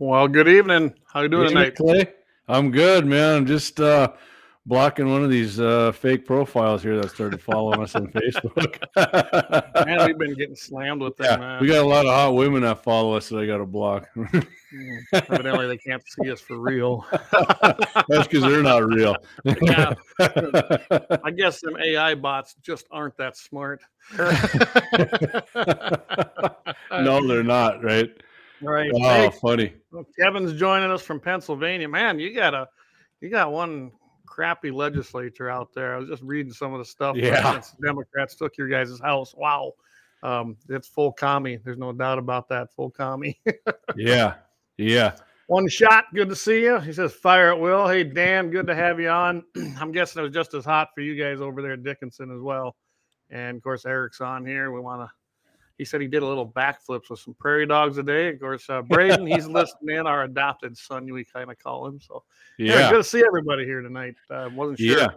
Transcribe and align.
Well, 0.00 0.26
good 0.28 0.48
evening. 0.48 0.94
How 1.12 1.20
you 1.20 1.28
doing 1.28 1.48
tonight, 1.48 1.76
Clay? 1.76 2.10
I'm 2.48 2.70
good, 2.70 3.04
man. 3.04 3.36
I'm 3.36 3.46
just 3.46 3.78
uh, 3.80 4.14
blocking 4.64 5.10
one 5.12 5.22
of 5.22 5.28
these 5.28 5.60
uh, 5.60 5.92
fake 5.92 6.24
profiles 6.24 6.82
here 6.82 6.98
that 6.98 7.10
started 7.10 7.42
following 7.42 7.82
us 7.82 7.94
on 7.94 8.06
Facebook. 8.06 8.78
man, 9.84 10.06
we've 10.06 10.16
been 10.16 10.32
getting 10.32 10.56
slammed 10.56 11.02
with 11.02 11.18
them. 11.18 11.38
Yeah, 11.38 11.60
we 11.60 11.66
got 11.66 11.84
a 11.84 11.86
lot 11.86 12.06
of 12.06 12.12
hot 12.14 12.34
women 12.34 12.62
that 12.62 12.82
follow 12.82 13.14
us 13.14 13.28
that 13.28 13.40
I 13.40 13.46
got 13.46 13.58
to 13.58 13.66
block. 13.66 14.08
Mm, 14.72 15.00
evidently, 15.12 15.66
they 15.66 15.78
can't 15.78 16.00
see 16.08 16.30
us 16.30 16.40
for 16.40 16.56
real. 16.56 17.04
That's 18.08 18.28
because 18.28 18.42
they're 18.42 18.62
not 18.62 18.84
real. 18.84 19.16
yeah. 19.62 19.94
I 20.20 21.32
guess 21.32 21.60
them 21.60 21.76
AI 21.76 22.14
bots 22.14 22.54
just 22.62 22.86
aren't 22.92 23.16
that 23.16 23.36
smart. 23.36 23.82
no, 26.92 27.26
they're 27.26 27.42
not, 27.42 27.82
right? 27.82 28.10
Right. 28.62 28.90
Oh, 28.94 28.98
hey, 28.98 29.30
funny. 29.40 29.72
Kevin's 30.18 30.58
joining 30.58 30.90
us 30.90 31.02
from 31.02 31.20
Pennsylvania. 31.20 31.88
Man, 31.88 32.18
you 32.18 32.34
got 32.34 32.54
a 32.54 32.68
you 33.20 33.30
got 33.30 33.52
one 33.52 33.92
crappy 34.26 34.70
legislature 34.70 35.50
out 35.50 35.72
there. 35.74 35.94
I 35.94 35.98
was 35.98 36.08
just 36.08 36.22
reading 36.22 36.52
some 36.52 36.72
of 36.72 36.78
the 36.78 36.84
stuff. 36.84 37.16
Yeah. 37.16 37.60
Democrats 37.82 38.34
took 38.36 38.56
your 38.56 38.68
guys' 38.68 39.00
house. 39.00 39.34
Wow. 39.34 39.72
Um, 40.22 40.56
it's 40.68 40.88
full 40.88 41.12
commie. 41.12 41.56
There's 41.56 41.78
no 41.78 41.92
doubt 41.92 42.18
about 42.18 42.48
that. 42.48 42.72
Full 42.74 42.90
commie. 42.90 43.40
yeah. 43.96 44.34
Yeah. 44.78 45.16
One 45.46 45.68
shot. 45.68 46.04
Good 46.14 46.28
to 46.28 46.36
see 46.36 46.62
you. 46.62 46.78
He 46.78 46.92
says, 46.92 47.12
fire 47.12 47.52
at 47.52 47.58
will. 47.58 47.88
Hey, 47.88 48.04
Dan, 48.04 48.50
good 48.50 48.66
to 48.68 48.74
have 48.74 49.00
you 49.00 49.08
on. 49.08 49.42
I'm 49.78 49.90
guessing 49.90 50.20
it 50.20 50.22
was 50.22 50.32
just 50.32 50.54
as 50.54 50.64
hot 50.64 50.90
for 50.94 51.00
you 51.00 51.20
guys 51.20 51.40
over 51.40 51.60
there 51.60 51.72
at 51.72 51.82
Dickinson 51.82 52.30
as 52.30 52.40
well. 52.40 52.76
And 53.30 53.56
of 53.56 53.62
course, 53.62 53.84
Eric's 53.84 54.20
on 54.20 54.46
here. 54.46 54.70
We 54.70 54.80
want 54.80 55.02
to 55.02 55.10
he 55.80 55.86
said 55.86 56.02
he 56.02 56.08
did 56.08 56.22
a 56.22 56.26
little 56.26 56.46
backflips 56.46 57.08
with 57.08 57.20
some 57.20 57.32
prairie 57.32 57.64
dogs 57.64 57.96
a 57.96 58.02
day. 58.02 58.28
Of 58.28 58.38
course, 58.38 58.68
uh, 58.68 58.82
Braden, 58.82 59.26
he's 59.26 59.46
listening 59.48 59.96
in, 59.96 60.06
our 60.06 60.24
adopted 60.24 60.76
son, 60.76 61.10
we 61.10 61.24
kind 61.24 61.50
of 61.50 61.58
call 61.58 61.86
him. 61.86 61.98
So, 61.98 62.22
yeah, 62.58 62.74
yeah 62.74 62.90
good 62.90 62.98
to 62.98 63.04
see 63.04 63.24
everybody 63.26 63.64
here 63.64 63.80
tonight. 63.80 64.14
Uh, 64.28 64.50
wasn't 64.54 64.78
sure. 64.78 64.98
Yeah. 64.98 65.08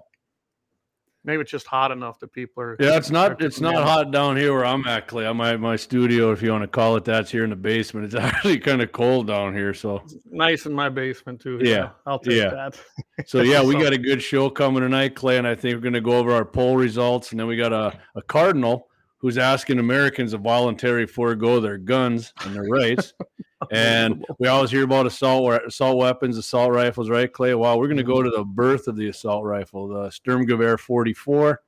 Maybe 1.25 1.41
it's 1.41 1.51
just 1.51 1.67
hot 1.67 1.91
enough 1.91 2.17
that 2.19 2.31
people 2.31 2.63
are. 2.63 2.77
Yeah, 2.79 2.95
it's 2.95 3.09
not. 3.09 3.41
It's 3.41 3.59
not 3.59 3.75
hot 3.75 4.11
down 4.11 4.37
here 4.37 4.53
where 4.53 4.65
I'm 4.65 4.85
at, 4.87 5.07
Clay. 5.07 5.25
I'm 5.25 5.39
at 5.41 5.59
my 5.59 5.75
studio, 5.75 6.31
if 6.31 6.41
you 6.41 6.51
want 6.51 6.63
to 6.63 6.67
call 6.69 6.95
it 6.95 7.03
that. 7.05 7.21
It's 7.23 7.31
here 7.31 7.43
in 7.43 7.49
the 7.49 7.57
basement. 7.57 8.05
It's 8.05 8.15
actually 8.23 8.59
kind 8.59 8.81
of 8.81 8.93
cold 8.93 9.27
down 9.27 9.53
here, 9.53 9.73
so 9.73 9.97
it's 9.97 10.15
nice 10.31 10.65
in 10.65 10.73
my 10.73 10.87
basement 10.87 11.41
too. 11.41 11.59
Yeah, 11.61 11.89
I'll 12.05 12.19
take 12.19 12.35
yeah. 12.35 12.49
that. 12.49 12.79
so 13.25 13.41
yeah, 13.41 13.61
we 13.61 13.73
got 13.81 13.91
a 13.91 13.97
good 13.97 14.21
show 14.21 14.49
coming 14.49 14.81
tonight, 14.81 15.15
Clay, 15.15 15.37
and 15.37 15.47
I 15.47 15.55
think 15.55 15.75
we're 15.75 15.81
going 15.81 15.93
to 15.93 16.01
go 16.01 16.13
over 16.13 16.33
our 16.33 16.45
poll 16.45 16.77
results, 16.77 17.31
and 17.31 17.39
then 17.39 17.47
we 17.47 17.57
got 17.57 17.73
a, 17.73 17.97
a 18.15 18.21
cardinal 18.21 18.89
who's 19.23 19.37
asking 19.37 19.79
Americans 19.79 20.31
to 20.31 20.37
voluntarily 20.37 21.05
forego 21.05 21.61
their 21.61 21.77
guns 21.77 22.33
and 22.43 22.53
their 22.53 22.65
rights. 22.65 23.13
and 23.71 24.25
we 24.37 24.49
always 24.49 24.69
hear 24.69 24.83
about 24.83 25.05
assault 25.05 25.63
assault 25.65 25.97
weapons, 25.97 26.37
assault 26.37 26.73
rifles, 26.73 27.09
right, 27.09 27.31
Clay? 27.31 27.55
Well, 27.55 27.79
we're 27.79 27.87
going 27.87 27.95
to 27.95 28.03
go 28.03 28.21
to 28.21 28.29
the 28.29 28.43
birth 28.43 28.89
of 28.89 28.97
the 28.97 29.07
assault 29.07 29.45
rifle, 29.45 29.87
the 29.87 30.09
Sturmgewehr 30.09 30.77
44. 30.77 31.61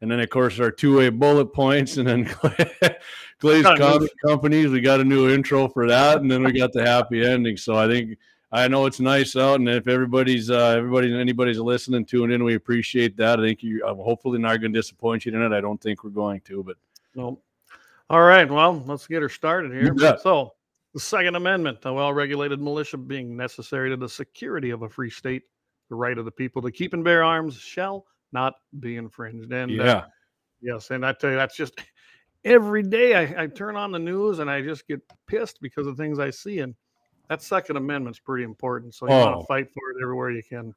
And 0.00 0.08
then, 0.08 0.20
of 0.20 0.30
course, 0.30 0.60
our 0.60 0.70
2A 0.70 1.18
bullet 1.18 1.52
points, 1.52 1.96
and 1.96 2.06
then 2.06 2.24
Clay's 3.40 3.64
com- 3.64 4.06
companies. 4.24 4.70
We 4.70 4.80
got 4.80 5.00
a 5.00 5.04
new 5.04 5.28
intro 5.28 5.66
for 5.66 5.88
that, 5.88 6.20
and 6.20 6.30
then 6.30 6.44
we 6.44 6.52
got 6.52 6.72
the 6.72 6.86
happy 6.86 7.26
ending. 7.26 7.56
So 7.56 7.74
I 7.74 7.88
think 7.88 8.16
I 8.52 8.68
know 8.68 8.86
it's 8.86 9.00
nice 9.00 9.34
out, 9.34 9.58
and 9.58 9.68
if 9.68 9.88
everybody's 9.88 10.50
uh, 10.50 10.74
everybody 10.76 11.18
anybody's 11.18 11.58
listening, 11.58 12.04
tune 12.04 12.30
in. 12.30 12.44
We 12.44 12.54
appreciate 12.54 13.16
that. 13.16 13.40
I 13.40 13.42
think 13.42 13.62
you 13.62 13.84
uh, 13.84 13.94
hopefully 13.94 14.38
not 14.38 14.60
going 14.60 14.72
to 14.72 14.78
disappoint 14.78 15.26
you 15.26 15.34
in 15.34 15.42
it. 15.42 15.52
I 15.52 15.60
don't 15.60 15.80
think 15.80 16.04
we're 16.04 16.10
going 16.10 16.40
to, 16.42 16.62
but 16.62 16.76
no. 17.14 17.40
All 18.08 18.22
right, 18.22 18.48
well, 18.48 18.84
let's 18.86 19.06
get 19.08 19.20
her 19.22 19.28
started 19.28 19.72
here. 19.72 19.92
Yeah. 19.98 20.16
So, 20.16 20.52
the 20.94 21.00
Second 21.00 21.34
Amendment, 21.34 21.82
the 21.82 21.92
well-regulated 21.92 22.60
militia 22.60 22.98
being 22.98 23.36
necessary 23.36 23.90
to 23.90 23.96
the 23.96 24.08
security 24.08 24.70
of 24.70 24.82
a 24.82 24.88
free 24.88 25.10
state, 25.10 25.42
the 25.88 25.96
right 25.96 26.16
of 26.16 26.24
the 26.24 26.30
people 26.30 26.62
to 26.62 26.70
keep 26.70 26.92
and 26.94 27.02
bear 27.02 27.24
arms 27.24 27.56
shall 27.56 28.06
not 28.30 28.54
be 28.78 28.96
infringed. 28.96 29.52
And 29.52 29.80
uh, 29.80 29.84
yeah, 29.84 29.92
uh, 29.92 30.04
yes, 30.60 30.90
and 30.92 31.04
I 31.04 31.14
tell 31.14 31.30
you, 31.30 31.36
that's 31.36 31.56
just 31.56 31.80
every 32.44 32.84
day 32.84 33.14
I, 33.14 33.42
I 33.42 33.46
turn 33.48 33.74
on 33.74 33.90
the 33.90 33.98
news 33.98 34.38
and 34.38 34.48
I 34.48 34.62
just 34.62 34.86
get 34.86 35.00
pissed 35.26 35.60
because 35.60 35.88
of 35.88 35.96
things 35.96 36.20
I 36.20 36.30
see 36.30 36.60
and 36.60 36.76
that 37.28 37.42
Second 37.42 37.76
Amendment's 37.76 38.18
pretty 38.18 38.44
important. 38.44 38.94
So 38.94 39.06
you 39.06 39.14
oh. 39.14 39.26
want 39.26 39.40
to 39.40 39.46
fight 39.46 39.68
for 39.72 39.90
it 39.90 40.02
everywhere 40.02 40.30
you 40.30 40.42
can. 40.42 40.74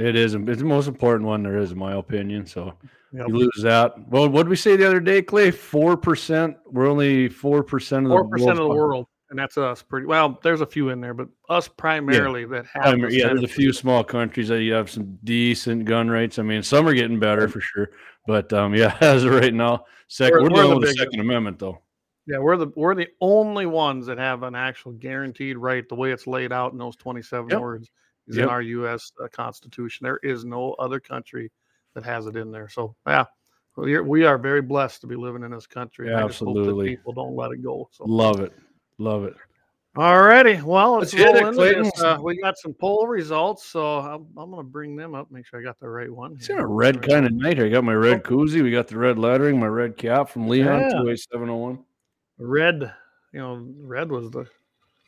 It 0.00 0.16
is. 0.16 0.34
It's 0.34 0.58
the 0.58 0.64
most 0.64 0.88
important 0.88 1.26
one 1.26 1.42
there 1.42 1.58
is, 1.58 1.72
in 1.72 1.78
my 1.78 1.94
opinion. 1.94 2.46
So 2.46 2.72
yep. 3.12 3.28
you 3.28 3.36
lose 3.36 3.60
that. 3.62 3.92
Well, 4.08 4.28
what 4.30 4.44
did 4.44 4.48
we 4.48 4.56
say 4.56 4.76
the 4.76 4.86
other 4.86 5.00
day, 5.00 5.20
Clay? 5.20 5.50
Four 5.50 5.96
percent. 5.96 6.56
We're 6.64 6.88
only 6.88 7.28
four 7.28 7.62
percent 7.62 8.06
of 8.06 8.10
the 8.10 8.16
four 8.16 8.28
percent 8.28 8.52
of 8.52 8.56
the 8.56 8.68
world, 8.68 9.08
and 9.28 9.38
that's 9.38 9.58
us. 9.58 9.82
Pretty 9.82 10.06
well. 10.06 10.38
There's 10.42 10.62
a 10.62 10.66
few 10.66 10.88
in 10.88 11.02
there, 11.02 11.12
but 11.12 11.28
us 11.50 11.68
primarily 11.68 12.42
yeah. 12.42 12.62
that 12.62 12.66
have. 12.72 13.12
yeah, 13.12 13.26
there's 13.26 13.42
a 13.42 13.48
few 13.48 13.74
small 13.74 14.02
countries 14.02 14.48
that 14.48 14.62
you 14.62 14.72
have 14.72 14.88
some 14.88 15.18
decent 15.22 15.84
gun 15.84 16.08
rates. 16.08 16.38
I 16.38 16.42
mean, 16.42 16.62
some 16.62 16.88
are 16.88 16.94
getting 16.94 17.20
better 17.20 17.46
for 17.46 17.60
sure, 17.60 17.90
but 18.26 18.50
um, 18.54 18.74
yeah, 18.74 18.96
as 19.02 19.24
of 19.24 19.32
right 19.34 19.52
now, 19.52 19.84
2nd 20.08 20.30
we're, 20.30 20.36
we're, 20.38 20.42
we're 20.44 20.48
dealing 20.48 20.80
with 20.80 20.88
the 20.88 20.94
Second 20.94 21.20
Amendment 21.20 21.58
though. 21.58 21.78
Yeah, 22.30 22.38
we're 22.38 22.56
the 22.56 22.68
we're 22.76 22.94
the 22.94 23.08
only 23.20 23.66
ones 23.66 24.06
that 24.06 24.18
have 24.18 24.44
an 24.44 24.54
actual 24.54 24.92
guaranteed 24.92 25.58
right 25.58 25.88
the 25.88 25.96
way 25.96 26.12
it's 26.12 26.28
laid 26.28 26.52
out 26.52 26.70
in 26.70 26.78
those 26.78 26.94
27 26.94 27.50
yep. 27.50 27.60
words 27.60 27.90
is 28.28 28.36
yep. 28.36 28.44
in 28.44 28.48
our 28.48 28.62
U.S. 28.62 29.10
Uh, 29.20 29.26
Constitution. 29.32 30.04
There 30.04 30.20
is 30.22 30.44
no 30.44 30.74
other 30.74 31.00
country 31.00 31.50
that 31.94 32.04
has 32.04 32.26
it 32.26 32.36
in 32.36 32.52
there. 32.52 32.68
So 32.68 32.94
yeah, 33.04 33.24
we're, 33.76 34.38
very 34.38 34.62
blessed 34.62 35.00
to 35.00 35.08
be 35.08 35.16
living 35.16 35.42
in 35.42 35.50
this 35.50 35.66
country. 35.66 36.08
Yeah, 36.08 36.24
absolutely. 36.24 36.90
people 36.90 37.12
don't 37.12 37.34
let 37.34 37.50
it 37.50 37.64
go. 37.64 37.88
So 37.90 38.04
love 38.04 38.38
it, 38.38 38.52
love 38.98 39.24
it. 39.24 39.34
All 39.96 40.22
righty. 40.22 40.62
Well, 40.62 40.98
let's, 40.98 41.12
let's 41.12 41.42
roll 41.42 41.48
into 41.48 41.82
this. 41.82 42.00
Uh, 42.00 42.16
we 42.22 42.40
got 42.40 42.56
some 42.58 42.74
poll 42.74 43.08
results, 43.08 43.66
so 43.66 43.98
I'm, 43.98 44.24
I'm 44.36 44.52
going 44.52 44.64
to 44.64 44.70
bring 44.70 44.94
them 44.94 45.16
up. 45.16 45.32
Make 45.32 45.46
sure 45.46 45.58
I 45.58 45.64
got 45.64 45.80
the 45.80 45.88
right 45.88 46.08
one. 46.08 46.34
It's 46.34 46.48
a 46.48 46.64
red 46.64 47.02
kind 47.02 47.26
of 47.26 47.32
night. 47.32 47.58
I 47.58 47.68
got 47.68 47.82
my 47.82 47.94
red 47.94 48.22
oh. 48.24 48.28
koozie. 48.28 48.62
We 48.62 48.70
got 48.70 48.86
the 48.86 48.98
red 48.98 49.18
lettering, 49.18 49.58
my 49.58 49.66
red 49.66 49.96
cap 49.96 50.28
from 50.28 50.46
Leon 50.46 50.80
yeah. 50.80 50.90
28701 50.90 51.84
red, 52.40 52.92
you 53.32 53.40
know, 53.40 53.66
red 53.78 54.10
was 54.10 54.30
the 54.30 54.46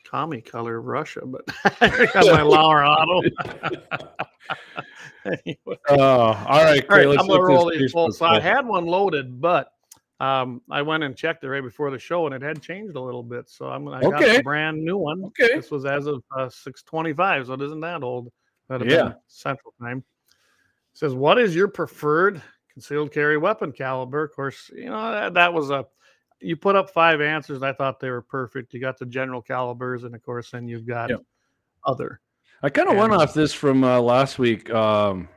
commie 0.04 0.42
color 0.42 0.78
of 0.78 0.84
Russia, 0.84 1.22
but 1.24 1.42
I 1.80 2.06
got 2.12 2.26
my 2.26 2.42
Colorado. 2.42 3.22
anyway. 5.24 5.78
Uh, 5.88 5.98
all 5.98 6.64
right, 6.64 6.84
all 6.88 6.96
right 6.96 7.18
I'm 7.18 7.26
gonna 7.26 7.42
roll 7.42 7.70
these 7.70 7.92
full. 7.92 8.12
So 8.12 8.26
I 8.26 8.40
had 8.40 8.66
one 8.66 8.86
loaded, 8.86 9.40
but 9.40 9.72
um, 10.20 10.60
I 10.70 10.82
went 10.82 11.02
and 11.02 11.16
checked 11.16 11.42
it 11.44 11.48
right 11.48 11.62
before 11.62 11.90
the 11.90 11.98
show, 11.98 12.26
and 12.26 12.34
it 12.34 12.42
had 12.42 12.62
changed 12.62 12.94
a 12.96 13.00
little 13.00 13.22
bit. 13.22 13.48
So 13.48 13.66
I'm 13.66 13.88
I 13.88 14.02
got 14.02 14.22
okay. 14.22 14.36
a 14.36 14.42
brand 14.42 14.82
new 14.84 14.96
one. 14.96 15.24
Okay, 15.24 15.54
this 15.56 15.70
was 15.70 15.84
as 15.84 16.06
of 16.06 16.22
uh, 16.36 16.46
6:25, 16.46 17.46
so 17.46 17.54
it 17.54 17.62
isn't 17.62 17.80
that 17.80 18.02
old. 18.02 18.30
That 18.68 18.84
yeah, 18.84 19.14
Central 19.26 19.74
Time. 19.80 19.98
It 19.98 20.98
says, 20.98 21.14
"What 21.14 21.38
is 21.38 21.56
your 21.56 21.68
preferred 21.68 22.42
concealed 22.72 23.12
carry 23.12 23.38
weapon 23.38 23.72
caliber?" 23.72 24.22
Of 24.22 24.34
course, 24.34 24.70
you 24.74 24.86
know 24.86 25.10
that, 25.10 25.34
that 25.34 25.52
was 25.52 25.70
a 25.70 25.86
you 26.42 26.56
put 26.56 26.76
up 26.76 26.90
five 26.90 27.20
answers. 27.20 27.62
I 27.62 27.72
thought 27.72 28.00
they 28.00 28.10
were 28.10 28.22
perfect. 28.22 28.74
You 28.74 28.80
got 28.80 28.98
the 28.98 29.06
general 29.06 29.42
calibers, 29.42 30.04
and 30.04 30.14
of 30.14 30.22
course, 30.22 30.50
then 30.50 30.68
you've 30.68 30.86
got 30.86 31.10
yep. 31.10 31.20
other. 31.86 32.20
I 32.62 32.68
kind 32.68 32.88
of 32.88 32.96
went 32.96 33.12
off 33.12 33.34
this 33.34 33.52
from 33.52 33.82
uh, 33.82 34.00
last 34.00 34.38
week. 34.38 34.70
Um, 34.70 35.28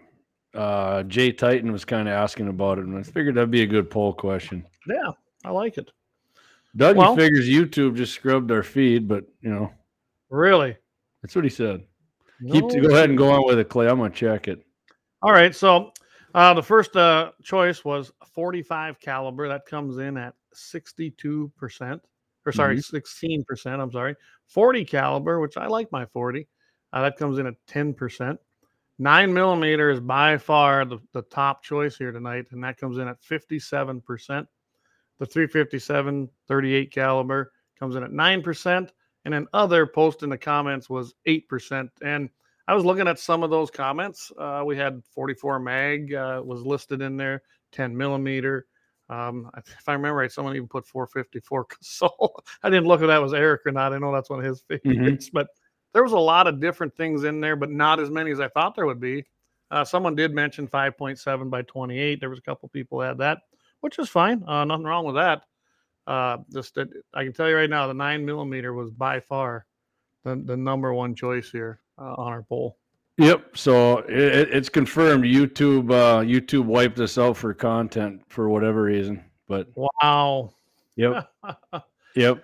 uh, 0.54 1.04
Jay 1.04 1.32
Titan 1.32 1.72
was 1.72 1.84
kind 1.84 2.08
of 2.08 2.14
asking 2.14 2.48
about 2.48 2.78
it, 2.78 2.86
and 2.86 2.98
I 2.98 3.04
figured 3.04 3.36
that'd 3.36 3.52
be 3.52 3.64
a 3.64 3.68
good 3.68 3.90
poll 3.90 4.14
question. 4.14 4.66
Yeah, 4.88 5.12
I 5.44 5.52
like 5.52 5.78
it. 5.78 5.92
Dougie 6.78 6.96
well, 6.96 7.16
figures 7.16 7.48
YouTube 7.48 7.96
just 7.96 8.14
scrubbed 8.14 8.52
our 8.52 8.64
feed, 8.64 9.08
but 9.08 9.26
you 9.42 9.50
know, 9.50 9.72
really, 10.30 10.78
that's 11.22 11.36
what 11.36 11.44
he 11.44 11.50
said. 11.50 11.84
No. 12.42 12.54
Keep 12.54 12.70
to 12.70 12.82
go 12.82 12.90
ahead 12.90 13.10
and 13.10 13.18
go 13.18 13.32
on 13.32 13.46
with 13.46 13.60
it, 13.60 13.70
Clay. 13.70 13.88
I'm 13.88 13.98
gonna 13.98 14.10
check 14.10 14.48
it. 14.48 14.66
All 15.22 15.32
right, 15.32 15.56
so 15.56 15.92
uh, 16.36 16.54
the 16.54 16.62
first 16.62 16.96
uh, 16.96 17.32
choice 17.44 17.84
was 17.84 18.12
45 18.34 19.00
caliber. 19.00 19.48
That 19.48 19.66
comes 19.66 19.98
in 19.98 20.18
at 20.18 20.36
62%, 20.56 22.00
or 22.46 22.52
sorry, 22.52 22.78
mm-hmm. 22.78 23.34
16%. 23.54 23.80
I'm 23.80 23.92
sorry. 23.92 24.16
40 24.48 24.86
caliber, 24.86 25.40
which 25.40 25.58
I 25.58 25.68
like 25.68 25.92
my 25.92 26.06
40. 26.06 26.48
Uh, 26.94 27.02
that 27.02 27.18
comes 27.18 27.40
in 27.40 27.48
at 27.48 27.56
10%. 27.68 28.38
Nine 28.98 29.34
millimeter 29.34 29.90
is 29.90 30.00
by 30.00 30.38
far 30.38 30.86
the, 30.86 31.00
the 31.12 31.24
top 31.24 31.64
choice 31.64 31.98
here 31.98 32.12
tonight, 32.12 32.46
and 32.52 32.64
that 32.64 32.78
comes 32.78 32.98
in 32.98 33.08
at 33.08 33.22
57%. 33.22 34.48
The 35.18 35.26
357 35.26 36.30
38 36.48 36.92
caliber 36.92 37.52
comes 37.80 37.96
in 37.96 38.04
at 38.04 38.12
9%. 38.12 38.90
And 39.26 39.34
then 39.34 39.48
other 39.54 39.88
post 39.88 40.24
in 40.24 40.30
the 40.30 40.38
comments 40.38 40.90
was 40.90 41.16
8%. 41.28 41.90
And 42.04 42.30
I 42.68 42.76
was 42.76 42.86
looking 42.86 43.08
at 43.08 43.20
some 43.20 43.44
of 43.44 43.50
those 43.50 43.72
comments. 43.72 44.32
Uh, 44.38 44.64
we 44.66 44.78
had 44.78 45.02
44 45.14 45.60
mag 45.60 46.14
uh, 46.14 46.42
was 46.44 46.62
listed 46.62 47.02
in 47.02 47.18
there, 47.18 47.42
10 47.72 47.96
millimeter, 47.96 48.68
um, 49.10 49.50
if 49.58 49.88
I 49.88 49.94
remember 49.94 50.18
right, 50.18 50.32
someone 50.32 50.56
even 50.56 50.68
put 50.68 50.86
454. 50.88 51.68
So 51.82 52.10
I 52.64 52.70
didn't 52.70 52.88
look 52.88 53.02
at 53.02 53.08
that 53.08 53.22
was 53.22 53.34
Eric 53.34 53.62
or 53.66 53.72
not. 53.72 53.94
I 53.94 53.98
know 53.98 54.12
that's 54.12 54.30
one 54.30 54.40
of 54.40 54.46
his 54.46 54.64
mm-hmm. 54.72 54.90
favorites, 54.90 55.28
mm-hmm. 55.28 55.38
but 55.38 55.48
there 55.94 56.04
was 56.04 56.14
a 56.14 56.20
lot 56.20 56.48
of 56.48 56.60
different 56.60 56.96
things 56.96 57.24
in 57.24 57.40
there, 57.40 57.56
but 57.56 57.72
not 57.72 58.00
as 58.00 58.10
many 58.10 58.32
as 58.32 58.40
I 58.40 58.50
thought 58.50 58.76
there 58.76 58.86
would 58.86 59.00
be. 59.00 59.26
Uh, 59.72 59.84
someone 59.84 60.16
did 60.16 60.34
mention 60.34 60.68
5.7 60.68 61.50
by 61.50 61.62
28. 61.64 62.20
There 62.20 62.30
was 62.30 62.40
a 62.40 62.42
couple 62.44 62.70
people 62.70 63.02
had 63.02 63.18
that, 63.20 63.40
which 63.82 63.98
is 64.00 64.10
fine. 64.10 64.44
Uh, 64.48 64.66
nothing 64.66 64.86
wrong 64.86 65.06
with 65.06 65.16
that. 65.16 65.44
Uh, 66.08 66.38
just 66.54 66.76
that 66.76 66.90
I 67.14 67.24
can 67.24 67.34
tell 67.34 67.50
you 67.50 67.56
right 67.56 67.70
now, 67.70 67.88
the 67.88 67.94
nine 67.94 68.26
millimeter 68.26 68.74
was 68.74 68.92
by 68.92 69.20
far 69.20 69.66
the, 70.24 70.36
the 70.36 70.58
number 70.58 70.94
one 70.94 71.16
choice 71.16 71.50
here 71.50 71.80
uh, 71.98 72.14
on 72.14 72.32
our 72.32 72.44
poll. 72.44 72.78
Yep. 73.18 73.58
So 73.58 74.00
it, 74.00 74.50
it's 74.52 74.70
confirmed. 74.70 75.24
YouTube 75.24 75.92
uh, 75.92 76.22
YouTube 76.22 76.66
wiped 76.66 77.00
us 77.00 77.18
out 77.18 77.38
for 77.38 77.54
content 77.54 78.22
for 78.28 78.50
whatever 78.50 78.84
reason. 78.84 79.24
But 79.48 79.70
wow. 79.76 80.54
Yep. 80.96 81.32
yep. 82.16 82.44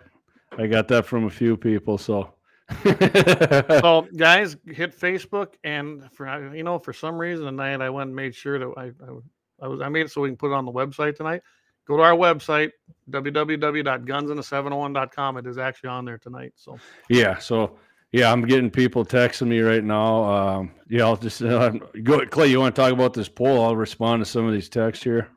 I 0.57 0.67
got 0.67 0.87
that 0.89 1.05
from 1.05 1.23
a 1.25 1.29
few 1.29 1.55
people. 1.57 1.97
So. 1.97 2.33
so 2.83 4.07
guys, 4.17 4.55
hit 4.65 4.97
Facebook 4.97 5.55
and 5.65 6.09
for 6.13 6.55
you 6.55 6.63
know 6.63 6.79
for 6.79 6.93
some 6.93 7.17
reason 7.17 7.45
tonight 7.45 7.81
I 7.81 7.89
went 7.89 8.07
and 8.07 8.15
made 8.15 8.33
sure 8.33 8.57
that 8.59 8.73
I, 8.77 8.91
I 9.05 9.09
I 9.61 9.67
was 9.67 9.81
I 9.81 9.89
made 9.89 10.05
it 10.05 10.11
so 10.11 10.21
we 10.21 10.29
can 10.29 10.37
put 10.37 10.51
it 10.51 10.53
on 10.53 10.63
the 10.65 10.71
website 10.71 11.17
tonight. 11.17 11.41
Go 11.85 11.97
to 11.97 12.03
our 12.03 12.13
website 12.13 12.71
www.gunsandthe701.com. 13.09 15.37
It 15.37 15.47
is 15.47 15.57
actually 15.57 15.89
on 15.89 16.05
there 16.05 16.17
tonight. 16.17 16.53
So 16.55 16.77
yeah. 17.09 17.37
So 17.39 17.77
yeah, 18.11 18.31
I'm 18.31 18.45
getting 18.45 18.69
people 18.69 19.05
texting 19.05 19.47
me 19.47 19.59
right 19.61 19.83
now. 19.83 20.23
Um, 20.23 20.71
yeah, 20.89 21.03
I'll 21.03 21.15
just 21.15 21.41
uh, 21.41 21.69
go. 22.03 22.25
Clay, 22.25 22.47
you 22.47 22.59
want 22.59 22.75
to 22.75 22.81
talk 22.81 22.91
about 22.91 23.13
this 23.13 23.29
poll? 23.29 23.63
I'll 23.63 23.75
respond 23.75 24.21
to 24.21 24.29
some 24.29 24.45
of 24.45 24.53
these 24.53 24.67
texts 24.67 25.03
here. 25.03 25.29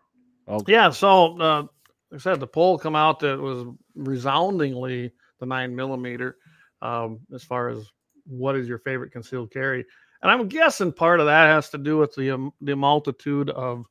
I'll... 0.48 0.62
Yeah. 0.66 0.90
So, 0.90 1.38
uh, 1.38 1.62
like 1.62 1.68
I 2.14 2.18
said, 2.18 2.40
the 2.40 2.46
poll 2.48 2.76
come 2.78 2.96
out 2.96 3.20
that 3.20 3.38
was 3.38 3.64
resoundingly 3.94 5.12
the 5.38 5.46
nine 5.46 5.74
millimeter 5.74 6.36
um, 6.82 7.20
as 7.32 7.44
far 7.44 7.68
as 7.68 7.86
what 8.26 8.56
is 8.56 8.66
your 8.66 8.78
favorite 8.78 9.12
concealed 9.12 9.52
carry, 9.52 9.84
and 10.22 10.32
I'm 10.32 10.48
guessing 10.48 10.92
part 10.92 11.20
of 11.20 11.26
that 11.26 11.46
has 11.46 11.70
to 11.70 11.78
do 11.78 11.98
with 11.98 12.14
the 12.16 12.32
um, 12.32 12.52
the 12.60 12.74
multitude 12.74 13.50
of 13.50 13.84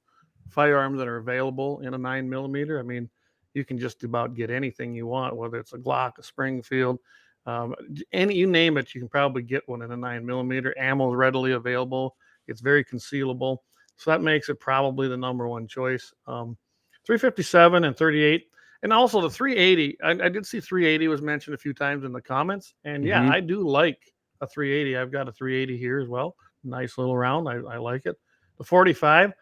firearms 0.50 1.00
that 1.00 1.08
are 1.08 1.18
available 1.18 1.80
in 1.80 1.94
a 1.94 1.98
nine 1.98 2.30
millimeter. 2.30 2.80
I 2.80 2.84
mean, 2.84 3.10
you 3.54 3.64
can 3.64 3.78
just 3.78 4.04
about 4.04 4.36
get 4.36 4.50
anything 4.50 4.94
you 4.94 5.08
want, 5.08 5.38
whether 5.38 5.58
it's 5.58 5.74
a 5.74 5.78
Glock, 5.78 6.18
a 6.18 6.24
Springfield 6.24 7.00
um, 7.46 7.76
any 8.12 8.36
you 8.36 8.48
name 8.48 8.78
it, 8.78 8.94
you 8.94 9.02
can 9.02 9.10
probably 9.10 9.42
get 9.42 9.68
one 9.68 9.82
in 9.82 9.92
a 9.92 9.98
nine 9.98 10.26
millimeter. 10.26 10.74
Ammo 10.78 11.12
is 11.12 11.18
readily 11.18 11.52
available. 11.52 12.16
It's 12.48 12.62
very 12.62 12.84
concealable, 12.84 13.58
so 13.98 14.12
that 14.12 14.22
makes 14.22 14.50
it 14.50 14.60
probably 14.60 15.08
the 15.08 15.18
number 15.18 15.48
one 15.48 15.68
choice. 15.68 16.14
Um, 16.28 16.58
357 17.06 17.84
and 17.84 17.98
38, 17.98 18.46
and 18.82 18.94
also 18.94 19.22
the 19.22 19.30
380. 19.30 19.98
I, 20.02 20.12
I, 20.12 20.30
did 20.30 20.46
see 20.46 20.62
380 20.62 21.08
was 21.10 21.22
mentioned 21.22 21.54
a 21.54 21.58
few 21.58 21.74
times 21.74 22.06
in 22.06 22.14
the 22.14 22.22
comments, 22.22 22.76
and 22.86 23.04
yeah, 23.04 23.22
mm-hmm. 23.22 23.32
I 23.32 23.40
do 23.42 23.68
like 23.68 24.00
a 24.42 24.48
380. 24.48 24.98
I've 24.98 25.12
got 25.12 25.28
a 25.28 25.32
380 25.32 25.78
here 25.78 26.00
as 26.00 26.08
well. 26.08 26.36
Nice 26.64 26.98
little 26.98 27.18
round. 27.18 27.50
I, 27.50 27.56
I 27.56 27.78
like 27.78 28.06
it. 28.06 28.16
The 28.58 28.64
45. 28.64 29.34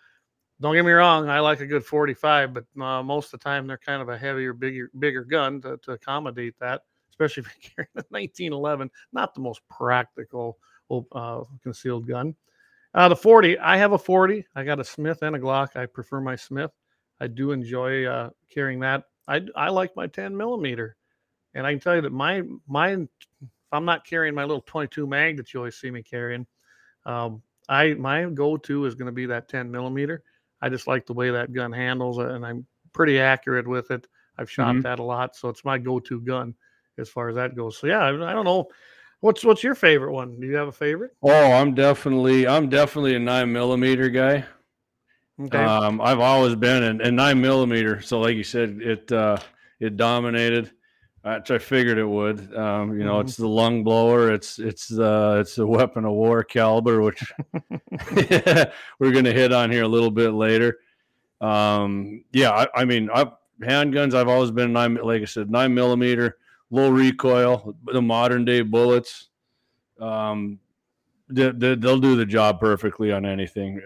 Don't 0.60 0.76
get 0.76 0.86
me 0.86 0.92
wrong, 0.92 1.28
I 1.28 1.40
like 1.40 1.60
a 1.60 1.66
good 1.66 1.84
45, 1.84 2.54
but 2.54 2.66
uh, 2.80 3.02
most 3.02 3.34
of 3.34 3.40
the 3.40 3.44
time 3.44 3.66
they're 3.66 3.80
kind 3.80 4.00
of 4.00 4.10
a 4.10 4.18
heavier, 4.18 4.54
bigger, 4.54 4.92
bigger 5.00 5.24
gun 5.24 5.60
to, 5.62 5.78
to 5.78 5.94
accommodate 5.94 6.54
that 6.60 6.84
especially 7.12 7.44
if 7.44 7.48
you're 7.48 7.72
carrying 7.76 7.90
a 7.98 8.04
1911. 8.10 8.90
Not 9.14 9.36
the 9.36 9.42
most 9.42 9.62
practical 9.70 10.58
uh, 11.12 11.44
concealed 11.64 12.08
gun. 12.08 12.36
Uh, 12.94 13.08
the 13.08 13.16
40, 13.16 13.58
I 13.60 13.78
have 13.78 13.94
a 13.94 13.98
40. 13.98 14.46
I 14.56 14.64
got 14.64 14.80
a 14.80 14.84
Smith 14.84 15.22
and 15.22 15.36
a 15.36 15.40
Glock. 15.40 15.76
I 15.76 15.86
prefer 15.86 16.20
my 16.20 16.36
Smith. 16.36 16.72
I 17.22 17.28
do 17.28 17.52
enjoy 17.52 18.06
uh, 18.06 18.32
carrying 18.50 18.80
that. 18.82 19.04
I, 19.28 19.42
I 19.56 19.70
like 19.70 19.96
my 19.96 20.08
10 20.08 20.36
millimeter, 20.36 20.98
and 21.54 21.66
I 21.66 21.72
can 21.72 21.80
tell 21.80 21.96
you 21.96 22.02
that 22.02 22.12
my 22.12 22.42
mine. 22.68 23.08
If 23.42 23.76
I'm 23.76 23.86
not 23.86 24.06
carrying 24.06 24.36
my 24.36 24.44
little 24.44 24.64
22 24.64 25.08
mag 25.08 25.38
that 25.38 25.54
you 25.54 25.62
always 25.62 25.78
see 25.78 25.92
me 25.92 26.04
carrying, 26.04 26.46
um, 27.06 27.42
I 27.70 27.94
my 27.94 28.26
go-to 28.26 28.86
is 28.86 28.96
going 28.96 29.06
to 29.06 29.14
be 29.14 29.28
that 29.28 29.48
10 29.48 29.72
millimeter. 29.72 30.24
I 30.62 30.68
just 30.68 30.88
like 30.88 31.06
the 31.06 31.14
way 31.14 31.32
that 31.32 31.54
gun 31.54 31.72
handles, 31.72 32.18
it, 32.18 32.30
and 32.30 32.46
I'm 32.46 32.66
pretty 32.92 33.20
accurate 33.20 33.68
with 33.68 33.92
it. 33.92 34.08
I've 34.38 34.52
shot 34.52 34.74
mm-hmm. 34.74 34.82
that 34.82 35.00
a 35.00 35.04
lot, 35.04 35.36
so 35.36 35.48
it's 35.48 35.64
my 35.64 35.78
go-to 35.78 36.20
gun 36.20 36.56
as 36.98 37.10
far 37.10 37.30
as 37.30 37.36
that 37.36 37.56
goes. 37.56 37.78
So 37.78 37.88
yeah, 37.88 38.00
I, 38.00 38.10
I 38.10 38.34
don't 38.34 38.46
know. 38.46 38.68
What's 39.20 39.44
what's 39.46 39.64
your 39.64 39.76
favorite 39.76 40.14
one? 40.14 40.40
Do 40.40 40.48
you 40.48 40.56
have 40.56 40.68
a 40.68 40.72
favorite? 40.74 41.12
Oh, 41.22 41.52
I'm 41.52 41.76
definitely 41.76 42.48
I'm 42.48 42.70
definitely 42.70 43.16
a 43.16 43.20
nine 43.20 43.52
millimeter 43.52 44.10
guy. 44.10 44.46
Okay. 45.40 45.64
Um, 45.64 46.02
I've 46.02 46.20
always 46.20 46.56
been 46.56 46.84
in, 46.84 47.02
in 47.02 47.16
nine 47.16 47.40
millimeter. 47.40 48.02
So 48.02 48.20
like 48.20 48.36
you 48.36 48.44
said, 48.44 48.80
it 48.82 49.12
uh, 49.12 49.38
it 49.80 49.98
dominated. 49.98 50.72
Which 51.24 51.52
I 51.52 51.60
figured 51.60 52.00
it 52.00 52.06
would. 52.06 52.56
Um, 52.56 52.98
you 52.98 53.06
know, 53.06 53.14
mm-hmm. 53.14 53.28
it's 53.28 53.38
the 53.38 53.48
lung 53.48 53.84
blower. 53.84 54.32
It's 54.32 54.58
it's 54.58 54.92
uh, 54.92 55.38
it's 55.40 55.60
a 55.60 55.68
weapon 55.68 56.04
of 56.04 56.14
war 56.14 56.44
caliber, 56.44 57.04
which 57.04 57.32
we're 59.00 59.12
going 59.12 59.26
to 59.26 59.34
hit 59.34 59.54
on 59.54 59.72
here 59.72 59.84
a 59.84 59.88
little 59.88 60.10
bit 60.10 60.32
later. 60.32 60.80
Um, 61.40 62.24
yeah, 62.32 62.50
I, 62.52 62.82
I 62.82 62.86
mean, 62.86 63.12
I've, 63.14 63.34
handguns. 63.62 64.16
I've 64.16 64.28
always 64.28 64.50
been 64.50 64.74
nine, 64.74 64.96
like 64.96 65.22
I 65.22 65.26
said, 65.26 65.52
nine 65.52 65.76
millimeter 65.76 66.38
low 66.72 66.90
recoil, 66.90 67.76
the 67.86 68.02
modern 68.02 68.46
day 68.46 68.62
bullets. 68.62 69.30
Um, 70.00 70.60
they, 71.30 71.52
they, 71.52 71.76
will 71.76 72.00
do 72.00 72.16
the 72.16 72.26
job 72.26 72.60
perfectly 72.60 73.12
on 73.12 73.26
anything. 73.26 73.82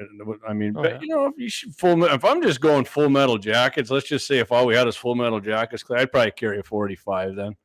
I 0.47 0.53
mean, 0.53 0.73
oh, 0.77 0.83
yeah. 0.83 0.99
you 1.01 1.07
know, 1.09 1.25
if 1.27 1.33
you 1.37 1.49
should 1.49 1.75
full, 1.75 2.03
if 2.05 2.23
I'm 2.23 2.41
just 2.41 2.61
going 2.61 2.85
full 2.85 3.09
metal 3.09 3.37
jackets, 3.37 3.91
let's 3.91 4.07
just 4.07 4.25
say 4.25 4.39
if 4.39 4.51
all 4.51 4.65
we 4.65 4.75
had 4.75 4.87
is 4.87 4.95
full 4.95 5.15
metal 5.15 5.39
jackets, 5.39 5.83
I'd 5.91 6.11
probably 6.11 6.31
carry 6.31 6.59
a 6.59 6.63
45 6.63 7.35
then. 7.35 7.55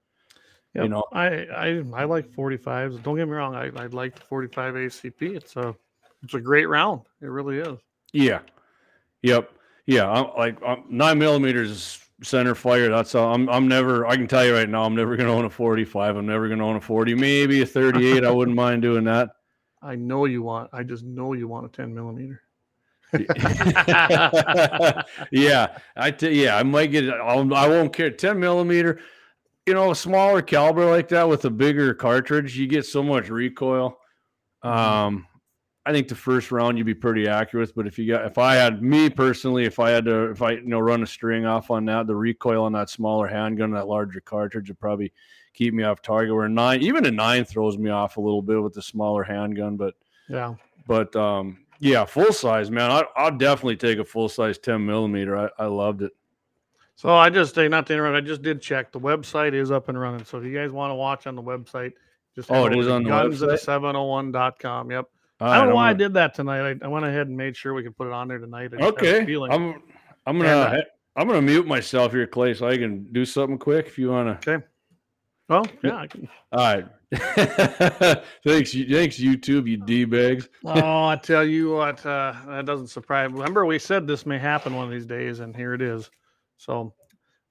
Yep. 0.75 0.85
You 0.85 0.89
know, 0.89 1.05
I, 1.13 1.27
I 1.27 1.83
I 1.95 2.05
like 2.05 2.31
45s. 2.31 3.03
Don't 3.03 3.17
get 3.17 3.27
me 3.27 3.33
wrong, 3.33 3.55
I, 3.55 3.71
I 3.77 3.87
like 3.87 4.15
the 4.15 4.23
45 4.23 4.75
ACP. 4.75 5.37
It's 5.37 5.57
a 5.57 5.75
it's 6.23 6.35
a 6.35 6.41
great 6.41 6.69
round. 6.69 7.03
It 7.21 7.27
really 7.27 7.59
is. 7.59 7.79
Yeah. 8.13 8.41
Yep. 9.23 9.51
Yeah. 9.87 10.09
I'm 10.11 10.27
like 10.37 10.59
I'm, 10.65 10.85
nine 10.89 11.19
millimeters 11.19 11.99
center 12.23 12.55
fire. 12.55 12.89
That's 12.89 13.15
all. 13.15 13.35
I'm 13.35 13.49
I'm 13.49 13.69
never. 13.69 14.07
I 14.07 14.17
can 14.17 14.27
tell 14.27 14.45
you 14.45 14.55
right 14.55 14.69
now, 14.69 14.85
I'm 14.85 14.95
never 14.95 15.17
going 15.17 15.29
to 15.29 15.35
own 15.35 15.45
a 15.45 15.51
45. 15.51 16.17
I'm 16.17 16.27
never 16.27 16.49
going 16.49 16.59
to 16.59 16.65
own 16.65 16.77
a 16.77 16.81
40. 16.81 17.15
Maybe 17.15 17.63
a 17.63 17.67
38. 17.67 18.25
I 18.25 18.31
wouldn't 18.31 18.57
mind 18.57 18.83
doing 18.83 19.05
that. 19.05 19.31
I 19.83 19.97
know 19.97 20.27
you 20.27 20.43
want. 20.43 20.71
I 20.73 20.83
just 20.83 21.05
know 21.05 21.33
you 21.33 21.49
want 21.49 21.67
a 21.67 21.69
10 21.71 21.95
millimeter. 21.95 22.43
yeah, 25.33 25.79
I 25.97 26.11
t- 26.13 26.43
yeah, 26.43 26.57
I 26.57 26.63
might 26.63 26.89
get. 26.89 27.09
I'll, 27.09 27.55
I 27.55 27.67
won't 27.67 27.93
care. 27.93 28.11
10 28.11 28.39
millimeter. 28.39 29.01
You 29.67 29.75
know, 29.75 29.91
a 29.91 29.97
smaller 29.97 30.43
caliber 30.43 30.87
like 30.87 31.09
that 31.09 31.29
with 31.29 31.45
a 31.45 31.51
bigger 31.51 31.93
cartridge, 31.95 32.57
you 32.57 32.67
get 32.67 32.87
so 32.87 33.03
much 33.03 33.29
recoil. 33.29 33.99
Mm-hmm. 34.65 34.79
Um, 34.79 35.27
I 35.91 35.93
think 35.93 36.07
the 36.07 36.15
first 36.15 36.53
round 36.53 36.79
you'd 36.79 36.85
be 36.85 36.95
pretty 36.95 37.27
accurate. 37.27 37.73
But 37.75 37.89
if 37.89 37.99
you 37.99 38.07
got, 38.07 38.25
if 38.25 38.39
I 38.39 38.55
had 38.55 38.81
me 38.81 39.11
personally, 39.11 39.65
if 39.65 39.81
I 39.81 39.91
had 39.91 40.05
to, 40.05 40.31
if 40.31 40.41
I 40.41 40.53
you 40.53 40.63
know 40.63 40.79
run 40.79 41.03
a 41.03 41.07
string 41.07 41.47
off 41.47 41.69
on 41.73 41.85
that, 41.87 42.07
the 42.07 42.15
recoil 42.15 42.63
on 42.63 42.73
that 42.75 42.89
smaller 42.89 43.27
handgun, 43.27 43.73
that 43.73 43.89
larger 43.89 44.21
cartridge 44.21 44.69
would 44.69 44.79
probably 44.79 45.13
keep 45.53 45.75
me 45.75 45.83
off 45.83 46.01
target. 46.01 46.33
Where 46.33 46.49
nine, 46.49 46.81
even 46.83 47.05
a 47.07 47.11
nine, 47.11 47.45
throws 47.45 47.77
me 47.77 47.91
off 47.91 48.19
a 48.19 48.21
little 48.21 48.41
bit 48.41 48.63
with 48.63 48.73
the 48.73 48.83
smaller 48.83 49.25
handgun. 49.25 49.77
But 49.77 49.95
yeah, 50.29 50.55
but 50.87 51.17
um, 51.17 51.59
yeah, 51.81 52.05
full 52.05 52.33
size, 52.33 52.71
man. 52.71 52.93
I, 52.93 53.03
I'll 53.17 53.37
definitely 53.37 53.77
take 53.77 53.99
a 53.99 54.05
full 54.05 54.29
size 54.29 54.59
ten 54.59 54.87
millimeter. 54.87 55.37
I, 55.37 55.49
I 55.59 55.67
loved 55.67 56.03
it. 56.03 56.13
So 56.95 57.13
I 57.13 57.31
just 57.31 57.57
say, 57.57 57.67
not 57.67 57.89
to 57.89 57.95
interrupt. 57.95 58.17
I 58.17 58.21
just 58.25 58.43
did 58.43 58.63
check. 58.63 58.93
The 58.93 59.01
website 59.01 59.55
is 59.55 59.73
up 59.73 59.89
and 59.89 59.99
running. 59.99 60.25
So 60.25 60.39
if 60.39 60.45
you 60.45 60.55
guys 60.55 60.71
want 60.71 60.93
to 60.93 60.95
watch 60.95 61.27
on 61.27 61.35
the 61.35 61.43
website, 61.43 61.95
just 62.37 62.49
oh, 62.49 62.67
it 62.67 62.79
is 62.79 62.87
on 62.87 63.03
the 63.03 63.09
guns 63.09 63.43
website. 63.43 63.59
701.com. 63.59 64.93
Yep. 64.93 65.09
I 65.41 65.59
don't 65.59 65.71
know 65.71 65.75
why 65.75 65.91
I 65.91 65.95
did 65.95 66.15
that 66.15 66.35
tonight. 66.35 66.79
I, 66.83 66.85
I, 66.85 66.89
went 66.89 67.07
ahead 67.07 67.29
and 67.29 67.37
made 67.37 67.57
sure 67.57 67.73
we 67.73 67.83
could 67.83 67.97
put 67.97 68.07
it 68.07 68.13
on 68.13 68.29
there 68.29 68.39
tonight. 68.39 68.73
okay. 68.75 69.21
I'm 69.21 69.83
I'm 70.27 70.39
gonna 70.39 70.49
and, 70.49 70.77
uh, 70.77 70.83
I'm 71.17 71.27
gonna 71.27 71.43
mute 71.43 71.67
myself 71.67 72.13
here, 72.13 72.27
Clay, 72.27 72.55
so 72.55 72.69
I 72.69 72.77
can 72.77 73.11
do 73.13 73.25
something 73.25 73.59
quick 73.59 73.87
if 73.87 73.99
you 73.99 74.11
wanna. 74.11 74.39
Okay. 74.47 74.65
Well, 75.49 75.67
yeah, 75.83 75.95
I. 75.95 76.09
All 76.53 76.59
right. 76.59 76.87
thanks, 78.45 78.73
thanks, 78.73 79.19
YouTube, 79.19 79.67
you 79.67 79.77
d 79.79 80.05
bags. 80.05 80.49
oh, 80.65 81.07
I 81.07 81.17
tell 81.17 81.45
you 81.45 81.73
what, 81.73 82.07
uh, 82.07 82.35
that 82.47 82.67
doesn't 82.67 82.87
surprise. 82.87 83.33
Remember, 83.33 83.67
we 83.67 83.81
said 83.81 84.07
this 84.07 84.25
may 84.25 84.39
happen 84.39 84.77
one 84.77 84.85
of 84.85 84.93
these 84.93 85.07
days, 85.07 85.41
and 85.41 85.57
here 85.57 85.75
it 85.75 85.83
is. 85.83 86.09
So, 86.57 86.95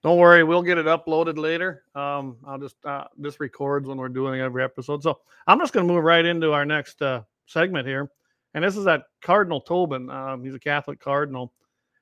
don't 0.01 0.17
worry, 0.17 0.45
we'll 0.45 0.61
get 0.61 0.77
it 0.77 0.85
uploaded 0.85 1.37
later. 1.37 1.83
Um, 1.93 2.37
I'll 2.47 2.57
just 2.57 2.77
uh, 2.85 3.05
this 3.17 3.41
records 3.41 3.89
when 3.89 3.97
we're 3.97 4.07
doing 4.07 4.39
every 4.39 4.63
episode. 4.63 5.03
So, 5.03 5.19
I'm 5.45 5.59
just 5.59 5.73
going 5.73 5.85
to 5.85 5.93
move 5.93 6.01
right 6.01 6.23
into 6.23 6.53
our 6.53 6.65
next 6.65 7.01
uh, 7.01 7.23
segment 7.49 7.87
here. 7.87 8.09
And 8.53 8.63
this 8.63 8.77
is 8.77 8.85
that 8.85 9.03
Cardinal 9.21 9.61
Tobin. 9.61 10.09
Um, 10.09 10.43
he's 10.43 10.55
a 10.55 10.59
Catholic 10.59 10.99
cardinal. 10.99 11.53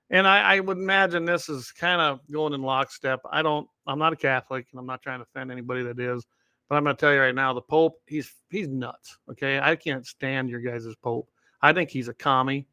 And 0.09 0.25
I, 0.25 0.55
I 0.55 0.59
would 0.61 0.77
imagine 0.77 1.25
this 1.25 1.49
is 1.49 1.71
kind 1.71 1.99
of 1.99 2.19
going 2.31 2.53
in 2.53 2.61
lockstep. 2.61 3.19
I 3.29 3.41
don't, 3.41 3.67
I'm 3.85 3.99
not 3.99 4.13
a 4.13 4.17
Catholic 4.17 4.67
and 4.71 4.79
I'm 4.79 4.85
not 4.85 5.01
trying 5.01 5.19
to 5.19 5.23
offend 5.23 5.51
anybody 5.51 5.83
that 5.83 5.99
is, 5.99 6.25
but 6.69 6.75
I'm 6.75 6.83
going 6.83 6.95
to 6.95 6.99
tell 6.99 7.13
you 7.13 7.19
right 7.19 7.35
now, 7.35 7.53
the 7.53 7.61
Pope, 7.61 7.95
he's, 8.05 8.33
he's 8.49 8.67
nuts. 8.69 9.17
Okay. 9.29 9.59
I 9.59 9.75
can't 9.75 10.05
stand 10.05 10.49
your 10.49 10.61
guys' 10.61 10.87
Pope. 11.01 11.27
I 11.61 11.73
think 11.73 11.89
he's 11.89 12.07
a 12.07 12.13
commie. 12.13 12.67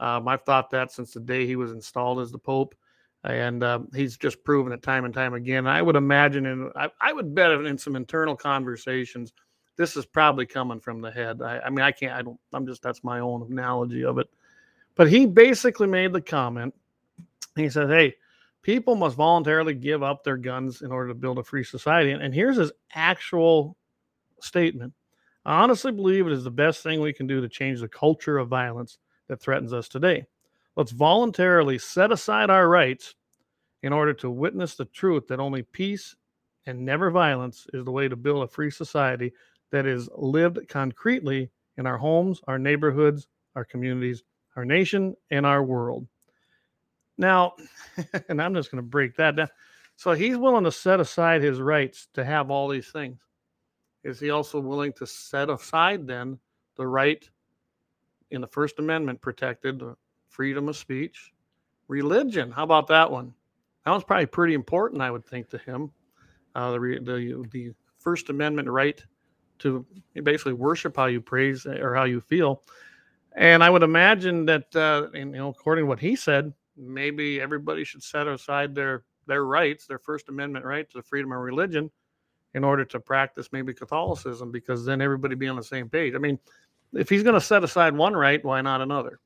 Um, 0.00 0.28
I've 0.28 0.42
thought 0.42 0.70
that 0.70 0.92
since 0.92 1.12
the 1.12 1.20
day 1.20 1.46
he 1.46 1.56
was 1.56 1.72
installed 1.72 2.20
as 2.20 2.30
the 2.30 2.38
Pope. 2.38 2.74
And 3.22 3.64
um, 3.64 3.88
he's 3.94 4.18
just 4.18 4.44
proven 4.44 4.72
it 4.72 4.82
time 4.82 5.06
and 5.06 5.14
time 5.14 5.32
again. 5.32 5.66
I 5.66 5.80
would 5.80 5.96
imagine, 5.96 6.44
and 6.44 6.70
I, 6.76 6.90
I 7.00 7.14
would 7.14 7.34
bet 7.34 7.52
in 7.52 7.78
some 7.78 7.96
internal 7.96 8.36
conversations, 8.36 9.32
this 9.76 9.96
is 9.96 10.06
probably 10.06 10.46
coming 10.46 10.80
from 10.80 11.00
the 11.00 11.10
head. 11.10 11.42
I, 11.42 11.60
I, 11.60 11.70
mean, 11.70 11.84
I 11.84 11.92
can't, 11.92 12.12
I 12.12 12.22
don't, 12.22 12.38
I'm 12.52 12.66
just, 12.66 12.82
that's 12.82 13.02
my 13.02 13.20
own 13.20 13.46
analogy 13.50 14.04
of 14.04 14.18
it. 14.18 14.28
But 14.94 15.08
he 15.08 15.26
basically 15.26 15.88
made 15.88 16.12
the 16.12 16.20
comment. 16.20 16.74
He 17.56 17.68
said, 17.68 17.90
Hey, 17.90 18.14
people 18.62 18.94
must 18.94 19.16
voluntarily 19.16 19.74
give 19.74 20.02
up 20.02 20.22
their 20.22 20.36
guns 20.36 20.82
in 20.82 20.92
order 20.92 21.08
to 21.08 21.14
build 21.14 21.38
a 21.38 21.42
free 21.42 21.64
society. 21.64 22.12
And, 22.12 22.22
and 22.22 22.34
here's 22.34 22.56
his 22.56 22.72
actual 22.94 23.76
statement. 24.40 24.92
I 25.44 25.62
honestly 25.62 25.92
believe 25.92 26.26
it 26.26 26.32
is 26.32 26.44
the 26.44 26.50
best 26.50 26.82
thing 26.82 27.00
we 27.00 27.12
can 27.12 27.26
do 27.26 27.40
to 27.40 27.48
change 27.48 27.80
the 27.80 27.88
culture 27.88 28.38
of 28.38 28.48
violence 28.48 28.98
that 29.28 29.40
threatens 29.40 29.72
us 29.72 29.88
today. 29.88 30.26
Let's 30.76 30.92
voluntarily 30.92 31.78
set 31.78 32.12
aside 32.12 32.50
our 32.50 32.68
rights 32.68 33.14
in 33.82 33.92
order 33.92 34.14
to 34.14 34.30
witness 34.30 34.74
the 34.74 34.86
truth 34.86 35.26
that 35.28 35.40
only 35.40 35.62
peace 35.62 36.16
and 36.66 36.84
never 36.84 37.10
violence 37.10 37.66
is 37.74 37.84
the 37.84 37.90
way 37.92 38.08
to 38.08 38.16
build 38.16 38.42
a 38.42 38.48
free 38.48 38.70
society 38.70 39.32
that 39.74 39.86
is 39.86 40.08
lived 40.14 40.68
concretely 40.68 41.50
in 41.78 41.84
our 41.84 41.98
homes, 41.98 42.40
our 42.46 42.60
neighborhoods, 42.60 43.26
our 43.56 43.64
communities, 43.64 44.22
our 44.54 44.64
nation, 44.64 45.16
and 45.32 45.44
our 45.44 45.64
world. 45.64 46.06
Now, 47.18 47.54
and 48.28 48.40
I'm 48.40 48.54
just 48.54 48.70
going 48.70 48.82
to 48.82 48.88
break 48.88 49.16
that 49.16 49.34
down. 49.34 49.48
So 49.96 50.12
he's 50.12 50.36
willing 50.36 50.62
to 50.62 50.70
set 50.70 51.00
aside 51.00 51.42
his 51.42 51.58
rights 51.58 52.06
to 52.14 52.24
have 52.24 52.52
all 52.52 52.68
these 52.68 52.86
things. 52.92 53.18
Is 54.04 54.20
he 54.20 54.30
also 54.30 54.60
willing 54.60 54.92
to 54.92 55.08
set 55.08 55.50
aside 55.50 56.06
then 56.06 56.38
the 56.76 56.86
right 56.86 57.28
in 58.30 58.40
the 58.40 58.46
First 58.46 58.78
Amendment 58.78 59.20
protected 59.20 59.82
freedom 60.28 60.68
of 60.68 60.76
speech, 60.76 61.32
religion? 61.88 62.52
How 62.52 62.62
about 62.62 62.86
that 62.86 63.10
one? 63.10 63.34
That 63.84 63.90
was 63.90 64.04
probably 64.04 64.26
pretty 64.26 64.54
important, 64.54 65.02
I 65.02 65.10
would 65.10 65.26
think, 65.26 65.48
to 65.50 65.58
him. 65.58 65.90
Uh, 66.54 66.70
the, 66.70 66.78
the 66.78 67.48
the 67.50 67.72
First 67.98 68.30
Amendment 68.30 68.68
right 68.68 69.04
to 69.64 69.84
basically 70.22 70.52
worship 70.52 70.96
how 70.96 71.06
you 71.06 71.20
praise 71.20 71.66
or 71.66 71.94
how 71.96 72.04
you 72.04 72.20
feel. 72.20 72.62
And 73.36 73.64
I 73.64 73.68
would 73.68 73.82
imagine 73.82 74.46
that, 74.46 74.74
uh, 74.76 75.08
and, 75.12 75.32
you 75.32 75.38
know, 75.38 75.48
according 75.48 75.82
to 75.82 75.88
what 75.88 75.98
he 75.98 76.14
said, 76.14 76.52
maybe 76.76 77.40
everybody 77.40 77.82
should 77.82 78.02
set 78.02 78.28
aside 78.28 78.74
their 78.74 79.02
their 79.26 79.44
rights, 79.44 79.86
their 79.86 79.98
First 79.98 80.28
Amendment 80.28 80.64
right 80.64 80.88
to 80.90 80.98
the 80.98 81.02
freedom 81.02 81.32
of 81.32 81.40
religion, 81.40 81.90
in 82.54 82.62
order 82.62 82.84
to 82.84 83.00
practice 83.00 83.48
maybe 83.52 83.74
Catholicism, 83.74 84.52
because 84.52 84.84
then 84.84 85.00
everybody 85.00 85.34
be 85.34 85.48
on 85.48 85.56
the 85.56 85.64
same 85.64 85.88
page. 85.88 86.14
I 86.14 86.18
mean, 86.18 86.38
if 86.92 87.08
he's 87.08 87.24
going 87.24 87.34
to 87.34 87.40
set 87.40 87.64
aside 87.64 87.96
one 87.96 88.14
right, 88.14 88.44
why 88.44 88.60
not 88.60 88.80
another? 88.80 89.18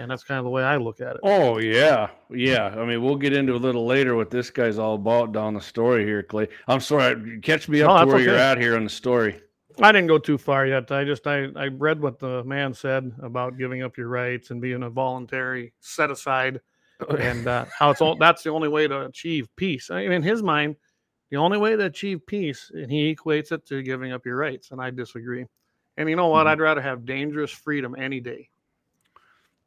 And 0.00 0.10
that's 0.10 0.24
kind 0.24 0.38
of 0.38 0.44
the 0.44 0.50
way 0.50 0.62
I 0.62 0.76
look 0.76 1.00
at 1.00 1.16
it. 1.16 1.20
Oh 1.22 1.58
yeah, 1.58 2.08
yeah. 2.30 2.74
I 2.76 2.84
mean, 2.84 3.02
we'll 3.02 3.16
get 3.16 3.32
into 3.32 3.54
a 3.54 3.58
little 3.58 3.86
later 3.86 4.16
what 4.16 4.30
this 4.30 4.50
guy's 4.50 4.78
all 4.78 4.94
about 4.94 5.32
down 5.32 5.54
the 5.54 5.60
story 5.60 6.04
here, 6.04 6.22
Clay. 6.22 6.48
I'm 6.66 6.80
sorry, 6.80 7.40
catch 7.40 7.68
me 7.68 7.82
up 7.82 7.90
no, 7.90 8.00
to 8.00 8.06
where 8.06 8.16
okay. 8.16 8.24
you're 8.24 8.34
at 8.34 8.58
here 8.58 8.76
on 8.76 8.84
the 8.84 8.90
story. 8.90 9.40
I 9.80 9.92
didn't 9.92 10.08
go 10.08 10.18
too 10.18 10.38
far 10.38 10.66
yet. 10.66 10.90
I 10.90 11.04
just 11.04 11.26
I, 11.26 11.48
I 11.56 11.68
read 11.68 12.00
what 12.00 12.18
the 12.18 12.44
man 12.44 12.74
said 12.74 13.12
about 13.22 13.58
giving 13.58 13.82
up 13.82 13.96
your 13.96 14.08
rights 14.08 14.50
and 14.50 14.60
being 14.60 14.82
a 14.82 14.90
voluntary 14.90 15.72
set 15.80 16.10
aside, 16.10 16.60
and 17.18 17.46
uh, 17.46 17.66
how 17.76 17.90
it's 17.90 18.00
all 18.00 18.16
that's 18.16 18.42
the 18.42 18.50
only 18.50 18.68
way 18.68 18.88
to 18.88 19.02
achieve 19.02 19.48
peace. 19.56 19.90
I 19.90 20.02
mean, 20.02 20.12
in 20.12 20.22
his 20.22 20.42
mind, 20.42 20.76
the 21.30 21.36
only 21.36 21.58
way 21.58 21.76
to 21.76 21.84
achieve 21.84 22.26
peace, 22.26 22.70
and 22.74 22.90
he 22.90 23.14
equates 23.14 23.52
it 23.52 23.66
to 23.66 23.82
giving 23.82 24.12
up 24.12 24.26
your 24.26 24.36
rights, 24.36 24.70
and 24.70 24.80
I 24.80 24.90
disagree. 24.90 25.46
And 25.96 26.08
you 26.08 26.16
know 26.16 26.28
what? 26.28 26.40
Mm-hmm. 26.40 26.48
I'd 26.48 26.60
rather 26.60 26.80
have 26.80 27.04
dangerous 27.04 27.50
freedom 27.50 27.94
any 27.96 28.20
day. 28.20 28.48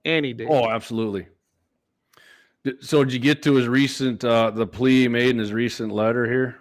Any 0.05 0.33
day. 0.33 0.47
Oh, 0.49 0.69
absolutely. 0.69 1.27
So 2.79 3.03
did 3.03 3.13
you 3.13 3.19
get 3.19 3.43
to 3.43 3.55
his 3.55 3.67
recent 3.67 4.23
uh 4.23 4.51
the 4.51 4.65
plea 4.65 5.01
he 5.01 5.07
made 5.07 5.31
in 5.31 5.37
his 5.37 5.53
recent 5.53 5.91
letter 5.91 6.25
here? 6.25 6.57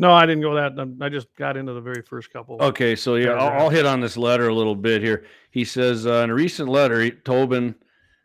No, 0.00 0.12
I 0.12 0.24
didn't 0.24 0.40
go 0.40 0.54
that. 0.54 0.78
Um, 0.78 0.96
I 1.02 1.10
just 1.10 1.28
got 1.36 1.58
into 1.58 1.74
the 1.74 1.80
very 1.80 2.00
first 2.00 2.32
couple. 2.32 2.56
Okay, 2.58 2.96
so 2.96 3.16
yeah, 3.16 3.32
I'll, 3.32 3.64
I'll, 3.64 3.68
hit 3.68 3.84
on 3.84 4.00
this 4.00 4.16
letter 4.16 4.48
a 4.48 4.54
little 4.54 4.74
bit 4.74 5.02
here. 5.02 5.26
He 5.50 5.62
says 5.62 6.06
uh, 6.06 6.22
in 6.24 6.30
a 6.30 6.34
recent 6.34 6.70
letter, 6.70 7.10
Tobin 7.10 7.74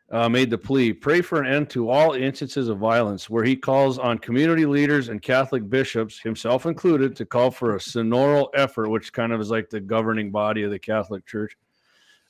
uh, 0.10 0.30
made 0.30 0.50
the 0.50 0.58
plea: 0.58 0.94
pray 0.94 1.20
for 1.20 1.42
an 1.42 1.54
end 1.54 1.70
to 1.72 1.90
all 1.90 2.14
instances 2.14 2.70
of 2.70 2.78
violence, 2.78 3.30
where 3.30 3.44
he 3.44 3.58
calls 3.58 4.00
on 4.00 4.18
community 4.20 4.66
leaders 4.66 5.10
and 5.10 5.22
Catholic 5.22 5.70
bishops, 5.70 6.18
himself 6.18 6.66
included, 6.66 7.14
to 7.18 7.26
call 7.26 7.52
for 7.52 7.76
a 7.76 7.80
synodal 7.80 8.48
effort, 8.54 8.90
which 8.90 9.12
kind 9.12 9.34
of 9.34 9.42
is 9.42 9.50
like 9.50 9.70
the 9.70 9.82
governing 9.82 10.32
body 10.32 10.64
of 10.64 10.72
the 10.72 10.80
Catholic 10.80 11.26
Church. 11.26 11.58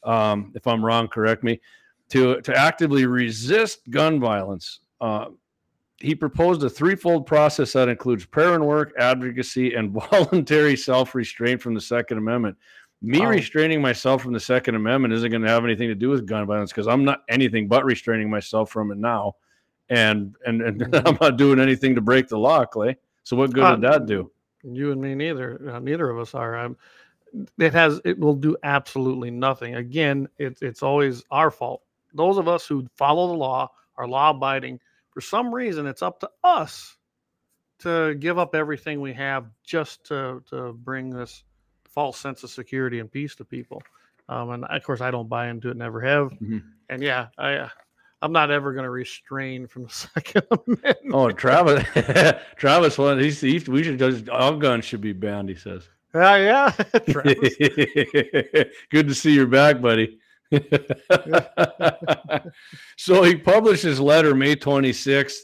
Um, 0.03 0.53
if 0.55 0.65
I'm 0.65 0.83
wrong, 0.83 1.07
correct 1.07 1.43
me. 1.43 1.61
To 2.09 2.39
to 2.41 2.55
actively 2.55 3.05
resist 3.05 3.89
gun 3.89 4.19
violence. 4.19 4.79
Uh, 5.01 5.27
he 5.99 6.13
proposed 6.13 6.63
a 6.63 6.69
threefold 6.69 7.25
process 7.25 7.73
that 7.73 7.89
includes 7.89 8.25
prayer 8.25 8.53
and 8.53 8.65
work, 8.65 8.93
advocacy, 8.97 9.73
and 9.73 9.91
voluntary 10.11 10.75
self 10.75 11.15
restraint 11.15 11.61
from 11.61 11.73
the 11.73 11.81
Second 11.81 12.17
Amendment. 12.17 12.57
Me 13.01 13.19
wow. 13.19 13.29
restraining 13.29 13.81
myself 13.81 14.21
from 14.21 14.33
the 14.33 14.39
Second 14.39 14.75
Amendment 14.75 15.13
isn't 15.13 15.29
going 15.29 15.41
to 15.41 15.49
have 15.49 15.63
anything 15.63 15.87
to 15.87 15.95
do 15.95 16.09
with 16.09 16.25
gun 16.25 16.45
violence 16.45 16.71
because 16.71 16.87
I'm 16.87 17.03
not 17.03 17.23
anything 17.29 17.67
but 17.67 17.85
restraining 17.85 18.29
myself 18.29 18.69
from 18.69 18.91
it 18.91 18.97
now, 18.97 19.35
and 19.89 20.35
and, 20.45 20.61
and 20.61 20.81
mm-hmm. 20.81 21.07
I'm 21.07 21.17
not 21.21 21.37
doing 21.37 21.59
anything 21.59 21.95
to 21.95 22.01
break 22.01 22.27
the 22.27 22.37
law, 22.37 22.65
Clay. 22.65 22.97
So 23.23 23.35
what 23.35 23.53
good 23.53 23.63
uh, 23.63 23.75
did 23.75 23.81
that 23.81 24.05
do? 24.05 24.31
You 24.63 24.91
and 24.91 25.01
me 25.01 25.13
neither. 25.15 25.71
Uh, 25.71 25.79
neither 25.79 26.09
of 26.09 26.19
us 26.19 26.33
are. 26.33 26.57
I'm, 26.57 26.77
it 27.59 27.73
has. 27.73 28.01
It 28.05 28.17
will 28.19 28.35
do 28.35 28.57
absolutely 28.63 29.31
nothing. 29.31 29.75
Again, 29.75 30.27
it's 30.37 30.61
it's 30.61 30.81
always 30.81 31.23
our 31.31 31.51
fault. 31.51 31.81
Those 32.15 32.37
of 32.37 32.47
us 32.47 32.65
who 32.65 32.87
follow 32.95 33.27
the 33.27 33.33
law 33.33 33.69
are 33.97 34.07
law 34.07 34.31
abiding 34.31 34.79
for 35.15 35.21
some 35.21 35.55
reason, 35.55 35.87
it's 35.87 36.01
up 36.01 36.19
to 36.19 36.29
us 36.43 36.97
to 37.79 38.15
give 38.15 38.37
up 38.37 38.53
everything 38.53 38.99
we 38.99 39.13
have 39.13 39.45
just 39.63 40.05
to, 40.07 40.43
to 40.49 40.73
bring 40.73 41.09
this 41.09 41.43
false 41.89 42.19
sense 42.19 42.43
of 42.43 42.49
security 42.49 42.99
and 42.99 43.09
peace 43.09 43.33
to 43.35 43.45
people. 43.45 43.81
Um, 44.27 44.49
and 44.51 44.65
of 44.65 44.83
course, 44.83 44.99
I 44.99 45.11
don't 45.11 45.29
buy 45.29 45.47
into 45.47 45.69
it, 45.69 45.77
never 45.77 46.01
have. 46.01 46.31
Mm-hmm. 46.31 46.57
And 46.89 47.01
yeah, 47.01 47.27
I, 47.37 47.69
I'm 48.21 48.33
not 48.33 48.51
ever 48.51 48.73
going 48.73 48.83
to 48.83 48.89
restrain 48.89 49.67
from 49.67 49.83
the 49.83 49.89
Second 50.13 50.43
Amendment. 50.51 50.97
Oh, 51.13 51.31
Travis, 51.31 51.85
Travis, 52.57 52.97
one, 52.97 53.17
he's, 53.17 53.39
he's, 53.39 53.69
we 53.69 53.83
should 53.83 53.97
just 53.97 54.27
all 54.27 54.57
guns 54.57 54.83
should 54.83 55.01
be 55.01 55.13
banned. 55.13 55.47
He 55.47 55.55
says. 55.55 55.87
Uh, 56.13 56.19
yeah, 56.19 56.71
Good 58.89 59.07
to 59.07 59.13
see 59.13 59.33
you're 59.33 59.47
back, 59.47 59.81
buddy. 59.81 60.17
so 62.97 63.23
he 63.23 63.35
published 63.35 63.83
his 63.83 63.99
letter 63.99 64.35
May 64.35 64.55
26th, 64.55 65.37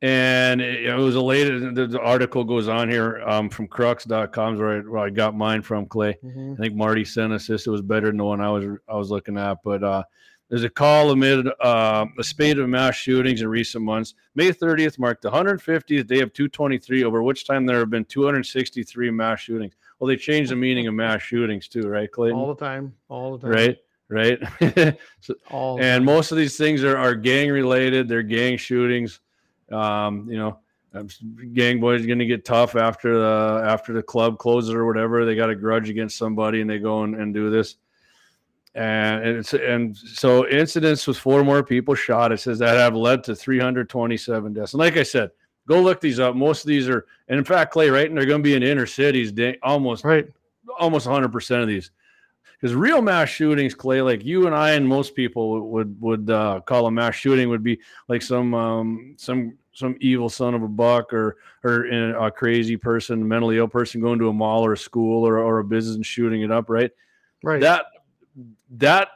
and 0.00 0.60
it, 0.60 0.94
was 0.96 1.14
a 1.16 1.20
late. 1.20 1.48
The, 1.48 2.00
article 2.00 2.42
goes 2.44 2.68
on 2.68 2.90
here 2.90 3.22
um, 3.22 3.50
from 3.50 3.68
Crux.com, 3.68 4.58
where 4.58 4.78
I, 4.78 4.80
where 4.80 5.04
I 5.04 5.10
got 5.10 5.36
mine 5.36 5.62
from. 5.62 5.86
Clay, 5.86 6.16
mm-hmm. 6.24 6.54
I 6.54 6.56
think 6.56 6.74
Marty 6.74 7.04
sent 7.04 7.32
us 7.32 7.46
this. 7.46 7.66
It 7.66 7.70
was 7.70 7.82
better 7.82 8.06
than 8.06 8.16
the 8.16 8.24
one 8.24 8.40
I 8.40 8.50
was 8.50 8.64
I 8.88 8.96
was 8.96 9.10
looking 9.10 9.36
at, 9.36 9.58
but 9.62 9.84
uh, 9.84 10.02
there's 10.48 10.64
a 10.64 10.70
call 10.70 11.10
amid 11.10 11.46
uh, 11.60 12.06
a 12.18 12.24
spate 12.24 12.58
of 12.58 12.68
mass 12.68 12.96
shootings 12.96 13.42
in 13.42 13.48
recent 13.48 13.84
months. 13.84 14.14
May 14.34 14.50
30th 14.50 14.98
marked 14.98 15.22
the 15.22 15.30
150th 15.30 16.06
day 16.06 16.20
of 16.20 16.32
223, 16.32 17.04
over 17.04 17.22
which 17.22 17.46
time 17.46 17.66
there 17.66 17.78
have 17.78 17.90
been 17.90 18.04
263 18.06 19.10
mass 19.10 19.40
shootings. 19.40 19.74
Well, 19.98 20.08
they 20.08 20.16
changed 20.16 20.50
the 20.50 20.56
meaning 20.56 20.88
of 20.88 20.94
mass 20.94 21.22
shootings 21.22 21.68
too, 21.68 21.86
right, 21.86 22.10
Clay? 22.10 22.32
All 22.32 22.52
the 22.52 22.64
time, 22.64 22.94
all 23.08 23.36
the 23.36 23.46
time. 23.46 23.56
Right 23.56 23.78
right? 24.12 24.38
so, 25.20 25.78
and 25.78 26.04
most 26.04 26.30
of 26.30 26.38
these 26.38 26.56
things 26.56 26.84
are, 26.84 26.96
are 26.96 27.14
gang 27.14 27.50
related. 27.50 28.08
They're 28.08 28.22
gang 28.22 28.56
shootings. 28.58 29.20
Um, 29.70 30.28
you 30.30 30.36
know, 30.36 30.58
um, 30.94 31.08
gang 31.54 31.80
boys 31.80 32.04
are 32.04 32.06
going 32.06 32.18
to 32.18 32.26
get 32.26 32.44
tough 32.44 32.76
after 32.76 33.18
the 33.18 33.64
after 33.66 33.92
the 33.94 34.02
club 34.02 34.38
closes 34.38 34.74
or 34.74 34.84
whatever. 34.84 35.24
They 35.24 35.34
got 35.34 35.50
a 35.50 35.54
grudge 35.54 35.88
against 35.88 36.18
somebody 36.18 36.60
and 36.60 36.68
they 36.68 36.78
go 36.78 37.04
and, 37.04 37.14
and 37.14 37.32
do 37.32 37.50
this. 37.50 37.76
And 38.74 39.24
it's 39.24 39.54
and 39.54 39.96
so 39.96 40.46
incidents 40.48 41.06
with 41.06 41.16
four 41.16 41.42
more 41.44 41.62
people 41.62 41.94
shot. 41.94 42.32
It 42.32 42.40
says 42.40 42.58
that 42.58 42.76
have 42.76 42.94
led 42.94 43.24
to 43.24 43.34
327 43.34 44.52
deaths. 44.52 44.74
And 44.74 44.78
like 44.78 44.96
I 44.96 45.02
said, 45.02 45.30
go 45.66 45.80
look 45.80 46.00
these 46.00 46.20
up. 46.20 46.36
Most 46.36 46.64
of 46.64 46.68
these 46.68 46.88
are, 46.88 47.06
and 47.28 47.38
in 47.38 47.44
fact, 47.44 47.72
Clay, 47.72 47.90
right? 47.90 48.08
And 48.08 48.16
they're 48.16 48.26
going 48.26 48.42
to 48.42 48.46
be 48.46 48.54
in 48.54 48.62
inner 48.62 48.86
cities. 48.86 49.32
Almost 49.62 50.04
right. 50.04 50.26
Almost 50.78 51.06
100 51.06 51.32
percent 51.32 51.62
of 51.62 51.68
these 51.68 51.90
because 52.62 52.76
real 52.76 53.02
mass 53.02 53.28
shootings, 53.28 53.74
Clay, 53.74 54.02
like 54.02 54.24
you 54.24 54.46
and 54.46 54.54
I 54.54 54.72
and 54.72 54.86
most 54.86 55.16
people 55.16 55.68
would 55.70 56.00
would 56.00 56.30
uh, 56.30 56.60
call 56.60 56.86
a 56.86 56.92
mass 56.92 57.16
shooting 57.16 57.48
would 57.48 57.64
be 57.64 57.80
like 58.08 58.22
some 58.22 58.54
um, 58.54 59.14
some 59.18 59.58
some 59.72 59.96
evil 60.00 60.28
son 60.28 60.54
of 60.54 60.62
a 60.62 60.68
buck 60.68 61.12
or 61.12 61.38
or 61.64 61.86
a 61.86 62.30
crazy 62.30 62.76
person, 62.76 63.26
mentally 63.26 63.58
ill 63.58 63.66
person 63.66 64.00
going 64.00 64.20
to 64.20 64.28
a 64.28 64.32
mall 64.32 64.64
or 64.64 64.74
a 64.74 64.78
school 64.78 65.26
or, 65.26 65.38
or 65.38 65.58
a 65.58 65.64
business 65.64 65.96
and 65.96 66.06
shooting 66.06 66.42
it 66.42 66.52
up, 66.52 66.70
right? 66.70 66.92
Right. 67.42 67.60
That 67.60 67.86
that 68.76 69.08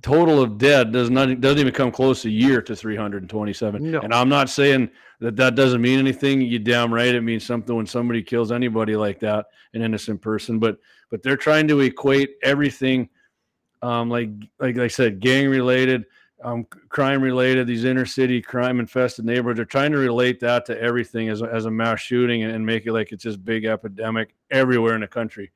total 0.00 0.40
of 0.40 0.56
dead 0.56 0.92
does 0.92 1.10
not 1.10 1.38
doesn't 1.42 1.58
even 1.58 1.74
come 1.74 1.92
close 1.92 2.24
a 2.24 2.30
year 2.30 2.62
to 2.62 2.74
327. 2.74 3.90
No. 3.90 4.00
And 4.00 4.14
I'm 4.14 4.30
not 4.30 4.48
saying 4.48 4.88
that 5.20 5.36
that 5.36 5.54
doesn't 5.54 5.80
mean 5.80 5.98
anything. 5.98 6.40
You 6.40 6.58
damn 6.58 6.92
right 6.92 7.14
it 7.14 7.22
means 7.22 7.44
something 7.44 7.74
when 7.74 7.86
somebody 7.86 8.22
kills 8.22 8.52
anybody 8.52 8.96
like 8.96 9.20
that, 9.20 9.46
an 9.74 9.82
innocent 9.82 10.20
person. 10.20 10.58
But 10.58 10.78
but 11.10 11.22
they're 11.22 11.36
trying 11.36 11.68
to 11.68 11.80
equate 11.80 12.36
everything, 12.42 13.08
um, 13.82 14.10
like 14.10 14.30
like 14.58 14.78
I 14.78 14.88
said, 14.88 15.20
gang 15.20 15.48
related, 15.48 16.04
um, 16.42 16.64
crime 16.88 17.22
related, 17.22 17.66
these 17.66 17.84
inner 17.84 18.06
city 18.06 18.42
crime 18.42 18.78
infested 18.78 19.24
neighborhoods. 19.24 19.56
They're 19.56 19.64
trying 19.64 19.92
to 19.92 19.98
relate 19.98 20.40
that 20.40 20.66
to 20.66 20.80
everything 20.80 21.28
as 21.28 21.42
a, 21.42 21.46
as 21.46 21.64
a 21.64 21.70
mass 21.70 22.00
shooting 22.00 22.42
and, 22.42 22.52
and 22.52 22.64
make 22.64 22.86
it 22.86 22.92
like 22.92 23.12
it's 23.12 23.24
this 23.24 23.36
big 23.36 23.64
epidemic 23.64 24.34
everywhere 24.50 24.94
in 24.94 25.00
the 25.00 25.08
country. 25.08 25.50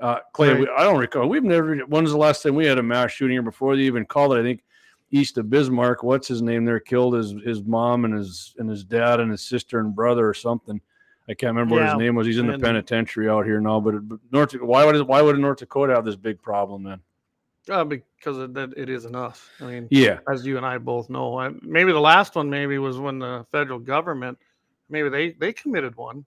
Uh, 0.00 0.18
Clay, 0.32 0.50
right. 0.50 0.60
we, 0.60 0.68
I 0.76 0.84
don't 0.84 0.98
recall. 0.98 1.28
We've 1.28 1.42
never. 1.42 1.76
When 1.78 2.04
was 2.04 2.12
the 2.12 2.18
last 2.18 2.42
time 2.42 2.54
we 2.54 2.66
had 2.66 2.78
a 2.78 2.82
mass 2.82 3.10
shooting 3.12 3.34
here 3.34 3.42
before 3.42 3.74
they 3.74 3.82
even 3.82 4.04
called 4.04 4.34
it? 4.34 4.40
I 4.40 4.42
think 4.42 4.62
east 5.10 5.38
of 5.38 5.50
Bismarck. 5.50 6.02
What's 6.02 6.28
his 6.28 6.42
name? 6.42 6.64
There 6.64 6.80
killed 6.80 7.14
his 7.14 7.34
his 7.44 7.62
mom 7.62 8.04
and 8.04 8.14
his 8.14 8.54
and 8.58 8.68
his 8.68 8.84
dad 8.84 9.20
and 9.20 9.30
his 9.30 9.42
sister 9.42 9.80
and 9.80 9.94
brother 9.94 10.28
or 10.28 10.34
something. 10.34 10.80
I 11.28 11.34
can't 11.34 11.54
remember 11.54 11.74
what 11.74 11.84
his 11.84 11.98
name 11.98 12.14
was. 12.14 12.26
He's 12.26 12.38
in 12.38 12.46
the 12.46 12.58
penitentiary 12.58 13.28
out 13.28 13.44
here 13.44 13.60
now. 13.60 13.80
But, 13.80 14.08
but 14.08 14.18
North 14.32 14.52
why 14.52 14.84
would 14.86 15.00
why 15.06 15.20
would 15.20 15.38
North 15.38 15.58
Dakota 15.58 15.94
have 15.94 16.04
this 16.04 16.16
big 16.16 16.40
problem 16.40 16.84
then? 16.84 17.00
Uh, 17.70 17.84
because 17.84 18.38
it, 18.38 18.56
it 18.78 18.88
isn't 18.88 19.14
us. 19.14 19.46
I 19.60 19.64
mean, 19.64 19.88
Yeah, 19.90 20.20
as 20.26 20.46
you 20.46 20.56
and 20.56 20.64
I 20.64 20.78
both 20.78 21.10
know, 21.10 21.38
I, 21.38 21.50
maybe 21.60 21.92
the 21.92 22.00
last 22.00 22.34
one 22.34 22.48
maybe 22.48 22.78
was 22.78 22.98
when 22.98 23.18
the 23.18 23.44
federal 23.52 23.78
government, 23.78 24.38
maybe 24.88 25.10
they 25.10 25.32
they 25.32 25.52
committed 25.52 25.94
one. 25.96 26.24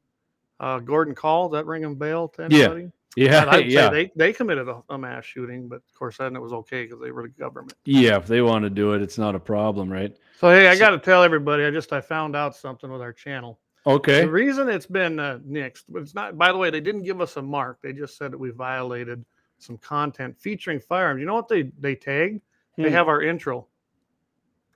Uh, 0.62 0.78
Gordon 0.80 1.16
Kahl, 1.16 1.50
does 1.50 1.58
that 1.60 1.66
ring 1.66 1.84
a 1.86 1.90
bell 1.90 2.28
to 2.30 2.48
Yeah. 2.50 2.66
anybody? 2.66 2.92
yeah, 3.18 3.46
I'd 3.50 3.66
yeah, 3.70 3.90
say 3.90 3.94
they, 4.06 4.12
they 4.16 4.32
committed 4.34 4.70
a, 4.70 4.82
a 4.90 4.98
mass 4.98 5.26
shooting, 5.26 5.68
but 5.68 5.78
of 5.78 5.94
course 5.98 6.18
then 6.18 6.36
it 6.36 6.40
was 6.42 6.54
okay 6.54 6.84
because 6.86 7.02
they 7.02 7.12
were 7.12 7.24
the 7.24 7.30
government. 7.30 7.74
yeah. 7.84 8.16
If 8.16 8.28
they 8.28 8.42
want 8.42 8.64
to 8.64 8.70
do 8.70 8.94
it, 8.94 9.02
it's 9.02 9.18
not 9.18 9.34
a 9.36 9.40
problem, 9.40 9.92
right? 9.92 10.16
So 10.40 10.50
hey, 10.50 10.68
I 10.68 10.76
So- 10.76 10.80
got 10.80 10.90
to 10.92 11.00
tell 11.00 11.24
everybody, 11.24 11.66
I 11.66 11.72
just 11.72 11.92
I 11.92 12.00
found 12.00 12.36
out 12.36 12.56
something 12.56 12.90
with 12.92 13.02
our 13.02 13.12
channel. 13.12 13.60
Okay. 13.88 14.22
The 14.22 14.30
reason 14.30 14.70
it's 14.70 14.86
been 14.86 15.20
uh, 15.20 15.40
nixed, 15.40 15.86
but 15.90 16.04
it's 16.04 16.14
not. 16.14 16.38
By 16.38 16.52
the 16.52 16.58
way, 16.60 16.70
they 16.70 16.80
didn't 16.82 17.02
give 17.02 17.20
us 17.20 17.36
a 17.38 17.42
mark. 17.42 17.80
They 17.82 17.94
just 17.94 18.16
said 18.16 18.32
that 18.32 18.38
we 18.38 18.52
violated 18.52 19.26
some 19.58 19.78
content 19.80 20.38
featuring 20.40 20.80
firearms. 20.80 21.20
You 21.20 21.26
know 21.26 21.34
what 21.34 21.48
they 21.48 21.64
they 21.80 21.96
tagged? 21.96 22.42
They 22.78 22.84
Hmm. 22.90 22.94
have 22.94 23.08
our 23.08 23.24
intro. 23.24 23.66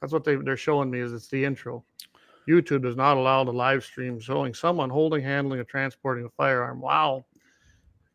That's 0.02 0.12
what 0.12 0.24
they 0.24 0.36
they're 0.38 0.58
showing 0.58 0.90
me 0.90 1.00
is 1.02 1.14
it's 1.14 1.28
the 1.28 1.46
intro. 1.46 1.84
YouTube 2.48 2.84
does 2.84 2.96
not 2.96 3.18
allow 3.18 3.44
the 3.44 3.52
live 3.54 3.84
stream 3.84 4.20
showing 4.20 4.54
someone 4.54 4.90
holding, 4.90 5.22
handling, 5.24 5.60
or 5.60 5.64
transporting 5.64 6.26
a 6.26 6.30
firearm. 6.30 6.80
Wow. 6.82 7.26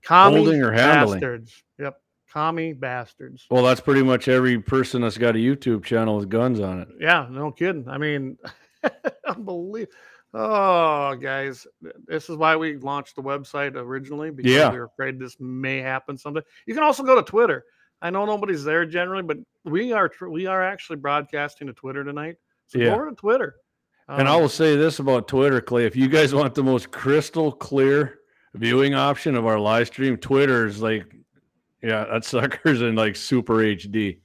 Commie 0.02 0.36
Holding 0.36 0.62
or 0.62 0.72
handling? 0.72 1.20
bastards. 1.20 1.62
Yep. 1.78 2.00
Commie 2.32 2.72
bastards. 2.72 3.46
Well, 3.50 3.64
that's 3.64 3.80
pretty 3.80 4.02
much 4.02 4.28
every 4.28 4.58
person 4.60 5.02
that's 5.02 5.18
got 5.18 5.34
a 5.34 5.38
YouTube 5.38 5.84
channel 5.84 6.16
with 6.16 6.28
guns 6.28 6.60
on 6.60 6.80
it. 6.80 6.88
Yeah, 7.00 7.26
no 7.30 7.50
kidding. 7.50 7.88
I 7.88 7.98
mean, 7.98 8.38
unbelievable. 9.26 9.92
Oh, 10.32 11.16
guys, 11.16 11.66
this 12.06 12.30
is 12.30 12.36
why 12.36 12.54
we 12.54 12.76
launched 12.76 13.16
the 13.16 13.22
website 13.22 13.74
originally 13.74 14.30
because 14.30 14.52
Yeah. 14.52 14.70
we 14.70 14.78
were 14.78 14.84
afraid 14.84 15.18
this 15.18 15.36
may 15.40 15.78
happen 15.78 16.16
someday. 16.16 16.42
You 16.66 16.74
can 16.74 16.84
also 16.84 17.02
go 17.02 17.16
to 17.16 17.22
Twitter. 17.22 17.64
I 18.00 18.10
know 18.10 18.24
nobody's 18.24 18.62
there 18.62 18.86
generally, 18.86 19.24
but 19.24 19.38
we 19.64 19.92
are 19.92 20.08
we 20.30 20.46
are 20.46 20.62
actually 20.62 20.96
broadcasting 20.96 21.66
to 21.66 21.72
Twitter 21.72 22.04
tonight. 22.04 22.36
So 22.68 22.78
Yeah. 22.78 22.90
go 22.90 22.94
over 22.94 23.10
to 23.10 23.16
Twitter. 23.16 23.56
And 24.18 24.28
I 24.28 24.34
Um, 24.34 24.40
will 24.42 24.48
say 24.48 24.76
this 24.76 24.98
about 24.98 25.28
Twitter, 25.28 25.60
Clay. 25.60 25.84
If 25.86 25.96
you 25.96 26.08
guys 26.08 26.34
want 26.34 26.54
the 26.54 26.62
most 26.64 26.90
crystal 26.90 27.52
clear 27.52 28.18
viewing 28.54 28.94
option 28.94 29.34
of 29.36 29.46
our 29.46 29.58
live 29.58 29.86
stream, 29.88 30.16
Twitter 30.16 30.66
is 30.66 30.82
like, 30.82 31.04
yeah, 31.82 32.04
that 32.10 32.24
sucker's 32.24 32.82
in 32.82 32.94
like 32.96 33.16
super 33.16 33.54
HD. 33.56 34.18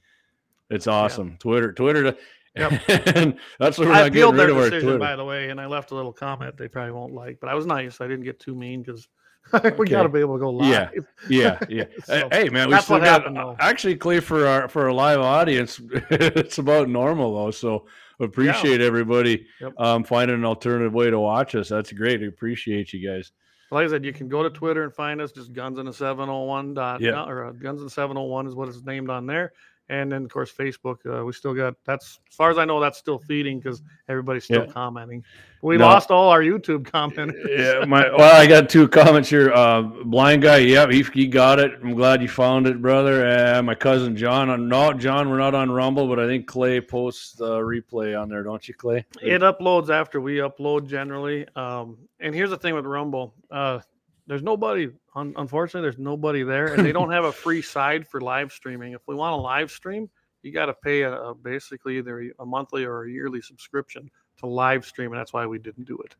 It's 0.70 0.86
awesome. 0.86 1.36
Twitter, 1.38 1.72
Twitter, 1.72 2.16
Yep. 2.56 2.72
and 3.16 3.36
that's 3.58 3.76
what 3.78 3.86
we're 3.86 3.92
I 3.94 3.98
not 4.00 4.08
appealed 4.08 4.34
getting 4.34 4.36
their 4.38 4.46
rid 4.46 4.50
of 4.50 4.56
our 4.56 4.64
decision, 4.70 4.88
Twitter. 4.88 4.98
by 4.98 5.14
the 5.14 5.24
way, 5.24 5.50
and 5.50 5.60
I 5.60 5.66
left 5.66 5.90
a 5.90 5.94
little 5.94 6.12
comment 6.12 6.56
they 6.56 6.68
probably 6.68 6.92
won't 6.92 7.12
like, 7.12 7.38
but 7.38 7.50
I 7.50 7.54
was 7.54 7.66
nice. 7.66 8.00
I 8.00 8.08
didn't 8.08 8.24
get 8.24 8.40
too 8.40 8.54
mean 8.54 8.82
because 8.82 9.06
we 9.52 9.58
Okay. 9.60 9.84
got 9.90 10.04
to 10.04 10.08
be 10.08 10.20
able 10.20 10.36
to 10.36 10.40
go 10.40 10.50
live. 10.50 10.68
Yeah. 10.68 10.88
Yeah, 11.28 11.58
yeah. 11.68 11.84
So, 12.04 12.28
hey, 12.32 12.48
man, 12.48 12.70
we 12.70 12.76
still 12.80 12.98
got 12.98 13.06
happened, 13.24 13.38
actually 13.60 13.96
Clay 13.96 14.20
for 14.20 14.46
our 14.46 14.68
for 14.68 14.84
our 14.86 14.92
live 14.92 15.20
audience. 15.20 15.80
it's 16.10 16.56
about 16.58 16.88
normal 16.88 17.36
though, 17.44 17.50
so 17.52 17.86
appreciate 18.20 18.80
everybody 18.80 19.46
Yep. 19.60 19.72
um, 19.78 20.04
finding 20.04 20.36
an 20.36 20.44
alternative 20.44 20.92
way 20.94 21.10
to 21.10 21.18
watch 21.18 21.54
us. 21.54 21.68
That's 21.68 21.92
great. 21.92 22.20
We 22.20 22.28
appreciate 22.28 22.92
you 22.92 23.06
guys. 23.06 23.32
Like 23.70 23.86
I 23.86 23.90
said, 23.90 24.04
you 24.04 24.12
can 24.12 24.28
go 24.28 24.42
to 24.44 24.50
Twitter 24.50 24.84
and 24.84 24.94
find 24.94 25.20
us 25.20 25.32
just 25.32 25.52
guns 25.52 25.78
in 25.78 25.86
the 25.86 25.92
701 25.92 26.74
dot 26.74 27.00
Yeah. 27.00 27.24
or 27.24 27.46
uh, 27.46 27.52
guns 27.52 27.82
in 27.82 27.88
701 27.88 28.46
is 28.46 28.54
what 28.54 28.68
it's 28.68 28.84
named 28.84 29.10
on 29.10 29.26
there. 29.26 29.52
And 29.88 30.10
then 30.10 30.24
of 30.24 30.30
course 30.32 30.52
Facebook, 30.52 30.98
uh, 31.06 31.24
we 31.24 31.32
still 31.32 31.54
got 31.54 31.74
that's 31.84 32.18
as 32.28 32.34
far 32.34 32.50
as 32.50 32.58
I 32.58 32.64
know, 32.64 32.80
that's 32.80 32.98
still 32.98 33.18
feeding 33.18 33.60
because 33.60 33.82
everybody's 34.08 34.44
still 34.44 34.64
Yeah. 34.66 34.72
commenting. 34.72 35.24
We 35.62 35.76
No. 35.76 35.86
lost 35.86 36.10
all 36.10 36.28
our 36.30 36.42
YouTube 36.42 36.84
comment. 36.84 37.32
yeah, 37.48 37.84
my 37.86 38.08
well, 38.16 38.34
I 38.40 38.46
got 38.46 38.68
two 38.68 38.88
comments 38.88 39.28
here. 39.30 39.52
Uh, 39.52 39.82
blind 39.82 40.42
guy, 40.42 40.58
yeah, 40.58 40.86
he, 40.90 41.02
he 41.14 41.26
got 41.28 41.60
it. 41.60 41.72
I'm 41.82 41.94
glad 41.94 42.20
you 42.20 42.28
found 42.28 42.66
it, 42.66 42.82
brother. 42.82 43.24
And 43.26 43.66
my 43.66 43.74
cousin 43.76 44.16
John, 44.16 44.50
uh, 44.50 44.56
no, 44.56 44.92
John, 44.92 45.30
we're 45.30 45.38
not 45.38 45.54
on 45.54 45.70
Rumble, 45.70 46.08
but 46.08 46.18
I 46.18 46.26
think 46.26 46.46
Clay 46.48 46.80
posts 46.80 47.32
the 47.34 47.58
replay 47.58 48.20
on 48.20 48.28
there, 48.28 48.42
don't 48.42 48.66
you, 48.66 48.74
Clay? 48.74 49.04
it 49.22 49.42
uploads 49.42 49.88
after 49.88 50.20
we 50.20 50.36
upload 50.38 50.88
generally. 50.88 51.46
Um, 51.54 51.96
and 52.20 52.34
here's 52.34 52.50
the 52.50 52.56
thing 52.58 52.74
with 52.74 52.86
Rumble. 52.86 53.34
Uh, 53.50 53.78
there's 54.26 54.42
nobody, 54.42 54.88
un- 55.16 55.34
unfortunately, 55.36 55.82
there's 55.90 55.98
nobody 55.98 56.44
there, 56.44 56.74
and 56.74 56.84
they 56.86 56.92
don't 56.92 57.10
have 57.10 57.24
a 57.24 57.32
free 57.32 57.62
side 57.62 58.06
for 58.06 58.20
live 58.20 58.52
streaming. 58.52 58.92
If 58.92 59.00
we 59.08 59.14
want 59.16 59.32
to 59.32 59.36
live 59.36 59.70
stream, 59.72 60.08
you 60.42 60.52
got 60.52 60.66
to 60.66 60.74
pay 60.74 61.02
a, 61.02 61.12
a 61.12 61.34
basically 61.34 61.98
either 61.98 62.30
a 62.38 62.46
monthly 62.46 62.84
or 62.84 63.04
a 63.04 63.10
yearly 63.10 63.40
subscription 63.42 64.08
to 64.38 64.46
live 64.46 64.84
stream, 64.84 65.10
and 65.10 65.18
that's 65.18 65.32
why 65.32 65.46
we 65.46 65.58
didn't 65.58 65.84
do 65.88 65.98
it. 65.98 66.14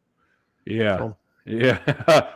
Yeah, 0.65 0.97
So- 0.99 1.17
yeah, 1.47 1.79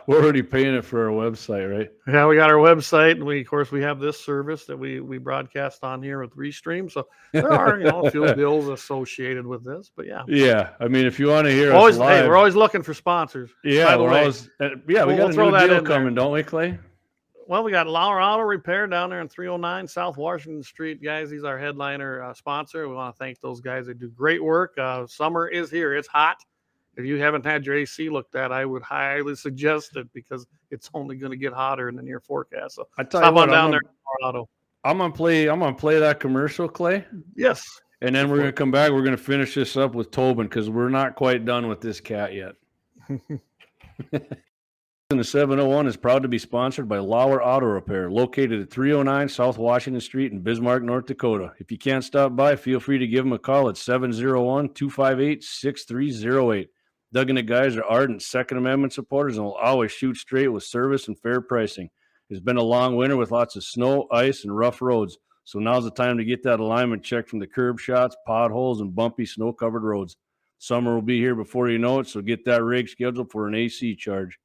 we're 0.07 0.23
already 0.23 0.41
paying 0.41 0.73
it 0.75 0.85
for 0.85 1.05
our 1.09 1.11
website, 1.11 1.69
right? 1.71 1.91
Yeah, 2.07 2.27
we 2.27 2.35
got 2.35 2.49
our 2.49 2.55
website, 2.57 3.11
and 3.11 3.25
we, 3.25 3.41
of 3.41 3.47
course, 3.47 3.71
we 3.71 3.81
have 3.81 3.99
this 3.99 4.19
service 4.19 4.65
that 4.65 4.77
we 4.77 4.99
we 5.01 5.17
broadcast 5.17 5.83
on 5.83 6.01
here 6.01 6.21
with 6.21 6.35
Restream. 6.35 6.89
So 6.91 7.07
there 7.33 7.51
are, 7.51 7.77
you 7.77 7.85
know, 7.85 8.01
a 8.05 8.11
few 8.11 8.33
bills 8.35 8.69
associated 8.69 9.45
with 9.45 9.63
this, 9.65 9.91
but 9.95 10.05
yeah. 10.07 10.23
Yeah, 10.27 10.69
I 10.79 10.87
mean, 10.87 11.05
if 11.05 11.19
you 11.19 11.27
want 11.27 11.45
to 11.47 11.51
hear 11.51 11.73
Always, 11.73 11.95
us 11.95 11.99
live, 11.99 12.23
hey, 12.23 12.27
we're 12.29 12.37
always 12.37 12.55
looking 12.55 12.83
for 12.83 12.93
sponsors. 12.93 13.51
yeah, 13.63 13.95
we're 13.97 14.09
way. 14.11 14.19
always, 14.21 14.49
uh, 14.59 14.69
yeah, 14.87 15.03
we 15.05 15.13
We'll- 15.13 15.17
got 15.17 15.25
we'll 15.25 15.33
throw 15.33 15.49
a 15.49 15.51
that 15.51 15.61
new 15.61 15.67
deal 15.67 15.77
in 15.79 15.83
there. 15.83 15.97
coming, 15.97 16.15
don't 16.15 16.31
we, 16.31 16.43
Clay? 16.43 16.79
Well, 17.47 17.63
we 17.63 17.71
got 17.71 17.85
Lauer 17.87 18.21
Auto 18.21 18.43
Repair 18.43 18.87
down 18.87 19.09
there 19.09 19.19
in 19.19 19.27
309 19.27 19.85
South 19.85 20.15
Washington 20.15 20.63
Street, 20.63 21.03
guys. 21.03 21.29
He's 21.29 21.43
our 21.43 21.57
headliner 21.57 22.23
uh, 22.23 22.33
sponsor. 22.33 22.87
We 22.87 22.95
want 22.95 23.13
to 23.13 23.19
thank 23.19 23.41
those 23.41 23.59
guys. 23.59 23.87
They 23.87 23.93
do 23.93 24.07
great 24.09 24.41
work. 24.41 24.77
Uh, 24.77 25.05
summer 25.05 25.49
is 25.49 25.69
here. 25.69 25.93
It's 25.93 26.07
hot. 26.07 26.37
If 26.97 27.05
you 27.05 27.19
haven't 27.19 27.45
had 27.45 27.65
your 27.65 27.75
AC 27.75 28.09
looked 28.09 28.35
at, 28.35 28.51
I 28.51 28.65
would 28.65 28.83
highly 28.83 29.35
suggest 29.35 29.95
it 29.95 30.11
because 30.13 30.45
it's 30.71 30.89
only 30.93 31.15
going 31.15 31.31
to 31.31 31.37
get 31.37 31.53
hotter 31.53 31.89
in 31.89 31.95
the 31.95 32.03
near 32.03 32.19
forecast. 32.19 32.75
So 32.75 32.87
I 32.97 33.03
tell 33.03 33.23
you 33.23 33.31
what, 33.31 33.49
on 33.49 33.49
down 33.49 33.65
I'm 33.65 33.71
there, 33.71 33.79
gonna, 34.21 34.33
to 34.33 34.39
Lauer 34.39 34.45
I'm 34.83 34.97
gonna 34.97 35.13
play, 35.13 35.47
I'm 35.47 35.59
gonna 35.59 35.73
play 35.73 35.99
that 35.99 36.19
commercial, 36.19 36.67
Clay. 36.67 37.05
Yes. 37.35 37.63
And 38.01 38.15
then 38.15 38.29
we're 38.29 38.37
going 38.37 38.49
to 38.49 38.53
come 38.53 38.71
back. 38.71 38.91
We're 38.91 39.03
going 39.03 39.15
to 39.15 39.23
finish 39.23 39.53
this 39.53 39.77
up 39.77 39.93
with 39.93 40.09
Tobin 40.09 40.47
because 40.47 40.69
we're 40.69 40.89
not 40.89 41.15
quite 41.15 41.45
done 41.45 41.67
with 41.67 41.81
this 41.81 42.01
cat 42.01 42.33
yet. 42.33 42.55
and 43.07 43.39
the 45.19 45.23
701 45.23 45.85
is 45.85 45.97
proud 45.97 46.23
to 46.23 46.27
be 46.27 46.39
sponsored 46.39 46.89
by 46.89 46.97
Lauer 46.97 47.43
Auto 47.43 47.67
Repair, 47.67 48.09
located 48.09 48.59
at 48.59 48.71
309 48.71 49.29
South 49.29 49.59
Washington 49.59 50.01
Street 50.01 50.31
in 50.31 50.39
Bismarck, 50.39 50.81
North 50.81 51.05
Dakota. 51.05 51.53
If 51.59 51.71
you 51.71 51.77
can't 51.77 52.03
stop 52.03 52.35
by, 52.35 52.55
feel 52.55 52.79
free 52.79 52.97
to 52.97 53.05
give 53.05 53.23
them 53.23 53.33
a 53.33 53.39
call 53.39 53.69
at 53.69 53.77
701 53.77 54.73
258 54.73 55.43
6308. 55.43 56.69
Doug 57.13 57.29
and 57.29 57.37
the 57.37 57.43
guys 57.43 57.75
are 57.75 57.83
ardent 57.83 58.21
Second 58.21 58.57
Amendment 58.57 58.93
supporters 58.93 59.37
and 59.37 59.45
will 59.45 59.55
always 59.55 59.91
shoot 59.91 60.15
straight 60.15 60.47
with 60.47 60.63
service 60.63 61.07
and 61.07 61.19
fair 61.19 61.41
pricing. 61.41 61.89
It's 62.29 62.39
been 62.39 62.57
a 62.57 62.63
long 62.63 62.95
winter 62.95 63.17
with 63.17 63.31
lots 63.31 63.57
of 63.57 63.65
snow, 63.65 64.07
ice, 64.11 64.45
and 64.45 64.55
rough 64.55 64.81
roads. 64.81 65.17
So 65.43 65.59
now's 65.59 65.83
the 65.83 65.91
time 65.91 66.17
to 66.17 66.23
get 66.23 66.43
that 66.43 66.61
alignment 66.61 67.03
checked 67.03 67.29
from 67.29 67.39
the 67.39 67.47
curb 67.47 67.79
shots, 67.79 68.15
potholes, 68.25 68.79
and 68.79 68.95
bumpy 68.95 69.25
snow 69.25 69.51
covered 69.51 69.83
roads. 69.83 70.15
Summer 70.57 70.93
will 70.93 71.01
be 71.01 71.19
here 71.19 71.35
before 71.35 71.69
you 71.69 71.79
know 71.79 71.99
it, 71.99 72.07
so 72.07 72.21
get 72.21 72.45
that 72.45 72.63
rig 72.63 72.87
scheduled 72.87 73.29
for 73.29 73.47
an 73.47 73.55
AC 73.55 73.95
charge. 73.95 74.39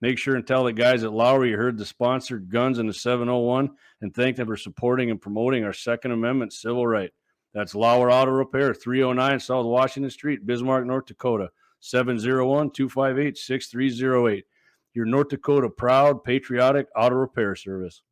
Make 0.00 0.18
sure 0.18 0.36
and 0.36 0.46
tell 0.46 0.64
the 0.64 0.72
guys 0.72 1.02
at 1.02 1.12
Lauer 1.12 1.46
you 1.46 1.56
heard 1.56 1.78
the 1.78 1.86
sponsored 1.86 2.50
guns 2.50 2.78
in 2.78 2.86
the 2.86 2.92
701 2.92 3.70
and 4.00 4.14
thank 4.14 4.36
them 4.36 4.46
for 4.46 4.56
supporting 4.56 5.10
and 5.10 5.20
promoting 5.20 5.64
our 5.64 5.72
Second 5.72 6.12
Amendment 6.12 6.52
civil 6.52 6.86
right. 6.86 7.10
That's 7.54 7.74
Lauer 7.74 8.10
Auto 8.12 8.30
Repair, 8.30 8.74
309 8.74 9.40
South 9.40 9.66
Washington 9.66 10.10
Street, 10.10 10.46
Bismarck, 10.46 10.86
North 10.86 11.06
Dakota, 11.06 11.50
701 11.82 12.70
258 12.70 13.36
6308. 13.36 14.46
Your 14.94 15.04
North 15.04 15.28
Dakota 15.28 15.68
proud, 15.68 16.22
patriotic 16.22 16.86
auto 16.94 17.16
repair 17.16 17.56
service. 17.56 18.02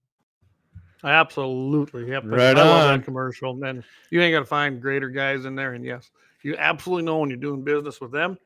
Absolutely. 1.04 2.10
Yep. 2.10 2.24
Right 2.26 2.58
I 2.58 2.62
love 2.62 2.90
on. 2.90 2.98
that 2.98 3.04
commercial. 3.04 3.62
And 3.64 3.84
you 4.10 4.20
ain't 4.20 4.34
got 4.34 4.40
to 4.40 4.44
find 4.46 4.82
greater 4.82 5.08
guys 5.08 5.44
in 5.44 5.54
there. 5.54 5.74
And 5.74 5.84
yes, 5.84 6.10
you 6.42 6.56
absolutely 6.56 7.04
know 7.04 7.18
when 7.18 7.30
you're 7.30 7.38
doing 7.38 7.62
business 7.62 8.00
with 8.00 8.10
them, 8.10 8.38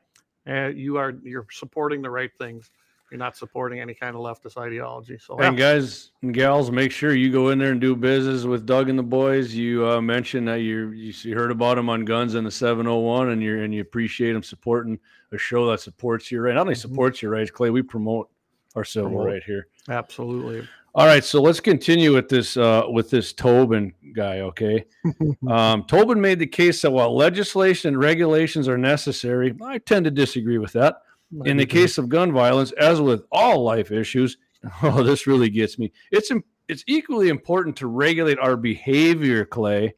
and 0.45 0.77
you 0.77 0.97
are 0.97 1.15
you're 1.23 1.47
supporting 1.51 2.01
the 2.01 2.09
right 2.09 2.31
things. 2.37 2.69
You're 3.11 3.19
not 3.19 3.37
supporting 3.37 3.79
any 3.79 3.93
kind 3.93 4.15
of 4.15 4.21
leftist 4.21 4.57
ideology. 4.57 5.17
So 5.19 5.37
And 5.37 5.57
yeah, 5.57 5.73
guys 5.75 6.11
and 6.23 6.33
gals, 6.33 6.71
make 6.71 6.91
sure 6.91 7.13
you 7.13 7.31
go 7.31 7.49
in 7.49 7.59
there 7.59 7.71
and 7.71 7.79
do 7.79 7.95
business 7.95 8.43
with 8.45 8.65
Doug 8.65 8.89
and 8.89 8.97
the 8.97 9.03
boys. 9.03 9.53
You 9.53 9.87
uh, 9.87 10.01
mentioned 10.01 10.47
that 10.47 10.61
you 10.61 10.89
you 10.91 11.35
heard 11.35 11.51
about 11.51 11.77
him 11.77 11.87
on 11.89 12.03
Guns 12.03 12.33
and 12.33 12.45
the 12.45 12.51
701, 12.51 13.29
and 13.29 13.43
you 13.43 13.61
and 13.61 13.73
you 13.73 13.81
appreciate 13.81 14.35
him 14.35 14.41
supporting 14.43 14.99
a 15.31 15.37
show 15.37 15.69
that 15.69 15.81
supports 15.81 16.31
your 16.31 16.41
right. 16.43 16.55
Not 16.55 16.61
only 16.61 16.73
Mhm. 16.73 16.77
supports 16.81 17.21
your 17.21 17.31
rights, 17.31 17.51
Clay, 17.51 17.69
we 17.69 17.83
promote 17.83 18.27
our 18.75 18.83
civil 18.83 19.11
Promote. 19.11 19.27
right 19.27 19.43
here. 19.43 19.67
absolutely. 19.87 20.67
All 20.95 21.05
right, 21.05 21.25
so 21.25 21.41
let's 21.41 21.59
continue 21.59 22.13
with 22.13 22.29
this 22.29 22.55
uh, 22.57 22.83
with 22.89 23.09
this 23.09 23.33
Tobin 23.33 23.93
guy. 24.15 24.39
Okay, 24.39 24.85
um, 25.47 25.83
Tobin 25.83 26.19
made 26.19 26.39
the 26.39 26.47
case 26.47 26.81
that 26.81 26.91
while 26.91 27.15
legislation 27.15 27.89
and 27.89 27.99
regulations 27.99 28.67
are 28.67 28.77
necessary, 28.77 29.53
I 29.61 29.77
tend 29.77 30.05
to 30.05 30.11
disagree 30.11 30.57
with 30.57 30.71
that. 30.73 31.01
In 31.43 31.57
the 31.57 31.65
case 31.65 31.97
of 31.97 32.07
gun 32.09 32.31
violence, 32.31 32.71
as 32.73 33.01
with 33.01 33.23
all 33.31 33.63
life 33.63 33.91
issues, 33.91 34.37
oh, 34.83 35.03
this 35.03 35.27
really 35.27 35.49
gets 35.49 35.77
me. 35.77 35.91
It's 36.11 36.31
it's 36.67 36.83
equally 36.87 37.29
important 37.29 37.75
to 37.77 37.87
regulate 37.87 38.39
our 38.39 38.57
behavior, 38.57 39.45
Clay, 39.45 39.93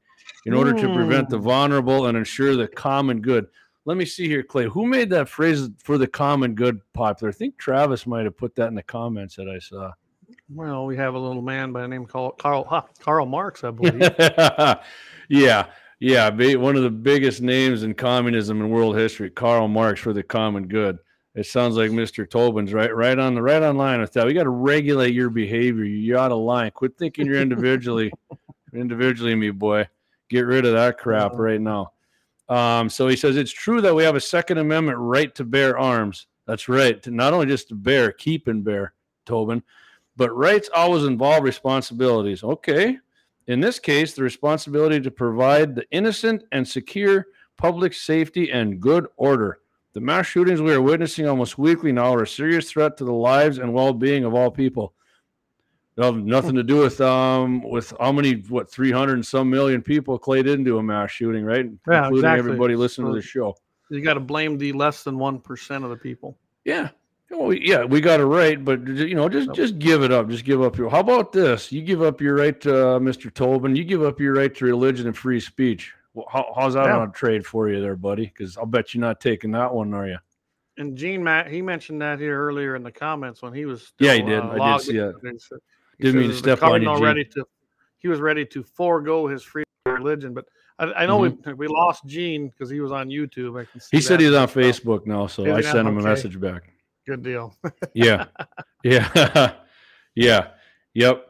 in 0.45 0.53
order 0.53 0.73
to 0.73 0.93
prevent 0.93 1.29
the 1.29 1.37
Mm. 1.39 1.43
vulnerable 1.43 2.07
and 2.07 2.17
ensure 2.17 2.55
the 2.55 2.67
common 2.67 3.21
good. 3.21 3.47
let 3.85 3.95
me 3.95 4.03
see 4.03 4.27
here, 4.27 4.43
Clay. 4.43 4.65
Who 4.67 4.85
made 4.85 5.09
that 5.11 5.29
phrase 5.29 5.69
for 5.81 5.97
the 5.97 6.07
common 6.07 6.55
good 6.55 6.81
popular? 6.93 7.29
I 7.29 7.33
think 7.33 7.57
Travis 7.57 8.05
might 8.05 8.25
have 8.25 8.35
put 8.35 8.53
that 8.55 8.67
in 8.67 8.75
the 8.75 8.83
comments 8.83 9.35
that 9.37 9.47
I 9.47 9.59
saw. 9.59 9.93
Well, 10.53 10.85
we 10.85 10.97
have 10.97 11.13
a 11.13 11.19
little 11.19 11.41
man 11.41 11.71
by 11.71 11.83
the 11.83 11.87
name 11.87 12.05
called 12.05 12.37
Karl 12.37 12.65
huh, 12.65 12.81
Karl 12.99 13.25
Marx, 13.25 13.63
I 13.63 13.71
believe. 13.71 14.01
yeah, 15.29 15.67
yeah. 16.01 16.55
One 16.57 16.75
of 16.75 16.83
the 16.83 16.89
biggest 16.89 17.41
names 17.41 17.83
in 17.83 17.93
communism 17.93 18.59
in 18.59 18.69
world 18.69 18.97
history, 18.97 19.29
Karl 19.29 19.67
Marx 19.69 20.01
for 20.01 20.11
the 20.11 20.23
common 20.23 20.67
good. 20.67 20.97
It 21.37 21.45
sounds 21.45 21.77
like 21.77 21.91
Mr. 21.91 22.27
Tobin's 22.27 22.73
right, 22.73 22.93
right 22.95 23.19
on 23.19 23.35
the 23.35 23.43
right 23.43 23.61
on 23.61 23.77
line 23.77 24.01
with 24.01 24.11
that. 24.13 24.25
We 24.25 24.33
got 24.33 24.45
to 24.45 24.49
regulate 24.49 25.13
your 25.13 25.29
behavior. 25.29 25.83
You're 25.83 26.17
out 26.17 26.31
of 26.31 26.39
line. 26.39 26.71
Quit 26.71 26.97
thinking 26.97 27.27
you're 27.27 27.39
individually, 27.39 28.11
individually, 28.73 29.35
me 29.35 29.51
boy. 29.51 29.87
Get 30.29 30.47
rid 30.47 30.65
of 30.65 30.73
that 30.73 30.97
crap 30.97 31.33
right 31.35 31.61
now. 31.61 31.91
Um, 32.49 32.89
so 32.89 33.07
he 33.07 33.15
says 33.15 33.37
it's 33.37 33.51
true 33.51 33.81
that 33.81 33.93
we 33.93 34.03
have 34.03 34.15
a 34.15 34.19
Second 34.19 34.57
Amendment 34.57 34.97
right 34.97 35.33
to 35.35 35.43
bear 35.43 35.77
arms. 35.77 36.25
That's 36.47 36.67
right. 36.67 37.05
Not 37.05 37.33
only 37.33 37.45
just 37.45 37.69
to 37.69 37.75
bear, 37.75 38.11
keep 38.13 38.47
and 38.47 38.63
bear, 38.63 38.93
Tobin, 39.27 39.61
but 40.15 40.35
rights 40.35 40.71
always 40.73 41.03
involve 41.03 41.43
responsibilities. 41.43 42.43
Okay. 42.43 42.97
In 43.45 43.59
this 43.59 43.77
case, 43.77 44.13
the 44.13 44.23
responsibility 44.23 44.99
to 45.01 45.11
provide 45.11 45.75
the 45.75 45.85
innocent 45.91 46.45
and 46.51 46.67
secure 46.67 47.27
public 47.57 47.93
safety 47.93 48.51
and 48.51 48.79
good 48.79 49.05
order. 49.17 49.59
The 49.93 50.01
mass 50.01 50.27
shootings 50.27 50.61
we 50.61 50.73
are 50.73 50.81
witnessing 50.81 51.27
almost 51.27 51.57
weekly 51.57 51.91
now 51.91 52.13
are 52.13 52.23
a 52.23 52.27
serious 52.27 52.69
threat 52.71 52.97
to 52.97 53.03
the 53.03 53.13
lives 53.13 53.57
and 53.57 53.73
well-being 53.73 54.25
of 54.25 54.33
all 54.35 54.51
people. 54.51 54.93
They 55.95 56.05
have 56.05 56.15
nothing 56.17 56.53
to 56.55 56.63
do 56.63 56.77
with 56.77 57.01
um 57.01 57.63
with 57.63 57.91
how 57.99 58.11
many 58.11 58.35
what 58.49 58.69
300 58.69 59.13
and 59.13 59.25
some 59.25 59.49
million 59.49 59.81
people 59.81 60.19
Clay 60.19 60.43
didn't 60.43 60.65
do 60.65 60.77
a 60.77 60.83
mass 60.83 61.09
shooting, 61.09 61.43
right? 61.43 61.65
Yeah, 61.89 62.03
Including 62.05 62.17
exactly. 62.17 62.39
everybody 62.39 62.75
listening 62.75 63.07
So- 63.07 63.13
to 63.15 63.19
the 63.21 63.25
show. 63.25 63.55
You 63.89 64.01
got 64.01 64.15
to 64.15 64.19
blame 64.19 64.57
the 64.57 64.73
less 64.73 65.03
than 65.05 65.17
one 65.17 65.39
percent 65.39 65.85
of 65.85 65.89
the 65.89 65.95
people. 65.95 66.37
Yeah. 66.65 66.89
Oh, 67.31 67.51
yeah, 67.51 67.83
we 67.85 67.99
got 68.01 68.19
it 68.19 68.25
right, 68.25 68.63
but 68.63 68.85
you 68.85 69.15
know, 69.15 69.27
just 69.29 69.53
just 69.53 69.79
give 69.79 70.03
it 70.03 70.11
up. 70.11 70.29
Just 70.29 70.43
give 70.45 70.61
up 70.61 70.77
your. 70.77 70.89
How 70.89 70.99
about 70.99 71.31
this? 71.31 71.71
You 71.71 71.81
give 71.81 72.01
up 72.01 72.19
your 72.21 72.35
right 72.35 72.59
to 72.61 72.87
uh, 72.89 72.99
Mr. 72.99 73.33
Tobin. 73.33 73.75
You 73.77 73.83
give 73.85 74.03
up 74.03 74.19
your 74.19 74.33
right 74.33 74.53
to 74.55 74.65
religion 74.65 75.07
and 75.07 75.17
free 75.17 75.39
speech. 75.39 75.93
How, 76.31 76.53
how's 76.55 76.73
that 76.75 76.85
Yeah. 76.85 76.97
on 76.99 77.09
a 77.09 77.11
trade 77.11 77.45
for 77.45 77.69
you, 77.69 77.81
there, 77.81 77.95
buddy? 77.95 78.25
Because 78.25 78.57
I'll 78.57 78.65
bet 78.65 78.93
you're 78.93 79.01
not 79.01 79.19
taking 79.19 79.51
that 79.51 79.73
one, 79.73 79.93
are 79.93 80.07
you? 80.07 80.17
And 80.77 80.95
Gene 80.95 81.23
Matt, 81.23 81.47
he 81.49 81.61
mentioned 81.61 82.01
that 82.01 82.19
here 82.19 82.39
earlier 82.39 82.75
in 82.75 82.83
the 82.83 82.91
comments 82.91 83.41
when 83.41 83.53
he 83.53 83.65
was. 83.65 83.93
Yeah, 83.99 84.13
he 84.13 84.21
did. 84.21 84.39
uh, 84.39 84.49
I 84.61 84.73
did 84.77 84.81
see 84.85 84.97
in. 84.97 85.05
that. 85.07 85.15
He 85.31 85.39
said- 85.39 85.59
he 85.97 86.03
Didn't 86.03 86.21
mean 86.21 86.29
to 86.29 86.35
step 86.37 86.61
on 86.61 86.83
you, 86.83 87.03
ready 87.03 87.25
to. 87.25 87.43
He 87.99 88.07
was 88.07 88.19
ready 88.19 88.45
to 88.45 88.61
forego 88.61 89.25
his 89.27 89.41
free 89.41 89.63
religion, 89.87 90.35
but 90.35 90.45
I, 90.77 90.85
I 90.93 91.05
know 91.07 91.17
we 91.17 91.29
we 91.55 91.67
lost 91.67 92.05
Gene 92.05 92.49
because 92.49 92.69
he 92.69 92.79
was 92.81 92.91
on 92.91 93.09
YouTube. 93.09 93.59
I 93.59 93.65
can 93.65 93.79
see 93.81 93.87
Mm-hmm. 93.87 93.97
He 93.97 94.01
said 94.01 94.19
he's 94.19 94.33
on. 94.33 94.47
Facebook 94.47 95.07
now, 95.07 95.25
so 95.25 95.51
I 95.55 95.61
sent 95.61 95.87
him 95.87 95.97
a 95.97 96.01
message 96.03 96.39
back. 96.39 96.71
Good 97.07 97.23
deal. 97.23 97.55
Yeah, 97.95 98.25
yeah, 98.83 99.53
yeah, 100.15 100.49
yep. 100.93 101.26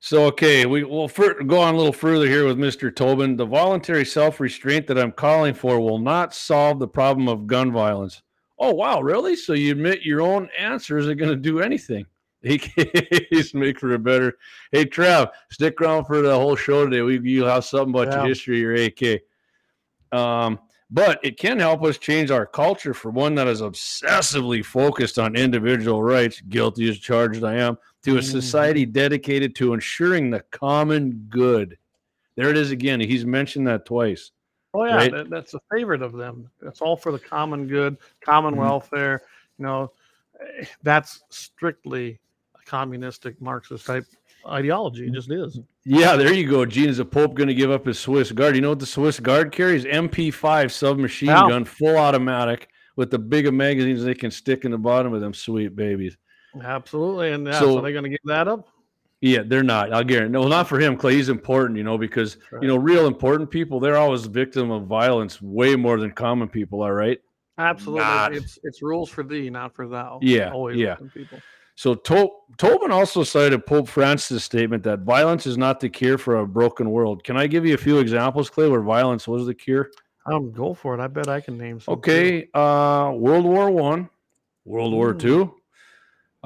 So 0.00 0.26
okay, 0.26 0.64
we 0.64 0.84
will 0.84 1.08
fur- 1.08 1.42
go 1.42 1.58
on 1.60 1.74
a 1.74 1.76
little 1.76 1.92
further 1.92 2.26
here 2.26 2.46
with 2.46 2.56
Mr. 2.56 2.94
Tobin. 2.94 3.36
The 3.36 3.44
voluntary 3.44 4.04
self-restraint 4.04 4.86
that 4.86 4.98
I'm 4.98 5.12
calling 5.12 5.54
for 5.54 5.80
will 5.80 5.98
not 5.98 6.34
solve 6.34 6.78
the 6.78 6.86
problem 6.86 7.28
of 7.28 7.46
gun 7.46 7.72
violence. 7.72 8.22
Oh 8.60 8.72
wow, 8.72 9.00
really? 9.00 9.34
So 9.34 9.54
you 9.54 9.72
admit 9.72 10.02
your 10.02 10.20
own 10.20 10.48
answers 10.58 11.08
are 11.08 11.14
going 11.14 11.30
to 11.30 11.36
do 11.36 11.60
anything? 11.60 12.06
AKs 12.44 13.54
make 13.54 13.80
for 13.80 13.94
a 13.94 13.98
better. 13.98 14.38
Hey 14.70 14.84
Trav, 14.84 15.30
stick 15.50 15.80
around 15.80 16.04
for 16.04 16.22
the 16.22 16.34
whole 16.34 16.54
show 16.54 16.84
today. 16.84 17.02
We 17.02 17.18
you 17.18 17.44
have 17.44 17.64
something 17.64 17.94
about 17.94 18.14
your 18.14 18.26
history, 18.26 18.60
your 18.60 18.74
AK. 18.74 19.22
Um, 20.12 20.60
but 20.90 21.20
it 21.22 21.38
can 21.38 21.58
help 21.58 21.84
us 21.84 21.98
change 21.98 22.30
our 22.30 22.46
culture 22.46 22.94
for 22.94 23.10
one 23.10 23.34
that 23.34 23.46
is 23.46 23.60
obsessively 23.60 24.64
focused 24.64 25.18
on 25.18 25.36
individual 25.36 26.02
rights, 26.02 26.40
guilty 26.40 26.88
as 26.88 26.98
charged 26.98 27.44
I 27.44 27.56
am, 27.56 27.76
to 28.04 28.16
a 28.16 28.20
Mhm. 28.20 28.30
society 28.30 28.86
dedicated 28.86 29.54
to 29.56 29.72
ensuring 29.74 30.30
the 30.30 30.40
common 30.50 31.26
good. 31.28 31.76
There 32.36 32.50
it 32.50 32.56
is 32.56 32.70
again. 32.70 33.00
He's 33.00 33.26
mentioned 33.26 33.66
that 33.66 33.84
twice. 33.84 34.30
Oh 34.74 34.84
yeah, 34.84 34.96
Right? 34.96 35.10
that, 35.12 35.30
that's 35.30 35.54
a 35.54 35.60
favorite 35.72 36.02
of 36.02 36.12
them. 36.12 36.48
That's 36.60 36.80
all 36.80 36.96
for 36.96 37.10
the 37.10 37.18
common 37.18 37.66
good, 37.66 37.96
common 38.20 38.54
Mhm. 38.54 38.58
welfare. 38.58 39.22
You 39.58 39.64
know, 39.66 39.92
that's 40.82 41.22
strictly 41.30 42.20
a 42.54 42.62
communistic 42.64 43.40
Marxist 43.40 43.86
type 43.86 44.04
ideology. 44.46 45.08
It 45.08 45.14
just 45.14 45.30
is. 45.32 45.58
Yeah, 45.84 46.14
there 46.16 46.32
you 46.32 46.48
go. 46.48 46.64
Gene, 46.64 46.88
is 46.90 46.98
the 46.98 47.04
Pope 47.04 47.34
going 47.34 47.48
to 47.48 47.54
give 47.54 47.70
up 47.70 47.86
his 47.86 47.98
Swiss 47.98 48.30
Guard? 48.30 48.54
You 48.54 48.60
know 48.60 48.68
what 48.70 48.78
the 48.78 48.86
Swiss 48.86 49.18
Guard 49.18 49.50
carries? 49.50 49.84
MP5 49.86 50.70
submachine 50.70 51.28
Wow. 51.28 51.48
gun, 51.48 51.64
full 51.64 51.96
automatic, 51.96 52.68
with 52.94 53.10
the 53.10 53.18
bigger 53.18 53.50
magazines 53.50 54.04
they 54.04 54.14
can 54.14 54.30
stick 54.30 54.64
in 54.64 54.70
the 54.70 54.78
bottom 54.78 55.12
of 55.12 55.20
them 55.20 55.34
sweet 55.34 55.74
babies. 55.74 56.16
Absolutely. 56.62 57.32
And 57.32 57.46
yeah, 57.46 57.58
so, 57.58 57.74
So- 57.76 57.80
they're 57.80 57.92
going 57.92 58.04
to 58.04 58.10
give 58.10 58.18
that 58.24 58.48
up. 58.48 58.68
Yeah, 59.20 59.42
they're 59.44 59.64
not. 59.64 59.92
I'll 59.92 60.04
guarantee. 60.04 60.30
No, 60.30 60.46
not 60.46 60.68
for 60.68 60.78
him. 60.78 60.96
Clay, 60.96 61.14
he's 61.14 61.28
important, 61.28 61.76
you 61.76 61.82
know, 61.82 61.98
because 61.98 62.36
Right. 62.52 62.62
you 62.62 62.68
know, 62.68 62.76
real 62.76 63.08
important 63.08 63.50
people, 63.50 63.80
they're 63.80 63.96
always 63.96 64.26
victim 64.26 64.70
of 64.70 64.84
violence 64.86 65.42
way 65.42 65.74
more 65.74 65.98
than 65.98 66.12
common 66.12 66.48
people 66.48 66.82
are, 66.82 66.94
right? 66.94 67.18
Absolutely. 67.58 68.04
Not- 68.04 68.32
It's 68.34 68.60
it's 68.62 68.80
rules 68.80 69.10
for 69.10 69.24
thee, 69.24 69.50
not 69.50 69.74
for 69.74 69.88
thou. 69.88 70.20
Yeah, 70.22 70.52
Always 70.52 70.76
yeah. 70.76 70.94
people. 71.12 71.40
So 71.74 71.94
to- 71.96 72.30
Tobin 72.58 72.92
also 72.92 73.24
cited 73.24 73.66
Pope 73.66 73.88
Francis' 73.88 74.44
statement 74.44 74.84
that 74.84 75.00
violence 75.00 75.48
is 75.48 75.58
not 75.58 75.80
the 75.80 75.88
cure 75.88 76.16
for 76.18 76.36
a 76.36 76.46
broken 76.46 76.88
world. 76.90 77.24
Can 77.24 77.36
I 77.36 77.48
give 77.48 77.66
you 77.66 77.74
a 77.74 77.78
few 77.78 77.98
examples, 77.98 78.48
Clay, 78.48 78.68
where 78.68 78.82
violence 78.82 79.26
was 79.26 79.46
the 79.46 79.54
cure? 79.54 79.90
Um, 80.26 80.52
go 80.52 80.74
for 80.74 80.94
it. 80.94 81.00
I 81.00 81.08
bet 81.08 81.26
I 81.26 81.40
can 81.40 81.58
name 81.58 81.80
some. 81.80 81.94
Okay, 81.94 82.48
uh, 82.54 83.10
World 83.16 83.44
War 83.46 83.68
One, 83.72 84.10
World 84.64 84.92
War 84.92 85.12
Mm. 85.14 85.18
Two. 85.18 85.54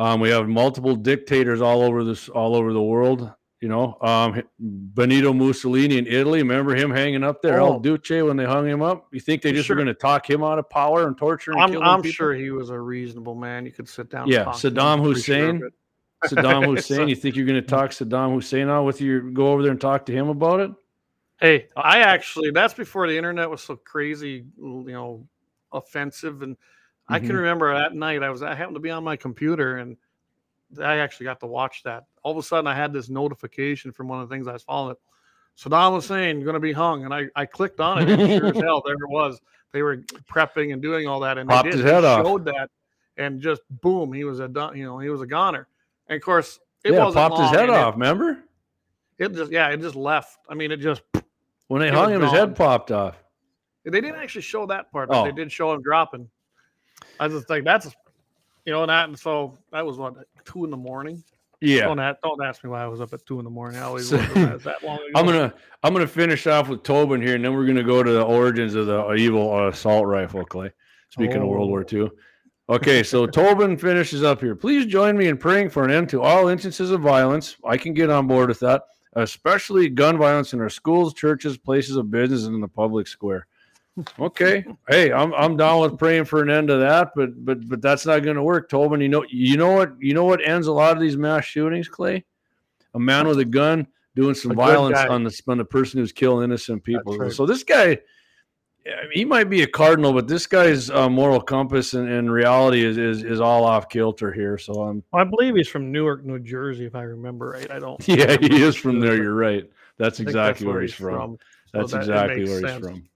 Um, 0.03 0.19
we 0.21 0.31
have 0.31 0.49
multiple 0.49 0.97
dictators 0.97 1.61
all 1.61 1.83
over 1.83 2.03
this, 2.03 2.29
all 2.29 2.57
over 2.57 2.73
the 2.73 2.83
world. 2.83 3.31
You 3.61 3.69
know, 3.69 3.97
um, 4.01 4.43
Benito 4.59 5.33
Mussolini 5.33 5.97
in 5.97 6.09
Italy. 6.09 6.41
Remember 6.41 6.75
him 6.75 6.91
hanging 6.91 7.23
up 7.23 7.41
there, 7.43 7.59
El 7.59 7.75
Oh. 7.75 7.79
Duce, 7.79 8.11
when 8.27 8.37
they 8.37 8.45
hung 8.45 8.67
him 8.67 8.83
up? 8.83 9.07
You 9.12 9.21
think 9.21 9.43
they 9.43 9.53
just 9.53 9.69
Sure. 9.69 9.77
were 9.77 9.85
going 9.85 9.95
to 9.95 10.01
talk 10.01 10.29
him 10.29 10.43
out 10.43 10.59
of 10.59 10.69
power 10.69 11.07
and 11.07 11.17
torture? 11.17 11.53
And 11.53 11.61
I'm, 11.61 11.81
I'm 11.81 12.03
sure 12.03 12.35
he 12.35 12.51
was 12.51 12.71
a 12.71 12.81
reasonable 12.81 13.37
man. 13.37 13.65
You 13.65 13.71
could 13.71 13.88
sit 13.88 14.11
down. 14.11 14.27
Yeah, 14.27 14.38
and 14.38 14.45
talk 14.47 14.57
to 14.57 14.67
him, 14.67 14.75
Saddam 14.75 14.93
I'm 14.93 14.99
sure 14.99 15.07
Hussein. 15.15 15.71
Saddam 16.25 16.67
Hussein. 16.67 17.09
You 17.09 17.15
think 17.15 17.37
you're 17.37 17.47
going 17.47 17.62
to 17.62 17.69
talk 17.69 17.91
Saddam 17.93 18.35
Hussein 18.35 18.69
out 18.69 18.85
with 18.85 19.01
you? 19.01 19.31
Go 19.31 19.53
over 19.53 19.62
there 19.62 19.71
and 19.71 19.81
talk 19.81 20.07
to 20.07 20.12
him 20.12 20.29
about 20.29 20.59
it? 20.59 20.73
Hey, 21.38 21.69
I 21.77 22.01
actually 22.01 22.51
that's 22.51 22.75
before 22.75 23.07
the 23.07 23.17
internet 23.17 23.49
was 23.49 23.62
so 23.62 23.77
crazy, 23.77 24.45
you 24.59 24.85
know, 24.88 25.29
offensive. 25.73 26.43
And 26.43 26.57
I 27.12 27.18
can 27.18 27.29
Mhm. 27.31 27.35
remember 27.37 27.75
that 27.75 27.94
night 27.94 28.22
I 28.22 28.31
was 28.31 28.42
I 28.42 28.55
happened 28.55 28.77
to 28.77 28.81
be 28.81 28.90
on 28.90 29.05
my 29.05 29.16
computer 29.16 29.77
and 29.79 29.96
I 30.83 30.96
actually 30.98 31.25
got 31.25 31.40
to 31.40 31.46
watch 31.46 31.83
that. 31.85 32.05
All 32.22 32.33
of 32.33 32.38
a 32.38 32.42
sudden 32.42 32.66
I 32.66 32.75
had 32.75 32.92
this 32.92 33.09
notification 33.09 33.92
from 33.92 34.09
one 34.09 34.20
of 34.22 34.29
the 34.29 34.35
things 34.35 34.48
I 34.48 34.53
was 34.53 34.62
following. 34.62 34.96
Saddam 35.59 35.94
Hussein 35.94 36.40
going 36.42 36.55
to 36.55 36.61
be 36.61 36.72
hung, 36.72 37.05
and 37.05 37.12
I, 37.12 37.27
I 37.37 37.44
clicked 37.44 37.79
on 37.79 37.98
it. 38.03 38.09
And 38.18 38.40
sure 38.40 38.46
as 38.46 38.57
hell, 38.62 38.83
there 38.87 38.94
it 38.94 39.09
was. 39.11 39.38
They 39.72 39.83
were 39.83 39.98
prepping 40.31 40.72
and 40.72 40.81
doing 40.81 41.07
all 41.07 41.20
that, 41.20 41.37
and 41.37 41.48
they 41.51 41.62
did. 41.64 41.75
his 41.75 41.83
head 41.83 42.05
off. 42.05 42.25
Showed 42.25 42.46
that, 42.46 42.70
and 43.18 43.38
just 43.40 43.61
boom, 43.83 44.14
he 44.14 44.25
was 44.25 44.40
a 44.40 44.48
done. 44.48 44.75
You 44.79 44.85
know, 44.87 44.98
he 44.98 45.11
was 45.11 45.20
a 45.20 45.27
goner. 45.27 45.68
And 46.09 46.16
of 46.16 46.22
course, 46.22 46.59
it 46.85 46.92
yeah, 46.94 47.05
wasn't 47.05 47.14
popped 47.29 47.38
his 47.42 47.51
head 47.51 47.68
and 47.68 47.72
it- 47.79 47.79
off. 47.79 47.94
Remember 47.94 48.38
It, 49.18 49.35
just 49.35 49.53
yeah, 49.53 49.68
it 49.68 49.81
just 49.83 49.94
left. 49.94 50.38
I 50.48 50.55
mean, 50.55 50.72
it 50.72 50.79
just 50.79 51.03
when 51.68 51.83
they 51.83 51.90
hung 51.90 52.11
him, 52.11 52.22
his 52.22 52.33
head 52.33 52.57
popped 52.57 52.90
off. 52.90 53.22
They 53.85 54.01
didn't 54.01 54.16
actually 54.16 54.42
show 54.42 54.64
that 54.66 54.90
part, 54.90 55.11
but 55.11 55.20
Oh. 55.20 55.25
they 55.25 55.33
did 55.33 55.53
show 55.53 55.72
him 55.75 55.83
dropping. 55.83 56.31
I 57.21 57.29
just 57.29 57.49
like, 57.51 57.65
that's, 57.65 57.87
you 58.65 58.73
know, 58.73 58.83
and 58.83 58.91
that, 58.91 59.09
and 59.09 59.19
so 59.19 59.59
that 59.73 59.85
was 59.85 59.97
what 59.99 60.15
two 60.45 60.65
in 60.65 60.71
the 60.71 60.77
morning. 60.77 61.23
Yeah, 61.61 61.83
Don't, 61.87 62.01
a- 62.01 62.19
don't 62.25 62.43
ask 62.45 62.65
me 62.65 62.71
why 62.71 62.83
I 62.83 62.87
was 62.88 63.01
up 63.01 63.12
at 63.15 63.25
two 63.25 63.38
in 63.38 63.45
the 63.45 63.51
morning. 63.51 63.79
I 63.81 63.85
always 63.85 64.11
that. 64.11 64.79
Long 64.83 64.97
ago? 64.99 65.07
I'm 65.15 65.25
gonna 65.27 65.55
I'm 65.85 65.93
gonna 65.93 66.09
finish 66.09 66.47
off 66.49 66.69
with 66.69 66.83
Tobin 66.83 67.23
here, 67.23 67.37
and 67.37 67.45
then 67.45 67.55
we're 67.55 67.67
gonna 67.67 67.85
go 67.85 68.03
to 68.03 68.11
the 68.11 68.23
origins 68.25 68.75
of 68.75 68.87
the 68.87 69.12
evil 69.15 69.69
assault 69.69 70.07
rifle. 70.07 70.45
Clay, 70.45 70.73
speaking 71.11 71.37
of 71.37 71.47
World 71.47 71.69
War 71.69 71.85
Oh. 71.88 71.97
II. 71.97 72.11
Okay, 72.69 73.03
so 73.05 73.27
Tobin 73.29 73.77
finishes 73.77 74.25
up 74.25 74.41
here. 74.41 74.57
Please 74.57 74.87
join 74.87 75.17
me 75.17 75.29
in 75.29 75.37
praying 75.37 75.71
for 75.71 75.85
an 75.85 75.93
end 75.93 76.09
to 76.09 76.21
all 76.23 76.49
instances 76.49 76.91
of 76.91 77.01
violence. 77.01 77.57
I 77.65 77.77
can 77.77 77.95
get 77.95 78.11
on 78.11 78.27
board 78.27 78.49
with 78.49 78.59
that, 78.61 78.83
especially 79.15 79.88
gun 79.88 80.19
violence 80.19 80.55
in 80.55 80.61
our 80.61 80.71
schools, 80.71 81.15
churches, 81.15 81.57
places 81.57 81.95
of 81.97 82.11
business, 82.11 82.45
and 82.47 82.57
in 82.57 82.61
the 82.61 82.67
public 82.69 83.07
square. 83.07 83.47
Okay, 84.19 84.65
hey, 84.89 85.13
I'm 85.13 85.35
I'm 85.35 85.57
down 85.57 85.81
with 85.83 85.99
praying 85.99 86.25
for 86.25 86.43
an 86.43 86.49
end 86.49 86.69
to 86.69 86.79
that, 86.79 87.11
but 87.15 87.45
but 87.45 87.69
but 87.69 87.83
that's 87.83 88.07
not 88.07 88.21
going 88.21 88.37
to 88.37 88.43
work, 88.43 88.71
Tobin. 88.71 89.03
You 89.03 89.09
know 89.09 89.25
you 89.29 89.59
know 89.59 89.73
what 89.73 89.93
you 90.01 90.15
know 90.15 90.25
what 90.25 90.47
ends 90.47 90.67
a 90.67 90.73
lot 90.73 90.97
of 90.97 91.03
these 91.03 91.17
mass 91.17 91.45
shootings, 91.45 91.89
Clay? 91.89 92.25
A 92.95 92.99
man 92.99 93.27
with 93.27 93.39
a 93.39 93.45
gun 93.45 93.87
doing 94.15 94.35
some 94.35 94.55
violence 94.55 94.97
guy. 94.97 95.09
on 95.09 95.25
the 95.25 95.43
on 95.49 95.59
the 95.59 95.65
person 95.65 96.01
who's 96.01 96.13
killing 96.13 96.45
innocent 96.45 96.83
people. 96.85 97.19
right. 97.19 97.33
So 97.33 97.45
this 97.45 97.65
guy, 97.65 97.99
he 99.13 99.27
might 99.27 99.51
be 99.51 99.63
a 99.63 99.67
cardinal, 99.67 100.15
but 100.15 100.27
this 100.27 100.47
guy's 100.47 100.91
uh, 100.91 101.09
moral 101.09 101.41
compass 101.41 101.93
and, 101.95 102.09
and 102.09 102.33
reality 102.33 102.85
is, 102.85 102.97
is 102.97 103.23
is 103.25 103.41
all 103.41 103.65
off 103.65 103.91
kilter 103.91 104.33
here. 104.33 104.57
So 104.57 104.83
I'm 104.85 105.03
I 105.13 105.25
believe 105.25 105.55
he's 105.55 105.69
from 105.69 105.93
Newark, 105.93 106.25
New 106.25 106.39
Jersey, 106.39 106.87
if 106.87 106.95
I 106.95 107.03
remember 107.03 107.51
right. 107.51 107.71
I 107.71 107.79
don't. 107.79 108.07
yeah, 108.09 108.39
he 108.41 108.63
is 108.63 108.75
from 108.75 109.01
there. 109.01 109.17
You're 109.23 109.35
right. 109.35 109.69
That's 109.99 110.17
I 110.17 110.19
think 110.19 110.29
exactly 110.31 110.67
where 110.67 110.81
he's 110.81 110.95
from. 110.95 111.39
That's 111.75 111.93
that- 111.93 111.99
exactly 111.99 112.45
where 112.45 112.61
he's 112.61 112.87
from. 112.87 113.09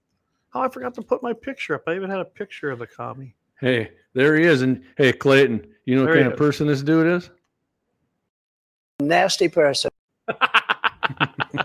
Oh, 0.53 0.61
I 0.61 0.69
forgot 0.69 0.93
to 0.95 1.01
put 1.01 1.21
my 1.21 1.33
picture 1.33 1.75
up. 1.75 1.83
I 1.87 1.95
even 1.95 2.09
had 2.09 2.19
a 2.19 2.25
picture 2.25 2.71
of 2.71 2.79
the 2.79 2.87
commie. 2.87 3.35
Hey, 3.59 3.91
there 4.13 4.35
he 4.37 4.45
is. 4.45 4.61
And 4.61 4.83
hey, 4.97 5.11
Clayton, 5.13 5.67
you 5.85 5.95
know 5.95 6.01
what 6.01 6.07
There 6.07 6.15
he 6.17 6.21
kind 6.23 6.33
of 6.33 6.33
is. 6.33 6.37
person 6.45 6.67
this 6.67 6.81
dude 6.81 7.07
is? 7.07 7.29
nasty 8.99 9.47
person. 9.47 9.91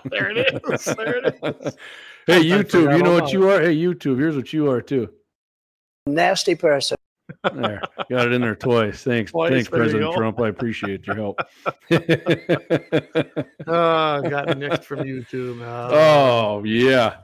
there 0.04 0.30
it 0.30 0.54
is. 0.54 0.84
There 0.84 1.16
it 1.16 1.38
is. 1.42 1.76
hey, 2.26 2.42
YouTube, 2.44 2.96
you 2.96 3.02
know 3.02 3.12
what 3.12 3.32
you 3.32 3.48
are? 3.48 3.60
Hey, 3.60 3.74
YouTube, 3.74 4.18
here's 4.18 4.36
what 4.36 4.52
you 4.52 4.70
are 4.70 4.80
too. 4.82 5.08
Nasty 6.06 6.54
person. 6.54 6.96
There, 7.54 7.80
got 8.10 8.26
it 8.26 8.32
in 8.32 8.42
there 8.42 8.54
twice. 8.54 9.02
Thanks, 9.02 9.30
Twice, 9.32 9.50
thanks, 9.50 9.68
President. 9.68 10.12
Trump. 10.14 10.38
I 10.40 10.48
appreciate 10.48 11.06
your 11.06 11.16
help. 11.16 11.40
Oh, 13.66 14.20
got 14.28 14.58
nicked 14.58 14.84
from 14.84 15.00
YouTube. 15.00 15.62
Oh, 15.62 16.58
oh 16.58 16.64
yeah, 16.64 17.18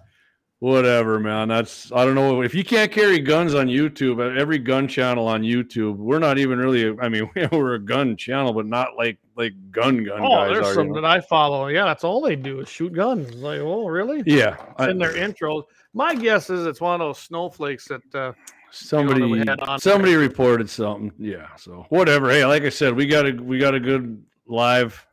whatever, 0.60 1.18
man. 1.20 1.48
That's 1.48 1.92
I 1.92 2.04
don't 2.04 2.14
know 2.14 2.42
if 2.42 2.54
you 2.54 2.64
can't 2.64 2.90
carry 2.90 3.18
guns 3.18 3.54
on 3.54 3.68
YouTube. 3.68 4.36
Every 4.38 4.58
gun 4.58 4.88
channel 4.88 5.26
on 5.26 5.42
YouTube, 5.42 5.96
we're 5.96 6.18
not 6.18 6.38
even 6.38 6.58
really. 6.58 6.98
I 7.00 7.08
mean, 7.08 7.30
we're 7.52 7.74
a 7.74 7.78
gun 7.78 8.16
channel, 8.16 8.52
but 8.52 8.66
not 8.66 8.96
like 8.96 9.18
like 9.36 9.52
gun 9.70 10.04
gun 10.04 10.20
oh 10.20 10.28
guys. 10.28 10.52
there's 10.52 10.66
are, 10.66 10.70
you 10.70 10.74
some 10.74 10.88
know? 10.88 10.94
that 11.00 11.04
I 11.04 11.20
follow. 11.20 11.68
Yeah, 11.68 11.84
that's 11.84 12.04
all 12.04 12.20
they 12.20 12.36
do 12.36 12.60
is 12.60 12.68
shoot 12.68 12.92
guns. 12.92 13.34
Like, 13.34 13.60
oh, 13.60 13.86
really? 13.86 14.22
yeah, 14.26 14.54
It's 14.54 14.80
I- 14.80 14.90
in 14.90 14.98
their 14.98 15.16
intro. 15.16 15.64
My 15.94 16.14
guess 16.14 16.50
is 16.50 16.66
it's 16.66 16.80
one 16.80 17.00
of 17.00 17.06
those 17.06 17.18
snowflakes 17.18 17.88
that 17.88 18.14
uh, 18.14 18.32
somebody 18.70 19.22
we 19.22 19.38
had 19.38 19.58
on 19.60 19.78
somebody 19.80 20.14
reported 20.14 20.68
something 20.68 21.10
yeah 21.18 21.48
so 21.56 21.86
whatever 21.88 22.28
hey 22.28 22.44
like 22.44 22.64
i 22.64 22.68
said 22.68 22.94
we 22.94 23.06
got 23.06 23.26
a 23.26 23.32
we 23.32 23.58
got 23.58 23.74
a 23.74 23.80
good 23.80 24.22
live 24.46 25.06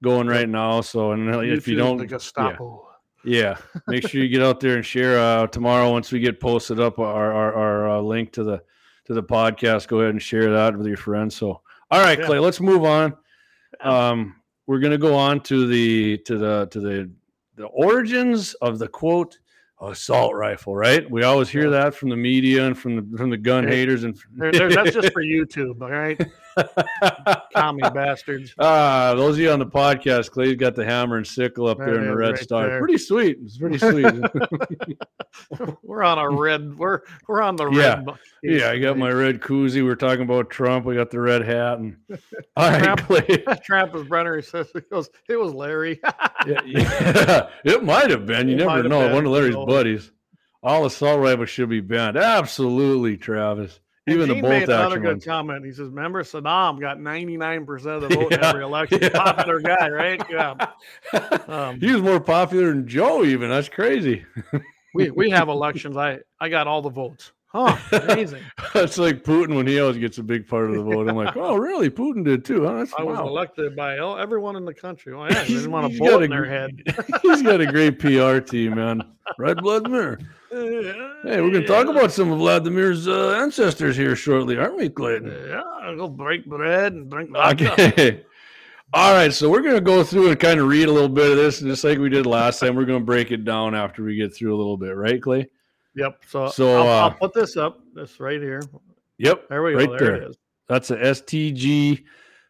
going 0.00 0.28
right 0.28 0.48
now 0.48 0.80
so 0.80 1.10
and 1.10 1.34
uh, 1.34 1.40
if 1.40 1.66
you 1.66 1.74
don't 1.74 1.96
the 1.96 2.06
Gestapo. 2.06 2.89
Yeah 3.24 3.56
make 3.86 4.06
sure 4.08 4.22
you 4.22 4.28
get 4.28 4.42
out 4.42 4.60
there 4.60 4.76
and 4.76 4.84
share 4.86 5.18
uh 5.18 5.46
tomorrow 5.48 5.90
once 5.90 6.10
we 6.12 6.20
get 6.20 6.40
posted 6.40 6.80
up 6.80 6.98
our 6.98 7.32
our, 7.32 7.54
our 7.54 7.90
uh, 7.90 8.00
link 8.00 8.32
to 8.32 8.42
the 8.44 8.62
to 9.06 9.14
the 9.14 9.22
podcast 9.22 9.88
go 9.88 10.00
ahead 10.00 10.10
and 10.12 10.22
share 10.22 10.50
that 10.52 10.76
with 10.76 10.86
your 10.86 10.96
friends. 10.96 11.34
So 11.36 11.60
all 11.90 12.00
right 12.00 12.18
Yeah. 12.18 12.26
clay 12.26 12.38
let's 12.38 12.60
move 12.60 12.84
on. 12.84 13.14
Um 13.80 14.36
we're 14.66 14.78
gonna 14.80 14.98
go 14.98 15.14
on 15.16 15.40
to 15.42 15.66
the 15.66 16.18
to 16.18 16.38
the 16.38 16.68
to 16.70 16.80
the 16.80 17.10
the 17.56 17.66
origins 17.66 18.54
of 18.54 18.78
the 18.78 18.88
quote 18.88 19.38
assault 19.82 20.34
rifle 20.34 20.76
right? 20.76 21.10
We 21.10 21.22
always 21.24 21.48
hear 21.48 21.70
that 21.70 21.94
from 21.94 22.10
the 22.10 22.16
media 22.16 22.66
and 22.66 22.78
from 22.78 22.96
the 22.96 23.16
from 23.18 23.30
the 23.30 23.36
gun 23.38 23.66
haters 23.66 24.04
and 24.04 24.16
There- 24.34 24.52
there- 24.52 24.70
that's 24.70 24.92
just 24.94 25.12
for 25.12 25.22
YouTube, 25.22 25.80
all 25.82 25.90
right? 25.90 26.20
Commie 27.54 27.82
bastards. 27.94 28.54
Ah, 28.58 29.14
those 29.16 29.34
of 29.36 29.40
you 29.40 29.50
on 29.50 29.58
the 29.58 29.66
podcast, 29.66 30.30
Clay's 30.30 30.56
got 30.56 30.74
the 30.74 30.84
hammer 30.84 31.16
and 31.16 31.26
sickle 31.26 31.66
up 31.66 31.78
there, 31.78 31.92
There 31.94 32.02
in 32.02 32.08
the 32.08 32.16
red 32.16 32.30
right 32.32 32.38
star. 32.38 32.66
there. 32.68 32.78
Pretty 32.78 32.98
sweet. 32.98 33.38
It's 33.42 33.58
pretty 33.58 33.78
sweet. 33.78 34.06
We're 35.82 36.02
on 36.02 36.18
a 36.18 36.28
red. 36.30 36.76
We're 36.78 37.00
we're 37.28 37.42
on 37.42 37.56
the 37.56 37.68
Yeah. 37.70 38.02
red. 38.06 38.16
yeah, 38.42 38.70
I 38.70 38.78
got 38.78 38.96
my 38.98 39.10
red 39.10 39.40
koozie. 39.40 39.84
We're 39.84 39.94
talking 39.96 40.22
about 40.22 40.50
Trump. 40.50 40.84
We 40.86 40.94
got 40.94 41.10
the 41.10 41.20
red 41.20 41.42
hat. 41.44 41.78
And 41.78 41.96
all 42.56 42.70
right, 42.70 42.82
Trump. 42.82 43.00
Clay. 43.02 43.44
Travis 43.64 44.06
Brenner 44.08 44.36
he 44.36 44.42
says 44.42 44.70
he 44.72 44.80
goes. 44.80 45.10
It 45.28 45.36
was 45.36 45.52
Larry. 45.52 46.00
Yeah, 46.46 46.60
yeah. 46.64 47.48
it 47.64 47.84
might 47.84 48.10
have 48.10 48.26
been. 48.26 48.48
You 48.48 48.54
It 48.54 48.58
never 48.58 48.82
know. 48.88 49.00
been, 49.06 49.12
One 49.14 49.26
of 49.26 49.32
Larry's 49.32 49.48
you 49.54 49.60
know. 49.60 49.66
buddies. 49.66 50.10
All 50.62 50.84
assault 50.86 51.20
rifles 51.20 51.48
should 51.50 51.68
be 51.70 51.80
banned. 51.80 52.16
Absolutely, 52.16 53.16
Travis. 53.16 53.80
Even 54.08 54.28
the 54.28 54.34
bolt 54.34 54.50
made 54.50 54.62
another 54.64 54.98
good 54.98 55.08
ones. 55.08 55.24
comment. 55.24 55.64
He 55.64 55.72
says, 55.72 55.88
"Remember 55.88 56.22
Saddam 56.22 56.80
got 56.80 57.00
99 57.00 57.66
percent 57.66 58.02
of 58.02 58.08
the 58.08 58.16
vote 58.16 58.32
in 58.32 58.42
every 58.44 58.64
election. 58.64 58.98
yeah. 59.02 59.10
Popular 59.10 59.60
guy, 59.60 59.88
right? 59.88 60.22
Yeah. 60.30 60.54
Um, 61.48 61.80
he 61.80 61.92
was 61.92 62.00
more 62.00 62.20
popular 62.20 62.68
than 62.68 62.86
Joe. 62.86 63.24
Even 63.24 63.50
that's 63.50 63.68
crazy. 63.68 64.24
we 64.94 65.10
we 65.10 65.30
have 65.30 65.48
elections. 65.48 65.96
I 65.96 66.20
I 66.40 66.48
got 66.48 66.66
all 66.68 66.80
the 66.80 66.90
votes. 66.90 67.32
Huh? 67.52 67.76
Amazing. 67.90 68.42
That's 68.72 68.96
like 68.96 69.24
Putin 69.24 69.56
when 69.56 69.66
he 69.66 69.80
always 69.80 69.96
gets 69.98 70.18
a 70.18 70.22
big 70.22 70.46
part 70.46 70.70
of 70.70 70.76
the 70.76 70.82
vote. 70.84 71.08
I'm 71.08 71.16
like, 71.16 71.36
oh, 71.36 71.56
really? 71.56 71.90
Putin 71.90 72.24
did 72.24 72.44
too? 72.44 72.64
Huh? 72.64 72.74
That's 72.74 72.94
I 72.96 73.02
was 73.02 73.18
wow. 73.18 73.26
elected 73.26 73.74
by 73.74 73.96
everyone 74.20 74.54
in 74.54 74.64
the 74.64 74.72
country. 74.74 75.12
Oh, 75.12 75.24
yeah, 75.24 75.34
they 75.34 75.46
He's- 75.46 75.58
didn't 75.62 75.72
want 75.72 75.92
a 75.92 75.98
bullet 75.98 76.20
a 76.20 76.24
in 76.26 76.30
their 76.30 76.44
head. 76.44 76.80
He's 77.22 77.42
got 77.42 77.60
a 77.60 77.66
great 77.66 77.98
PR 77.98 78.38
team, 78.38 78.76
man. 78.76 79.02
Red 79.36 79.60
Vladimir. 79.60 80.20
Hey, 80.50 81.40
we're 81.40 81.50
going 81.50 81.62
to 81.62 81.66
talk 81.66 81.86
about 81.86 82.10
some 82.10 82.32
of 82.32 82.38
Vladimir's 82.38 83.06
uh, 83.06 83.38
ancestors 83.40 83.96
here 83.96 84.16
shortly, 84.16 84.58
aren't 84.58 84.76
we, 84.76 84.88
Clayton? 84.88 85.30
Yeah, 85.48 85.62
I'll 85.82 85.96
go 85.96 86.08
break 86.08 86.44
bread 86.44 86.92
and 86.92 87.08
drink 87.08 87.30
vodka. 87.30 87.72
Okay. 87.72 88.24
All 88.92 89.14
right, 89.14 89.32
so 89.32 89.48
we're 89.48 89.60
going 89.60 89.76
to 89.76 89.80
go 89.80 90.02
through 90.02 90.30
and 90.30 90.40
kind 90.40 90.58
of 90.58 90.66
read 90.66 90.88
a 90.88 90.92
little 90.92 91.08
bit 91.08 91.30
of 91.30 91.36
this, 91.36 91.60
and 91.60 91.70
just 91.70 91.84
like 91.84 91.98
we 91.98 92.08
did 92.08 92.26
last 92.26 92.58
time, 92.58 92.74
we're 92.74 92.84
going 92.84 92.98
to 92.98 93.04
break 93.04 93.30
it 93.30 93.44
down 93.44 93.76
after 93.76 94.02
we 94.02 94.16
get 94.16 94.34
through 94.34 94.52
a 94.52 94.58
little 94.58 94.76
bit, 94.76 94.96
right, 94.96 95.22
Clay? 95.22 95.46
Yep. 95.94 96.24
So, 96.26 96.48
So, 96.48 96.80
I'll, 96.80 96.88
I'll 96.88 97.06
uh, 97.06 97.10
put 97.10 97.32
this 97.32 97.56
up. 97.56 97.78
This 97.94 98.18
right 98.18 98.40
here. 98.40 98.62
Yep. 99.18 99.48
There 99.48 99.62
we 99.62 99.72
go. 99.72 99.78
right 99.78 99.88
there, 99.90 99.98
there. 99.98 100.14
it 100.16 100.30
is. 100.30 100.38
That's 100.66 100.90
a 100.90 100.96
STG 100.96 102.02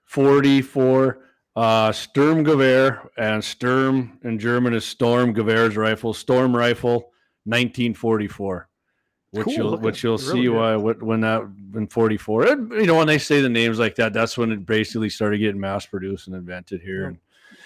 44 0.06 1.18
uh, 1.56 1.90
Sturmgewehr, 1.90 3.08
and 3.18 3.44
Sturm 3.44 4.18
in 4.24 4.38
German 4.38 4.72
is 4.72 4.86
Storm 4.86 5.34
Gewehr's 5.34 5.76
rifle, 5.76 6.14
Storm 6.14 6.56
rifle, 6.56 7.10
1944. 7.44 8.68
Which 9.33 9.44
Cool, 9.44 9.55
you'll 9.55 9.70
looking 9.70 9.85
which 9.85 10.03
you'll 10.03 10.16
really 10.18 10.33
see 10.33 10.42
good. 10.48 10.57
why 10.57 10.74
what, 10.76 11.00
when 11.03 11.20
that 11.20 11.42
in 11.76 11.87
44 11.87 12.46
and, 12.48 12.72
you 12.72 12.87
know 12.87 12.96
when 12.96 13.07
they 13.07 13.16
say 13.18 13.40
the 13.40 13.48
names 13.48 13.79
like 13.79 13.94
that 13.94 14.12
that's 14.12 14.37
when 14.37 14.50
it 14.50 14.66
basically 14.66 15.09
started 15.09 15.38
getting 15.38 15.61
mass 15.61 15.87
produced 15.87 16.26
and 16.26 16.35
invented 16.35 16.81
here 16.81 17.07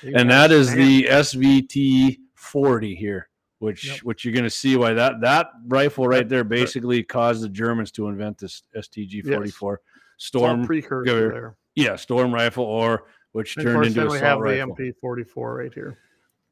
and, 0.03 0.15
and 0.15 0.29
that 0.31 0.53
is 0.53 0.71
the 0.75 1.05
SVT 1.05 2.19
40 2.35 2.95
here 2.95 3.31
which 3.61 3.87
Yep. 3.87 3.99
which 4.01 4.25
you're 4.27 4.35
going 4.35 4.45
to 4.45 4.51
see 4.51 4.77
why 4.77 4.93
that 4.93 5.23
that 5.23 5.47
rifle 5.67 6.07
right 6.07 6.29
there 6.29 6.45
basically 6.45 7.03
caused 7.03 7.43
the 7.43 7.49
Germans 7.49 7.91
to 7.93 8.09
invent 8.09 8.37
this 8.37 8.63
STG 8.77 9.25
44 9.27 9.75
It's 9.75 9.81
all 9.81 9.83
storm 10.19 10.67
precursor 10.67 11.31
there. 11.31 11.57
yeah, 11.77 11.97
storm 11.97 12.35
rifle 12.35 12.65
or 12.67 13.05
which 13.33 13.57
And 13.57 13.65
turned 13.65 13.87
into 13.87 14.01
then 14.01 14.11
we 14.11 14.19
have 14.19 14.39
rifle. 14.39 14.75
the 14.75 14.93
MP44 15.03 15.57
right 15.57 15.73
here. 15.73 15.97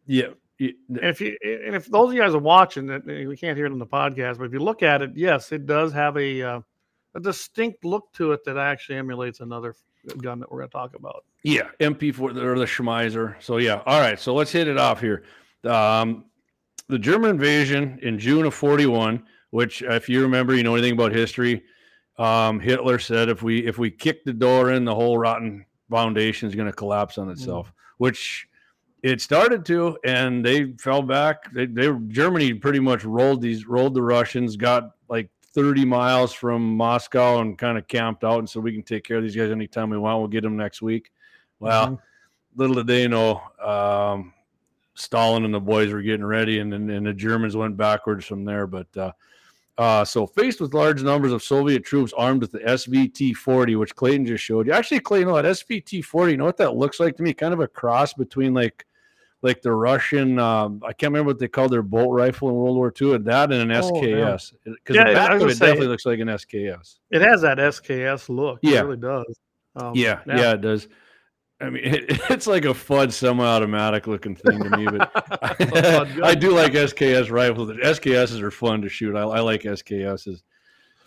Yeah, 0.07 0.29
And 0.61 0.75
if 0.89 1.21
you 1.21 1.37
and 1.43 1.75
if 1.75 1.87
those 1.87 2.09
of 2.09 2.15
you 2.15 2.21
guys 2.21 2.35
are 2.35 2.39
watching 2.39 2.87
that 2.87 3.05
we 3.05 3.37
can't 3.37 3.57
hear 3.57 3.67
it 3.67 3.73
on 3.73 3.79
the 3.79 3.87
podcast, 3.87 4.39
but 4.39 4.45
if 4.45 4.53
you 4.53 4.61
look 4.61 4.83
at 4.83 5.03
it, 5.03 5.11
yes, 5.15 5.51
it 5.53 5.67
does 5.67 5.93
have 5.93 6.17
a 6.17 6.43
uh, 6.43 6.61
a 7.15 7.21
distinct 7.21 7.85
look 7.85 8.13
to 8.15 8.33
it 8.33 8.45
that 8.45 8.57
actually 8.57 8.97
emulates 8.97 9.41
another 9.41 9.75
gun 10.19 10.41
that 10.41 10.51
we're 10.51 10.59
going 10.59 10.69
to 10.69 10.73
talk 10.73 10.95
about. 10.97 11.25
yeah, 11.45 11.69
MP4 11.81 12.37
or 12.37 12.59
the 12.59 12.65
Schmeisser. 12.65 13.41
So 13.41 13.59
yeah, 13.59 13.83
all 13.87 14.01
right. 14.01 14.19
So 14.19 14.35
let's 14.35 14.51
hit 14.51 14.69
it 14.69 14.79
off 14.79 15.01
here. 15.01 15.25
Um, 15.65 16.25
the 16.89 16.99
German 16.99 17.31
invasion 17.31 17.99
in 18.03 18.19
June 18.19 18.45
of 18.45 18.55
41, 18.55 19.23
which 19.51 19.83
if 19.83 20.09
you 20.09 20.23
remember, 20.23 20.55
you 20.55 20.63
know 20.63 20.75
anything 20.75 20.93
about 20.93 21.13
history, 21.13 21.63
um, 22.19 22.61
Hitler 22.61 22.99
said 22.99 23.29
if 23.29 23.43
we 23.43 23.67
if 23.67 23.79
we 23.79 23.91
kick 23.91 24.25
the 24.25 24.33
door 24.33 24.73
in, 24.73 24.85
the 24.85 24.95
whole 24.95 25.19
rotten 25.19 25.65
foundation 25.91 26.49
is 26.49 26.55
going 26.55 26.67
to 26.67 26.73
collapse 26.73 27.19
on 27.19 27.31
itself, 27.31 27.73
which 27.99 28.49
it 29.03 29.21
started 29.21 29.65
to, 29.67 29.99
and 30.05 30.45
they 30.45 30.73
fell 30.79 31.03
back. 31.03 31.53
They, 31.53 31.67
they 31.67 31.93
Germany 32.09 32.55
pretty 32.55 32.81
much 32.81 33.05
rolled 33.05 33.43
these 33.43 33.67
rolled 33.67 33.95
the 33.95 34.03
Russians, 34.03 34.57
got 34.57 34.93
like 35.09 35.29
30 35.55 35.85
miles 35.85 36.33
from 36.33 36.77
Moscow, 36.77 37.41
and 37.41 37.59
kind 37.59 37.77
of 37.77 37.89
camped 37.89 38.25
out, 38.25 38.39
and 38.39 38.49
so 38.49 38.61
we 38.61 38.73
can 38.73 38.83
take 38.83 39.05
care 39.05 39.17
of 39.19 39.23
these 39.23 39.37
guys 39.37 39.51
anytime 39.51 39.91
we 39.91 39.99
want. 39.99 40.19
We'll 40.21 40.29
get 40.29 40.43
them 40.43 40.57
next 40.57 40.83
week. 40.83 41.11
Well, 41.61 41.89
Mhm. 41.89 41.99
little 42.57 42.75
did 42.77 42.87
they 42.87 43.09
know, 43.09 43.41
um, 43.61 44.33
Stalin 44.95 45.45
and 45.45 45.55
the 45.55 45.61
boys 45.61 45.93
were 45.93 46.03
getting 46.03 46.25
ready, 46.25 46.59
and 46.61 46.73
then 46.73 46.89
and 46.91 47.07
the 47.07 47.13
Germans 47.13 47.57
went 47.57 47.77
backwards 47.77 48.25
from 48.27 48.45
there. 48.45 48.67
But 48.67 48.97
uh, 48.97 49.13
uh, 49.79 50.05
so, 50.05 50.27
faced 50.27 50.61
with 50.61 50.75
large 50.75 51.03
numbers 51.03 51.33
of 51.33 51.43
Soviet 51.43 51.83
troops 51.85 52.13
armed 52.13 52.43
with 52.43 52.53
the 52.53 52.59
SVT 52.61 53.35
40, 53.35 53.75
which 53.77 53.97
Clayton 53.97 54.27
just 54.27 54.45
showed 54.45 54.67
you. 54.67 54.73
Actually, 54.73 55.01
Clayton, 55.01 55.29
you 55.29 55.35
know, 55.35 55.43
that 55.43 55.49
SVT 55.49 56.03
40, 56.05 56.33
you 56.33 56.39
know 56.39 56.45
what 56.45 56.59
that 56.59 56.77
looks 56.77 57.01
like 57.01 57.17
to 57.17 57.23
me? 57.23 57.33
Kind 57.33 57.55
of 57.55 57.61
a 57.61 57.67
cross 57.67 58.13
between 58.13 58.53
like 58.55 58.85
like 59.43 59.61
the 59.61 59.73
Russian, 59.73 60.39
um, 60.39 60.81
I 60.87 60.93
can't 60.93 61.13
remember 61.13 61.29
what 61.31 61.39
they 61.39 61.49
called 61.49 61.73
their 61.73 61.83
bolt 61.83 62.13
rifle 62.13 62.49
in 62.49 62.55
World 62.55 62.77
War 62.77 62.93
II, 63.01 63.15
and 63.17 63.25
that 63.27 63.51
and 63.53 63.71
an 63.71 63.73
Oh. 63.73 63.81
SKS. 63.91 64.53
Because 64.65 64.97
Yeah, 64.97 65.09
the 65.09 65.15
back 65.15 65.31
of 65.41 65.49
it 65.49 65.57
say- 65.57 65.67
definitely 65.67 65.89
looks 65.89 66.07
like 66.07 66.21
an 66.21 66.29
SKS. 66.29 66.99
it 67.11 67.21
has 67.23 67.43
that 67.43 67.59
SKS 67.59 68.29
look. 68.29 68.61
Yeah. 68.63 68.81
It 68.81 68.83
really 68.85 68.97
does. 68.99 69.39
Um, 69.75 69.93
yeah, 69.95 70.21
yeah, 70.27 70.53
it 70.53 70.61
does. 70.61 70.87
I 71.61 71.71
mean, 71.71 71.83
it, 71.85 72.21
it's 72.31 72.47
like 72.47 72.65
a 72.65 72.75
FUD 72.75 73.13
semi-automatic 73.13 74.07
looking 74.07 74.35
thing 74.37 74.63
to 74.63 74.77
me, 74.77 74.85
but 74.87 75.11
It's 75.61 75.73
a 75.73 75.83
fun 75.83 76.17
gun. 76.17 76.23
I 76.25 76.35
do 76.35 76.51
like 76.51 76.73
SKS 76.73 77.31
rifles. 77.31 77.71
SKSs 77.71 78.41
are 78.43 78.51
fun 78.51 78.83
to 78.83 78.89
shoot. 78.89 79.17
I, 79.17 79.23
I 79.23 79.41
like 79.41 79.63
SKSs. 79.63 80.43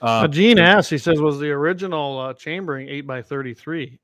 Uh, 0.01 0.05
Uh, 0.05 0.27
Gene 0.27 0.59
asks, 0.59 0.89
he 0.89 0.97
says, 0.97 1.21
was 1.21 1.39
the 1.39 1.49
original 1.51 2.19
uh, 2.19 2.33
chambering 2.33 2.89
8 2.89 3.01
by 3.07 3.21
33 3.21 3.97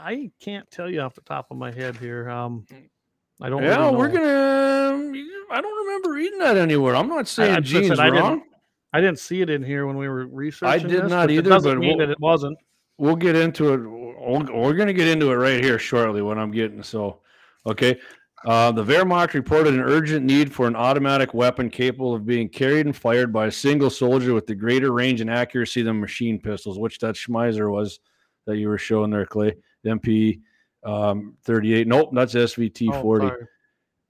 I 0.00 0.30
can't 0.40 0.68
tell 0.70 0.88
you 0.90 1.00
off 1.00 1.14
the 1.14 1.20
top 1.22 1.50
of 1.50 1.56
my 1.56 1.72
head 1.72 1.96
here. 1.96 2.28
Um, 2.30 2.66
I 3.40 3.48
don't. 3.48 3.62
yeah, 3.62 3.76
really 3.84 3.96
we're 3.96 4.08
gonna. 4.08 5.12
I 5.50 5.60
don't 5.60 5.86
remember 5.86 6.12
reading 6.12 6.38
that 6.40 6.56
anywhere. 6.56 6.96
I'm 6.96 7.08
not 7.08 7.28
saying 7.28 7.54
I 7.56 7.60
Gene's 7.60 7.98
I 7.98 8.10
didn't- 8.10 8.22
wrong. 8.22 8.42
I 8.92 9.00
didn't 9.02 9.18
see 9.18 9.42
it 9.42 9.50
in 9.50 9.62
here 9.62 9.86
when 9.86 9.96
we 9.98 10.08
were 10.08 10.26
researching. 10.26 10.68
I 10.68 10.78
did 10.78 11.02
this, 11.04 11.10
not 11.10 11.24
but 11.26 11.30
it 11.30 11.34
either, 11.34 11.50
doesn't 11.50 11.70
but 11.72 11.78
mean 11.78 11.96
we'll- 11.98 12.06
that 12.06 12.10
it 12.12 12.20
wasn't. 12.20 12.58
We'll 12.96 13.16
get 13.16 13.36
into 13.36 13.74
it. 13.74 14.50
We're 14.52 14.74
gonna 14.74 14.92
get 14.92 15.08
into 15.08 15.30
it 15.30 15.36
right 15.36 15.62
here 15.62 15.78
shortly. 15.78 16.20
What 16.22 16.36
I'm 16.38 16.50
getting. 16.50 16.82
So, 16.82 17.20
okay. 17.66 17.98
Uh, 18.44 18.70
the 18.72 18.84
Wehrmacht 18.84 19.34
reported 19.34 19.74
an 19.74 19.80
urgent 19.80 20.24
need 20.24 20.52
for 20.52 20.66
an 20.68 20.76
automatic 20.76 21.34
weapon 21.34 21.68
capable 21.70 22.14
of 22.14 22.24
being 22.24 22.48
carried 22.48 22.86
and 22.86 22.94
fired 22.96 23.32
by 23.32 23.46
a 23.46 23.50
single 23.50 23.90
soldier 23.90 24.32
with 24.32 24.46
the 24.46 24.54
greater 24.54 24.92
range 24.92 25.20
and 25.20 25.28
accuracy 25.30 25.82
than 25.82 26.00
machine 26.00 26.38
pistols, 26.40 26.78
which 26.78 26.98
that 27.00 27.14
Schmeisser 27.16 27.70
was 27.70 27.98
that 28.46 28.56
you 28.56 28.68
were 28.68 28.78
showing 28.78 29.10
there, 29.10 29.26
Clay. 29.26 29.54
The 29.82 29.90
MP 29.90 30.40
um, 30.84 31.34
38. 31.44 31.86
Nope, 31.86 32.10
that's 32.12 32.34
SVT 32.34 32.88
Oh, 32.92 33.02
40. 33.02 33.28
sorry. 33.28 33.46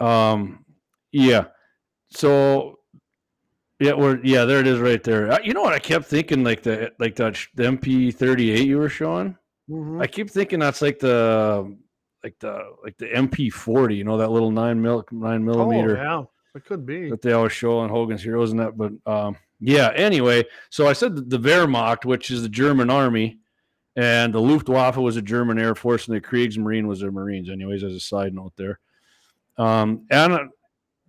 Um, 0.00 0.64
yeah. 1.12 1.44
So, 2.10 2.78
yeah, 3.80 3.92
we're 3.94 4.20
yeah, 4.24 4.44
there 4.44 4.60
it 4.60 4.66
is, 4.66 4.78
right 4.80 5.02
there. 5.02 5.40
You 5.42 5.54
know 5.54 5.62
what? 5.62 5.72
I 5.74 5.78
kept 5.78 6.06
thinking 6.06 6.42
like 6.42 6.62
the 6.62 6.90
like 6.98 7.14
that 7.16 7.38
the 7.54 7.64
MP 7.64 8.12
thirty 8.14 8.50
eight 8.50 8.66
you 8.66 8.78
were 8.78 8.88
showing. 8.88 9.36
Mhm. 9.70 10.02
I 10.02 10.06
keep 10.06 10.30
thinking 10.30 10.58
that's 10.58 10.82
like 10.82 10.98
the 10.98 11.76
like 12.24 12.34
the 12.40 12.58
like 12.82 12.96
the 12.98 13.06
MP 13.06 13.52
forty. 13.52 13.94
You 13.96 14.04
know 14.04 14.16
that 14.18 14.30
little 14.30 14.50
nine 14.50 14.80
mil 14.82 15.04
nine 15.12 15.44
millimeter 15.44 15.96
Oh, 15.98 16.02
yeah, 16.02 16.22
it 16.56 16.64
could 16.64 16.86
be. 16.86 17.10
that 17.10 17.22
they 17.22 17.32
always 17.32 17.52
show 17.52 17.78
on 17.78 17.88
Hogan's 17.90 18.22
Heroes 18.22 18.50
and 18.50 18.58
that. 18.60 18.76
But 18.76 18.92
um, 19.06 19.36
yeah. 19.60 19.92
Anyway, 19.94 20.44
so 20.70 20.88
I 20.88 20.92
said 20.92 21.28
the 21.30 21.38
Wehrmacht, 21.38 22.04
which 22.04 22.30
is 22.32 22.42
the 22.42 22.48
German 22.48 22.90
army, 22.90 23.38
and 23.98 24.32
the 24.32 24.40
Luftwaffe 24.40 24.96
was 24.96 25.16
a 25.16 25.22
German 25.22 25.58
Air 25.58 25.74
Force, 25.74 26.06
and 26.06 26.16
the 26.16 26.20
Kriegsmarine 26.20 26.86
was 26.86 27.00
the 27.00 27.10
Marines. 27.10 27.50
Anyways, 27.50 27.82
as 27.82 27.94
a 27.94 28.00
side 28.00 28.32
note 28.32 28.52
there. 28.54 28.78
Um, 29.56 30.06
and 30.08 30.50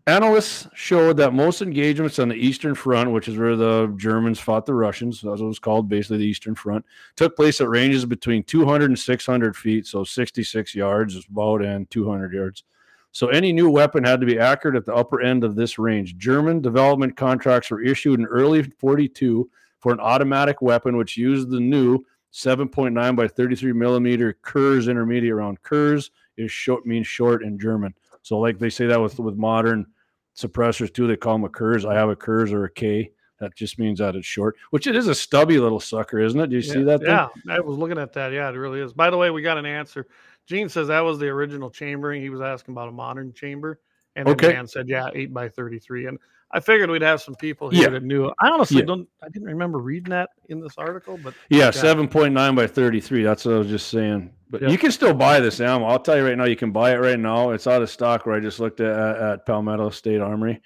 analysts 0.08 0.68
showed 0.74 1.18
that 1.18 1.32
most 1.32 1.62
engagements 1.62 2.18
on 2.18 2.30
the 2.30 2.36
Eastern 2.36 2.74
Front, 2.74 3.12
which 3.12 3.28
is 3.28 3.38
where 3.38 3.56
the 3.56 3.94
Germans 3.96 4.40
fought 4.40 4.66
the 4.66 4.74
Russians, 4.74 5.24
what 5.24 5.40
it 5.40 5.44
was 5.44 5.60
called, 5.60 5.88
basically 5.88 6.18
the 6.18 6.26
Eastern 6.26 6.56
Front, 6.56 6.84
took 7.16 7.36
place 7.36 7.62
at 7.62 7.70
ranges 7.70 8.06
between 8.06 8.42
200 8.42 8.90
and 8.90 8.98
600 8.98 9.56
feet, 9.56 9.86
so 9.86 10.04
66 10.04 10.74
yards 10.74 11.16
is 11.16 11.28
about 11.30 11.64
and 11.64 11.88
200 11.92 12.34
yards. 12.34 12.64
So 13.12 13.28
any 13.28 13.54
new 13.54 13.70
weapon 13.70 14.04
had 14.04 14.20
to 14.20 14.26
be 14.26 14.40
accurate 14.40 14.76
at 14.76 14.88
the 14.88 14.96
upper 14.96 15.22
end 15.22 15.44
of 15.44 15.56
this 15.56 15.78
range. 15.78 16.18
German 16.18 16.60
development 16.60 17.16
contracts 17.16 17.70
were 17.70 17.84
issued 17.84 18.20
in 18.20 18.26
early 18.26 18.64
42 18.64 19.48
for 19.78 19.94
an 19.94 20.00
automatic 20.00 20.60
weapon 20.64 20.98
which 20.98 21.18
used 21.18 21.52
the 21.52 21.60
new 21.60 22.04
7.9 22.34 23.16
by 23.16 23.28
33 23.28 23.74
millimeter 23.74 24.38
Kurz 24.42 24.88
intermediate 24.88 25.36
round. 25.36 25.62
Kurz 25.62 26.12
is 26.38 26.52
short 26.52 26.86
means 26.86 27.08
short 27.08 27.44
in 27.44 27.60
German. 27.60 27.94
So 28.22 28.40
like 28.40 28.60
they 28.60 28.70
say 28.70 28.86
that 28.88 29.02
with 29.02 29.20
with 29.20 29.36
modern 29.36 29.88
suppressors 30.36 30.94
too, 30.94 31.08
they 31.08 31.18
call 31.18 31.34
them 31.34 31.44
a 31.44 31.50
Kurz. 31.50 31.86
I 31.86 31.96
have 31.96 32.10
a 32.10 32.16
Kurz 32.16 32.54
or 32.54 32.66
a 32.66 32.72
K. 32.72 33.12
That 33.40 33.56
just 33.56 33.80
means 33.80 34.00
that 34.00 34.16
it's 34.16 34.28
short, 34.28 34.58
which 34.72 34.86
it 34.86 34.98
is 34.98 35.08
a 35.08 35.16
stubby 35.16 35.60
little 35.60 35.80
sucker, 35.80 36.20
isn't 36.20 36.40
it? 36.40 36.48
Do 36.50 36.58
you 36.58 36.62
see 36.62 36.84
that? 36.84 37.00
Thing? 37.00 37.10
Yeah, 37.10 37.30
I 37.50 37.62
was 37.62 37.78
looking 37.78 37.98
at 37.98 38.12
that. 38.14 38.34
Yeah, 38.34 38.50
it 38.50 38.56
really 38.56 38.82
is. 38.82 38.92
By 38.92 39.10
the 39.10 39.18
way, 39.18 39.30
we 39.30 39.42
got 39.42 39.58
an 39.58 39.66
answer. 39.66 40.08
Gene 40.46 40.68
says 40.68 40.90
that 40.90 41.00
was 41.00 41.20
the 41.20 41.28
original 41.28 41.70
chambering. 41.70 42.22
He 42.22 42.30
was 42.30 42.42
asking 42.42 42.74
about 42.74 42.90
a 42.90 42.92
modern 42.92 43.32
chamber, 43.32 43.80
and 44.16 44.28
Okay. 44.28 44.52
Dan 44.52 44.68
said, 44.68 44.90
"Yeah, 44.90 45.08
eight 45.14 45.34
by 45.34 45.48
thirty-three. 45.48 46.08
And 46.08 46.20
I 46.52 46.60
figured 46.60 46.90
we'd 46.90 47.02
have 47.04 47.22
some 47.22 47.36
people 47.36 47.70
here 47.70 47.84
Yeah. 47.84 47.90
that 47.90 48.04
knew. 48.04 48.32
I 48.40 48.50
honestly 48.50 48.78
Yeah. 48.80 48.86
don't. 48.86 49.08
I 49.24 49.30
didn't 49.30 49.48
remember 49.50 49.78
reading 49.80 50.10
that 50.10 50.30
in 50.50 50.60
this 50.60 50.78
article, 50.78 51.20
but 51.24 51.34
Yeah, 51.50 51.70
seven 51.72 52.08
point 52.08 52.34
nine 52.34 52.56
by 52.56 52.66
thirty 52.68 53.00
three. 53.00 53.24
That's 53.24 53.46
what 53.46 53.56
I 53.56 53.58
was 53.60 53.68
just 53.68 53.90
saying. 53.90 54.34
But 54.50 54.64
Yeah. 54.64 54.70
you 54.70 54.78
can 54.80 54.92
still 54.92 55.14
buy 55.14 55.40
this 55.40 55.62
ammo. 55.62 55.86
I'll 55.86 56.00
tell 56.00 56.18
you 56.18 56.26
right 56.26 56.36
now, 56.38 56.46
you 56.46 56.56
can 56.56 56.72
buy 56.72 56.92
it 56.94 56.98
right 57.00 57.20
now. 57.20 57.52
It's 57.52 57.68
out 57.68 57.84
of 57.84 57.90
stock. 57.90 58.26
Where 58.26 58.36
I 58.36 58.40
just 58.40 58.60
looked 58.60 58.80
at 58.80 59.18
at 59.18 59.46
Palmetto 59.46 59.90
State 59.92 60.22
Armory. 60.22 60.62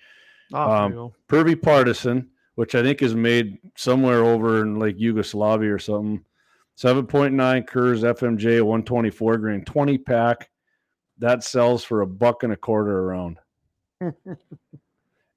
oh, 0.54 0.72
Um. 0.72 1.12
Prvi 1.28 1.56
Partizan, 1.62 2.30
which 2.56 2.76
I 2.76 2.82
think 2.82 3.02
is 3.02 3.14
made 3.16 3.58
somewhere 3.76 4.24
over 4.24 4.62
in 4.62 4.80
like 4.80 4.98
Yugoslavia 5.00 5.74
or 5.74 5.80
something. 5.80 6.24
Seven 6.76 7.06
point 7.08 7.34
nine 7.34 7.64
Kurz 7.64 8.04
FMJ 8.04 8.62
one 8.62 8.84
twenty 8.84 9.10
four 9.10 9.38
grain 9.38 9.66
twenty 9.66 9.98
pack. 9.98 10.50
That 11.20 11.44
sells 11.44 11.84
for 11.84 12.02
a 12.02 12.08
buck 12.08 12.44
and 12.44 12.54
a 12.54 12.58
quarter 12.58 12.98
a 13.00 13.02
round. 13.02 13.38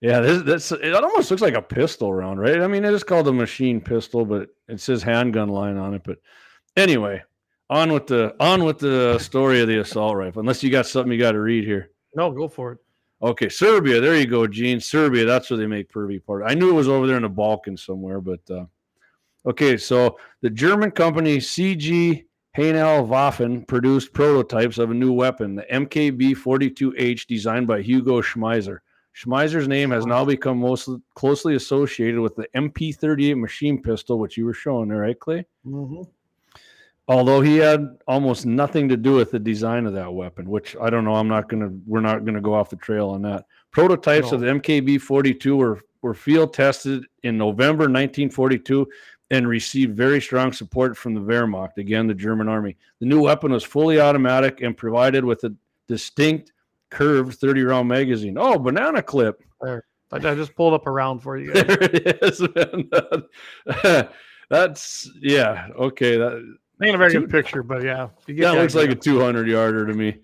Yeah, 0.07 0.21
this 0.21 0.43
that's 0.45 0.71
it 0.71 0.95
almost 0.95 1.33
looks 1.33 1.43
like 1.43 1.57
a 1.57 1.63
pistol 1.63 2.15
round, 2.15 2.39
right? 2.39 2.61
I 2.61 2.69
mean, 2.69 2.85
it 2.85 2.95
is 2.95 3.03
called 3.03 3.27
a 3.27 3.33
machine 3.33 3.81
pistol, 3.81 4.25
but 4.25 4.51
it 4.69 4.81
says 4.81 5.03
handgun 5.03 5.49
line 5.49 5.77
on 5.77 5.95
it. 5.95 6.03
But 6.05 6.19
anyway, 6.77 7.25
on 7.71 7.93
with 7.93 8.07
the 8.07 8.33
on 8.39 8.63
with 8.63 8.79
the 8.79 9.19
story 9.19 9.61
of 9.61 9.67
the 9.67 9.81
assault 9.81 10.15
rifle. 10.15 10.39
Unless 10.39 10.63
you 10.63 10.71
got 10.71 10.87
something 10.87 11.11
you 11.11 11.19
got 11.19 11.33
to 11.33 11.41
read 11.41 11.65
here. 11.65 11.91
no, 12.15 12.31
go 12.31 12.47
for 12.47 12.71
it. 12.71 12.79
Okay, 13.21 13.49
Serbia. 13.49 14.01
There 14.01 14.15
you 14.15 14.27
go, 14.27 14.47
Gene. 14.47 14.79
Serbia. 14.79 15.25
That's 15.25 15.51
where 15.51 15.59
they 15.59 15.67
make 15.67 15.91
Prvi 15.91 16.25
part. 16.25 16.45
I 16.47 16.55
knew 16.55 16.71
it 16.71 16.75
was 16.75 16.89
over 16.89 17.09
there 17.09 17.17
in 17.17 17.25
the 17.25 17.29
Balkans 17.29 17.85
somewhere, 17.85 18.21
but 18.21 18.49
uh, 18.49 18.67
okay. 19.45 19.77
So 19.77 20.21
the 20.41 20.51
German 20.51 20.93
company 20.93 21.39
CG 21.39 22.27
Haenel 22.57 23.09
Waffen 23.09 23.67
produced 23.67 24.13
prototypes 24.13 24.79
of 24.79 24.93
a 24.93 24.95
new 24.95 25.13
weapon, 25.13 25.57
the 25.57 25.65
MKB 25.65 26.37
42H, 26.37 27.27
designed 27.27 27.67
by 27.67 27.83
Hugo 27.83 28.21
Schmeisser. 28.21 28.79
Schmeisser's 29.17 29.67
name 29.67 29.91
has 29.91 30.05
now 30.05 30.25
become 30.25 30.59
most 30.59 30.91
closely 31.15 31.55
associated 31.55 32.21
with 32.21 32.37
the 32.37 32.47
MP38 32.55 33.39
machine 33.39 33.81
pistol, 33.81 34.19
which 34.19 34.37
you 34.37 34.45
were 34.45 34.53
showing 34.55 34.89
there, 34.89 34.99
right, 34.99 35.19
Clay? 35.19 35.47
hmm 35.65 36.03
although 37.09 37.41
he 37.41 37.57
had 37.57 37.99
almost 38.07 38.47
nothing 38.47 38.89
to 38.89 38.97
do 38.97 39.15
with 39.15 39.31
the 39.31 39.39
design 39.39 39.87
of 39.87 39.93
that 39.93 40.13
weapon 40.13 40.49
which 40.49 40.77
i 40.81 40.91
don't 40.91 41.05
know 41.05 41.15
i'm 41.15 41.29
not 41.29 41.49
gonna 41.49 41.71
we're 41.87 42.01
not 42.01 42.25
gonna 42.25 42.41
go 42.41 42.55
off 42.55 42.71
the 42.71 42.77
trail 42.77 43.09
on 43.11 43.23
that. 43.23 43.45
Prototypes 43.71 44.33
of 44.33 44.41
the 44.41 44.47
mkb 44.47 45.01
42 45.01 45.57
were 45.57 45.81
were 46.03 46.15
field 46.15 46.53
tested 46.55 47.05
in 47.23 47.37
november 47.37 47.85
1942 47.85 48.89
and 49.31 49.47
received 49.47 49.97
very 49.97 50.21
strong 50.21 50.53
support 50.53 50.97
from 50.97 51.15
the 51.15 51.21
wehrmacht 51.21 51.77
again 51.79 52.07
the 52.07 52.15
german 52.15 52.49
army. 52.49 52.77
The 53.01 53.07
new 53.07 53.23
weapon 53.23 53.53
was 53.53 53.65
fully 53.65 54.01
automatic 54.01 54.63
and 54.63 54.77
provided 54.77 55.25
with 55.25 55.45
a 55.45 55.55
distinct 55.89 56.53
curved 56.91 57.35
30 57.39 57.63
round 57.65 57.89
magazine 57.89 58.37
oh 58.39 58.59
banana 58.59 59.03
clip 59.03 59.43
I, 59.63 59.79
I 60.13 60.19
just 60.19 60.55
pulled 60.55 60.73
up 60.75 60.87
a 60.87 60.91
round 60.91 61.23
for 61.23 61.37
you. 61.37 61.53
Guys. 61.53 61.65
there 61.67 61.83
it 61.83 62.19
is 62.23 62.41
man. 62.55 64.09
that's 64.51 65.11
yeah 65.21 65.69
okay 65.77 66.17
that 66.17 66.57
Ain't 66.83 66.95
a 66.95 66.99
very 66.99 67.11
Two- 67.13 67.21
good 67.21 67.31
picture, 67.31 67.63
but 67.63 67.83
yeah, 67.83 68.09
you 68.27 68.35
get 68.35 68.43
that 68.45 68.55
the 68.55 68.61
looks 68.61 68.75
like 68.75 68.91
a 68.91 68.95
200 68.95 69.49
yarder 69.49 69.87
to 69.87 69.95
me. 69.95 70.19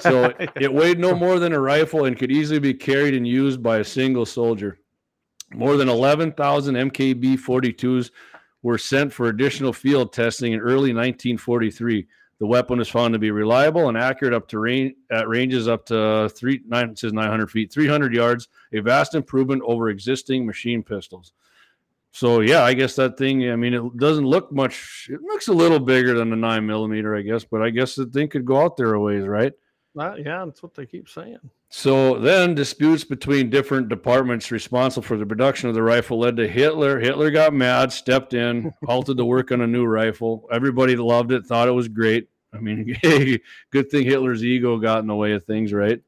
So 0.00 0.24
it- 0.40 0.50
it 0.56 0.74
weighed 0.74 0.98
no 0.98 1.14
more 1.14 1.38
than 1.38 1.52
a 1.52 1.60
rifle 1.60 2.06
and 2.06 2.18
could 2.18 2.32
easily 2.32 2.58
be 2.58 2.74
carried 2.74 3.14
and 3.14 3.26
used 3.26 3.62
by 3.62 3.78
a 3.78 3.84
single 3.84 4.26
soldier. 4.26 4.80
More 5.52 5.76
than 5.76 5.88
11,000 5.88 6.74
MKB 6.90 7.38
42s 7.38 8.10
were 8.62 8.76
sent 8.76 9.12
for 9.12 9.28
additional 9.28 9.72
field 9.72 10.12
testing 10.12 10.52
in 10.52 10.58
early 10.58 10.92
1943. 10.92 12.08
The 12.40 12.46
weapon 12.46 12.80
is 12.80 12.88
found 12.88 13.12
to 13.12 13.18
be 13.18 13.30
reliable 13.30 13.88
and 13.88 13.96
accurate 13.96 14.34
up 14.34 14.48
to 14.48 14.58
range 14.58 14.94
at 15.10 15.28
ranges 15.28 15.68
up 15.68 15.86
to 15.86 16.28
three 16.34 16.60
nine 16.66 16.96
says 16.96 17.12
900 17.12 17.50
feet, 17.50 17.72
300 17.72 18.12
yards, 18.12 18.48
a 18.72 18.80
vast 18.80 19.14
improvement 19.14 19.62
over 19.64 19.88
existing 19.88 20.44
machine 20.44 20.82
pistols. 20.82 21.32
So 22.10 22.40
yeah, 22.40 22.62
I 22.62 22.74
guess 22.74 22.94
that 22.96 23.16
thing. 23.16 23.50
I 23.50 23.56
mean, 23.56 23.74
it 23.74 23.96
doesn't 23.96 24.26
look 24.26 24.52
much. 24.52 25.08
It 25.10 25.20
looks 25.22 25.48
a 25.48 25.52
little 25.52 25.80
bigger 25.80 26.14
than 26.14 26.30
the 26.30 26.36
nine 26.36 26.66
millimeter, 26.66 27.16
I 27.16 27.22
guess, 27.22 27.44
but 27.44 27.62
I 27.62 27.70
guess 27.70 27.94
the 27.94 28.06
thing 28.06 28.28
could 28.28 28.44
go 28.44 28.60
out 28.60 28.76
there 28.76 28.94
a 28.94 29.00
ways, 29.00 29.26
right? 29.26 29.52
Uh, 29.96 30.14
yeah, 30.16 30.44
that's 30.44 30.62
what 30.62 30.74
they 30.74 30.86
keep 30.86 31.08
saying. 31.08 31.38
So 31.68 32.18
then 32.18 32.54
disputes 32.54 33.04
between 33.04 33.50
different 33.50 33.88
departments 33.88 34.50
responsible 34.50 35.04
for 35.04 35.16
the 35.16 35.26
production 35.26 35.68
of 35.68 35.74
the 35.74 35.82
rifle 35.82 36.18
led 36.18 36.36
to 36.36 36.48
Hitler. 36.48 36.98
Hitler 36.98 37.30
got 37.30 37.52
mad, 37.52 37.92
stepped 37.92 38.34
in, 38.34 38.72
halted 38.84 39.16
the 39.16 39.24
work 39.24 39.52
on 39.52 39.60
a 39.60 39.66
new 39.66 39.84
rifle. 39.84 40.48
Everybody 40.50 40.96
loved 40.96 41.32
it, 41.32 41.46
thought 41.46 41.68
it 41.68 41.72
was 41.72 41.88
great. 41.88 42.28
I 42.52 42.58
mean, 42.58 42.96
good 43.70 43.90
thing 43.90 44.04
Hitler's 44.04 44.44
ego 44.44 44.78
got 44.78 45.00
in 45.00 45.06
the 45.06 45.14
way 45.14 45.32
of 45.32 45.44
things, 45.44 45.72
right? 45.72 46.00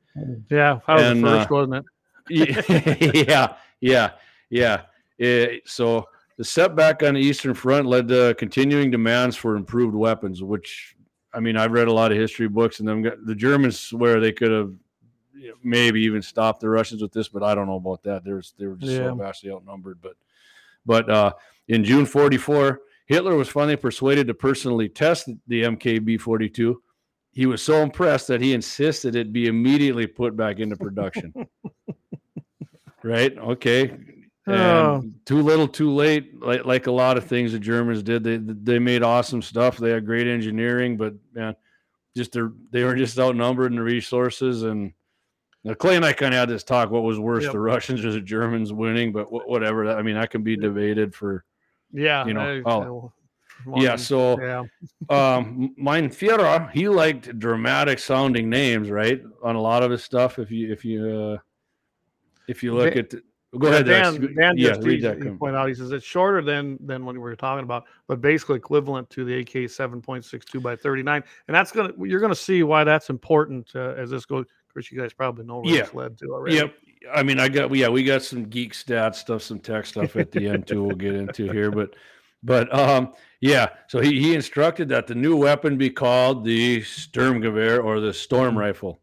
Yeah, 0.50 0.80
that 0.86 0.94
was 0.94 1.02
And, 1.04 1.24
the 1.24 1.28
first, 1.28 1.50
uh, 1.50 1.54
wasn't 1.54 1.86
it? 2.28 3.28
yeah, 3.28 3.54
yeah, 3.80 4.10
yeah. 4.50 4.82
Eh, 5.20 5.58
so 5.64 6.08
the 6.36 6.44
setback 6.44 7.02
on 7.02 7.14
the 7.14 7.20
Eastern 7.20 7.54
Front 7.54 7.86
led 7.86 8.08
to 8.08 8.34
continuing 8.38 8.90
demands 8.90 9.36
for 9.36 9.56
improved 9.56 9.94
weapons, 9.94 10.42
which 10.42 10.95
I 11.36 11.40
mean, 11.40 11.56
I've 11.56 11.72
read 11.72 11.88
a 11.88 11.92
lot 11.92 12.12
of 12.12 12.18
history 12.18 12.48
books, 12.48 12.80
and 12.80 12.88
them 12.88 13.02
got- 13.02 13.24
the 13.26 13.34
Germans 13.34 13.78
swear 13.78 14.20
they 14.20 14.32
could 14.32 14.50
have 14.50 14.72
you 15.34 15.48
know, 15.50 15.54
maybe 15.62 16.00
even 16.00 16.22
stopped 16.22 16.60
the 16.60 16.68
Russians 16.70 17.02
with 17.02 17.12
this, 17.12 17.28
but 17.28 17.42
I 17.42 17.54
don't 17.54 17.66
know 17.66 17.76
about 17.76 18.02
that. 18.04 18.24
They 18.24 18.32
were 18.32 18.42
they 18.58 18.66
were 18.66 18.76
just 18.76 18.92
Yeah. 18.92 19.08
so 19.10 19.14
vastly 19.16 19.50
outnumbered. 19.52 19.98
But 20.00 20.14
but 20.86 21.10
uh, 21.10 21.32
in 21.68 21.84
June 21.84 22.06
'44, 22.06 22.80
Hitler 23.04 23.36
was 23.36 23.48
finally 23.48 23.76
persuaded 23.76 24.26
to 24.28 24.34
personally 24.34 24.88
test 24.88 25.28
the 25.46 25.62
MKB 25.64 26.18
42. 26.18 26.82
He 27.32 27.44
was 27.44 27.62
so 27.62 27.82
impressed 27.82 28.28
that 28.28 28.40
he 28.40 28.54
insisted 28.54 29.14
it 29.14 29.30
be 29.30 29.46
immediately 29.46 30.06
put 30.06 30.36
back 30.36 30.58
into 30.58 30.74
production. 30.74 31.34
right? 33.02 33.36
Okay. 33.36 33.94
And 34.46 34.56
Oh. 34.56 35.04
too 35.24 35.40
little, 35.42 35.66
too 35.66 35.90
late. 35.92 36.40
Like 36.40 36.64
like 36.64 36.86
a 36.86 36.92
lot 36.92 37.16
of 37.16 37.24
things 37.24 37.52
the 37.52 37.58
Germans 37.58 38.02
did. 38.02 38.22
They 38.22 38.36
they 38.38 38.78
made 38.78 39.02
awesome 39.02 39.42
stuff. 39.42 39.76
They 39.78 39.90
had 39.90 40.06
great 40.06 40.26
engineering, 40.28 40.96
but 40.96 41.14
man, 41.34 41.56
just 42.16 42.32
their, 42.32 42.52
they 42.70 42.84
were 42.84 42.94
just 42.94 43.18
outnumbered 43.18 43.72
in 43.72 43.76
the 43.76 43.82
resources. 43.82 44.62
And 44.62 44.92
now 45.64 45.74
Clay 45.74 45.96
and 45.96 46.04
I 46.04 46.12
kind 46.12 46.32
of 46.32 46.38
had 46.38 46.48
this 46.48 46.62
talk. 46.64 46.90
What 46.90 47.02
was 47.02 47.18
worse, 47.18 47.42
Yep. 47.44 47.52
the 47.52 47.58
Russians 47.60 48.04
or 48.04 48.12
the 48.12 48.20
Germans 48.20 48.72
winning? 48.72 49.12
But 49.12 49.24
wh- 49.24 49.48
whatever. 49.48 49.88
I 49.96 50.02
mean, 50.02 50.14
that 50.14 50.30
can 50.30 50.42
be 50.42 50.56
debated 50.56 51.12
for 51.14 51.44
Yeah, 51.92 52.24
you 52.26 52.34
know, 52.34 52.62
I- 52.64 52.70
oh, 52.70 53.12
I 53.74 53.82
Yeah, 53.82 53.96
so 53.96 54.40
yeah, 54.40 54.62
um 55.10 55.74
mein 55.76 56.08
Führer, 56.08 56.70
he 56.70 56.88
liked 56.88 57.36
dramatic 57.40 57.98
sounding 57.98 58.48
names, 58.48 58.90
right? 58.90 59.20
On 59.42 59.56
a 59.56 59.60
lot 59.60 59.82
of 59.82 59.90
his 59.90 60.04
stuff. 60.04 60.38
If 60.38 60.52
you 60.52 60.70
if 60.72 60.84
you 60.84 61.04
uh 61.08 61.38
if 62.46 62.62
you 62.62 62.74
look 62.74 62.94
at 62.94 63.12
go 63.58 63.68
ahead, 63.68 63.86
Dex. 63.86 64.12
Dan, 64.18 64.34
Dan 64.34 64.54
yeah, 64.58 64.68
just 64.70 64.82
read 64.82 64.96
he, 64.96 65.00
that. 65.02 65.20
Kim. 65.20 65.38
out. 65.54 65.68
He 65.68 65.74
says 65.74 65.92
it's 65.92 66.04
shorter 66.04 66.42
than 66.42 66.78
than 66.86 67.04
what 67.04 67.14
we 67.14 67.18
were 67.20 67.36
talking 67.36 67.64
about, 67.64 67.84
but 68.08 68.20
basically 68.20 68.56
equivalent 68.56 69.08
to 69.10 69.24
the 69.24 69.38
AK 69.40 69.70
seven 69.70 70.00
point 70.00 70.24
six 70.24 70.44
two 70.44 70.60
by 70.60 70.76
thirty 70.76 71.02
nine, 71.02 71.22
and 71.48 71.54
that's 71.54 71.72
gonna 71.72 71.92
you're 71.98 72.20
gonna 72.20 72.34
see 72.34 72.62
why 72.62 72.84
that's 72.84 73.10
important 73.10 73.70
uh, 73.74 73.94
as 73.96 74.10
this 74.10 74.24
goes. 74.24 74.44
Of 74.46 74.74
course, 74.74 74.90
you 74.92 74.98
guys 75.00 75.12
probably 75.12 75.44
know 75.44 75.60
where 75.60 75.74
Yeah. 75.74 75.82
this 75.82 75.94
led 75.94 76.18
to 76.18 76.26
already. 76.32 76.56
Yep. 76.56 76.74
I 77.14 77.22
mean, 77.22 77.38
I 77.38 77.48
got 77.48 77.74
yeah, 77.74 77.88
we 77.88 78.02
got 78.04 78.22
some 78.22 78.44
geek 78.44 78.72
stats 78.74 79.16
stuff, 79.16 79.42
some 79.42 79.60
tech 79.60 79.86
stuff 79.86 80.16
at 80.16 80.32
the 80.32 80.48
end 80.48 80.66
too. 80.66 80.82
We'll 80.82 80.96
get 80.96 81.14
into 81.14 81.50
here, 81.50 81.70
but 81.70 81.94
but 82.42 82.72
um 82.76 83.12
yeah. 83.40 83.68
So 83.88 84.00
he 84.00 84.20
he 84.20 84.34
instructed 84.34 84.88
that 84.90 85.06
the 85.06 85.14
new 85.14 85.36
weapon 85.36 85.76
be 85.78 85.88
called 85.90 86.44
the 86.44 86.80
Sturmgewehr 86.80 87.82
or 87.84 88.00
the 88.00 88.12
Storm 88.12 88.54
Mhm. 88.54 88.58
Rifle, 88.58 89.00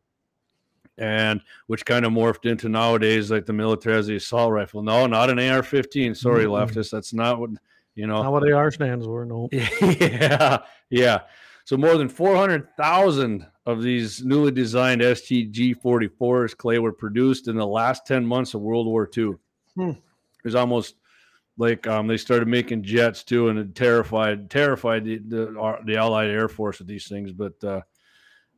and 0.97 1.41
which 1.67 1.85
kind 1.85 2.05
of 2.05 2.11
morphed 2.11 2.49
into 2.49 2.69
nowadays 2.69 3.31
like 3.31 3.45
the 3.45 3.53
military 3.53 3.95
has 3.95 4.07
the 4.07 4.15
assault 4.15 4.51
rifle. 4.51 4.83
No, 4.83 5.07
not 5.07 5.29
an 5.29 5.39
AR-15. 5.39 6.15
Sorry, 6.15 6.45
Mhm. 6.45 6.51
leftist. 6.69 6.91
That's 6.91 7.13
not 7.13 7.39
what 7.39 7.51
you 7.95 8.07
know. 8.07 8.21
Not 8.23 8.31
what 8.31 8.51
AR 8.51 8.71
stands 8.71 9.05
for. 9.05 9.25
No. 9.25 9.49
yeah, 9.51 10.59
yeah. 10.89 11.19
So 11.65 11.77
more 11.77 11.97
than 11.97 12.09
400,000 12.09 13.45
of 13.65 13.81
these 13.81 14.23
newly 14.23 14.51
designed 14.51 15.01
STG 15.01 15.73
44s, 15.81 16.55
Clay, 16.57 16.79
were 16.79 16.91
produced 16.91 17.47
in 17.47 17.55
the 17.55 17.65
last 17.65 18.05
10 18.05 18.25
months 18.25 18.53
of 18.53 18.61
World 18.61 18.87
War 18.87 19.09
II. 19.17 19.33
Hmm. 19.75 19.89
It 19.91 20.43
was 20.43 20.55
almost 20.55 20.95
like 21.57 21.87
um, 21.87 22.07
they 22.07 22.17
started 22.17 22.47
making 22.47 22.83
jets 22.83 23.23
too, 23.23 23.47
and 23.49 23.57
it 23.59 23.75
terrified 23.75 24.49
terrified 24.49 25.05
the 25.05 25.19
the, 25.19 25.77
the 25.85 25.95
Allied 25.97 26.29
Air 26.29 26.49
Force 26.49 26.79
with 26.79 26.87
these 26.87 27.07
things. 27.07 27.31
But 27.31 27.63
uh, 27.63 27.81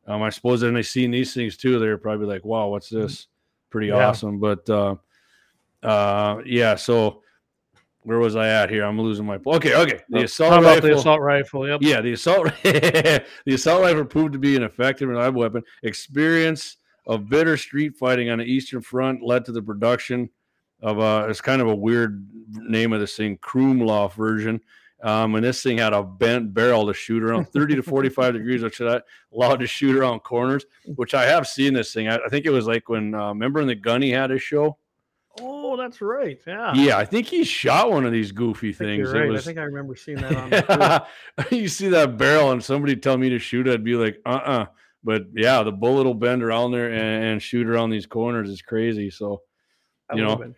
um, 0.06 0.22
I 0.22 0.30
suppose 0.30 0.60
then 0.60 0.74
they 0.74 0.82
seen 0.82 1.10
these 1.10 1.34
things 1.34 1.56
too, 1.56 1.78
they're 1.78 1.98
probably 1.98 2.26
like, 2.26 2.44
"Wow, 2.44 2.68
what's 2.68 2.88
this? 2.88 3.26
Pretty 3.70 3.88
Yeah. 3.88 4.08
awesome!" 4.08 4.38
But 4.38 4.68
uh, 4.70 4.96
uh, 5.82 6.42
yeah, 6.44 6.74
so 6.76 7.22
where 8.02 8.18
was 8.18 8.36
I 8.36 8.48
at 8.48 8.70
here? 8.70 8.84
I'm 8.84 9.00
losing 9.00 9.26
my. 9.26 9.38
Okay, 9.46 9.74
okay. 9.74 10.00
The 10.08 10.22
assault 10.22 10.52
How 10.52 10.58
about 10.60 10.74
rifle. 10.76 10.88
the 10.88 10.94
assault 10.94 11.20
rifle? 11.20 11.68
Yep. 11.68 11.80
Yeah, 11.82 12.00
the 12.00 12.12
assault 12.12 12.52
the 12.62 13.24
assault 13.48 13.82
rifle 13.82 14.04
proved 14.04 14.32
to 14.34 14.38
be 14.38 14.56
an 14.56 14.62
effective 14.62 15.08
and 15.08 15.16
reliable 15.16 15.40
weapon. 15.40 15.62
Experience 15.82 16.76
of 17.06 17.28
bitter 17.28 17.56
street 17.56 17.96
fighting 17.96 18.30
on 18.30 18.38
the 18.38 18.44
Eastern 18.44 18.80
Front 18.80 19.22
led 19.22 19.44
to 19.46 19.52
the 19.52 19.62
production 19.62 20.30
of 20.82 20.98
a 20.98 21.26
it's 21.28 21.40
kind 21.40 21.60
of 21.60 21.68
a 21.68 21.74
weird 21.74 22.28
name 22.52 22.92
of 22.92 23.00
this 23.00 23.16
thing, 23.16 23.38
Krummlauf 23.38 24.14
version. 24.14 24.60
Um, 25.02 25.34
and 25.34 25.44
this 25.44 25.62
thing 25.62 25.78
had 25.78 25.92
a 25.92 26.02
bent 26.02 26.54
barrel 26.54 26.86
to 26.86 26.94
shoot 26.94 27.22
around 27.22 27.46
30 27.52 27.76
to 27.76 27.82
45 27.82 28.32
degrees, 28.32 28.62
which 28.62 28.80
I 28.80 29.02
allowed 29.32 29.60
to 29.60 29.66
shoot 29.66 29.94
around 29.94 30.20
corners, 30.20 30.64
which 30.86 31.12
I 31.14 31.24
have 31.26 31.46
seen 31.46 31.74
this 31.74 31.92
thing. 31.92 32.08
I, 32.08 32.16
I 32.16 32.28
think 32.28 32.46
it 32.46 32.50
was 32.50 32.66
like 32.66 32.88
when 32.88 33.14
uh, 33.14 33.28
remember 33.28 33.60
when 33.60 33.68
the 33.68 33.74
Gunny 33.74 34.10
had 34.10 34.30
his 34.30 34.42
show? 34.42 34.78
Oh, 35.38 35.76
that's 35.76 36.00
right. 36.00 36.38
Yeah. 36.46 36.72
Yeah, 36.74 36.96
I 36.96 37.04
think 37.04 37.26
he 37.26 37.44
shot 37.44 37.90
one 37.90 38.06
of 38.06 38.12
these 38.12 38.32
goofy 38.32 38.72
things. 38.72 39.12
right. 39.12 39.28
was- 39.28 39.42
I 39.42 39.44
think 39.44 39.58
I 39.58 39.64
remember 39.64 39.94
seeing 39.94 40.16
that 40.18 40.34
on. 40.34 40.48
the 40.50 41.06
you 41.56 41.68
see 41.68 41.88
that 41.88 42.16
barrel 42.16 42.52
and 42.52 42.64
somebody 42.64 42.96
tell 42.96 43.18
me 43.18 43.28
to 43.28 43.38
shoot, 43.38 43.68
I'd 43.68 43.84
be 43.84 43.96
like, 43.96 44.18
uh 44.24 44.28
uh 44.44 44.66
But 45.04 45.24
yeah, 45.34 45.62
the 45.62 45.72
bullet 45.72 46.04
will 46.04 46.14
bend 46.14 46.42
around 46.42 46.72
there 46.72 46.90
and, 46.90 47.24
and 47.24 47.42
shoot 47.42 47.66
around 47.68 47.90
these 47.90 48.06
corners 48.06 48.48
is 48.48 48.62
crazy. 48.62 49.10
So, 49.10 49.42
That 50.08 50.16
You 50.16 50.24
know. 50.24 50.52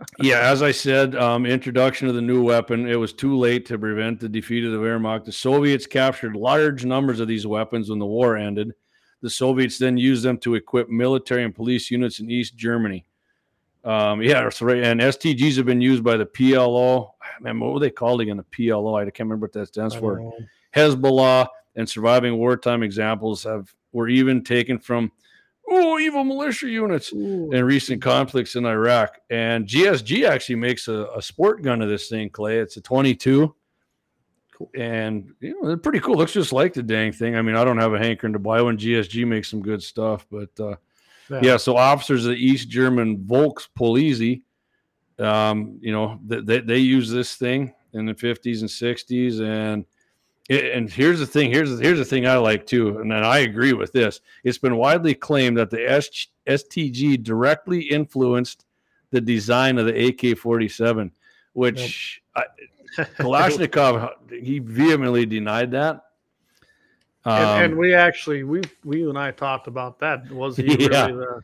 Been 0.00 0.06
kinda 0.06 0.32
cool. 0.32 0.40
yeah, 0.42 0.50
as 0.50 0.62
I 0.62 0.70
said, 0.70 1.14
um, 1.16 1.46
introduction 1.46 2.08
of 2.08 2.14
the 2.14 2.22
new 2.22 2.42
weapon, 2.42 2.88
it 2.88 2.96
was 2.96 3.12
too 3.12 3.36
late 3.36 3.66
to 3.66 3.78
prevent 3.78 4.20
the 4.20 4.28
defeat 4.28 4.64
of 4.64 4.72
the 4.72 4.78
Wehrmacht. 4.78 5.24
The 5.24 5.32
Soviets 5.32 5.86
captured 5.86 6.36
large 6.36 6.84
numbers 6.84 7.20
of 7.20 7.28
these 7.28 7.46
weapons 7.46 7.90
when 7.90 7.98
the 7.98 8.06
war 8.06 8.36
ended. 8.36 8.72
The 9.22 9.30
Soviets 9.30 9.78
then 9.78 9.96
used 9.96 10.22
them 10.22 10.38
to 10.38 10.54
equip 10.54 10.88
military 10.88 11.44
and 11.44 11.54
police 11.54 11.90
units 11.90 12.20
in 12.20 12.30
East 12.30 12.56
Germany. 12.56 13.04
Um, 13.84 14.22
yeah, 14.22 14.42
that's 14.42 14.60
right. 14.60 14.82
And 14.82 15.00
STGs 15.00 15.56
have 15.56 15.66
been 15.66 15.80
used 15.80 16.04
by 16.04 16.16
the 16.16 16.26
PLO. 16.26 17.12
Man, 17.40 17.60
what 17.60 17.72
were 17.72 17.80
they 17.80 17.90
called 17.90 18.20
again? 18.20 18.36
The 18.36 18.44
PLO. 18.44 19.00
I 19.00 19.04
can't 19.04 19.20
remember 19.20 19.44
what 19.44 19.52
that 19.52 19.68
stands 19.68 19.94
for. 19.94 20.20
know. 20.20 20.34
Hezbollah 20.74 21.48
and 21.76 21.88
surviving 21.88 22.36
wartime 22.36 22.82
examples 22.82 23.44
have 23.44 23.72
were 23.92 24.08
even 24.08 24.44
taken 24.44 24.78
from 24.78 25.10
oh 25.70 25.98
evil 25.98 26.24
militia 26.24 26.68
units 26.68 27.12
Ooh. 27.12 27.50
in 27.52 27.64
recent 27.64 28.02
conflicts 28.02 28.56
in 28.56 28.66
Iraq. 28.66 29.18
And 29.30 29.66
GSG 29.66 30.28
actually 30.28 30.56
makes 30.56 30.88
a, 30.88 31.08
a 31.16 31.22
sport 31.22 31.62
gun 31.62 31.80
of 31.80 31.88
this 31.88 32.08
thing, 32.08 32.30
Clay. 32.30 32.58
It's 32.58 32.76
a 32.76 32.80
22. 32.80 33.54
And 34.74 35.32
you 35.40 35.54
know, 35.54 35.68
they're 35.68 35.76
pretty 35.78 36.00
cool. 36.00 36.16
Looks 36.16 36.32
just 36.32 36.52
like 36.52 36.74
the 36.74 36.82
dang 36.82 37.12
thing. 37.12 37.36
I 37.36 37.42
mean, 37.42 37.56
I 37.56 37.64
don't 37.64 37.78
have 37.78 37.94
a 37.94 37.98
hankering 37.98 38.34
to 38.34 38.38
buy 38.38 38.60
one. 38.60 38.76
GSG 38.76 39.26
makes 39.26 39.48
some 39.48 39.62
good 39.62 39.82
stuff, 39.82 40.26
but 40.30 40.50
uh, 40.60 40.76
yeah. 41.40 41.56
So 41.56 41.78
officers 41.78 42.26
of 42.26 42.32
the 42.32 42.44
East 42.44 42.68
German 42.68 43.18
Volkspolizei, 43.18 44.42
um, 45.18 45.78
you 45.80 45.92
know, 45.92 46.20
they, 46.26 46.40
they, 46.40 46.60
they 46.60 46.78
use 46.78 47.10
this 47.10 47.36
thing 47.36 47.72
in 47.94 48.04
the 48.04 48.14
50s 48.14 48.60
and 48.60 48.68
60s. 48.68 49.40
And 49.40 49.86
and 50.50 50.90
here's 50.90 51.20
the 51.20 51.26
thing. 51.26 51.50
Here's 51.52 51.76
the, 51.76 51.82
here's 51.82 51.98
the 51.98 52.04
thing 52.04 52.26
I 52.26 52.36
like 52.36 52.66
too, 52.66 52.98
and 52.98 53.10
then 53.10 53.24
I 53.24 53.38
agree 53.38 53.72
with 53.72 53.92
this. 53.92 54.20
It's 54.44 54.58
been 54.58 54.76
widely 54.76 55.14
claimed 55.14 55.56
that 55.58 55.70
the 55.70 55.88
S, 55.88 56.26
STG 56.46 57.22
directly 57.22 57.80
influenced 57.82 58.66
the 59.10 59.20
design 59.20 59.78
of 59.78 59.86
the 59.86 60.06
AK-47, 60.08 61.10
which 61.52 62.22
I, 62.34 62.44
Kalashnikov 62.98 64.12
he 64.42 64.58
vehemently 64.58 65.24
denied 65.26 65.70
that. 65.72 66.04
and, 67.24 67.64
and 67.64 67.72
Um, 67.74 67.78
we 67.78 67.94
actually 67.94 68.42
we 68.44 68.62
we 68.84 68.98
you 69.00 69.08
and 69.08 69.18
I 69.18 69.30
talked 69.30 69.66
about 69.68 69.98
that. 70.00 70.30
Was 70.32 70.56
he 70.56 70.64
Yeah. 70.90 71.06
really 71.06 71.12
the 71.18 71.40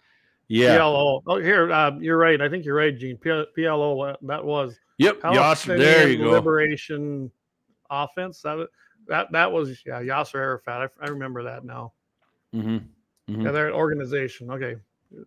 yeah. 0.49 0.79
PLO? 0.79 1.23
Oh, 1.27 1.39
here 1.39 1.73
uh, 1.73 1.97
you're 1.99 2.19
right. 2.19 2.41
I 2.41 2.49
think 2.49 2.65
you're 2.65 2.77
right, 2.77 2.97
Gene. 2.97 3.17
P- 3.17 3.45
PLO. 3.57 4.13
uh, 4.13 4.17
That 4.23 4.45
was 4.45 4.79
Yep. 4.99 5.21
There 5.67 6.09
you 6.09 6.19
go. 6.19 6.31
Liberation 6.31 7.31
Offense. 7.91 8.41
That 8.43 8.67
that 9.09 9.31
that 9.33 9.51
was 9.51 9.83
yeah 9.87 10.01
Yasser 10.03 10.37
Arafat. 10.37 10.91
I, 11.01 11.07
I 11.07 11.09
remember 11.09 11.43
that 11.45 11.65
now. 11.65 11.93
Mm-hmm. 12.55 13.43
Yeah, 13.43 13.51
their 13.51 13.73
organization. 13.75 14.51
Okay, 14.51 14.77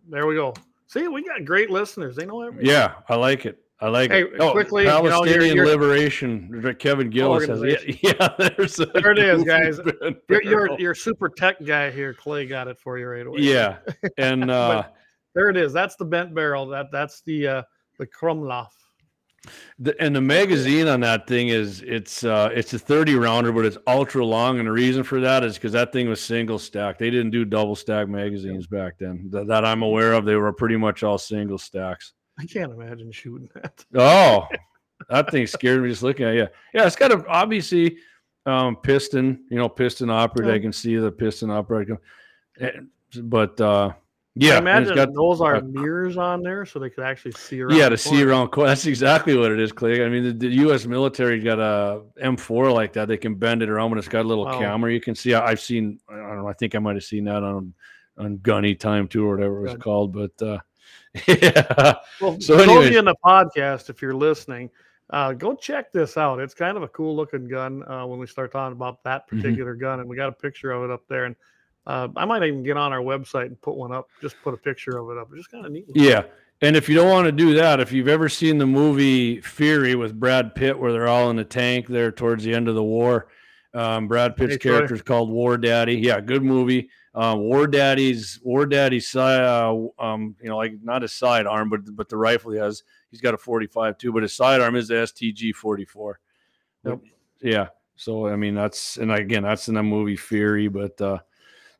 there 0.08 0.26
we 0.26 0.34
go. 0.34 0.54
See, 0.86 1.06
we 1.08 1.22
got 1.22 1.44
great 1.44 1.70
listeners. 1.70 2.16
They 2.16 2.26
know 2.26 2.42
everything. 2.42 2.68
Yeah, 2.70 2.94
I 3.08 3.16
like 3.16 3.46
it. 3.46 3.62
I 3.82 3.88
like 3.88 4.10
Hey, 4.10 4.24
it. 4.24 4.32
Oh, 4.40 4.50
quickly, 4.52 4.82
you 4.82 4.88
know, 4.88 4.98
you're- 4.98 5.10
Palestinian 5.10 5.56
you're- 5.56 5.68
Liberation. 5.70 6.76
Kevin 6.78 7.08
Gillis 7.08 7.46
says, 7.46 7.62
yeah, 7.62 7.96
yeah, 8.20 8.48
there's 8.56 8.78
a 8.80 8.86
There 8.86 9.12
it 9.12 9.18
is, 9.18 9.42
guys. 9.54 9.80
You're 10.28 10.78
you're 10.78 10.94
super 10.94 11.28
tech 11.28 11.64
guy 11.64 11.90
here. 11.90 12.12
Clay 12.12 12.46
got 12.46 12.68
it 12.68 12.78
for 12.78 12.98
you 12.98 13.06
right 13.08 13.26
away. 13.26 13.40
yeah, 13.40 13.78
and 14.18 14.50
uh, 14.50 14.82
there 15.34 15.48
it 15.48 15.56
is. 15.56 15.72
That's 15.72 15.96
the 15.96 16.04
bent 16.04 16.34
barrel. 16.34 16.66
That 16.66 16.90
that's 16.92 17.22
the 17.22 17.46
uh 17.46 17.62
the 17.98 18.06
Krummlauf. 18.06 18.68
The, 19.78 20.00
and 20.00 20.14
the 20.14 20.20
magazine 20.20 20.86
on 20.86 21.00
that 21.00 21.26
thing 21.26 21.48
is 21.48 21.82
it's 21.86 22.24
uh, 22.24 22.50
it's 22.52 22.74
a 22.74 22.78
30 22.78 23.14
rounder, 23.14 23.52
but 23.52 23.64
it's 23.64 23.78
ultra 23.86 24.24
long, 24.24 24.58
and 24.58 24.68
the 24.68 24.72
reason 24.72 25.02
for 25.02 25.20
that 25.20 25.42
is 25.44 25.54
because 25.54 25.72
that 25.72 25.92
thing 25.92 26.08
was 26.08 26.20
single 26.20 26.58
stack. 26.58 26.98
They 26.98 27.10
didn't 27.10 27.30
do 27.30 27.44
double 27.44 27.74
stack 27.74 28.08
magazines 28.08 28.66
back 28.66 28.98
then 28.98 29.28
that, 29.30 29.46
that 29.46 29.64
I'm 29.64 29.82
aware 29.82 30.12
of. 30.12 30.24
They 30.24 30.36
were 30.36 30.52
pretty 30.52 30.76
much 30.76 31.02
all 31.02 31.18
single 31.18 31.58
stacks. 31.58 32.12
I 32.38 32.44
can't 32.44 32.72
imagine 32.72 33.10
shooting 33.12 33.48
that. 33.54 33.84
Oh, 33.94 34.46
that 35.08 35.30
thing 35.30 35.46
scared 35.46 35.82
me 35.82 35.88
just 35.88 36.02
looking 36.02 36.26
at 36.26 36.34
it. 36.34 36.38
Yeah, 36.38 36.46
yeah. 36.80 36.86
It's 36.86 36.96
got 36.96 37.12
a 37.12 37.24
obviously 37.26 37.96
um, 38.46 38.76
piston, 38.76 39.44
you 39.50 39.56
know, 39.56 39.68
piston 39.68 40.10
operated. 40.10 40.54
I 40.54 40.58
can 40.58 40.72
see 40.72 40.96
the 40.96 41.10
piston 41.12 41.50
operated, 41.50 41.96
And- 42.58 42.88
but 43.24 43.60
uh, 43.60 43.92
yeah, 44.34 44.58
and 44.58 44.68
it's 44.68 44.90
imagine 44.90 44.94
got 44.94 45.14
those 45.14 45.40
are 45.40 45.56
uh, 45.56 45.60
mirrors 45.62 46.16
on 46.16 46.42
there, 46.42 46.64
so 46.64 46.78
they 46.78 46.88
could 46.90 47.04
actually 47.04 47.32
see 47.32 47.60
around. 47.60 47.76
yeah 47.76 47.88
to 47.88 47.98
see 47.98 48.22
around. 48.22 48.50
That's 48.56 48.86
exactly 48.86 49.36
what 49.36 49.50
it 49.50 49.58
is, 49.60 49.72
Clay. 49.72 50.04
I 50.04 50.08
mean, 50.08 50.24
the, 50.24 50.32
the 50.32 50.48
U.S. 50.62 50.86
military 50.86 51.40
got 51.40 51.58
a 51.58 52.02
M4 52.22 52.72
like 52.72 52.92
that. 52.94 53.08
They 53.08 53.16
can 53.16 53.34
bend 53.34 53.62
it 53.62 53.68
around, 53.68 53.90
but 53.90 53.98
it's 53.98 54.08
got 54.08 54.24
a 54.24 54.28
little 54.28 54.44
Wow. 54.44 54.58
camera 54.58 54.92
you 54.92 55.00
can 55.00 55.14
see. 55.14 55.34
I, 55.34 55.46
I've 55.48 55.60
seen. 55.60 55.98
I 56.08 56.16
don't 56.16 56.36
know. 56.38 56.48
I 56.48 56.52
think 56.52 56.74
I 56.74 56.78
might 56.78 56.94
have 56.96 57.04
seen 57.04 57.24
that 57.24 57.42
on 57.42 57.74
on 58.18 58.38
Gunny 58.38 58.74
Time 58.74 59.08
too, 59.08 59.26
or 59.26 59.34
whatever 59.36 59.58
it 59.58 59.62
was 59.72 59.76
called. 59.82 60.12
But 60.12 60.42
uh, 60.46 60.58
yeah, 61.26 61.94
Well, 62.20 62.40
So 62.40 62.54
those 62.56 62.62
of 62.64 62.68
anyways- 62.68 62.90
you 62.92 62.98
in 62.98 63.04
the 63.06 63.16
podcast, 63.24 63.90
if 63.90 64.00
you're 64.00 64.14
listening, 64.14 64.70
uh, 65.10 65.32
go 65.32 65.54
check 65.56 65.90
this 65.92 66.16
out. 66.16 66.38
It's 66.38 66.54
kind 66.54 66.76
of 66.76 66.82
a 66.84 66.88
cool 66.88 67.16
looking 67.16 67.48
gun. 67.48 67.82
Uh, 67.88 68.06
when 68.06 68.18
we 68.20 68.26
start 68.28 68.52
talking 68.52 68.76
about 68.76 69.02
that 69.04 69.26
Mhm. 69.28 69.42
particular 69.42 69.74
gun, 69.74 69.98
and 70.00 70.08
we 70.08 70.14
got 70.16 70.28
a 70.28 70.32
picture 70.32 70.70
of 70.70 70.84
it 70.84 70.90
up 70.92 71.02
there, 71.08 71.24
and 71.24 71.34
uh, 71.86 72.08
I 72.16 72.24
might 72.24 72.42
even 72.42 72.62
get 72.62 72.76
on 72.76 72.92
our 72.92 73.00
website 73.00 73.46
and 73.46 73.60
put 73.60 73.76
one 73.76 73.92
up. 73.92 74.08
Just 74.20 74.36
put 74.42 74.54
a 74.54 74.56
picture 74.56 74.98
of 74.98 75.10
it 75.10 75.18
up. 75.18 75.28
It's 75.30 75.40
just 75.40 75.50
kind 75.50 75.66
of 75.66 75.72
neat. 75.72 75.86
Yeah. 75.94 76.24
And 76.62 76.76
if 76.76 76.88
you 76.88 76.94
don't 76.94 77.08
want 77.08 77.24
to 77.24 77.32
do 77.32 77.54
that, 77.54 77.80
if 77.80 77.90
you've 77.90 78.08
ever 78.08 78.28
seen 78.28 78.58
the 78.58 78.66
movie 78.66 79.40
Fury 79.40 79.94
with 79.94 80.18
Brad 80.18 80.54
Pitt, 80.54 80.78
where 80.78 80.92
they're 80.92 81.08
all 81.08 81.30
in 81.30 81.36
the 81.36 81.44
tank 81.44 81.86
there 81.86 82.12
towards 82.12 82.44
the 82.44 82.54
end 82.54 82.68
of 82.68 82.74
the 82.74 82.82
war, 82.82 83.28
um, 83.72 84.08
Brad 84.08 84.36
Pitt's 84.36 84.54
Hey, 84.54 84.58
character 84.58 84.94
is 84.94 85.02
called 85.02 85.30
War 85.30 85.56
Daddy. 85.56 85.94
Yeah, 85.94 86.20
good 86.20 86.42
movie. 86.42 86.90
Um, 87.14 87.40
War 87.40 87.66
Daddy's 87.66 88.38
War 88.42 88.66
Daddy's 88.66 89.08
side, 89.08 89.42
uh, 89.42 89.74
um, 89.98 90.36
you 90.40 90.48
know, 90.48 90.56
like 90.56 90.74
not 90.82 91.02
his 91.02 91.12
sidearm, 91.12 91.70
but 91.70 91.80
but 91.96 92.08
the 92.08 92.16
rifle 92.16 92.52
he 92.52 92.58
has, 92.58 92.82
he's 93.10 93.20
got 93.20 93.34
a 93.34 93.38
45 93.38 93.98
too, 93.98 94.12
but 94.12 94.22
his 94.22 94.34
sidearm 94.34 94.76
is 94.76 94.88
the 94.88 94.94
STG 94.94 95.54
44. 95.54 96.20
Yep. 96.84 97.00
yeah. 97.42 97.66
So 97.96 98.28
I 98.28 98.36
mean 98.36 98.54
that's 98.54 98.96
and 98.96 99.10
again 99.12 99.42
that's 99.42 99.68
in 99.68 99.74
the 99.74 99.82
movie 99.82 100.16
Fury, 100.16 100.68
but 100.68 101.00
uh 101.00 101.18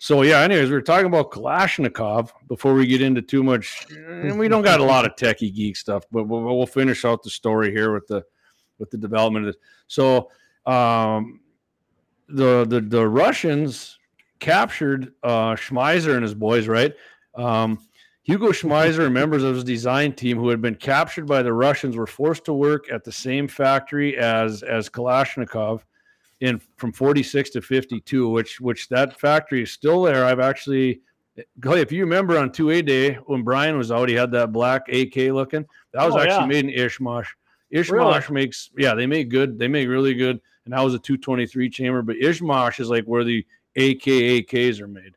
so 0.02 0.22
yeah. 0.22 0.40
Anyways, 0.40 0.70
we 0.70 0.74
were 0.74 0.80
talking 0.80 1.04
about 1.04 1.30
Kalashnikov 1.30 2.30
before 2.48 2.72
we 2.72 2.86
get 2.86 3.02
into 3.02 3.20
too 3.20 3.42
much, 3.42 3.86
and 3.90 4.38
we 4.38 4.48
don't 4.48 4.62
got 4.62 4.80
a 4.80 4.82
lot 4.82 5.04
of 5.04 5.14
techie 5.14 5.54
geek 5.54 5.76
stuff, 5.76 6.04
but 6.10 6.24
we'll, 6.24 6.40
we'll 6.40 6.64
finish 6.64 7.04
out 7.04 7.22
the 7.22 7.28
story 7.28 7.70
here 7.70 7.92
with 7.92 8.06
the 8.06 8.24
with 8.78 8.90
the 8.90 8.96
development 8.96 9.46
of 9.46 9.52
this. 9.52 9.62
So 9.88 10.30
um, 10.64 11.40
the 12.30 12.64
the 12.64 12.80
the 12.80 13.06
Russians 13.06 13.98
captured 14.38 15.12
uh, 15.22 15.54
Schmeisser 15.54 16.14
and 16.14 16.22
his 16.22 16.34
boys, 16.34 16.66
right? 16.66 16.94
Um, 17.34 17.86
Hugo 18.22 18.52
Schmeisser 18.52 19.04
and 19.04 19.12
members 19.12 19.42
of 19.42 19.54
his 19.54 19.64
design 19.64 20.14
team 20.14 20.38
who 20.38 20.48
had 20.48 20.62
been 20.62 20.76
captured 20.76 21.26
by 21.26 21.42
the 21.42 21.52
Russians 21.52 21.94
were 21.94 22.06
forced 22.06 22.46
to 22.46 22.54
work 22.54 22.90
at 22.90 23.04
the 23.04 23.12
same 23.12 23.46
factory 23.46 24.16
as 24.16 24.62
as 24.62 24.88
Kalashnikov 24.88 25.82
in 26.40 26.60
from 26.76 26.92
46 26.92 27.50
to 27.50 27.60
52, 27.62 28.28
which 28.28 28.60
which 28.60 28.88
that 28.88 29.18
factory 29.20 29.62
is 29.62 29.72
still 29.72 30.02
there. 30.02 30.24
I've 30.24 30.40
actually 30.40 31.00
if 31.64 31.92
you 31.92 32.02
remember 32.02 32.38
on 32.38 32.50
2A 32.50 32.84
day 32.84 33.14
when 33.26 33.42
Brian 33.42 33.78
was 33.78 33.90
out, 33.90 34.08
he 34.08 34.14
had 34.14 34.30
that 34.32 34.52
black 34.52 34.88
AK 34.88 35.16
looking. 35.32 35.64
That 35.92 36.04
was 36.04 36.14
Oh, 36.14 36.18
actually 36.20 36.54
yeah. 36.54 36.62
made 36.62 36.64
in 36.66 36.86
Izhmash. 36.86 37.26
Izhmash 37.72 38.30
makes 38.30 38.70
yeah, 38.76 38.94
they 38.94 39.06
make 39.06 39.28
good, 39.28 39.58
they 39.58 39.68
make 39.68 39.88
really 39.88 40.14
good, 40.14 40.40
and 40.64 40.74
that 40.74 40.80
was 40.80 40.94
a 40.94 40.98
223 40.98 41.70
chamber, 41.70 42.02
but 42.02 42.16
Izhmash 42.16 42.80
is 42.80 42.88
like 42.90 43.04
where 43.04 43.24
the 43.24 43.46
AK 43.76 44.02
AKs 44.04 44.80
are 44.80 44.88
made. 44.88 45.14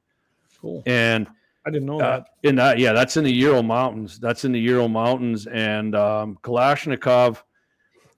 Cool. 0.62 0.84
And 0.86 1.28
I 1.66 1.72
didn't 1.72 1.88
know 1.88 2.00
uh, 2.00 2.18
that. 2.20 2.28
in 2.44 2.56
that, 2.56 2.78
yeah, 2.78 2.94
that's 2.94 3.18
in 3.18 3.24
the 3.24 3.34
Ural 3.34 3.64
Mountains. 3.64 4.20
That's 4.20 4.46
in 4.46 4.52
the 4.52 4.60
Ural 4.60 4.90
Mountains. 4.90 5.48
And 5.48 5.96
um, 5.96 6.38
Kalashnikov, 6.44 7.42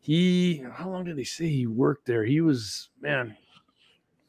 he, 0.05 0.63
how 0.71 0.87
long 0.87 1.03
did 1.03 1.17
they 1.17 1.23
say 1.23 1.47
he 1.47 1.65
worked 1.65 2.05
there? 2.05 2.23
He 2.23 2.39
was, 2.39 2.89
man, 3.01 3.35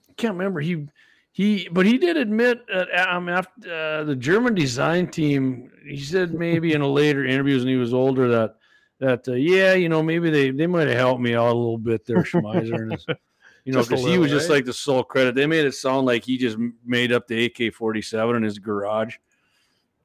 I 0.08 0.12
can't 0.16 0.32
remember. 0.32 0.60
He, 0.60 0.86
he, 1.32 1.68
but 1.70 1.84
he 1.84 1.98
did 1.98 2.16
admit 2.16 2.66
that 2.68 3.14
um, 3.14 3.28
after 3.28 3.50
uh, 3.70 4.04
the 4.04 4.16
German 4.16 4.54
design 4.54 5.08
team, 5.08 5.70
he 5.86 5.98
said 5.98 6.32
maybe 6.32 6.72
in 6.72 6.80
a 6.80 6.88
later 6.88 7.26
interviews 7.26 7.62
when 7.62 7.74
he 7.74 7.78
was 7.78 7.92
older 7.92 8.26
that, 8.26 8.54
that 9.00 9.28
uh, 9.28 9.34
yeah, 9.34 9.74
you 9.74 9.90
know, 9.90 10.02
maybe 10.02 10.30
they 10.30 10.50
they 10.50 10.66
might 10.66 10.88
have 10.88 10.96
helped 10.96 11.20
me 11.20 11.34
out 11.34 11.52
a 11.52 11.58
little 11.58 11.76
bit 11.76 12.06
there, 12.06 12.22
Schmeisser, 12.22 12.98
you 13.66 13.74
know, 13.74 13.82
because 13.82 14.02
he 14.02 14.16
was 14.16 14.30
just 14.30 14.48
like 14.48 14.64
the 14.64 14.72
sole 14.72 15.04
credit. 15.04 15.34
They 15.34 15.46
made 15.46 15.66
it 15.66 15.74
sound 15.74 16.06
like 16.06 16.24
he 16.24 16.38
just 16.38 16.56
made 16.86 17.12
up 17.12 17.26
the 17.26 17.44
AK 17.44 17.74
forty 17.74 18.00
seven 18.00 18.36
in 18.36 18.42
his 18.42 18.58
garage, 18.58 19.16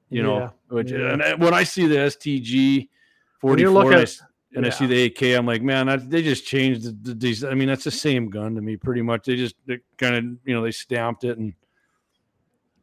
you 0.09 0.21
know. 0.21 0.37
Yeah, 0.37 0.49
Which 0.67 0.91
yeah. 0.91 1.13
and 1.13 1.41
when 1.41 1.53
I 1.53 1.63
see 1.63 1.87
the 1.87 1.95
STG 1.95 2.89
forty 3.39 3.63
four 3.63 4.05
and, 4.55 4.65
I 4.65 4.67
and 4.67 4.73
I 4.73 4.77
see 4.77 4.85
the 4.85 5.03
AK, 5.05 5.37
I'm 5.37 5.45
like, 5.45 5.61
man, 5.61 5.87
that, 5.87 6.09
they 6.09 6.21
just 6.21 6.45
changed 6.45 6.83
the, 6.83 6.91
the 6.91 7.15
design. 7.15 7.51
I 7.51 7.55
mean, 7.55 7.67
that's 7.67 7.83
the 7.83 7.91
same 7.91 8.29
gun 8.29 8.55
to 8.55 8.61
me, 8.61 8.75
pretty 8.75 9.01
much. 9.01 9.25
They 9.25 9.35
just 9.35 9.55
kind 9.97 10.15
of 10.15 10.23
you 10.45 10.53
know 10.53 10.61
they 10.61 10.71
stamped 10.71 11.23
it 11.23 11.37
and 11.37 11.53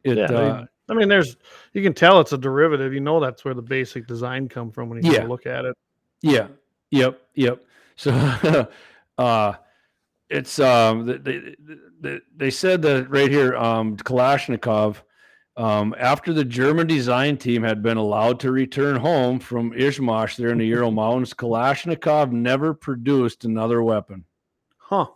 it. 0.03 0.17
Yeah, 0.17 0.25
uh, 0.25 0.65
I 0.89 0.93
mean, 0.93 1.07
there's 1.07 1.37
you 1.73 1.83
can 1.83 1.93
tell 1.93 2.19
it's 2.19 2.33
a 2.33 2.37
derivative. 2.37 2.93
You 2.93 2.99
know 3.01 3.19
that's 3.19 3.45
where 3.45 3.53
the 3.53 3.61
basic 3.61 4.07
design 4.07 4.49
come 4.49 4.71
from 4.71 4.89
when 4.89 5.03
you 5.03 5.11
Yeah. 5.11 5.23
look 5.25 5.45
at 5.45 5.65
it. 5.65 5.75
Yeah. 6.21 6.47
Yep. 6.91 7.21
Yep. 7.35 7.63
So, 7.95 8.67
uh, 9.17 9.53
it's 10.29 10.59
um 10.59 11.05
they, 11.05 11.17
they 11.17 11.55
they 12.01 12.19
they 12.35 12.49
said 12.51 12.81
that 12.83 13.09
right 13.09 13.31
here 13.31 13.55
um 13.55 13.97
Kalashnikov 13.97 14.97
um 15.57 15.95
after 15.97 16.33
the 16.33 16.45
German 16.45 16.87
design 16.87 17.37
team 17.37 17.63
had 17.63 17.81
been 17.81 17.97
allowed 17.97 18.39
to 18.41 18.51
return 18.51 18.95
home 18.95 19.39
from 19.39 19.71
Izhmash 19.71 20.35
there 20.35 20.51
in 20.51 20.57
the 20.57 20.67
Ural 20.67 20.91
Mountains, 20.91 21.33
Kalashnikov 21.33 22.31
never 22.31 22.73
produced 22.73 23.45
another 23.45 23.83
weapon. 23.83 24.25
Huh. 24.77 25.07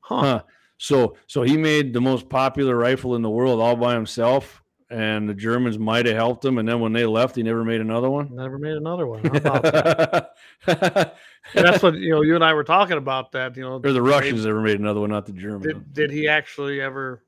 Huh. 0.00 0.20
Huh. 0.20 0.42
So 0.78 1.16
so 1.26 1.42
he 1.42 1.56
made 1.56 1.92
the 1.92 2.00
most 2.00 2.28
popular 2.28 2.76
rifle 2.76 3.16
in 3.16 3.22
the 3.22 3.30
world 3.30 3.60
all 3.60 3.76
by 3.76 3.94
himself, 3.94 4.62
and 4.90 5.28
the 5.28 5.34
Germans 5.34 5.78
might 5.78 6.06
have 6.06 6.16
helped 6.16 6.44
him. 6.44 6.58
And 6.58 6.68
then 6.68 6.80
when 6.80 6.92
they 6.92 7.06
left, 7.06 7.36
he 7.36 7.42
never 7.42 7.64
made 7.64 7.80
another 7.80 8.10
one. 8.10 8.34
Never 8.34 8.58
made 8.58 8.76
another 8.76 9.06
one. 9.06 9.22
That? 9.22 10.34
That's 11.54 11.82
what 11.82 11.94
you 11.94 12.10
know. 12.10 12.22
You 12.22 12.34
and 12.34 12.44
I 12.44 12.52
were 12.52 12.64
talking 12.64 12.98
about 12.98 13.32
that. 13.32 13.56
You 13.56 13.62
know, 13.62 13.80
or 13.82 13.92
the 13.92 14.02
Russians 14.02 14.44
never 14.44 14.60
made 14.60 14.78
another 14.78 15.00
one, 15.00 15.10
not 15.10 15.26
the 15.26 15.32
Germans. 15.32 15.64
did 15.64 15.92
did 15.94 16.10
he 16.10 16.28
actually 16.28 16.80
ever? 16.80 17.22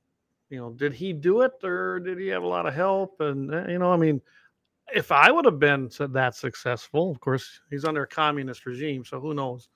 You 0.50 0.58
know, 0.58 0.70
did 0.70 0.94
he 0.94 1.12
do 1.12 1.42
it 1.42 1.52
or 1.62 2.00
did 2.00 2.18
he 2.18 2.28
have 2.28 2.42
a 2.42 2.46
lot 2.46 2.66
of 2.66 2.74
help? 2.74 3.20
And 3.20 3.52
uh, 3.54 3.66
you 3.68 3.78
know, 3.78 3.92
I 3.92 3.96
mean, 3.96 4.20
if 4.94 5.12
I 5.12 5.30
would 5.30 5.44
have 5.44 5.58
been 5.58 5.90
that 5.98 6.34
successful, 6.34 7.10
of 7.10 7.20
course, 7.20 7.60
he's 7.70 7.84
under 7.84 8.02
a 8.04 8.06
communist 8.06 8.64
regime, 8.64 9.04
so 9.04 9.20
who 9.20 9.34
knows? 9.34 9.68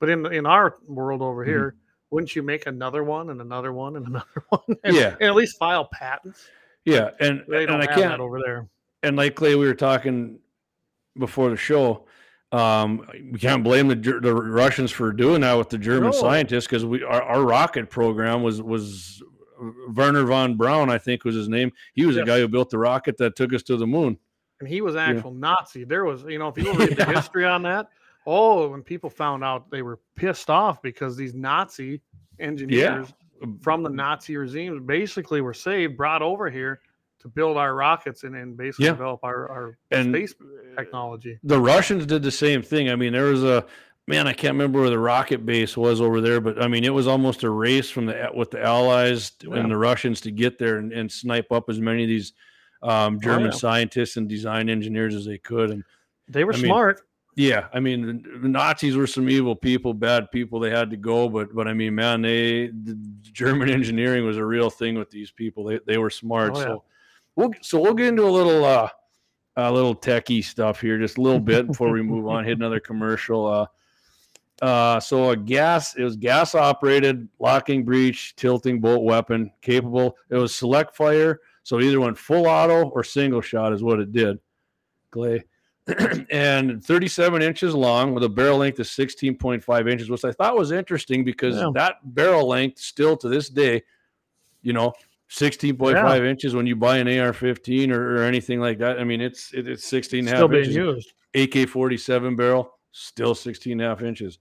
But 0.00 0.08
in 0.08 0.24
in 0.32 0.46
our 0.46 0.76
world 0.88 1.20
over 1.22 1.44
Mhm. 1.44 1.48
here, 1.48 1.74
wouldn't 2.10 2.34
you 2.34 2.42
make 2.42 2.66
another 2.66 3.04
one 3.04 3.30
and 3.30 3.40
another 3.40 3.72
one 3.72 3.96
and 3.96 4.06
another 4.06 4.44
one? 4.48 4.76
And, 4.84 4.94
Yeah. 4.96 5.10
and 5.20 5.22
at 5.22 5.34
least 5.34 5.58
file 5.58 5.88
patents. 5.92 6.48
Yeah, 6.84 7.10
and 7.20 7.44
They 7.48 7.66
don't 7.66 7.80
and 7.80 7.82
I 7.82 7.92
have 7.92 7.96
that 8.00 8.08
can't 8.10 8.20
over 8.20 8.40
there. 8.40 8.68
and 9.02 9.16
like 9.16 9.34
Clay, 9.34 9.54
we 9.56 9.66
were 9.66 9.74
talking 9.74 10.38
before 11.18 11.50
the 11.50 11.56
show. 11.56 12.06
Um, 12.52 13.06
we 13.32 13.38
can't 13.38 13.64
blame 13.64 13.88
the 13.88 13.96
the 13.96 14.32
Russians 14.34 14.92
for 14.92 15.12
doing 15.12 15.40
that 15.42 15.54
with 15.54 15.68
the 15.68 15.78
German 15.78 16.10
No. 16.10 16.12
scientists 16.12 16.66
because 16.66 16.86
we 16.86 17.02
our, 17.02 17.20
our 17.22 17.42
rocket 17.42 17.90
program 17.90 18.42
was 18.44 18.62
was 18.62 19.20
Wernher 19.88 20.24
von 20.24 20.56
Braun, 20.56 20.90
I 20.90 20.98
think 20.98 21.24
was 21.24 21.34
his 21.34 21.48
name. 21.48 21.72
He 21.94 22.04
was 22.06 22.16
the 22.16 22.24
guy 22.24 22.38
who 22.40 22.48
built 22.48 22.70
the 22.70 22.78
rocket 22.78 23.16
that 23.18 23.36
took 23.36 23.52
us 23.54 23.62
to 23.64 23.76
the 23.76 23.86
moon. 23.86 24.18
and 24.60 24.68
he 24.68 24.80
was 24.80 24.96
actual 24.96 25.32
Nazi. 25.32 25.84
There 25.84 26.04
was, 26.04 26.22
you 26.24 26.38
know, 26.38 26.48
if 26.48 26.56
you 26.58 26.72
read 26.74 26.96
the 26.96 27.04
history 27.14 27.44
on 27.44 27.62
that, 27.62 27.88
oh, 28.26 28.68
when 28.68 28.82
people 28.82 29.10
found 29.10 29.44
out, 29.44 29.70
they 29.70 29.82
were 29.82 30.00
pissed 30.16 30.50
off 30.50 30.80
because 30.82 31.16
these 31.16 31.34
Nazi 31.34 32.00
engineers 32.38 33.12
um, 33.42 33.58
from 33.60 33.82
the 33.82 33.90
Nazi 33.90 34.36
regimes 34.36 34.80
basically 34.84 35.40
were 35.40 35.54
saved, 35.54 35.96
brought 35.96 36.22
over 36.22 36.50
here 36.50 36.80
to 37.20 37.28
build 37.28 37.56
our 37.56 37.74
rockets 37.74 38.24
and, 38.24 38.34
and 38.34 38.56
basically 38.56 38.86
Yeah. 38.86 38.92
develop 38.92 39.20
our, 39.22 39.48
our 39.50 39.78
And 39.90 40.12
space 40.14 40.34
technology. 40.76 41.38
the 41.42 41.60
Russians 41.60 42.04
did 42.06 42.22
the 42.22 42.30
same 42.30 42.62
thing. 42.62 42.90
I 42.90 42.96
mean, 42.96 43.12
there 43.12 43.24
was 43.26 43.42
a 43.44 43.64
man 44.06 44.26
I 44.26 44.32
can't 44.32 44.54
remember 44.54 44.80
where 44.80 44.90
the 44.90 44.98
rocket 44.98 45.44
base 45.44 45.76
was 45.76 46.00
over 46.00 46.20
there, 46.20 46.40
but 46.40 46.62
I 46.62 46.68
mean, 46.68 46.84
it 46.84 46.94
was 46.94 47.06
almost 47.06 47.42
a 47.42 47.50
race 47.50 47.90
from 47.90 48.06
the 48.06 48.30
with 48.34 48.50
the 48.50 48.62
Allies 48.62 49.32
Yeah. 49.42 49.56
and 49.56 49.70
the 49.70 49.76
Russians 49.76 50.20
to 50.22 50.30
get 50.30 50.58
there 50.58 50.78
and, 50.78 50.92
and 50.92 51.10
snipe 51.10 51.50
up 51.52 51.68
as 51.68 51.80
many 51.80 52.04
of 52.04 52.08
these 52.08 52.32
um, 52.82 53.20
German 53.20 53.50
yeah. 53.50 53.56
scientists 53.58 54.16
and 54.16 54.28
design 54.28 54.68
engineers 54.68 55.14
as 55.14 55.24
they 55.24 55.38
could. 55.38 55.70
And 55.70 55.84
They 56.28 56.44
were 56.44 56.52
I 56.52 56.56
mean, 56.56 56.66
smart. 56.66 57.00
yeah, 57.34 57.66
I 57.72 57.80
mean, 57.80 58.22
the, 58.22 58.38
the 58.40 58.48
Nazis 58.48 58.96
were 58.96 59.06
some 59.06 59.28
evil 59.28 59.56
people, 59.56 59.92
bad 59.94 60.30
people. 60.30 60.60
They 60.60 60.70
had 60.70 60.90
to 60.90 60.96
go, 60.96 61.28
but 61.28 61.54
but 61.54 61.66
I 61.66 61.72
mean, 61.72 61.94
man, 61.94 62.22
they 62.22 62.68
the 62.68 62.96
German 63.22 63.70
engineering 63.78 64.24
was 64.24 64.36
a 64.36 64.44
real 64.44 64.70
thing 64.70 64.96
with 64.96 65.10
these 65.10 65.30
people. 65.30 65.64
They 65.64 65.80
they 65.86 65.98
were 65.98 66.10
smart. 66.10 66.52
Oh, 66.54 66.58
yeah. 66.58 66.64
So 66.64 66.84
we'll 67.34 67.50
so 67.60 67.80
we'll 67.80 67.94
get 67.94 68.08
into 68.08 68.24
a 68.24 68.30
little 68.30 68.64
uh 68.64 68.88
a 69.58 69.72
little 69.72 69.96
techie 69.96 70.44
stuff 70.44 70.80
here, 70.82 70.98
just 70.98 71.16
a 71.16 71.22
little 71.22 71.40
bit 71.40 71.66
before 71.66 71.90
we 71.90 72.02
move 72.02 72.26
on. 72.28 72.44
Hit 72.44 72.58
another 72.58 72.78
commercial. 72.78 73.46
Uh, 73.46 73.66
uh, 74.62 74.98
so 75.00 75.30
a 75.30 75.36
gas, 75.36 75.94
it 75.96 76.02
was 76.02 76.16
gas 76.16 76.54
operated 76.54 77.28
locking 77.38 77.84
breech 77.84 78.34
tilting 78.36 78.80
bolt 78.80 79.02
weapon 79.04 79.50
capable. 79.62 80.16
It 80.30 80.36
was 80.36 80.54
select 80.54 80.96
fire, 80.96 81.40
so 81.62 81.78
it 81.78 81.84
either 81.84 82.00
went 82.00 82.16
full 82.18 82.46
auto 82.46 82.88
or 82.88 83.04
single 83.04 83.40
shot 83.40 83.72
is 83.72 83.82
what 83.82 84.00
it 84.00 84.12
did. 84.12 84.38
Clay. 85.10 85.44
and 86.32 86.84
37 86.84 87.42
inches 87.42 87.72
long 87.74 88.12
with 88.12 88.24
a 88.24 88.28
barrel 88.28 88.58
length 88.58 88.80
of 88.80 88.86
16.5 88.86 89.90
inches, 89.90 90.10
which 90.10 90.24
I 90.24 90.32
thought 90.32 90.56
was 90.56 90.72
interesting 90.72 91.22
because 91.24 91.54
Yeah. 91.56 91.70
that 91.74 91.96
barrel 92.14 92.48
length 92.48 92.80
still 92.80 93.16
to 93.18 93.28
this 93.28 93.48
day, 93.48 93.82
you 94.62 94.72
know, 94.72 94.92
16.5 95.30 96.24
inches 96.24 96.54
when 96.56 96.66
you 96.66 96.74
buy 96.76 96.98
an 96.98 97.06
AR-15 97.06 97.90
or, 97.92 98.16
or 98.16 98.22
anything 98.24 98.58
like 98.60 98.78
that. 98.78 98.98
I 98.98 99.04
mean, 99.04 99.20
it's 99.20 99.52
it, 99.52 99.68
it's 99.68 99.84
16 99.84 100.20
and 100.20 100.28
a 100.28 100.30
half 100.30 100.38
Still 100.38 100.48
being 100.48 100.62
inches. 100.64 100.76
used. 100.76 101.12
AK-47 101.34 102.36
barrel, 102.36 102.75
still 102.96 103.34
16 103.34 103.72
and 103.72 103.82
a 103.82 103.84
half 103.88 104.02
inches. 104.02 104.38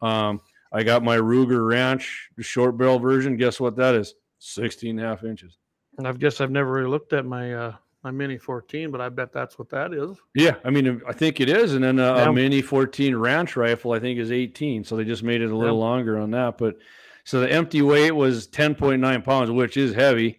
Um, 0.00 0.40
I 0.72 0.82
got 0.82 1.02
my 1.02 1.16
Ruger 1.16 1.66
Ranch 1.68 2.28
short 2.40 2.76
barrel 2.76 2.98
version. 2.98 3.36
Guess 3.36 3.60
what 3.60 3.76
that 3.76 3.94
is? 3.94 4.14
16 4.38 4.98
and 4.98 5.00
a 5.06 5.08
half 5.08 5.24
inches. 5.24 5.56
And 5.98 6.06
I 6.06 6.12
guess 6.12 6.40
I've 6.40 6.50
never 6.50 6.70
really 6.70 6.88
looked 6.90 7.12
at 7.12 7.24
my 7.24 7.54
uh, 7.54 7.74
my 8.04 8.10
Mini 8.12 8.36
14, 8.38 8.90
but 8.92 9.00
I 9.00 9.08
bet 9.08 9.32
that's 9.32 9.58
what 9.58 9.68
that 9.70 9.92
is. 9.92 10.16
Yeah, 10.34 10.56
I 10.64 10.70
mean, 10.70 11.02
I 11.08 11.12
think 11.12 11.40
it 11.40 11.48
is. 11.48 11.74
And 11.74 11.82
then 11.82 11.98
a, 11.98 12.14
Yeah. 12.16 12.28
a 12.28 12.32
Mini 12.32 12.62
14 12.62 13.16
Ranch 13.16 13.56
rifle, 13.56 13.92
I 13.92 13.98
think, 13.98 14.18
is 14.20 14.30
18. 14.30 14.84
So 14.84 14.94
they 14.96 15.04
just 15.04 15.22
made 15.24 15.40
it 15.40 15.50
a 15.50 15.56
little 15.56 15.76
Yeah. 15.78 15.84
longer 15.84 16.18
on 16.18 16.30
that. 16.32 16.58
But 16.58 16.76
so 17.24 17.40
the 17.40 17.50
empty 17.50 17.82
weight 17.82 18.12
was 18.12 18.46
10.9 18.46 19.22
pounds, 19.24 19.50
which 19.50 19.76
is 19.76 19.92
heavy. 19.94 20.38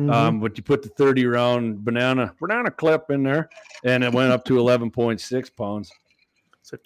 Mhm. 0.00 0.10
Um, 0.10 0.40
but 0.40 0.56
you 0.56 0.62
put 0.62 0.82
the 0.82 0.88
30 0.88 1.26
round 1.26 1.84
banana 1.84 2.34
banana 2.40 2.70
clip 2.70 3.10
in 3.10 3.22
there, 3.24 3.50
and 3.84 4.02
it 4.02 4.12
went 4.14 4.32
up 4.32 4.44
to 4.46 4.54
11.6 4.58 5.50
pounds. 5.54 5.90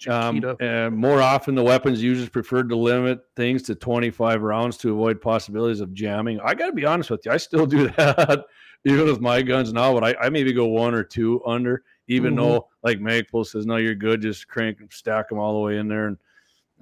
Um, 0.09 0.57
uh, 0.61 0.91
more 0.91 1.21
often, 1.23 1.55
the 1.55 1.63
weapons 1.63 2.03
users 2.03 2.29
preferred 2.29 2.69
to 2.71 2.77
limit 2.77 3.21
things 3.37 3.63
to 3.65 3.75
25 3.75 4.43
rounds 4.43 4.77
to 4.79 4.93
avoid 4.93 5.21
possibilities 5.21 5.81
of 5.81 5.95
jamming. 5.95 6.41
I 6.41 6.55
got 6.55 6.67
to 6.67 6.73
be 6.73 6.85
honest 6.85 7.11
with 7.11 7.25
you, 7.25 7.33
I 7.33 7.37
still 7.37 7.67
do 7.67 7.89
that 7.91 8.45
even 8.85 9.07
with 9.07 9.21
my 9.21 9.43
guns 9.43 9.73
now, 9.73 9.93
but 9.95 10.05
I, 10.05 10.27
I 10.27 10.29
maybe 10.29 10.53
go 10.53 10.67
one 10.67 10.95
or 10.95 11.03
two 11.05 11.43
under, 11.47 11.83
even 12.09 12.35
Mhm. 12.35 12.37
though 12.37 12.69
like 12.83 12.99
Magpul 12.99 13.45
says, 13.47 13.67
no, 13.67 13.77
you're 13.77 13.95
good, 13.95 14.21
just 14.23 14.47
crank, 14.49 14.81
and 14.81 14.93
stack 14.93 15.29
them 15.29 15.39
all 15.39 15.55
the 15.55 15.61
way 15.61 15.79
in 15.79 15.89
there. 15.89 16.07
And 16.09 16.19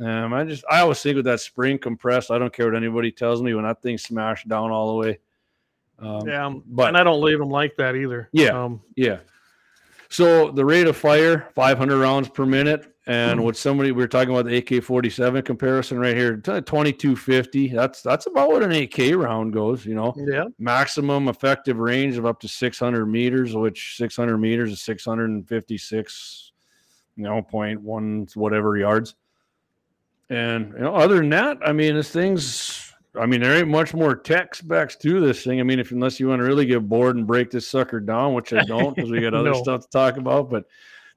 Um, 0.01 0.35
I 0.35 0.45
just 0.45 0.65
I 0.71 0.81
always 0.81 1.01
think 1.01 1.17
with 1.17 1.25
that 1.27 1.41
spring 1.41 1.79
compressed, 1.79 2.31
I 2.31 2.39
don't 2.39 2.53
care 2.53 2.67
what 2.67 2.75
anybody 2.77 3.11
tells 3.13 3.43
me 3.43 3.55
when 3.55 3.65
that 3.65 3.81
thing 3.81 3.97
smashed 3.97 4.49
down 4.49 4.71
all 4.71 4.89
the 4.89 4.95
way. 5.07 5.19
Um, 6.01 6.27
yeah, 6.29 6.53
but- 6.67 6.89
and 6.89 6.97
I 6.99 7.05
don't 7.05 7.23
leave 7.23 7.39
them 7.39 7.49
like 7.51 7.77
that 7.77 7.95
either. 7.95 8.29
Yeah. 8.33 8.49
Um, 8.65 8.81
Yeah. 8.97 9.19
So 10.15 10.53
the 10.53 10.65
rate 10.65 10.87
of 10.87 10.97
fire, 10.97 11.49
500 11.57 11.99
rounds 11.99 12.29
per 12.29 12.47
minute. 12.47 12.87
And 13.09 13.41
Hmm. 13.41 13.45
what 13.45 13.57
somebody 13.57 13.91
we 13.91 14.01
were 14.01 14.07
talking 14.09 14.33
about 14.33 14.47
the 14.47 14.57
AK 14.57 14.81
47 14.81 15.43
comparison 15.43 15.99
right 15.99 16.17
here, 16.17 16.37
2250. 16.37 17.69
That's 17.69 18.01
that's 18.01 18.27
about 18.27 18.49
what 18.51 18.63
an 18.63 18.71
AK 18.71 19.13
round 19.17 19.53
goes, 19.53 19.85
you 19.85 19.95
know. 19.97 20.15
yeah. 20.17 20.45
Maximum 20.61 21.27
effective 21.29 21.79
range 21.79 22.17
of 22.17 22.25
up 22.27 22.39
to 22.41 22.49
600 22.49 23.07
meters, 23.07 23.57
which 23.57 23.97
600 23.97 24.39
meters 24.39 24.71
is 24.71 24.81
656, 24.83 26.53
you 27.17 27.25
know, 27.25 27.43
point 27.43 27.81
one 27.83 28.29
whatever 28.35 28.77
yards. 28.79 29.17
And 30.31 30.73
you 30.75 30.79
know, 30.79 30.95
other 30.95 31.17
than 31.17 31.31
that, 31.31 31.59
I 31.67 31.73
mean, 31.73 31.97
this 31.97 32.11
thing's 32.11 32.84
I 33.21 33.27
mean, 33.27 33.41
there 33.41 33.57
ain't 33.57 33.69
much 33.69 33.95
more 33.95 34.17
tech 34.17 34.55
specs 34.55 34.97
to 34.97 35.21
this 35.21 35.45
thing. 35.45 35.61
I 35.61 35.63
mean, 35.63 35.79
if 35.79 35.93
unless 35.93 36.19
you 36.19 36.29
want 36.29 36.41
to 36.41 36.47
really 36.47 36.67
get 36.67 36.89
bored 36.89 37.17
and 37.17 37.27
break 37.27 37.51
this 37.51 37.67
sucker 37.67 38.01
down, 38.01 38.35
which 38.35 38.53
I 38.53 38.65
don't, 38.65 38.95
because 38.95 39.11
we 39.11 39.21
got 39.21 39.35
other 39.35 39.51
No. 39.51 39.63
stuff 39.63 39.83
to 39.83 39.89
talk 39.89 40.17
about. 40.17 40.51
But 40.51 40.65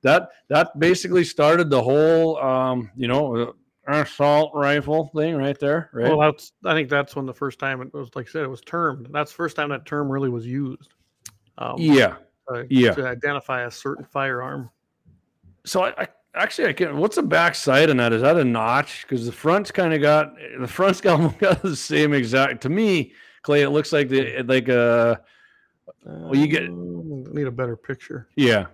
that 0.03 0.29
that 0.49 0.77
basically 0.79 1.23
started 1.23 1.69
the 1.69 1.81
whole, 1.81 2.37
um, 2.37 2.91
you 2.95 3.07
know, 3.07 3.35
uh, 3.35 3.51
assault 3.87 4.51
rifle 4.53 5.09
thing 5.15 5.35
right 5.35 5.59
there, 5.59 5.89
right? 5.93 6.09
Well, 6.09 6.19
that's 6.19 6.51
I 6.65 6.73
think 6.73 6.89
that's 6.89 7.15
when 7.15 7.25
the 7.25 7.33
first 7.33 7.57
time 7.57 7.81
it 7.81 7.93
was 7.93 8.09
like 8.15 8.27
I 8.27 8.31
said 8.31 8.43
it 8.43 8.49
was 8.49 8.61
termed. 8.61 9.07
That's 9.11 9.31
the 9.31 9.35
first 9.37 9.55
time 9.55 9.69
that 9.69 9.85
term 9.85 10.11
really 10.11 10.29
was 10.29 10.45
used. 10.45 10.93
Um, 11.57 11.75
yeah. 11.77 12.17
uh, 12.53 12.63
yeah. 12.69 12.93
To 12.93 13.07
identify 13.07 13.63
a 13.63 13.71
certain 13.71 14.05
firearm. 14.05 14.69
So 15.65 15.83
I, 15.83 15.93
I 16.03 16.07
actually 16.35 16.67
I 16.69 16.73
can't. 16.73 16.95
What's 16.95 17.15
the 17.15 17.23
back 17.23 17.55
side 17.55 17.89
on 17.89 17.97
that? 17.97 18.13
Is 18.13 18.21
that 18.21 18.37
a 18.37 18.43
notch? 18.43 19.03
Because 19.07 19.25
the 19.25 19.31
front's 19.31 19.71
kind 19.71 19.93
of 19.93 20.01
got 20.01 20.33
the 20.59 20.67
front's 20.67 21.01
got, 21.01 21.37
got 21.39 21.61
the 21.61 21.75
same 21.75 22.13
exact. 22.13 22.61
To 22.63 22.69
me, 22.69 23.13
Clay, 23.41 23.61
it 23.63 23.69
looks 23.69 23.91
like 23.93 24.09
the 24.09 24.43
like 24.43 24.67
a 24.69 25.19
Well, 26.05 26.35
you 26.35 26.47
get- 26.47 26.63
uh, 26.63 27.33
need 27.33 27.47
a 27.47 27.51
better 27.51 27.75
picture. 27.75 28.27
yeah. 28.35 28.67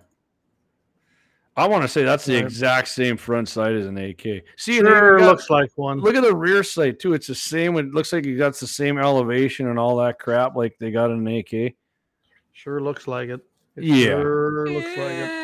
I 1.56 1.68
want 1.68 1.82
to 1.82 1.88
say 1.88 2.02
that's 2.02 2.24
the 2.24 2.36
exact 2.36 2.88
same 2.88 3.16
front 3.16 3.48
side 3.48 3.76
as 3.76 3.86
an 3.86 3.96
AK. 3.96 4.42
See, 4.56 4.78
it 4.78 4.80
Sure, 4.84 5.20
got- 5.20 5.26
looks 5.28 5.50
like 5.50 5.70
one. 5.76 6.00
Look 6.00 6.16
at 6.16 6.24
the 6.24 6.34
rear 6.34 6.64
sight 6.64 6.98
too. 6.98 7.14
It's 7.14 7.28
the 7.28 7.34
same. 7.36 7.76
It 7.76 7.92
looks 7.94 8.12
like 8.12 8.26
it 8.26 8.34
got 8.34 8.56
the 8.56 8.66
same 8.66 8.98
elevation 8.98 9.68
and 9.68 9.78
all 9.78 9.96
that 9.98 10.18
crap 10.18 10.56
like 10.56 10.76
they 10.80 10.90
got 10.90 11.12
in 11.12 11.24
an 11.24 11.28
AK. 11.38 11.74
Sure 12.54 12.80
looks 12.80 13.06
like 13.06 13.28
it. 13.28 13.40
It 13.76 13.84
Yeah. 13.84 14.06
Sure 14.20 14.66
looks 14.66 14.88
like 14.98 15.12
it. 15.12 15.43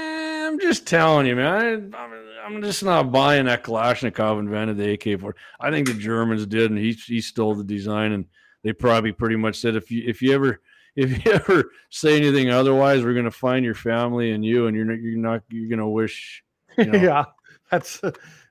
I'm 0.60 0.66
just 0.68 0.86
telling 0.86 1.26
you, 1.26 1.36
man. 1.36 1.92
I, 1.94 1.98
I'm, 1.98 2.12
I'm 2.56 2.62
just 2.62 2.82
not 2.84 3.10
buying 3.12 3.46
that 3.46 3.64
Kalashnikov 3.64 4.38
invented 4.40 4.76
the 4.76 4.92
AK-4. 4.92 5.32
I 5.60 5.70
think 5.70 5.86
the 5.86 5.94
Germans 5.94 6.46
did, 6.46 6.70
and 6.70 6.78
he 6.78 6.92
he 6.92 7.20
stole 7.20 7.54
the 7.54 7.64
design, 7.64 8.12
and 8.12 8.24
they 8.62 8.72
probably 8.72 9.12
pretty 9.12 9.36
much 9.36 9.56
said 9.58 9.74
if 9.76 9.90
you 9.90 10.02
if 10.06 10.20
you 10.20 10.34
ever 10.34 10.60
if 10.96 11.24
you 11.24 11.32
ever 11.32 11.70
say 11.90 12.16
anything 12.16 12.50
otherwise, 12.50 13.04
we're 13.04 13.14
gonna 13.14 13.30
find 13.30 13.64
your 13.64 13.74
family 13.74 14.32
and 14.32 14.44
you, 14.44 14.66
and 14.66 14.76
you're 14.76 14.84
not 14.84 15.00
you're 15.00 15.18
not 15.18 15.42
you're 15.50 15.70
gonna 15.70 15.88
wish. 15.88 16.42
You 16.76 16.84
know, 16.86 16.98
yeah, 16.98 17.24
that's 17.70 18.00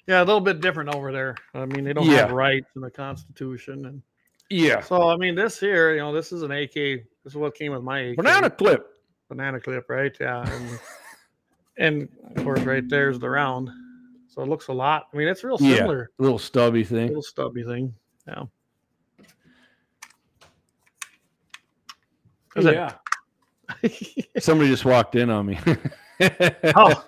yeah 0.07 0.19
a 0.19 0.25
little 0.25 0.41
bit 0.41 0.61
different 0.61 0.95
over 0.95 1.11
there. 1.11 1.35
I 1.53 1.65
mean, 1.65 1.83
they 1.83 1.93
don't 1.93 2.05
Yeah. 2.05 2.17
have 2.21 2.31
rights 2.31 2.67
in 2.75 2.81
the 2.81 2.89
Constitution, 2.91 3.85
and 3.85 4.01
yeah. 4.49 4.81
so 4.81 5.09
I 5.09 5.17
mean, 5.17 5.35
this 5.35 5.59
here, 5.59 5.91
you 5.91 5.99
know, 5.99 6.13
this 6.13 6.31
is 6.31 6.41
an 6.41 6.51
AK. 6.51 6.73
This 6.73 7.03
is 7.33 7.35
what 7.35 7.53
came 7.55 7.71
with 7.73 7.83
my 7.83 7.99
AK. 7.99 8.17
Banana 8.17 8.49
clip. 8.49 8.87
banana 9.29 9.59
clip, 9.59 9.87
right? 9.89 10.15
Yeah, 10.19 10.41
and 10.49 10.79
and 11.79 12.07
of 12.35 12.43
course, 12.43 12.59
right 12.61 12.87
there's 12.87 13.17
the 13.17 13.29
round. 13.29 13.69
So 14.27 14.43
it 14.43 14.47
looks 14.47 14.67
a 14.67 14.73
lot. 14.73 15.07
I 15.11 15.17
mean, 15.17 15.27
it's 15.27 15.43
real 15.43 15.57
similar. 15.57 15.73
Yeah. 15.75 15.79
similar. 15.81 16.11
Little 16.19 16.37
stubby 16.37 16.83
thing. 16.83 17.07
Little 17.07 17.23
stubby 17.23 17.63
thing. 17.63 17.93
Yeah. 18.27 18.43
Is 22.55 22.65
it- 22.65 22.73
Yeah. 22.75 22.93
Somebody 24.39 24.69
just 24.69 24.85
walked 24.85 25.15
in 25.15 25.29
on 25.29 25.45
me. 25.45 25.59
oh, 26.75 27.05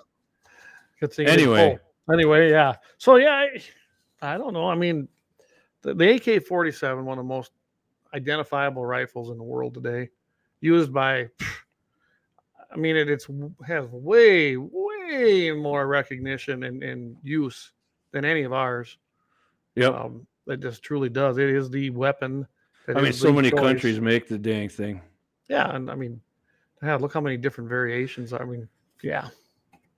good 1.00 1.12
thing. 1.12 1.26
Anyway. 1.26 1.78
pull. 2.06 2.14
anyway, 2.14 2.50
yeah. 2.50 2.74
So 2.98 3.16
yeah, 3.16 3.30
I, 4.22 4.34
I 4.34 4.38
don't 4.38 4.52
know. 4.54 4.68
I 4.68 4.76
mean, 4.76 5.08
the, 5.82 5.94
the 5.94 6.14
AK 6.14 6.46
forty 6.46 6.70
seven, 6.70 7.04
one 7.04 7.18
of 7.18 7.24
the 7.24 7.28
most 7.28 7.50
identifiable 8.14 8.84
rifles 8.86 9.30
in 9.30 9.38
the 9.38 9.42
world 9.44 9.74
today, 9.74 10.10
used 10.60 10.92
by. 10.92 11.28
I 12.72 12.76
mean, 12.76 12.96
it 12.96 13.08
it's 13.08 13.28
has 13.66 13.86
way 13.88 14.56
way 14.56 15.52
more 15.52 15.86
recognition 15.86 16.62
and, 16.64 16.82
and 16.82 17.16
use 17.22 17.72
than 18.12 18.24
any 18.24 18.42
of 18.42 18.52
ours. 18.52 18.96
Yeah, 19.74 19.88
Um, 19.88 20.26
it 20.46 20.60
just 20.60 20.82
truly 20.82 21.08
does. 21.08 21.38
It 21.38 21.50
is 21.50 21.70
the 21.70 21.90
weapon. 21.90 22.46
that 22.86 22.96
I 22.96 23.02
mean, 23.02 23.12
so 23.12 23.32
many 23.32 23.50
choice. 23.50 23.60
countries 23.60 24.00
make 24.00 24.28
the 24.28 24.38
dang 24.38 24.68
thing. 24.68 25.00
Yeah, 25.48 25.74
and 25.74 25.90
I 25.90 25.94
mean, 25.94 26.20
yeah, 26.82 26.96
look 26.96 27.12
how 27.12 27.20
many 27.20 27.36
different 27.36 27.68
variations. 27.70 28.32
I 28.32 28.44
mean, 28.44 28.68
yeah. 29.02 29.28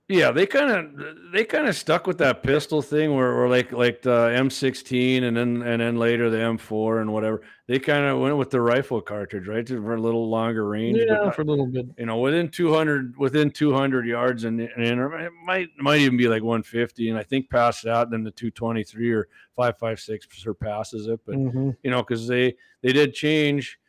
Yeah, 0.07 0.29
they 0.29 0.45
kind 0.45 0.69
of 0.69 1.31
they 1.31 1.43
kind 1.45 1.67
of 1.67 1.75
stuck 1.75 2.05
with 2.05 2.19
that 2.19 2.43
pistol 2.43 2.83
thing 2.83 3.15
where, 3.15 3.35
where 3.35 3.49
like 3.49 3.71
like 3.71 4.03
the 4.03 4.29
M16 4.37 5.23
and 5.23 5.35
then 5.35 5.63
and 5.63 5.81
then 5.81 5.97
later 5.97 6.29
the 6.29 6.37
M4 6.37 7.01
and 7.01 7.11
whatever. 7.11 7.41
They 7.67 7.79
kind 7.79 8.05
of 8.05 8.19
went 8.19 8.37
with 8.37 8.51
the 8.51 8.61
rifle 8.61 9.01
cartridge, 9.01 9.47
right, 9.47 9.67
for 9.67 9.95
a 9.95 9.99
little 9.99 10.29
longer 10.29 10.67
range. 10.67 10.99
Yeah, 10.99 11.15
not- 11.15 11.35
for 11.35 11.41
a 11.41 11.45
little 11.45 11.65
bit. 11.65 11.87
you 11.97 12.05
know, 12.05 12.19
within 12.19 12.49
200 12.49 13.17
within 13.17 13.49
200 13.49 14.05
yards 14.05 14.43
and, 14.43 14.61
and 14.61 14.83
it 14.99 15.31
might 15.43 15.69
might 15.79 16.01
even 16.01 16.17
be 16.17 16.27
like 16.27 16.43
150 16.43 17.09
and 17.09 17.17
I 17.17 17.23
think 17.23 17.49
past 17.49 17.83
that 17.85 18.11
then 18.11 18.23
the 18.23 18.29
223 18.29 19.11
or 19.11 19.27
556 19.55 20.27
surpasses 20.39 21.07
it, 21.07 21.19
but 21.25 21.33
Mhm. 21.35 21.75
you 21.81 21.89
know, 21.89 22.03
because 22.03 22.27
they 22.27 22.55
they 22.83 22.93
did 22.93 23.15
change 23.15 23.79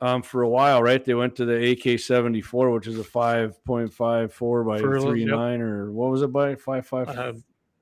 um, 0.00 0.22
for 0.22 0.42
a 0.42 0.48
while, 0.48 0.82
right? 0.82 1.04
They 1.04 1.14
went 1.14 1.36
to 1.36 1.44
the 1.44 1.70
AK 1.72 1.98
seventy 2.00 2.40
four, 2.40 2.70
which 2.70 2.86
is 2.86 2.98
a 2.98 3.04
five 3.04 3.62
point 3.64 3.92
five 3.92 4.32
four 4.32 4.64
by 4.64 4.78
For 4.78 5.00
three 5.00 5.20
yep. 5.20 5.30
nine, 5.30 5.60
or 5.60 5.90
what 5.90 6.10
was 6.10 6.22
it 6.22 6.32
by 6.32 6.54
five 6.54 6.86
five? 6.86 7.08
Uh, 7.08 7.32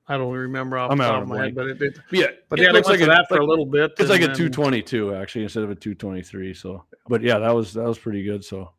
I 0.09 0.17
don't 0.17 0.31
remember 0.31 0.77
off 0.77 0.89
I'm 0.91 0.97
the 0.99 1.03
top 1.03 1.23
of 1.23 1.27
my 1.27 1.43
head, 1.43 1.55
but 1.55 1.67
it, 1.67 1.81
it 1.81 1.99
yeah, 2.11 2.27
but 2.47 2.59
it 2.59 2.63
yeah, 2.63 2.71
looks 2.71 2.87
like 2.87 2.99
that 3.01 3.25
for 3.27 3.35
like- 3.35 3.41
a 3.41 3.45
little 3.45 3.65
bit. 3.65 3.93
It's 3.99 4.09
like 4.09 4.21
a 4.21 4.33
two 4.33 4.49
twenty 4.49 4.81
two 4.81 5.13
actually 5.13 5.43
instead 5.43 5.63
of 5.63 5.69
a 5.69 5.75
two 5.75 5.95
twenty 5.95 6.21
three. 6.23 6.53
So, 6.53 6.85
but 7.07 7.21
yeah, 7.21 7.39
that 7.39 7.51
was 7.53 7.73
that 7.73 7.83
was 7.83 7.99
pretty 7.99 8.23
good. 8.23 8.43
So 8.43 8.71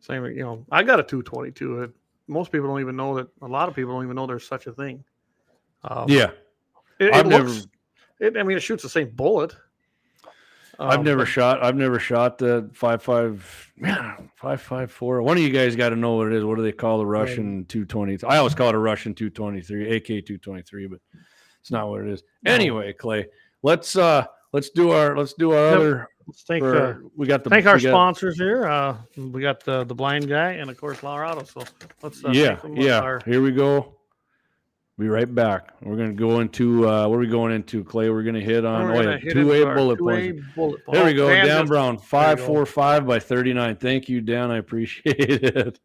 Same, 0.00 0.24
you 0.26 0.42
know, 0.42 0.64
I 0.70 0.82
got 0.84 1.00
a 1.00 1.02
two 1.02 1.22
twenty 1.22 1.50
two. 1.50 1.92
Most 2.28 2.52
people 2.52 2.68
don't 2.68 2.80
even 2.80 2.94
know 2.94 3.16
that. 3.16 3.28
A 3.42 3.48
lot 3.48 3.68
of 3.68 3.74
people 3.74 3.92
don't 3.92 4.04
even 4.04 4.14
know 4.14 4.26
there's 4.26 4.46
such 4.46 4.66
a 4.66 4.72
thing. 4.72 5.02
Um, 5.82 6.08
yeah, 6.08 6.30
it, 7.00 7.12
I've 7.12 7.26
it 7.26 7.28
never- 7.28 7.48
looks. 7.48 7.66
It, 8.20 8.36
I 8.36 8.42
mean, 8.42 8.56
it 8.56 8.60
shoots 8.60 8.82
the 8.82 8.88
same 8.88 9.10
bullet. 9.10 9.54
I've 10.80 10.98
Um, 11.00 11.04
never 11.04 11.22
but- 11.22 11.28
shot. 11.28 11.62
I've 11.62 11.74
never 11.76 11.98
shot 11.98 12.38
the 12.38 12.70
five 12.72 13.02
five 13.02 13.42
five 14.36 14.60
five 14.60 14.90
four. 14.92 15.22
One 15.22 15.36
of 15.36 15.42
you 15.42 15.50
guys 15.50 15.74
got 15.76 15.88
to 15.90 15.96
know 15.96 16.14
what 16.14 16.28
it 16.28 16.32
is. 16.34 16.44
What 16.44 16.56
do 16.56 16.62
they 16.62 16.72
call 16.72 16.98
the 16.98 17.06
Russian 17.06 17.64
two 17.66 17.84
twenty? 17.84 18.16
I 18.26 18.36
always 18.38 18.54
call 18.54 18.68
it 18.68 18.74
a 18.74 18.78
Russian 18.78 19.14
two 19.14 19.30
twenty 19.30 19.60
three, 19.60 19.96
AK 19.96 20.24
two 20.24 20.38
twenty 20.38 20.62
three, 20.62 20.86
but 20.86 21.00
it's 21.60 21.70
not 21.70 21.88
what 21.88 22.02
it 22.02 22.08
is. 22.08 22.22
No. 22.44 22.52
Anyway, 22.52 22.92
Clay, 22.92 23.26
let's 23.62 23.96
uh 23.96 24.24
let's 24.52 24.70
do 24.70 24.90
our 24.92 25.16
let's 25.16 25.32
do 25.34 25.52
our 25.52 25.66
Yep. 25.70 25.76
other. 25.76 26.08
Let's 26.28 26.42
thank, 26.42 26.62
for- 26.62 26.76
uh, 26.76 26.94
we 27.16 27.26
got 27.26 27.42
the 27.42 27.50
thank 27.50 27.64
our 27.66 27.78
got- 27.80 27.88
sponsors 27.88 28.38
here. 28.38 28.66
Uh, 28.66 28.96
we 29.16 29.40
got 29.42 29.64
the 29.64 29.84
the 29.84 29.94
blind 29.94 30.28
guy 30.28 30.52
and 30.52 30.70
of 30.70 30.76
course 30.78 31.00
Colorado. 31.00 31.42
So 31.44 31.62
let's 32.02 32.24
uh, 32.24 32.28
yeah, 32.32 32.48
thank 32.50 32.62
them 32.62 32.74
with 32.76 32.86
yeah. 32.86 33.00
our- 33.00 33.20
Here 33.24 33.42
we 33.42 33.50
go. 33.50 33.94
Be 34.98 35.06
right 35.06 35.32
back. 35.32 35.74
We're 35.80 35.96
gonna 35.96 36.12
go 36.12 36.40
into 36.40 36.88
uh 36.88 37.06
what 37.06 37.16
are 37.16 37.20
we 37.20 37.28
going 37.28 37.52
into, 37.52 37.84
Clay? 37.84 38.10
We're 38.10 38.24
gonna 38.24 38.40
hit 38.40 38.64
on 38.64 38.90
oh, 38.90 39.00
yeah, 39.00 39.16
hit 39.18 39.32
two 39.32 39.52
A 39.52 39.74
bullet 39.74 40.00
2A 40.00 40.02
points. 40.34 40.46
bullet. 40.56 40.80
There 40.90 41.04
we 41.04 41.12
Oh, 41.12 41.16
go. 41.16 41.28
Dan 41.28 41.46
Dan 41.46 41.66
Brown, 41.66 41.98
five 41.98 42.40
four 42.40 42.66
five 42.66 43.06
by 43.06 43.20
thirty 43.20 43.52
nine. 43.52 43.76
Thank 43.76 44.08
you, 44.08 44.20
Dan. 44.20 44.50
I 44.50 44.56
appreciate 44.58 45.14
it. 45.44 45.78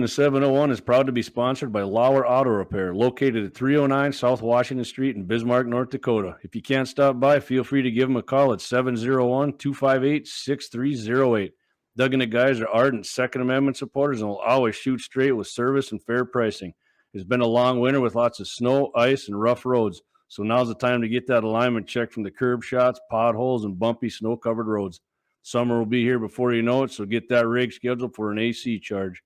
The 0.00 0.08
701 0.08 0.72
is 0.72 0.80
proud 0.80 1.06
to 1.06 1.12
be 1.12 1.22
sponsored 1.22 1.72
by 1.72 1.82
Lauer 1.82 2.26
Auto 2.26 2.50
Repair, 2.50 2.92
located 2.92 3.46
at 3.46 3.54
309 3.54 4.12
South 4.12 4.42
Washington 4.42 4.84
Street 4.84 5.14
in 5.14 5.22
Bismarck, 5.24 5.68
North 5.68 5.90
Dakota. 5.90 6.36
If 6.42 6.56
you 6.56 6.60
can't 6.62 6.88
stop 6.88 7.20
by, 7.20 7.38
feel 7.38 7.62
free 7.62 7.80
to 7.80 7.90
give 7.92 8.08
them 8.08 8.16
a 8.16 8.22
call 8.22 8.52
at 8.52 8.60
701 8.60 9.52
258 9.56 10.26
6308. 10.26 11.52
Doug 11.96 12.12
and 12.12 12.22
the 12.22 12.26
guys 12.26 12.60
are 12.60 12.68
ardent 12.68 13.06
Second 13.06 13.42
Amendment 13.42 13.76
supporters 13.76 14.20
and 14.20 14.28
will 14.28 14.38
always 14.38 14.74
shoot 14.74 15.00
straight 15.00 15.32
with 15.32 15.46
service 15.46 15.92
and 15.92 16.02
fair 16.02 16.24
pricing. 16.24 16.74
It's 17.12 17.22
been 17.22 17.40
a 17.40 17.46
long 17.46 17.78
winter 17.78 18.00
with 18.00 18.16
lots 18.16 18.40
of 18.40 18.48
snow, 18.48 18.90
ice, 18.96 19.28
and 19.28 19.40
rough 19.40 19.64
roads. 19.64 20.02
So 20.26 20.42
now's 20.42 20.66
the 20.66 20.74
time 20.74 21.02
to 21.02 21.08
get 21.08 21.28
that 21.28 21.44
alignment 21.44 21.86
checked 21.86 22.12
from 22.12 22.24
the 22.24 22.30
curb 22.32 22.64
shots, 22.64 22.98
potholes, 23.08 23.64
and 23.64 23.78
bumpy 23.78 24.10
snow 24.10 24.36
covered 24.36 24.66
roads. 24.66 25.00
Summer 25.42 25.78
will 25.78 25.86
be 25.86 26.02
here 26.02 26.18
before 26.18 26.52
you 26.52 26.62
know 26.62 26.82
it, 26.82 26.90
so 26.90 27.04
get 27.04 27.28
that 27.28 27.46
rig 27.46 27.72
scheduled 27.72 28.16
for 28.16 28.32
an 28.32 28.38
AC 28.38 28.80
charge. 28.80 29.22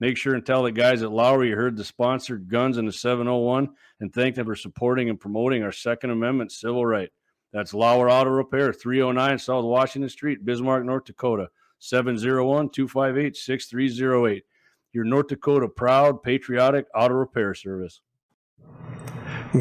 Make 0.00 0.18
sure 0.18 0.34
and 0.34 0.44
tell 0.44 0.62
the 0.62 0.72
guys 0.72 1.02
at 1.02 1.12
Lauer 1.12 1.44
you 1.44 1.56
heard 1.56 1.76
the 1.76 1.84
sponsored 1.84 2.48
guns 2.48 2.76
in 2.76 2.86
the 2.86 2.92
701 2.92 3.68
and 4.00 4.12
thank 4.12 4.34
them 4.34 4.46
for 4.46 4.56
supporting 4.56 5.08
and 5.08 5.20
promoting 5.20 5.62
our 5.62 5.72
Second 5.72 6.10
Amendment 6.10 6.52
civil 6.52 6.84
right. 6.84 7.10
That's 7.52 7.72
Lauer 7.72 8.10
Auto 8.10 8.30
Repair, 8.30 8.72
309 8.72 9.38
South 9.38 9.64
Washington 9.64 10.08
Street, 10.08 10.44
Bismarck, 10.44 10.84
North 10.84 11.04
Dakota, 11.04 11.48
701 11.80 12.68
258 12.70 13.36
6308. 13.36 14.44
Your 14.92 15.04
North 15.04 15.28
Dakota 15.28 15.66
proud, 15.66 16.22
patriotic 16.22 16.86
auto 16.94 17.14
repair 17.14 17.54
service. 17.54 18.00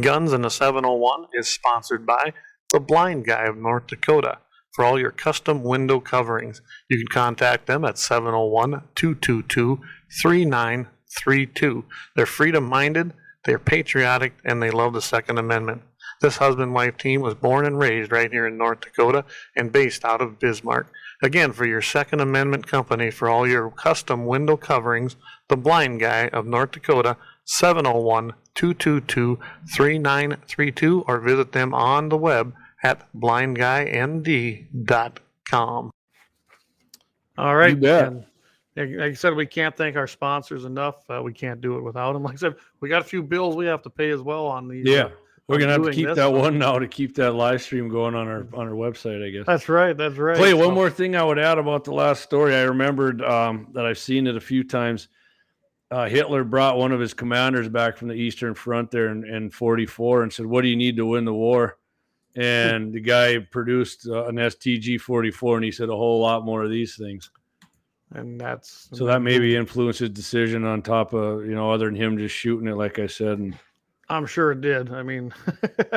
Guns 0.02 0.34
in 0.34 0.42
the 0.42 0.50
701 0.50 1.26
is 1.34 1.48
sponsored 1.48 2.06
by 2.06 2.34
The 2.72 2.80
Blind 2.80 3.26
Guy 3.26 3.46
of 3.46 3.58
North 3.58 3.88
Dakota. 3.88 4.40
For 4.74 4.86
all 4.86 5.00
your 5.00 5.12
custom 5.12 5.64
window 5.64 6.00
coverings, 6.00 6.62
you 6.90 6.98
can 6.98 7.08
contact 7.08 7.66
them 7.66 7.84
at 7.86 7.98
701 7.98 8.84
222 8.96 9.80
3932. 10.22 11.86
They're 12.16 12.26
freedom 12.26 12.66
minded, 12.66 13.14
they're 13.46 13.60
patriotic, 13.60 14.34
and 14.46 14.62
they 14.62 14.72
love 14.72 14.94
the 14.94 15.02
Second 15.02 15.40
Amendment. 15.40 15.82
This 16.22 16.38
husband 16.38 16.74
wife 16.74 16.98
team 16.98 17.22
was 17.22 17.34
born 17.34 17.66
and 17.66 17.80
raised 17.80 18.12
right 18.12 18.32
here 18.32 18.46
in 18.46 18.58
North 18.58 18.82
Dakota 18.82 19.24
and 19.56 19.72
based 19.72 20.04
out 20.04 20.22
of 20.22 20.38
Bismarck. 20.38 20.92
Again, 21.22 21.52
for 21.52 21.66
your 21.66 21.82
Second 21.82 22.22
Amendment 22.22 22.66
company, 22.68 23.12
for 23.12 23.28
all 23.30 23.46
your 23.48 23.70
custom 23.72 24.26
window 24.26 24.56
coverings, 24.56 25.18
The 25.50 25.58
Blind 25.58 26.00
Guy 26.00 26.30
of 26.30 26.46
North 26.46 26.72
Dakota, 26.72 27.18
701 27.46 28.34
222 28.56 29.38
3932, 29.76 31.04
or 31.08 31.20
visit 31.20 31.52
them 31.52 31.74
on 31.74 32.08
the 32.10 32.18
web 32.18 32.54
at 32.84 33.06
blindguynd.com. 33.14 35.92
All 37.38 37.56
right. 37.56 37.70
You 37.72 37.76
bet. 37.76 38.14
Like 38.76 38.90
like 38.92 39.12
I 39.12 39.14
said, 39.14 39.36
we 39.36 39.46
can't 39.46 39.76
thank 39.76 39.98
our 39.98 40.08
sponsors 40.08 40.64
enough. 40.64 41.04
Uh, 41.10 41.22
we 41.22 41.34
can't 41.34 41.60
do 41.60 41.78
it 41.78 41.82
without 41.82 42.14
them. 42.14 42.24
Like 42.24 42.36
I 42.36 42.38
said, 42.38 42.56
we 42.80 42.88
got 42.88 43.02
a 43.02 43.06
few 43.06 43.22
bills 43.24 43.58
we 43.58 43.66
have 43.66 43.82
to 43.84 43.90
pay 43.90 44.10
as 44.12 44.22
well 44.22 44.48
on 44.48 44.70
these. 44.70 44.88
uh, 44.88 44.92
Yeah. 44.92 45.10
We're 45.50 45.58
gonna 45.58 45.72
have 45.72 45.84
to 45.84 45.92
keep 45.92 46.14
that 46.14 46.32
one 46.32 46.60
now 46.60 46.78
to 46.78 46.88
keep 46.88 47.16
that 47.16 47.34
live 47.34 47.62
stream 47.64 47.90
going 47.90 48.14
on 48.14 48.28
our 48.28 48.48
on 48.54 48.68
our 48.68 48.76
website, 48.76 49.26
I 49.26 49.32
guess. 49.32 49.48
That's 49.48 49.68
right. 49.68 49.98
That's 49.98 50.16
right. 50.16 50.38
Clay, 50.38 50.54
one 50.54 50.76
more 50.76 50.92
thing 50.92 51.16
I 51.16 51.24
would 51.24 51.40
add 51.40 51.58
about 51.58 51.84
the 51.86 51.94
last 51.94 52.22
story. 52.22 52.54
I 52.56 52.62
remembered 52.62 53.24
um, 53.24 53.68
that 53.74 53.84
I've 53.84 53.98
seen 53.98 54.28
it 54.28 54.36
a 54.36 54.42
few 54.42 54.64
times. 54.64 55.08
Uh, 55.92 56.08
Hitler 56.08 56.44
brought 56.44 56.78
one 56.78 56.92
of 56.92 57.00
his 57.00 57.16
commanders 57.16 57.68
back 57.68 57.98
from 57.98 58.10
the 58.10 58.14
Eastern 58.14 58.54
Front 58.54 58.92
there 58.92 59.08
in, 59.08 59.26
in 59.26 59.50
44 59.50 60.22
and 60.22 60.32
said, 60.32 60.46
What 60.46 60.62
do 60.62 60.68
you 60.68 60.76
need 60.76 60.98
to 60.98 61.06
win 61.08 61.26
the 61.26 61.34
war? 61.34 61.80
And 62.36 62.94
the 62.94 63.00
guy 63.02 63.40
produced 63.40 64.08
uh, 64.08 64.28
an 64.28 64.36
STG 64.36 65.02
44 65.02 65.56
and 65.56 65.66
he 65.66 65.72
said, 65.72 65.90
A 65.90 65.96
whole 65.96 66.22
lot 66.22 66.46
more 66.46 66.64
of 66.64 66.70
these 66.70 66.96
things. 66.96 67.32
and 68.14 68.40
that's 68.40 68.90
So 68.94 69.06
that 69.06 69.24
maybe 69.24 69.56
influenced 69.56 70.02
his 70.02 70.12
decision 70.12 70.64
on 70.64 70.84
top 70.84 71.14
of, 71.14 71.44
you 71.48 71.56
know, 71.56 71.72
other 71.72 71.86
than 71.86 71.96
him 71.96 72.20
just 72.20 72.36
shooting 72.36 72.68
it, 72.68 72.78
like 72.78 73.00
I 73.00 73.08
said. 73.08 73.40
And 73.40 73.58
I'm 74.10 74.26
sure 74.26 74.52
it 74.52 74.62
did. 74.62 74.92
I 74.92 75.04
mean, 75.04 75.34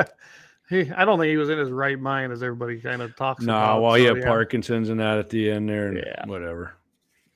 he. 0.69 0.91
I 0.91 1.05
don't 1.05 1.19
think 1.19 1.29
he 1.29 1.37
was 1.37 1.49
in 1.49 1.57
his 1.57 1.71
right 1.71 1.99
mind, 1.99 2.31
as 2.31 2.43
everybody 2.43 2.79
kind 2.79 3.01
of 3.01 3.15
talks 3.15 3.43
no, 3.43 3.53
about. 3.53 3.75
No, 3.75 3.81
well, 3.81 3.95
he 3.95 4.05
had 4.05 4.17
yeah. 4.17 4.25
Parkinson's 4.25 4.89
and 4.89 4.99
that 4.99 5.17
at 5.17 5.29
the 5.29 5.49
end 5.49 5.69
there, 5.69 5.87
and 5.87 5.97
Yeah. 5.97 6.25
whatever. 6.25 6.73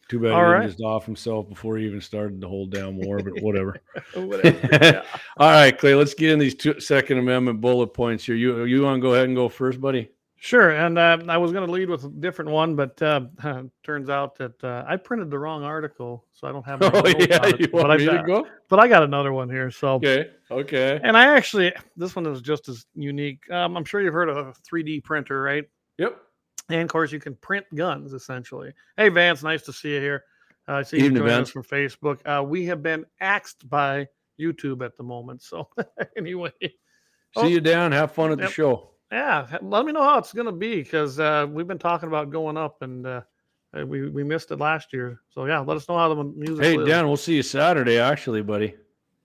Too 0.07 0.19
bad 0.19 0.31
All 0.31 0.39
he 0.39 0.45
right. 0.45 0.59
didn't 0.61 0.71
just 0.71 0.83
off 0.83 1.05
himself 1.05 1.49
before 1.49 1.77
he 1.77 1.85
even 1.85 1.99
started 1.99 2.39
the 2.39 2.47
whole 2.47 2.65
damn 2.65 2.95
war, 2.95 3.19
but 3.19 3.41
whatever. 3.41 3.81
Whatever. 4.15 4.69
yeah. 4.71 5.03
All 5.37 5.49
right, 5.51 5.77
Clay, 5.77 5.95
let's 5.95 6.13
get 6.13 6.31
in 6.31 6.39
these 6.39 6.55
two 6.55 6.79
Second 6.79 7.17
Amendment 7.17 7.59
bullet 7.59 7.87
points 7.87 8.25
here. 8.25 8.35
You 8.35 8.63
you 8.63 8.83
want 8.83 8.97
to 8.97 9.01
go 9.01 9.13
ahead 9.15 9.25
and 9.25 9.35
go 9.35 9.49
first, 9.49 9.81
buddy? 9.81 10.09
Sure, 10.39 10.69
and 10.69 10.99
uh, 10.99 11.17
I 11.27 11.37
was 11.37 11.51
going 11.51 11.65
to 11.65 11.71
lead 11.71 11.89
with 11.89 12.03
a 12.03 12.09
different 12.09 12.51
one, 12.51 12.75
but 12.75 13.01
uh, 13.01 13.21
turns 13.83 14.07
out 14.09 14.35
that 14.37 14.63
uh, 14.63 14.85
I 14.87 14.95
printed 14.95 15.31
the 15.31 15.39
wrong 15.39 15.63
article, 15.63 16.25
so 16.33 16.47
I 16.47 16.51
don't 16.51 16.63
have. 16.65 16.79
Oh 16.83 17.07
yeah, 17.07 17.39
on 17.39 17.49
it, 17.49 17.59
you 17.59 17.67
but, 17.69 17.81
want 17.87 17.91
I 17.91 17.97
me 17.97 18.05
to 18.05 18.11
got, 18.17 18.25
go? 18.27 18.47
but 18.69 18.79
I 18.79 18.87
got 18.87 19.01
another 19.01 19.33
one 19.33 19.49
here. 19.49 19.71
So, 19.71 19.93
Okay, 19.95 20.29
okay. 20.51 20.99
and 21.03 21.17
I 21.17 21.35
actually 21.35 21.73
this 21.95 22.15
one 22.15 22.27
is 22.27 22.41
just 22.41 22.69
as 22.69 22.85
unique. 22.93 23.49
Um, 23.51 23.75
I'm 23.75 23.83
sure 23.83 23.99
you've 23.99 24.13
heard 24.13 24.29
of 24.29 24.37
a 24.37 24.53
3D 24.53 25.03
printer, 25.03 25.41
right? 25.41 25.65
Yep. 25.97 26.17
And 26.69 26.81
of 26.81 26.87
course, 26.89 27.11
you 27.11 27.19
can 27.19 27.33
print 27.35 27.65
guns 27.73 28.13
essentially. 28.13 28.73
Hey, 28.95 29.09
Vance, 29.09 29.41
nice 29.41 29.63
to 29.63 29.73
see 29.73 29.95
you 29.95 30.01
here. 30.01 30.23
Uh, 30.67 30.73
I 30.73 30.83
see 30.83 30.97
you 30.97 31.05
Evening, 31.05 31.23
joining 31.23 31.35
Vance. 31.35 31.47
us 31.47 31.51
from 31.53 31.63
Facebook. 31.63 32.19
Uh, 32.25 32.43
we 32.43 32.65
have 32.65 32.83
been 32.83 33.05
axed 33.21 33.67
by 33.69 34.05
YouTube 34.39 34.85
at 34.85 34.95
the 34.97 35.03
moment. 35.03 35.41
So, 35.41 35.67
anyway, 36.17 36.51
Oh. 37.35 37.43
See 37.43 37.49
you 37.53 37.61
down. 37.61 37.91
Have 37.91 38.11
fun 38.13 38.31
at 38.31 38.37
the 38.37 38.49
show. 38.49 38.91
Yeah, 39.11 39.57
let 39.61 39.85
me 39.85 39.91
know 39.91 40.03
how 40.03 40.17
it's 40.17 40.33
going 40.33 40.45
to 40.47 40.51
be 40.51 40.77
because 40.77 41.19
uh, 41.19 41.47
we've 41.49 41.67
been 41.67 41.79
talking 41.79 42.07
about 42.07 42.29
going 42.29 42.57
up 42.57 42.81
and 42.81 43.05
uh, 43.05 43.21
uh, 43.77 43.85
we, 43.85 44.09
we 44.09 44.23
missed 44.23 44.51
it 44.51 44.59
last 44.59 44.93
year. 44.93 45.21
So, 45.29 45.45
yeah, 45.45 45.59
let 45.59 45.77
us 45.77 45.87
know 45.87 45.97
how 45.97 46.13
the 46.13 46.23
music 46.23 46.63
Hey, 46.63 46.77
is. 46.77 46.87
Dan, 46.87 47.07
we'll 47.07 47.17
see 47.17 47.35
you 47.35 47.43
Saturday, 47.43 47.99
actually, 47.99 48.41
buddy. 48.41 48.75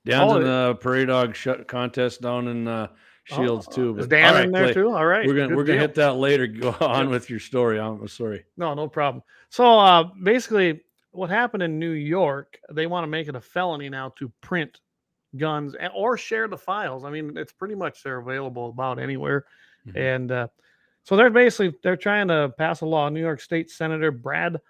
Dan's 0.04 0.32
Oh, 0.32 0.36
in 0.36 0.44
the 0.44 0.74
prairie 0.80 1.06
dog 1.06 1.34
shut 1.36 1.68
contest 1.68 2.20
down 2.20 2.48
in 2.48 2.66
uh, 2.66 2.88
Shields 3.24 3.68
Oh, 3.70 3.72
too. 3.72 3.98
Is 3.98 4.08
Dan 4.08 4.34
right, 4.34 4.44
in 4.44 4.50
there 4.50 4.74
too? 4.74 4.90
All 4.90 5.06
right. 5.06 5.26
We're 5.26 5.34
gonna 5.34 5.48
good 5.48 5.56
we're 5.56 5.64
gonna 5.64 5.78
hit 5.78 5.94
that 5.94 6.16
later. 6.16 6.46
Go 6.48 6.74
on 6.80 7.08
with 7.08 7.30
your 7.30 7.38
story. 7.38 7.78
I'm 7.78 8.08
sorry. 8.08 8.44
No, 8.56 8.74
no 8.74 8.88
problem. 8.88 9.22
So 9.48 9.78
uh, 9.78 10.04
basically, 10.24 10.80
what 11.12 11.30
happened 11.30 11.62
in 11.62 11.78
New 11.78 11.92
York, 11.92 12.58
they 12.72 12.86
want 12.86 13.04
to 13.04 13.08
make 13.08 13.28
it 13.28 13.36
a 13.36 13.40
felony 13.40 13.88
now 13.88 14.12
to 14.18 14.32
print 14.40 14.80
guns 15.36 15.74
and, 15.78 15.92
or 15.94 16.16
share 16.16 16.48
the 16.48 16.58
files. 16.58 17.04
I 17.04 17.10
mean, 17.10 17.36
it's 17.36 17.52
pretty 17.52 17.76
much 17.76 18.02
they're 18.02 18.18
available 18.18 18.70
about 18.70 18.98
anywhere. 18.98 19.44
Mhm. 19.88 19.96
And 19.96 20.32
uh, 20.32 20.48
so 21.02 21.16
they're 21.16 21.30
basically 21.30 21.76
they're 21.82 21.96
trying 21.96 22.28
to 22.28 22.52
pass 22.58 22.80
a 22.82 22.86
law. 22.86 23.08
New 23.08 23.20
York 23.20 23.40
State 23.40 23.70
Senator 23.70 24.10
Brad 24.10 24.60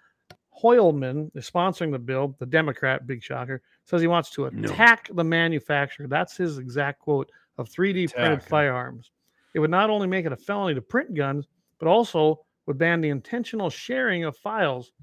Hoylman 0.61 1.31
is 1.35 1.49
sponsoring 1.49 1.91
the 1.91 1.99
bill. 1.99 2.35
The 2.39 2.45
Democrat, 2.45 3.05
big 3.07 3.21
shocker, 3.23 3.61
says 3.85 4.01
he 4.01 4.07
wants 4.07 4.29
to 4.31 4.49
No. 4.51 4.69
attack 4.71 5.09
the 5.13 5.23
manufacturer. 5.23 6.07
That's 6.07 6.37
his 6.37 6.57
exact 6.57 6.99
quote 6.99 7.31
of 7.57 7.69
3D 7.69 8.07
printed 8.07 8.43
firearms. 8.43 9.11
It 9.53 9.59
would 9.59 9.69
not 9.71 9.89
only 9.89 10.07
make 10.07 10.25
it 10.25 10.31
a 10.31 10.37
felony 10.37 10.73
to 10.75 10.81
print 10.81 11.13
guns, 11.13 11.47
but 11.79 11.87
also 11.87 12.45
would 12.65 12.77
ban 12.77 13.01
the 13.01 13.09
intentional 13.09 13.69
sharing 13.69 14.23
of 14.23 14.37
files. 14.37 14.93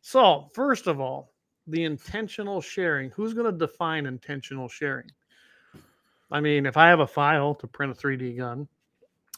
So, 0.00 0.50
first 0.54 0.86
of 0.86 1.00
all, 1.00 1.32
the 1.66 1.84
intentional 1.84 2.60
sharing. 2.60 3.10
Who's 3.10 3.32
going 3.32 3.50
to 3.50 3.58
define 3.58 4.06
intentional 4.06 4.68
sharing? 4.68 5.10
I 6.30 6.40
mean, 6.40 6.66
if 6.66 6.76
I 6.76 6.88
have 6.88 7.00
a 7.00 7.06
file 7.06 7.54
to 7.56 7.66
print 7.66 7.90
a 7.92 7.94
3D 7.94 8.36
gun 8.36 8.68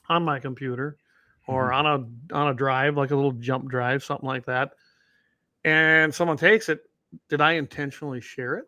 on 0.09 0.23
my 0.23 0.39
computer 0.39 0.97
or 1.47 1.71
mm-hmm. 1.71 1.87
on 1.87 2.21
a 2.33 2.37
on 2.37 2.49
a 2.49 2.55
drive, 2.55 2.97
like 2.97 3.11
a 3.11 3.17
little 3.17 3.33
jump 3.33 3.69
drive, 3.69 4.03
something 4.03 4.27
like 4.27 4.47
that, 4.47 4.73
and 5.65 6.15
someone 6.15 6.37
takes 6.37 6.69
it, 6.69 6.81
did 7.29 7.41
I 7.41 7.53
intentionally 7.53 8.21
share 8.21 8.57
it? 8.57 8.67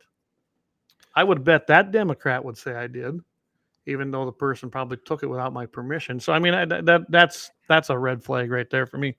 I 1.14 1.24
would 1.24 1.44
bet 1.44 1.66
that 1.66 1.90
Democrat 1.90 2.44
would 2.44 2.56
say 2.56 2.74
I 2.74 2.86
did, 2.86 3.18
even 3.86 4.10
though 4.10 4.24
the 4.24 4.32
person 4.32 4.70
probably 4.70 4.98
took 4.98 5.22
it 5.22 5.26
without 5.26 5.52
my 5.52 5.66
permission. 5.66 6.20
So 6.20 6.32
I 6.32 6.38
mean, 6.38 6.54
I, 6.54 6.64
that 6.64 7.06
that's 7.08 7.50
that's 7.68 7.90
a 7.90 7.98
red 7.98 8.22
flag 8.22 8.50
right 8.50 8.68
there 8.70 8.86
for 8.86 8.98
me. 8.98 9.16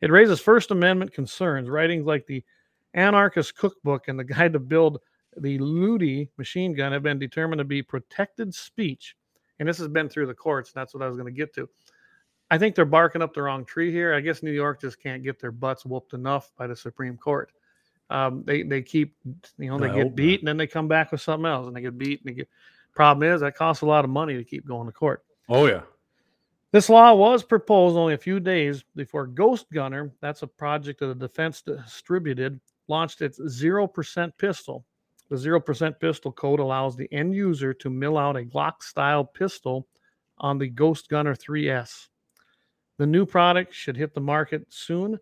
It 0.00 0.10
raises 0.10 0.40
First 0.40 0.70
Amendment 0.70 1.12
concerns. 1.12 1.68
Writings 1.68 2.06
like 2.06 2.26
the 2.26 2.44
Anarchist 2.94 3.56
Cookbook 3.56 4.08
and 4.08 4.18
the 4.18 4.24
Guide 4.24 4.52
to 4.52 4.58
Build 4.58 4.98
the 5.36 5.58
Luty 5.58 6.28
machine 6.38 6.74
gun 6.74 6.92
have 6.92 7.02
been 7.02 7.18
determined 7.18 7.58
to 7.58 7.64
be 7.64 7.82
protected 7.82 8.54
speech, 8.54 9.16
and 9.58 9.68
this 9.68 9.78
has 9.78 9.88
been 9.88 10.08
through 10.08 10.26
the 10.26 10.34
courts. 10.34 10.72
That's 10.72 10.94
what 10.94 11.02
I 11.02 11.08
was 11.08 11.16
going 11.16 11.32
to 11.32 11.36
get 11.36 11.54
to. 11.54 11.68
I 12.50 12.58
think 12.58 12.74
they're 12.74 12.84
barking 12.84 13.22
up 13.22 13.34
the 13.34 13.42
wrong 13.42 13.64
tree 13.64 13.90
here. 13.90 14.14
I 14.14 14.20
guess 14.20 14.42
New 14.42 14.52
York 14.52 14.80
just 14.80 15.02
can't 15.02 15.22
get 15.22 15.40
their 15.40 15.50
butts 15.50 15.84
whooped 15.84 16.12
enough 16.12 16.52
by 16.56 16.66
the 16.66 16.76
Supreme 16.76 17.16
Court. 17.16 17.50
Um, 18.08 18.44
they 18.44 18.62
they 18.62 18.82
keep 18.82 19.16
you 19.58 19.68
know 19.68 19.78
they 19.78 19.86
I 19.86 19.94
get 19.94 19.96
hope 19.96 20.06
not. 20.12 20.14
beat 20.16 20.40
and 20.40 20.48
then 20.48 20.56
they 20.56 20.68
come 20.68 20.86
back 20.86 21.10
with 21.10 21.20
something 21.20 21.46
else 21.46 21.66
and 21.66 21.74
they 21.74 21.80
get 21.80 21.98
beat 21.98 22.20
and 22.20 22.30
they 22.32 22.36
get. 22.36 22.48
Problem 22.94 23.30
is 23.30 23.40
that 23.40 23.56
costs 23.56 23.82
a 23.82 23.86
lot 23.86 24.04
of 24.04 24.10
money 24.10 24.36
to 24.36 24.44
keep 24.44 24.66
going 24.66 24.86
to 24.86 24.92
court. 24.92 25.24
Oh 25.48 25.66
yeah. 25.66 25.82
This 26.72 26.88
law 26.88 27.14
was 27.14 27.42
proposed 27.42 27.96
only 27.96 28.14
a 28.14 28.18
few 28.18 28.38
days 28.38 28.84
before 28.94 29.26
Ghost 29.26 29.66
Gunner, 29.72 30.12
that's 30.20 30.42
a 30.42 30.46
project 30.46 31.00
that 31.00 31.06
the 31.06 31.14
Defense 31.14 31.62
Distributed, 31.62 32.60
launched 32.88 33.22
its 33.22 33.38
0% 33.38 34.32
pistol. 34.36 34.84
The 35.28 35.36
0% 35.36 35.98
pistol 35.98 36.30
code 36.32 36.60
allows 36.60 36.96
the 36.96 37.12
end 37.12 37.34
user 37.34 37.74
to 37.74 37.90
mill 37.90 38.16
out 38.16 38.36
a 38.36 38.42
Glock 38.42 38.82
style 38.82 39.24
pistol 39.24 39.88
on 40.38 40.58
the 40.58 40.68
Ghost 40.68 41.08
Gunner 41.08 41.34
3S. 41.34 42.08
The 42.98 43.06
new 43.06 43.26
product 43.26 43.74
should 43.74 43.96
hit 43.96 44.14
the 44.14 44.20
market 44.20 44.66
soon. 44.68 45.18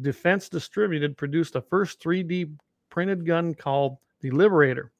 Defense 0.00 0.48
Distributed 0.48 1.16
produced 1.16 1.54
the 1.54 1.60
first 1.62 2.00
3D 2.02 2.52
printed 2.88 3.26
gun 3.26 3.54
called 3.54 3.98
the 4.20 4.30
Liberator. 4.30 4.92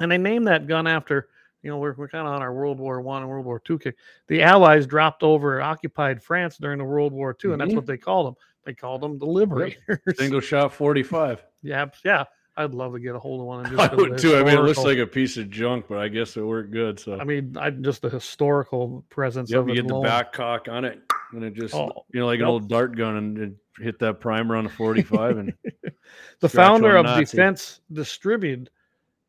And 0.00 0.10
they 0.10 0.18
named 0.18 0.46
that 0.48 0.66
gun 0.66 0.86
after, 0.86 1.28
you 1.62 1.70
know, 1.70 1.78
we're, 1.78 1.94
we're 1.94 2.08
kind 2.08 2.26
of 2.26 2.34
on 2.34 2.42
our 2.42 2.52
World 2.52 2.78
War 2.78 3.00
One 3.00 3.22
and 3.22 3.30
World 3.30 3.46
War 3.46 3.60
Two 3.60 3.78
kick 3.78 3.96
the 4.26 4.42
Allies 4.42 4.86
dropped 4.86 5.22
over 5.22 5.60
occupied 5.62 6.22
France 6.22 6.58
during 6.58 6.78
the 6.78 6.84
World 6.84 7.12
War 7.12 7.36
II, 7.42 7.52
and 7.52 7.60
that's 7.60 7.72
Mhm. 7.72 7.76
what 7.76 7.86
they 7.86 7.96
called 7.96 8.26
them. 8.26 8.34
They 8.64 8.74
called 8.74 9.00
them 9.00 9.18
the 9.18 9.26
Liberators. 9.26 9.76
Single 10.16 10.40
shot 10.40 10.72
45. 10.72 11.42
yeah, 11.62 11.86
yeah. 12.04 12.24
I'd 12.56 12.74
love 12.74 12.94
to 12.94 12.98
get 12.98 13.14
a 13.14 13.18
hold 13.18 13.40
of 13.40 13.46
one. 13.46 13.66
And 13.66 13.68
I 13.80 13.86
just 13.86 13.90
the 13.90 13.96
would 13.96 14.18
too. 14.18 14.36
I 14.36 14.42
mean, 14.42 14.58
it 14.58 14.62
looks 14.62 14.78
like 14.78 14.98
a 14.98 15.06
piece 15.06 15.36
of 15.36 15.50
junk, 15.50 15.86
but 15.88 15.98
I 15.98 16.08
guess 16.08 16.36
it 16.36 16.42
worked 16.42 16.70
good. 16.70 16.98
So 16.98 17.18
I 17.18 17.24
mean, 17.24 17.56
I 17.58 17.70
just 17.70 18.02
the 18.02 18.10
historical 18.10 19.04
presence 19.10 19.50
Yep, 19.50 19.60
of 19.60 19.68
you 19.68 19.74
get 19.76 19.88
the 19.88 20.00
back 20.00 20.32
cock 20.32 20.68
on 20.68 20.84
it, 20.84 21.00
and 21.32 21.44
it 21.44 21.54
just 21.54 21.74
Oh, 21.74 22.04
you 22.12 22.20
know 22.20 22.26
like 22.26 22.40
an 22.40 22.46
old 22.46 22.68
dart 22.68 22.96
gun, 22.96 23.16
and 23.16 23.38
it 23.38 23.52
hit 23.82 23.98
that 23.98 24.20
primer 24.20 24.56
on 24.56 24.64
the 24.64 24.70
forty-five, 24.70 25.36
and 25.36 25.52
the 26.40 26.48
founder 26.48 26.96
of 26.96 27.04
Nazi. 27.04 27.24
Defense 27.24 27.80
Distributed, 27.92 28.70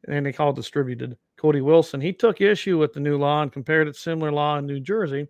and 0.07 0.25
they 0.25 0.31
call 0.31 0.51
it 0.51 0.55
Distributed, 0.55 1.17
Cody 1.37 1.61
Wilson, 1.61 2.01
he 2.01 2.13
took 2.13 2.41
issue 2.41 2.77
with 2.77 2.93
the 2.93 2.99
new 2.99 3.17
law 3.17 3.41
and 3.41 3.51
compared 3.51 3.87
it 3.87 3.93
to 3.93 3.99
similar 3.99 4.31
law 4.31 4.57
in 4.57 4.65
New 4.65 4.79
Jersey. 4.79 5.27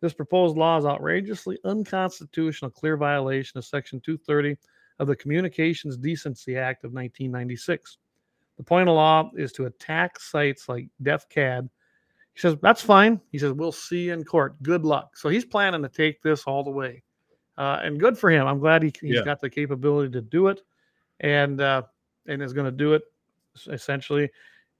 This 0.00 0.14
proposed 0.14 0.56
law 0.56 0.78
is 0.78 0.86
outrageously 0.86 1.58
unconstitutional, 1.64 2.70
clear 2.70 2.96
violation 2.96 3.58
of 3.58 3.66
Section 3.66 4.00
230 4.00 4.56
of 5.00 5.08
the 5.08 5.16
Communications 5.16 5.96
Decency 5.96 6.56
Act 6.56 6.84
of 6.84 6.92
1996. 6.92 7.98
The 8.56 8.62
point 8.62 8.88
of 8.88 8.94
law 8.94 9.30
is 9.36 9.50
to 9.52 9.64
attack 9.64 10.20
sites 10.20 10.68
like 10.68 10.86
DefCAD 11.02 11.68
He 12.34 12.40
says, 12.40 12.56
That's 12.62 12.82
fine. 12.82 13.20
He 13.32 13.38
says, 13.38 13.52
We'll 13.54 13.72
see 13.72 14.04
you 14.06 14.12
in 14.12 14.22
court. 14.24 14.62
Good 14.62 14.84
luck. 14.84 15.16
So 15.16 15.28
he's 15.30 15.44
planning 15.46 15.82
to 15.82 15.88
take 15.88 16.22
this 16.22 16.44
all 16.44 16.62
the 16.62 16.70
way. 16.70 17.02
Uh, 17.56 17.80
and 17.82 17.98
good 17.98 18.16
for 18.16 18.30
him. 18.30 18.46
I'm 18.46 18.58
glad 18.60 18.82
he, 18.82 18.92
he's 19.00 19.16
Yeah. 19.16 19.24
got 19.24 19.40
the 19.40 19.50
capability 19.50 20.12
to 20.12 20.20
do 20.20 20.46
it 20.48 20.60
and 21.20 21.60
uh, 21.60 21.82
and 22.26 22.42
is 22.42 22.52
going 22.52 22.66
to 22.66 22.70
do 22.70 22.92
it 22.94 23.02
essentially. 23.68 24.30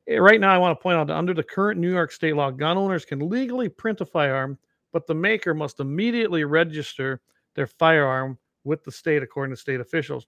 Eh, 0.07 0.19
Right 0.19 0.41
now, 0.41 0.55
I 0.55 0.59
want 0.59 0.79
to 0.79 0.83
point 0.83 0.97
out 0.99 1.07
that 1.09 1.17
under 1.17 1.35
the 1.35 1.43
current 1.43 1.81
New 1.81 1.91
York 1.91 2.13
state 2.13 2.37
law, 2.37 2.51
gun 2.51 2.77
owners 2.79 3.05
can 3.07 3.29
legally 3.31 3.69
print 3.69 4.01
a 4.03 4.07
firearm, 4.07 4.59
but 4.93 5.07
the 5.07 5.15
maker 5.15 5.55
must 5.55 5.81
immediately 5.81 6.45
register 6.45 7.21
their 7.55 7.67
firearm 7.67 8.39
with 8.65 8.85
the 8.85 8.93
state, 8.93 9.23
according 9.23 9.55
to 9.55 9.61
state 9.61 9.81
officials. 9.81 10.27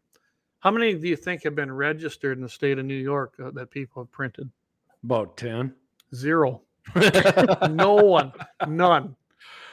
How 0.61 0.71
many 0.71 0.95
do 0.95 1.09
you 1.09 1.17
think 1.17 1.43
have 1.43 1.55
been 1.55 1.73
registered 1.73 2.39
in 2.39 2.43
the 2.43 2.49
state 2.49 2.79
of 2.79 2.85
New 2.85 2.95
York 2.95 3.35
uh, 3.43 3.51
that 3.53 3.71
people 3.71 4.03
have 4.03 4.13
printed? 4.13 4.51
About 5.03 5.37
10. 5.37 5.75
Zero. 6.15 6.63
no 7.71 7.95
one. 7.95 8.33
None. 8.69 9.17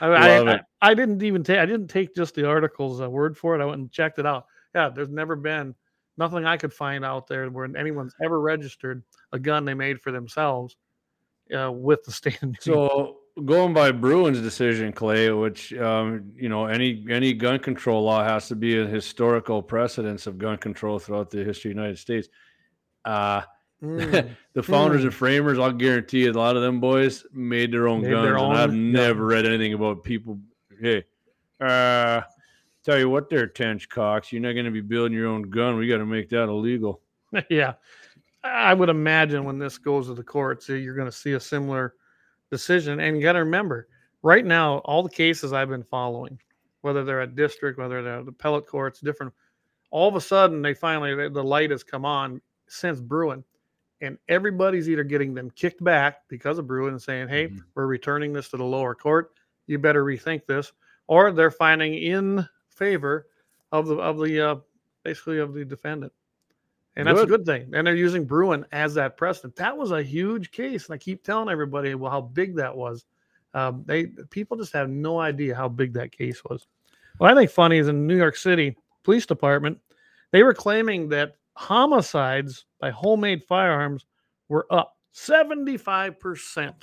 I, 0.01 0.07
I, 0.07 0.53
I. 0.53 0.60
I 0.82 0.93
didn't 0.93 1.22
even 1.24 1.43
take. 1.43 1.60
I 1.60 1.66
didn't 1.66 1.88
take 1.88 2.16
just 2.16 2.36
the 2.36 2.47
article's 2.47 3.01
uh, 3.01 3.10
word 3.10 3.38
for 3.38 3.55
it. 3.55 3.62
I 3.62 3.66
went 3.66 3.82
and 3.82 3.91
checked 3.91 4.20
it 4.20 4.26
out. 4.26 4.45
Yeah, 4.74 4.89
there's 4.89 5.10
never 5.10 5.36
been 5.36 5.76
nothing 6.18 6.45
I 6.45 6.57
could 6.57 6.74
find 6.74 7.03
out 7.03 7.28
there 7.28 7.49
where 7.49 7.66
anyone's 7.78 8.16
ever 8.24 8.39
registered 8.39 9.03
a 9.32 9.39
gun 9.39 9.66
they 9.66 9.74
made 9.74 10.01
for 10.01 10.12
themselves 10.12 10.78
uh, 11.57 11.72
with 11.72 12.03
the 12.03 12.12
state 12.12 12.41
of 12.41 12.49
New 12.49 12.57
York. 12.64 12.91
So 12.91 13.18
going 13.45 13.73
by 13.73 13.91
Bruen's 13.91 14.41
decision, 14.41 14.91
Clay, 14.93 15.31
which 15.31 15.73
um, 15.73 16.31
you 16.35 16.49
know, 16.49 16.65
any 16.65 17.05
any 17.09 17.33
gun 17.33 17.59
control 17.59 18.03
law 18.03 18.23
has 18.23 18.47
to 18.49 18.55
be 18.55 18.79
a 18.79 18.85
historical 18.85 19.61
precedence 19.61 20.27
of 20.27 20.37
gun 20.37 20.57
control 20.57 20.99
throughout 20.99 21.29
the 21.29 21.43
history 21.43 21.71
of 21.71 21.75
the 21.75 21.81
United 21.81 21.97
States. 21.99 22.27
Uh, 23.05 23.41
Mm. 23.81 24.35
the 24.53 24.61
founders 24.61 25.01
Hmm. 25.01 25.07
and 25.07 25.15
framers, 25.15 25.57
I'll 25.57 25.71
guarantee 25.71 26.25
you, 26.25 26.31
a 26.31 26.33
lot 26.33 26.57
of 26.57 26.61
them 26.61 26.81
boys 26.81 27.25
made 27.31 27.71
their 27.71 27.87
own 27.87 28.01
Made 28.01 28.09
guns, 28.11 28.25
their 28.25 28.37
and 28.37 28.53
I've 28.57 28.71
own 28.71 28.91
never 28.91 29.25
read 29.25 29.45
anything 29.45 29.73
about 29.73 30.03
people. 30.03 30.37
Hey, 30.81 31.05
uh, 31.61 32.21
tell 32.83 32.99
you 32.99 33.09
what, 33.09 33.29
there, 33.29 33.47
Tench 33.47 33.87
Coxe, 33.87 34.33
you're 34.33 34.41
not 34.41 34.51
going 34.51 34.65
to 34.65 34.71
be 34.71 34.81
building 34.81 35.17
your 35.17 35.27
own 35.27 35.43
gun. 35.43 35.77
We 35.77 35.87
got 35.87 35.99
to 35.99 36.05
make 36.05 36.27
that 36.27 36.49
illegal. 36.49 37.01
yeah, 37.49 37.75
I 38.43 38.73
would 38.73 38.89
imagine 38.89 39.45
when 39.45 39.59
this 39.59 39.77
goes 39.77 40.07
to 40.07 40.13
the 40.13 40.23
courts, 40.23 40.67
you're 40.67 40.95
going 40.95 41.09
to 41.09 41.17
see 41.17 41.31
a 41.31 41.39
similar 41.39 41.93
decision. 42.51 42.99
And 42.99 43.15
you 43.15 43.23
got 43.23 43.33
to 43.33 43.39
remember, 43.39 43.87
right 44.21 44.45
now, 44.45 44.79
all 44.79 45.03
the 45.03 45.09
cases 45.09 45.53
I've 45.53 45.69
been 45.69 45.83
following, 45.83 46.39
whether 46.81 47.03
they're 47.03 47.21
at 47.21 47.35
district, 47.35 47.77
whether 47.77 48.01
they're 48.01 48.19
at 48.19 48.25
the 48.25 48.31
appellate 48.31 48.67
courts, 48.67 48.99
different, 48.99 49.33
all 49.91 50.07
of 50.07 50.15
a 50.15 50.21
sudden 50.21 50.61
they 50.61 50.73
finally 50.73 51.29
the 51.29 51.43
light 51.43 51.71
has 51.71 51.83
come 51.83 52.05
on 52.05 52.41
since 52.67 52.99
Bruen, 52.99 53.43
and 54.01 54.17
everybody's 54.27 54.87
either 54.89 55.03
getting 55.03 55.33
them 55.33 55.49
kicked 55.51 55.83
back 55.83 56.27
because 56.29 56.57
of 56.59 56.67
Bruen 56.67 56.91
and 56.91 57.01
saying, 57.01 57.27
"Hey, 57.27 57.47
Mhm. 57.47 57.63
we're 57.75 57.87
returning 57.87 58.31
this 58.31 58.49
to 58.49 58.57
the 58.57 58.63
lower 58.63 58.93
court. 58.95 59.31
You 59.67 59.79
better 59.79 60.05
rethink 60.05 60.45
this," 60.45 60.71
or 61.07 61.31
they're 61.31 61.51
finding 61.51 61.95
in 61.95 62.47
favor 62.69 63.27
of 63.71 63.87
the 63.87 63.95
of 63.95 64.19
the 64.19 64.39
uh, 64.39 64.55
basically 65.03 65.39
of 65.39 65.53
the 65.53 65.65
defendant. 65.65 66.13
And 66.99 67.07
that's 67.07 67.21
a 67.21 67.25
Good. 67.25 67.45
thing. 67.45 67.71
And 67.73 67.87
they're 67.87 67.95
using 67.95 68.25
Bruen 68.25 68.65
as 68.71 68.93
that 68.95 69.17
precedent. 69.17 69.55
That 69.55 69.77
was 69.77 69.91
a 69.91 70.03
huge 70.03 70.51
case. 70.51 70.87
And 70.87 70.95
I 70.95 70.97
keep 70.97 71.23
telling 71.23 71.49
everybody 71.49 71.95
well 71.95 72.11
how 72.11 72.21
big 72.21 72.55
that 72.57 72.75
was. 72.75 73.05
Um, 73.53 73.83
they 73.85 74.07
people 74.29 74.57
just 74.57 74.73
have 74.73 74.89
no 74.89 75.19
idea 75.19 75.55
how 75.55 75.69
big 75.69 75.93
that 75.93 76.11
case 76.11 76.43
was. 76.43 76.67
What 77.17 77.31
I 77.31 77.35
think 77.35 77.51
funny 77.51 77.77
is 77.77 77.87
in 77.87 78.05
New 78.05 78.17
York 78.17 78.35
City 78.35 78.75
Police 79.03 79.25
Department, 79.25 79.79
they 80.31 80.43
were 80.43 80.53
claiming 80.53 81.09
that 81.09 81.35
homicides 81.53 82.65
by 82.79 82.91
homemade 82.91 83.43
firearms 83.43 84.05
were 84.47 84.67
up 84.71 84.97
75%. 85.13 86.73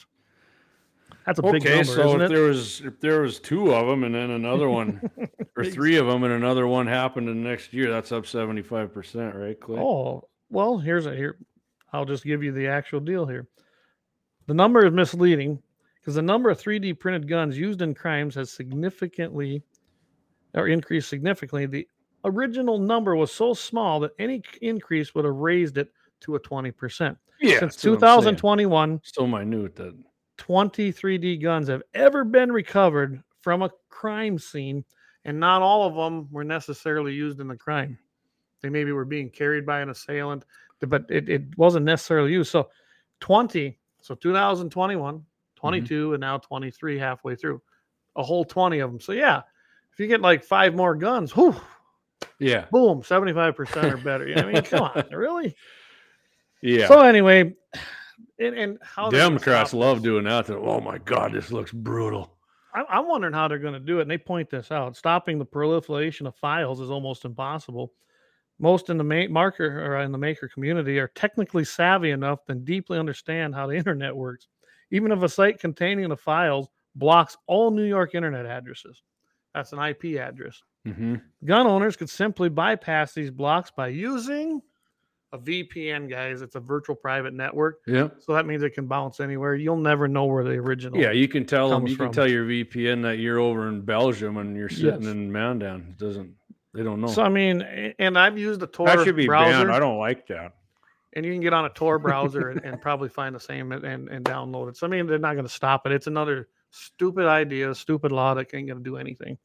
That's 1.27 1.41
a 1.41 1.43
big 1.43 1.57
Okay, 1.57 1.71
number, 1.79 1.85
so 1.85 2.09
isn't 2.09 2.21
if 2.23 2.31
it? 2.31 2.35
there 2.35 2.43
was 2.45 2.81
if 2.83 3.01
there 3.01 3.21
was 3.23 3.41
two 3.41 3.75
of 3.75 3.87
them 3.89 4.05
and 4.05 4.15
then 4.15 4.31
another 4.31 4.69
one 4.71 5.11
or 5.57 5.65
three 5.65 5.97
of 5.97 6.07
them 6.07 6.23
and 6.23 6.33
another 6.33 6.67
one 6.69 6.87
happened 6.87 7.29
in 7.29 7.43
the 7.43 7.49
next 7.49 7.73
year, 7.73 7.91
that's 7.91 8.13
up 8.13 8.27
seventy 8.27 8.63
five 8.63 8.93
percent, 8.95 9.35
right, 9.35 9.59
Clay? 9.61 9.81
Oh, 9.81 10.29
well, 10.51 10.79
here's 10.79 11.07
a 11.07 11.15
here. 11.17 11.39
I'll 11.93 12.05
just 12.05 12.25
give 12.25 12.43
you 12.45 12.53
the 12.53 12.69
actual 12.69 13.01
deal 13.01 13.27
here. 13.27 13.49
The 14.47 14.55
number 14.55 14.87
is 14.87 14.93
misleading 14.93 15.61
because 16.01 16.15
the 16.15 16.23
number 16.23 16.51
of 16.51 16.61
3D 16.61 16.99
printed 17.01 17.29
guns 17.29 17.59
used 17.59 17.83
in 17.83 17.95
crimes 17.95 18.37
has 18.37 18.51
significantly 18.53 19.63
or 20.55 20.69
increased 20.69 21.09
significantly. 21.09 21.67
The 21.67 21.89
original 22.25 22.79
number 22.79 23.17
was 23.17 23.33
so 23.33 23.55
small 23.55 23.99
that 24.01 24.13
any 24.21 24.43
increase 24.63 25.15
would 25.17 25.25
have 25.25 25.35
raised 25.35 25.79
it 25.79 25.91
to 26.21 26.37
a 26.37 26.41
20%. 26.41 27.17
yeah, 27.41 27.59
Since 27.59 27.77
that's 27.77 27.85
what 27.85 27.95
I'm 28.05 28.23
saying. 28.23 28.37
2021, 28.37 29.01
so 29.03 29.27
minute 29.27 29.75
that 29.77 29.97
20 30.39 30.93
3D 30.93 31.43
guns 31.43 31.69
have 31.69 31.83
ever 31.95 32.25
been 32.25 32.53
recovered 32.53 33.23
from 33.41 33.63
a 33.63 33.71
crime 33.89 34.39
scene, 34.39 34.85
and 35.25 35.39
not 35.39 35.63
all 35.63 35.87
of 35.87 35.95
them 35.95 36.29
were 36.31 36.45
necessarily 36.45 37.13
used 37.13 37.41
in 37.41 37.49
the 37.49 37.57
crime. 37.57 37.99
They 38.63 38.69
maybe 38.69 38.93
were 38.93 39.05
being 39.05 39.31
carried 39.31 39.67
by 39.67 39.81
an 39.81 39.91
assailant, 39.91 40.45
but 40.81 41.05
it, 41.09 41.29
it 41.29 41.43
wasn't 41.57 41.87
necessarily 41.87 42.33
used. 42.33 42.51
So 42.51 42.69
20, 43.21 43.79
so 44.01 44.15
2021, 44.15 45.15
mm-hmm. 45.15 45.23
22, 45.57 46.15
and 46.15 46.21
now 46.21 46.39
23 46.39 46.99
halfway 46.99 47.35
through, 47.35 47.63
a 48.17 48.23
whole 48.23 48.45
20 48.45 48.79
of 48.81 48.91
them. 48.91 49.01
So 49.01 49.13
yeah, 49.13 49.43
if 49.93 50.01
you 50.01 50.07
get 50.07 50.21
like 50.21 50.45
five 50.45 50.75
more 50.75 50.95
guns, 50.95 51.33
whew, 51.33 51.57
yeah, 52.39 52.67
boom, 52.71 53.03
75% 53.03 53.93
or 53.93 53.97
better. 53.97 54.29
You 54.29 54.35
know, 54.35 54.43
I 54.43 54.53
mean, 54.53 54.63
come 54.63 54.83
on, 54.83 55.05
really? 55.11 55.55
yeah. 56.63 56.89
So 56.89 57.01
anyway, 57.01 57.55
and, 58.39 58.55
and 58.57 58.79
how 58.83 59.11
Democrats 59.11 59.73
love 59.75 60.03
doing 60.03 60.25
that. 60.25 60.47
They're, 60.47 60.59
oh 60.59 60.81
my 60.81 60.99
God, 60.99 61.33
this 61.33 61.51
looks 61.51 61.73
brutal. 61.73 62.33
I- 62.75 62.85
I'm 62.89 63.09
wondering 63.09 63.33
how 63.35 63.49
they're 63.49 63.59
going 63.59 63.75
to 63.75 63.81
do 63.81 63.99
it. 63.99 64.03
And 64.03 64.11
they 64.11 64.19
point 64.19 64.51
this 64.51 64.71
out. 64.71 64.97
Stopping 64.97 65.39
the 65.39 65.45
proliferation 65.45 66.27
of 66.27 66.37
files 66.37 66.81
is 66.81 66.91
almost 66.91 67.25
impossible. 67.25 67.93
Most 68.59 68.89
in 68.91 68.97
the 68.97 69.05
ma- 69.05 69.29
marker 69.29 69.85
or 69.85 70.01
in 70.01 70.13
the 70.13 70.19
maker 70.19 70.49
community 70.49 70.99
are 70.99 71.09
technically 71.15 71.65
savvy 71.65 72.11
enough 72.11 72.41
and 72.49 72.65
deeply 72.65 72.99
understand 72.99 73.55
how 73.55 73.67
the 73.67 73.75
internet 73.77 74.15
works. 74.17 74.49
Even 74.91 75.13
if 75.13 75.23
a 75.23 75.29
site 75.29 75.59
containing 75.59 76.09
the 76.09 76.17
files 76.17 76.69
blocks 76.95 77.37
all 77.47 77.71
New 77.71 77.85
York 77.85 78.15
internet 78.15 78.47
addresses, 78.47 79.03
that's 79.55 79.73
an 79.73 79.79
IP 79.81 80.19
address. 80.19 80.63
hmm 80.85 81.17
Gun 81.45 81.67
owners 81.67 81.97
could 81.97 82.09
simply 82.11 82.49
bypass 82.49 83.13
these 83.13 83.31
blocks 83.31 83.71
by 83.71 83.89
using 83.89 84.61
a 85.33 85.39
VPN, 85.39 86.09
guys. 86.09 86.41
It's 86.43 86.55
a 86.55 86.61
virtual 86.61 86.95
private 86.97 87.35
network. 87.35 87.81
Yeah, 87.87 88.09
So 88.21 88.33
that 88.35 88.47
means 88.47 88.63
it 88.63 88.71
can 88.75 88.87
bounce 88.87 89.21
anywhere. 89.21 89.55
You'll 89.55 89.77
never 89.77 90.07
know 90.09 90.25
where 90.27 90.45
the 90.45 90.51
original. 90.53 90.99
yeah. 91.01 91.11
You 91.11 91.29
can 91.29 91.45
tell 91.45 91.69
them. 91.69 91.87
You 91.87 91.97
can 91.97 92.13
tell 92.13 92.29
your 92.31 92.45
VPN 92.45 93.03
that 93.03 93.19
you're 93.19 93.39
over 93.39 93.69
in 93.69 93.83
Belgium 93.83 94.37
and 94.39 94.57
you're 94.57 94.69
sitting 94.69 95.03
Yes. 95.03 95.11
in 95.13 95.31
Mandan. 95.33 95.89
It 95.91 95.99
doesn't. 95.99 96.33
They 96.73 96.83
don't 96.83 97.01
know. 97.01 97.07
So 97.09 97.23
I 97.23 97.29
mean, 97.29 97.63
and 97.99 98.19
I've 98.19 98.39
used 98.39 98.61
the 98.61 98.67
Tor 98.67 98.87
that 98.87 99.05
should 99.05 99.17
be 99.17 99.27
browser, 99.27 99.65
banned. 99.65 99.73
I 99.73 99.79
don't 99.79 99.99
like 99.99 100.27
that. 100.29 100.55
and 101.15 101.25
you 101.25 101.33
can 101.33 101.41
get 101.41 101.53
on 101.55 101.65
a 101.65 101.71
Tor 101.71 101.99
browser 101.99 102.51
and, 102.51 102.61
and 102.65 102.81
probably 102.83 103.09
find 103.09 103.35
the 103.35 103.41
same 103.41 103.73
and, 103.73 103.83
and, 103.85 104.09
and 104.11 104.25
download 104.25 104.69
it. 104.69 104.77
So 104.77 104.87
I 104.87 104.91
mean, 104.91 105.07
they're 105.07 105.19
not 105.19 105.33
going 105.35 105.47
to 105.47 105.53
stop 105.53 105.87
it. 105.87 105.93
It's 105.93 106.07
another 106.07 106.49
stupid 106.71 107.25
idea, 107.27 107.75
stupid 107.75 108.13
law 108.13 108.35
that 108.35 108.53
ain't 108.55 108.69
going 108.69 108.79
to 108.79 108.85
do 108.85 108.97
anything. 108.99 109.39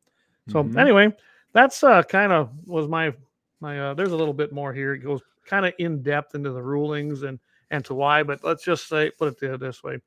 So 0.50 0.64
Mhm. 0.64 0.78
anyway, 0.78 1.16
that's 1.54 1.84
uh 1.84 2.04
kind 2.04 2.32
of 2.34 2.50
was 2.66 2.88
my 2.88 3.14
my. 3.62 3.80
uh 3.80 3.94
There's 3.94 4.12
a 4.12 4.18
little 4.18 4.34
bit 4.34 4.52
more 4.52 4.74
here. 4.74 4.94
It 4.94 5.00
goes 5.00 5.22
kind 5.46 5.66
of 5.66 5.74
in 5.80 6.02
depth 6.02 6.36
into 6.36 6.52
the 6.52 6.62
rulings 6.64 7.24
and 7.24 7.40
and 7.70 7.84
to 7.86 7.94
why. 7.94 8.24
But 8.24 8.44
let's 8.44 8.64
just 8.64 8.88
say 8.88 9.12
put 9.18 9.42
it 9.42 9.60
this 9.60 9.84
way: 9.84 10.00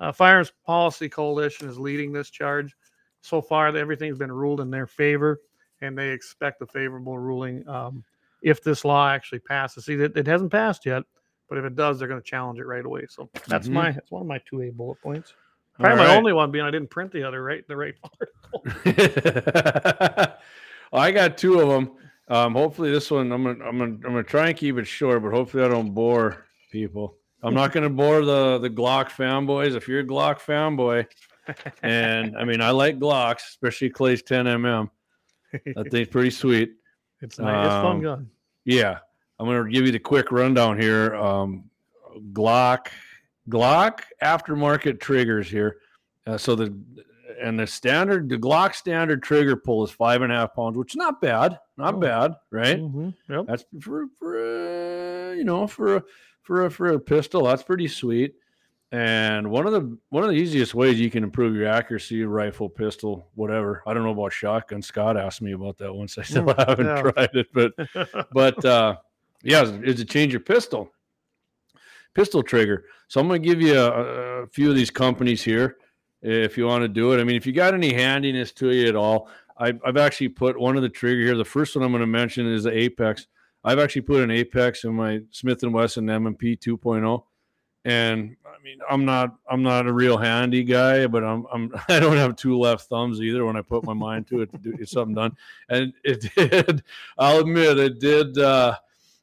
uh, 0.00 0.12
Firearms 0.12 0.52
Policy 0.64 1.08
Coalition 1.08 1.68
is 1.68 1.78
leading 1.78 2.12
this 2.12 2.30
charge. 2.30 2.74
So 3.20 3.42
far, 3.42 3.74
everything's 3.76 4.18
been 4.18 4.30
ruled 4.30 4.60
in 4.60 4.70
their 4.70 4.86
favor, 4.86 5.40
and 5.80 5.98
they 5.98 6.10
expect 6.10 6.62
a 6.62 6.66
favorable 6.66 7.18
ruling 7.18 7.66
um, 7.68 8.04
if 8.42 8.62
this 8.62 8.84
law 8.84 9.08
actually 9.08 9.40
passes. 9.40 9.86
See, 9.86 9.94
it, 9.94 10.16
it 10.16 10.26
hasn't 10.26 10.52
passed 10.52 10.86
yet, 10.86 11.02
but 11.48 11.58
if 11.58 11.64
it 11.64 11.74
does, 11.74 11.98
they're 11.98 12.06
going 12.08 12.20
to 12.20 12.26
challenge 12.26 12.60
it 12.60 12.66
right 12.66 12.84
away. 12.84 13.06
So 13.08 13.28
that's 13.48 13.66
Mhm. 13.66 13.72
my 13.72 13.90
that's 13.92 14.10
one 14.12 14.22
of 14.22 14.28
my 14.28 14.40
two 14.48 14.62
A 14.62 14.70
bullet 14.70 15.00
points. 15.02 15.34
Probably 15.78 15.98
my 15.98 16.06
only 16.16 16.32
one 16.32 16.50
being 16.50 16.64
I 16.64 16.70
didn't 16.70 16.88
print 16.88 17.10
the 17.12 17.22
other 17.24 17.42
right 17.42 17.66
the 17.66 17.76
right 17.76 17.94
article. 18.20 18.62
well, 20.92 21.02
I 21.02 21.10
got 21.10 21.36
two 21.36 21.60
of 21.60 21.68
them. 21.68 21.96
Um, 22.28 22.54
hopefully, 22.54 22.90
this 22.90 23.10
one 23.10 23.30
I'm 23.32 23.44
gonna 23.44 23.64
I'm 23.64 23.78
gonna 23.78 23.92
I'm 23.92 24.00
gonna 24.00 24.22
try 24.22 24.48
and 24.48 24.56
keep 24.56 24.76
it 24.78 24.86
short, 24.86 25.22
but 25.22 25.32
hopefully 25.32 25.62
I 25.64 25.68
don't 25.68 25.92
bore 25.92 26.44
people. 26.72 27.16
I'm 27.42 27.54
not 27.54 27.72
gonna 27.72 27.90
bore 27.90 28.24
the 28.24 28.58
the 28.58 28.70
Glock 28.70 29.10
fanboys. 29.10 29.76
If 29.76 29.86
you're 29.86 30.00
a 30.00 30.04
Glock 30.04 30.40
fanboy, 30.40 31.06
and 31.82 32.36
I 32.36 32.44
mean 32.44 32.60
I 32.60 32.70
like 32.70 32.98
Glocks, 32.98 33.46
especially 33.48 33.90
Clay's 33.90 34.22
10 34.22 34.46
mm. 34.46 34.90
That 35.76 35.90
thing's 35.90 36.08
pretty 36.08 36.30
sweet. 36.30 36.72
It's 37.20 37.38
nice. 37.38 37.66
it's 37.66 37.74
fun 37.74 37.86
Um, 37.96 38.02
gun. 38.02 38.30
Yeah, 38.64 38.98
I'm 39.38 39.46
gonna 39.46 39.70
give 39.70 39.86
you 39.86 39.92
the 39.92 40.00
quick 40.00 40.32
rundown 40.32 40.80
here. 40.80 41.14
Um, 41.14 41.70
Glock, 42.32 42.88
Glock 43.48 44.00
aftermarket 44.22 44.98
triggers 45.00 45.48
here. 45.48 45.76
Uh, 46.26 46.36
so 46.36 46.56
the 46.56 46.76
and 47.40 47.58
the 47.58 47.66
standard, 47.66 48.28
the 48.28 48.36
Glock 48.38 48.74
standard 48.74 49.22
trigger 49.22 49.56
pull 49.56 49.84
is 49.84 49.90
five 49.90 50.22
and 50.22 50.32
a 50.32 50.36
half 50.36 50.54
pounds, 50.54 50.76
which 50.76 50.92
is 50.92 50.96
not 50.96 51.20
bad, 51.20 51.58
not 51.76 51.94
Oh. 51.94 51.98
bad, 51.98 52.34
right? 52.50 52.78
Mhm, 52.78 53.14
Yep. 53.28 53.46
That's 53.46 53.64
for 53.80 54.06
for 54.18 54.36
uh, 54.38 55.32
you 55.32 55.44
know 55.44 55.66
for 55.66 55.96
a 55.96 56.02
for 56.42 56.66
a 56.66 56.70
for 56.70 56.88
a 56.92 57.00
pistol. 57.00 57.44
That's 57.44 57.62
pretty 57.62 57.88
sweet. 57.88 58.34
And 58.92 59.50
one 59.50 59.66
of 59.66 59.72
the 59.72 59.98
one 60.10 60.22
of 60.22 60.30
the 60.30 60.36
easiest 60.36 60.74
ways 60.74 61.00
you 61.00 61.10
can 61.10 61.24
improve 61.24 61.56
your 61.56 61.66
accuracy, 61.66 62.22
rifle, 62.24 62.68
pistol, 62.68 63.28
whatever. 63.34 63.82
I 63.86 63.92
don't 63.92 64.04
know 64.04 64.12
about 64.12 64.32
shotgun. 64.32 64.80
Scott 64.80 65.16
asked 65.16 65.42
me 65.42 65.52
about 65.52 65.76
that 65.78 65.92
once. 65.92 66.16
I 66.18 66.22
still 66.22 66.44
Mm, 66.44 66.68
haven't 66.68 66.86
yeah. 66.86 67.02
tried 67.02 67.30
it, 67.34 67.48
but 67.52 67.72
but 68.32 68.64
uh, 68.64 68.96
yeah, 69.42 69.62
is, 69.62 69.70
is 69.82 69.96
to 69.96 70.04
change 70.04 70.32
your 70.32 70.40
pistol, 70.40 70.92
pistol 72.14 72.42
trigger. 72.42 72.84
So 73.08 73.20
I'm 73.20 73.28
going 73.28 73.42
to 73.42 73.48
give 73.48 73.60
you 73.60 73.76
a, 73.78 74.42
a 74.42 74.46
few 74.46 74.70
of 74.70 74.76
these 74.76 74.90
companies 74.90 75.42
here 75.42 75.76
if 76.26 76.58
you 76.58 76.66
want 76.66 76.82
to 76.82 76.88
do 76.88 77.12
it. 77.12 77.20
I 77.20 77.24
mean, 77.24 77.36
if 77.36 77.46
you 77.46 77.52
got 77.52 77.74
any 77.74 77.92
handiness 77.92 78.52
to 78.52 78.70
you 78.70 78.88
at 78.88 78.96
all, 78.96 79.28
I, 79.58 79.72
I've 79.84 79.96
actually 79.96 80.28
put 80.28 80.58
one 80.58 80.76
of 80.76 80.82
the 80.82 80.88
trigger 80.88 81.22
here. 81.22 81.36
The 81.36 81.44
first 81.44 81.76
one 81.76 81.84
I'm 81.84 81.92
going 81.92 82.00
to 82.00 82.06
mention 82.06 82.46
is 82.46 82.64
the 82.64 82.76
Apex. 82.76 83.26
I've 83.64 83.78
actually 83.78 84.02
put 84.02 84.22
an 84.22 84.30
Apex 84.30 84.84
in 84.84 84.94
my 84.94 85.20
Smith 85.30 85.62
and 85.62 85.72
Wesson 85.72 86.08
M&P 86.08 86.56
2.0, 86.56 87.04
oh. 87.04 87.24
and 87.84 88.36
I 88.44 88.62
mean, 88.62 88.78
I'm 88.88 89.04
not 89.04 89.36
I'm 89.48 89.62
not 89.62 89.86
a 89.86 89.92
real 89.92 90.16
handy 90.16 90.62
guy, 90.62 91.06
but 91.06 91.24
I'm 91.24 91.46
I'm 91.52 91.72
I 91.88 91.98
don't 92.00 92.16
have 92.16 92.36
two 92.36 92.58
left 92.58 92.88
thumbs 92.88 93.20
either. 93.20 93.44
When 93.44 93.56
I 93.56 93.62
put 93.62 93.84
my 93.84 93.94
mind 93.94 94.28
to 94.28 94.42
it 94.42 94.52
to 94.52 94.58
do 94.58 94.84
something 94.84 95.14
done, 95.14 95.36
and 95.68 95.92
it 96.04 96.32
did. 96.36 96.82
I'll 97.18 97.40
admit 97.40 97.78
it 97.78 97.98
did. 97.98 98.38
Uh, 98.38 98.76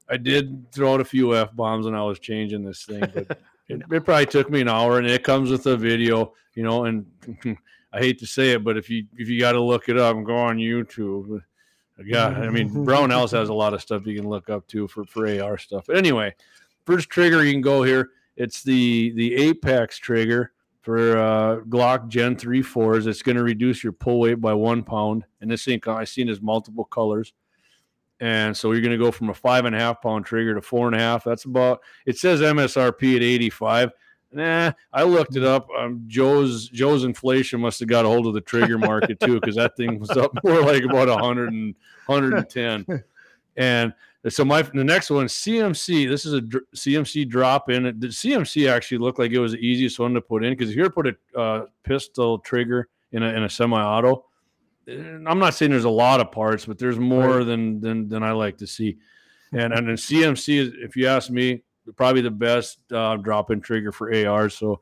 I 0.09 0.17
did 0.17 0.71
throw 0.71 0.93
out 0.93 1.01
a 1.01 1.05
few 1.05 1.35
f 1.35 1.55
bombs 1.55 1.85
when 1.85 1.95
I 1.95 2.03
was 2.03 2.19
changing 2.19 2.63
this 2.63 2.83
thing, 2.83 3.03
but 3.13 3.39
it, 3.67 3.81
it 3.91 4.05
probably 4.05 4.25
took 4.25 4.49
me 4.49 4.61
an 4.61 4.69
hour. 4.69 4.97
And 4.97 5.07
it 5.07 5.23
comes 5.23 5.49
with 5.49 5.65
a 5.67 5.77
video, 5.77 6.33
you 6.55 6.63
know. 6.63 6.85
And 6.85 7.05
I 7.93 7.99
hate 7.99 8.19
to 8.19 8.27
say 8.27 8.51
it, 8.51 8.63
but 8.63 8.77
if 8.77 8.89
you 8.89 9.05
if 9.15 9.29
you 9.29 9.39
got 9.39 9.53
to 9.53 9.61
look 9.61 9.89
it 9.89 9.97
up 9.97 10.15
and 10.15 10.25
go 10.25 10.37
on 10.37 10.57
YouTube, 10.57 11.41
yeah, 12.03 12.27
I 12.27 12.49
mean 12.49 12.69
Brownells 12.85 13.31
has 13.31 13.49
a 13.49 13.53
lot 13.53 13.73
of 13.73 13.81
stuff 13.81 14.05
you 14.05 14.19
can 14.19 14.29
look 14.29 14.49
up 14.49 14.67
too 14.67 14.87
for 14.87 15.05
for 15.05 15.27
AR 15.27 15.57
stuff. 15.57 15.85
But 15.87 15.97
anyway, 15.97 16.33
first 16.85 17.09
trigger 17.09 17.43
you 17.43 17.51
can 17.51 17.61
go 17.61 17.83
here. 17.83 18.11
It's 18.35 18.63
the 18.63 19.11
the 19.11 19.35
Apex 19.35 19.97
trigger 19.97 20.53
for 20.81 21.17
uh, 21.17 21.59
Glock 21.61 22.09
Gen 22.09 22.35
3 22.35 22.61
fours. 22.61 23.07
It's 23.07 23.21
going 23.21 23.37
to 23.37 23.43
reduce 23.43 23.83
your 23.83 23.93
pull 23.93 24.19
weight 24.19 24.41
by 24.41 24.53
one 24.53 24.83
pound. 24.83 25.23
And 25.39 25.49
this 25.49 25.63
thing 25.63 25.81
I've 25.87 26.09
seen 26.09 26.27
is 26.27 26.41
multiple 26.41 26.83
colors. 26.83 27.33
And 28.23 28.55
so 28.55 28.71
you're 28.71 28.79
going 28.79 28.97
to 28.97 28.97
go 28.97 29.11
from 29.11 29.29
a 29.29 29.33
five 29.33 29.65
and 29.65 29.75
a 29.75 29.79
half 29.79 30.01
pound 30.01 30.25
trigger 30.25 30.55
to 30.55 30.61
four 30.61 30.87
and 30.87 30.95
a 30.95 30.99
half. 30.99 31.25
That's 31.25 31.43
about, 31.43 31.81
it 32.05 32.17
says 32.17 32.39
MSRP 32.39 33.17
at 33.17 33.21
85. 33.21 33.91
Nah, 34.31 34.71
I 34.93 35.03
looked 35.03 35.35
it 35.35 35.43
up. 35.43 35.67
Um, 35.77 36.05
Joe's 36.07 36.69
Joe's 36.69 37.03
inflation 37.03 37.59
must 37.59 37.81
have 37.81 37.89
got 37.89 38.05
a 38.05 38.07
hold 38.07 38.25
of 38.25 38.33
the 38.33 38.39
trigger 38.39 38.77
market 38.77 39.19
too, 39.19 39.41
because 39.41 39.57
that 39.57 39.75
thing 39.75 39.99
was 39.99 40.09
up 40.11 40.31
more 40.41 40.61
like 40.61 40.83
about 40.83 41.09
100 41.09 41.51
and 41.51 41.75
110. 42.05 43.03
And 43.57 43.93
so 44.29 44.45
my 44.45 44.61
the 44.61 44.85
next 44.85 45.09
one 45.09 45.25
CMC. 45.25 46.07
This 46.07 46.25
is 46.25 46.31
a 46.31 46.41
dr- 46.41 46.63
CMC 46.73 47.27
drop 47.27 47.69
in. 47.69 47.83
The 47.83 48.07
CMC 48.07 48.71
actually 48.71 48.99
looked 48.99 49.19
like 49.19 49.31
it 49.31 49.39
was 49.39 49.51
the 49.51 49.59
easiest 49.59 49.99
one 49.99 50.13
to 50.13 50.21
put 50.21 50.45
in 50.45 50.53
because 50.53 50.69
if 50.69 50.77
you 50.77 50.83
were 50.83 50.89
to 50.89 50.95
put 50.95 51.07
a 51.07 51.39
uh, 51.39 51.65
pistol 51.83 52.39
trigger 52.39 52.87
in 53.11 53.21
a 53.21 53.27
in 53.33 53.43
a 53.43 53.49
semi-auto, 53.49 54.25
I'm 54.87 55.39
not 55.39 55.53
saying 55.53 55.71
there's 55.71 55.83
a 55.85 55.89
lot 55.89 56.19
of 56.19 56.31
parts, 56.31 56.65
but 56.65 56.77
there's 56.77 56.99
more 56.99 57.37
Right. 57.37 57.45
than 57.45 57.79
than 57.79 58.09
than 58.09 58.23
I 58.23 58.31
like 58.31 58.57
to 58.57 58.67
see. 58.67 58.97
And 59.53 59.73
and 59.73 59.87
then 59.87 59.95
CMC 59.95 60.57
is, 60.57 60.71
if 60.77 60.95
you 60.95 61.07
ask 61.07 61.29
me, 61.29 61.63
probably 61.95 62.21
the 62.21 62.31
best 62.31 62.79
uh, 62.91 63.17
drop-in 63.17 63.61
trigger 63.61 63.91
for 63.91 64.13
AR. 64.13 64.49
So 64.49 64.81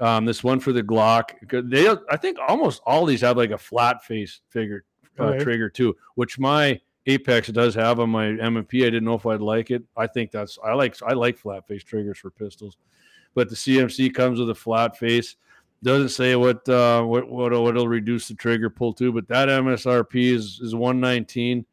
um, 0.00 0.24
this 0.24 0.44
one 0.44 0.60
for 0.60 0.72
the 0.72 0.82
Glock, 0.82 1.30
they 1.70 1.88
I 2.10 2.16
think 2.16 2.38
almost 2.46 2.80
all 2.86 3.04
these 3.04 3.20
have 3.22 3.36
like 3.36 3.50
a 3.50 3.58
flat 3.58 4.04
face 4.04 4.40
figure 4.50 4.84
uh, 5.18 5.24
Okay. 5.24 5.42
trigger 5.42 5.68
too, 5.68 5.96
which 6.14 6.38
my 6.38 6.80
Apex 7.06 7.48
does 7.48 7.74
have 7.74 7.98
on 8.00 8.10
my 8.10 8.28
M&P. 8.28 8.82
I 8.82 8.90
didn't 8.90 9.04
know 9.04 9.14
if 9.14 9.24
I'd 9.26 9.40
like 9.40 9.70
it. 9.70 9.82
I 9.96 10.06
think 10.06 10.30
that's 10.30 10.58
I 10.64 10.74
like 10.74 10.94
I 11.02 11.14
like 11.14 11.36
flat 11.38 11.66
face 11.66 11.82
triggers 11.82 12.18
for 12.18 12.30
pistols, 12.30 12.76
but 13.34 13.48
the 13.48 13.56
CMC 13.56 14.14
comes 14.14 14.38
with 14.38 14.50
a 14.50 14.54
flat 14.54 14.96
face. 14.96 15.36
Doesn't 15.82 16.08
say 16.08 16.34
what 16.34 16.68
uh, 16.68 17.02
what 17.02 17.30
what 17.30 17.52
it'll 17.52 17.86
reduce 17.86 18.26
the 18.28 18.34
trigger 18.34 18.68
pull 18.68 18.92
to, 18.94 19.12
but 19.12 19.28
that 19.28 19.48
MSRP 19.48 20.32
is 20.32 20.58
is 20.60 20.74
119, 20.74 21.64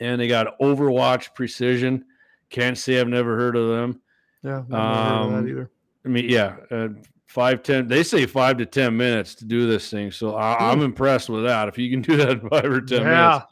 and 0.00 0.20
they 0.20 0.28
got 0.28 0.58
Overwatch 0.60 1.34
Precision. 1.34 2.04
Can't 2.48 2.78
say 2.78 3.00
I've 3.00 3.08
never 3.08 3.36
heard 3.36 3.56
of 3.56 3.68
them. 3.68 4.00
Yeah, 4.44 4.58
I've 4.58 4.68
never 4.68 4.82
heard 4.84 4.92
of 4.92 5.32
Um, 5.34 5.44
that 5.44 5.50
either. 5.50 5.70
I 6.04 6.08
mean, 6.08 6.30
yeah, 6.30 6.56
uh, 6.70 6.88
five 7.26 7.64
ten. 7.64 7.88
They 7.88 8.04
say 8.04 8.24
five 8.26 8.58
to 8.58 8.66
ten 8.66 8.96
minutes 8.96 9.34
to 9.36 9.44
do 9.44 9.66
this 9.66 9.90
thing, 9.90 10.12
so 10.12 10.36
I, 10.36 10.70
I'm 10.70 10.82
impressed 10.82 11.28
with 11.28 11.42
that. 11.42 11.66
If 11.66 11.78
you 11.78 11.90
can 11.90 12.02
do 12.02 12.16
that 12.18 12.30
in 12.30 12.48
five 12.48 12.66
or 12.66 12.80
ten. 12.80 13.02
Yeah. 13.02 13.28
minutes, 13.30 13.46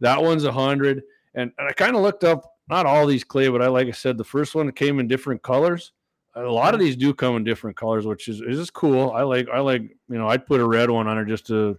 that 0.00 0.22
one's 0.22 0.44
a 0.44 0.52
hundred. 0.52 1.02
And, 1.34 1.52
and 1.58 1.68
I 1.68 1.72
kind 1.72 1.94
of 1.94 2.00
looked 2.00 2.24
up 2.24 2.56
not 2.70 2.86
all 2.86 3.06
these 3.06 3.24
clay, 3.24 3.48
but 3.48 3.60
I 3.60 3.66
like 3.66 3.88
I 3.88 3.92
said, 3.92 4.16
the 4.16 4.24
first 4.24 4.54
one 4.54 4.72
came 4.72 4.98
in 5.00 5.06
different 5.06 5.42
colors. 5.42 5.92
A 6.34 6.42
lot 6.42 6.74
of 6.74 6.80
these 6.80 6.96
do 6.96 7.12
come 7.12 7.36
in 7.36 7.44
different 7.44 7.76
colors, 7.76 8.06
which 8.06 8.28
is 8.28 8.40
is 8.40 8.58
just 8.58 8.72
cool. 8.72 9.10
I 9.10 9.22
like 9.22 9.48
I 9.52 9.58
like 9.60 9.82
you 9.82 10.18
know 10.18 10.28
I'd 10.28 10.46
put 10.46 10.60
a 10.60 10.66
red 10.66 10.88
one 10.90 11.08
on 11.08 11.18
it 11.18 11.26
just 11.26 11.46
to 11.48 11.78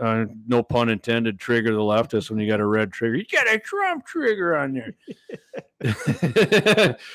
uh, 0.00 0.24
no 0.46 0.62
pun 0.62 0.88
intended 0.88 1.38
trigger 1.38 1.72
the 1.72 1.78
leftist 1.78 2.30
when 2.30 2.40
you 2.40 2.48
got 2.48 2.60
a 2.60 2.66
red 2.66 2.92
trigger. 2.92 3.16
You 3.16 3.24
got 3.32 3.52
a 3.52 3.58
Trump 3.58 4.04
trigger 4.04 4.56
on 4.56 4.74
there. 5.80 6.96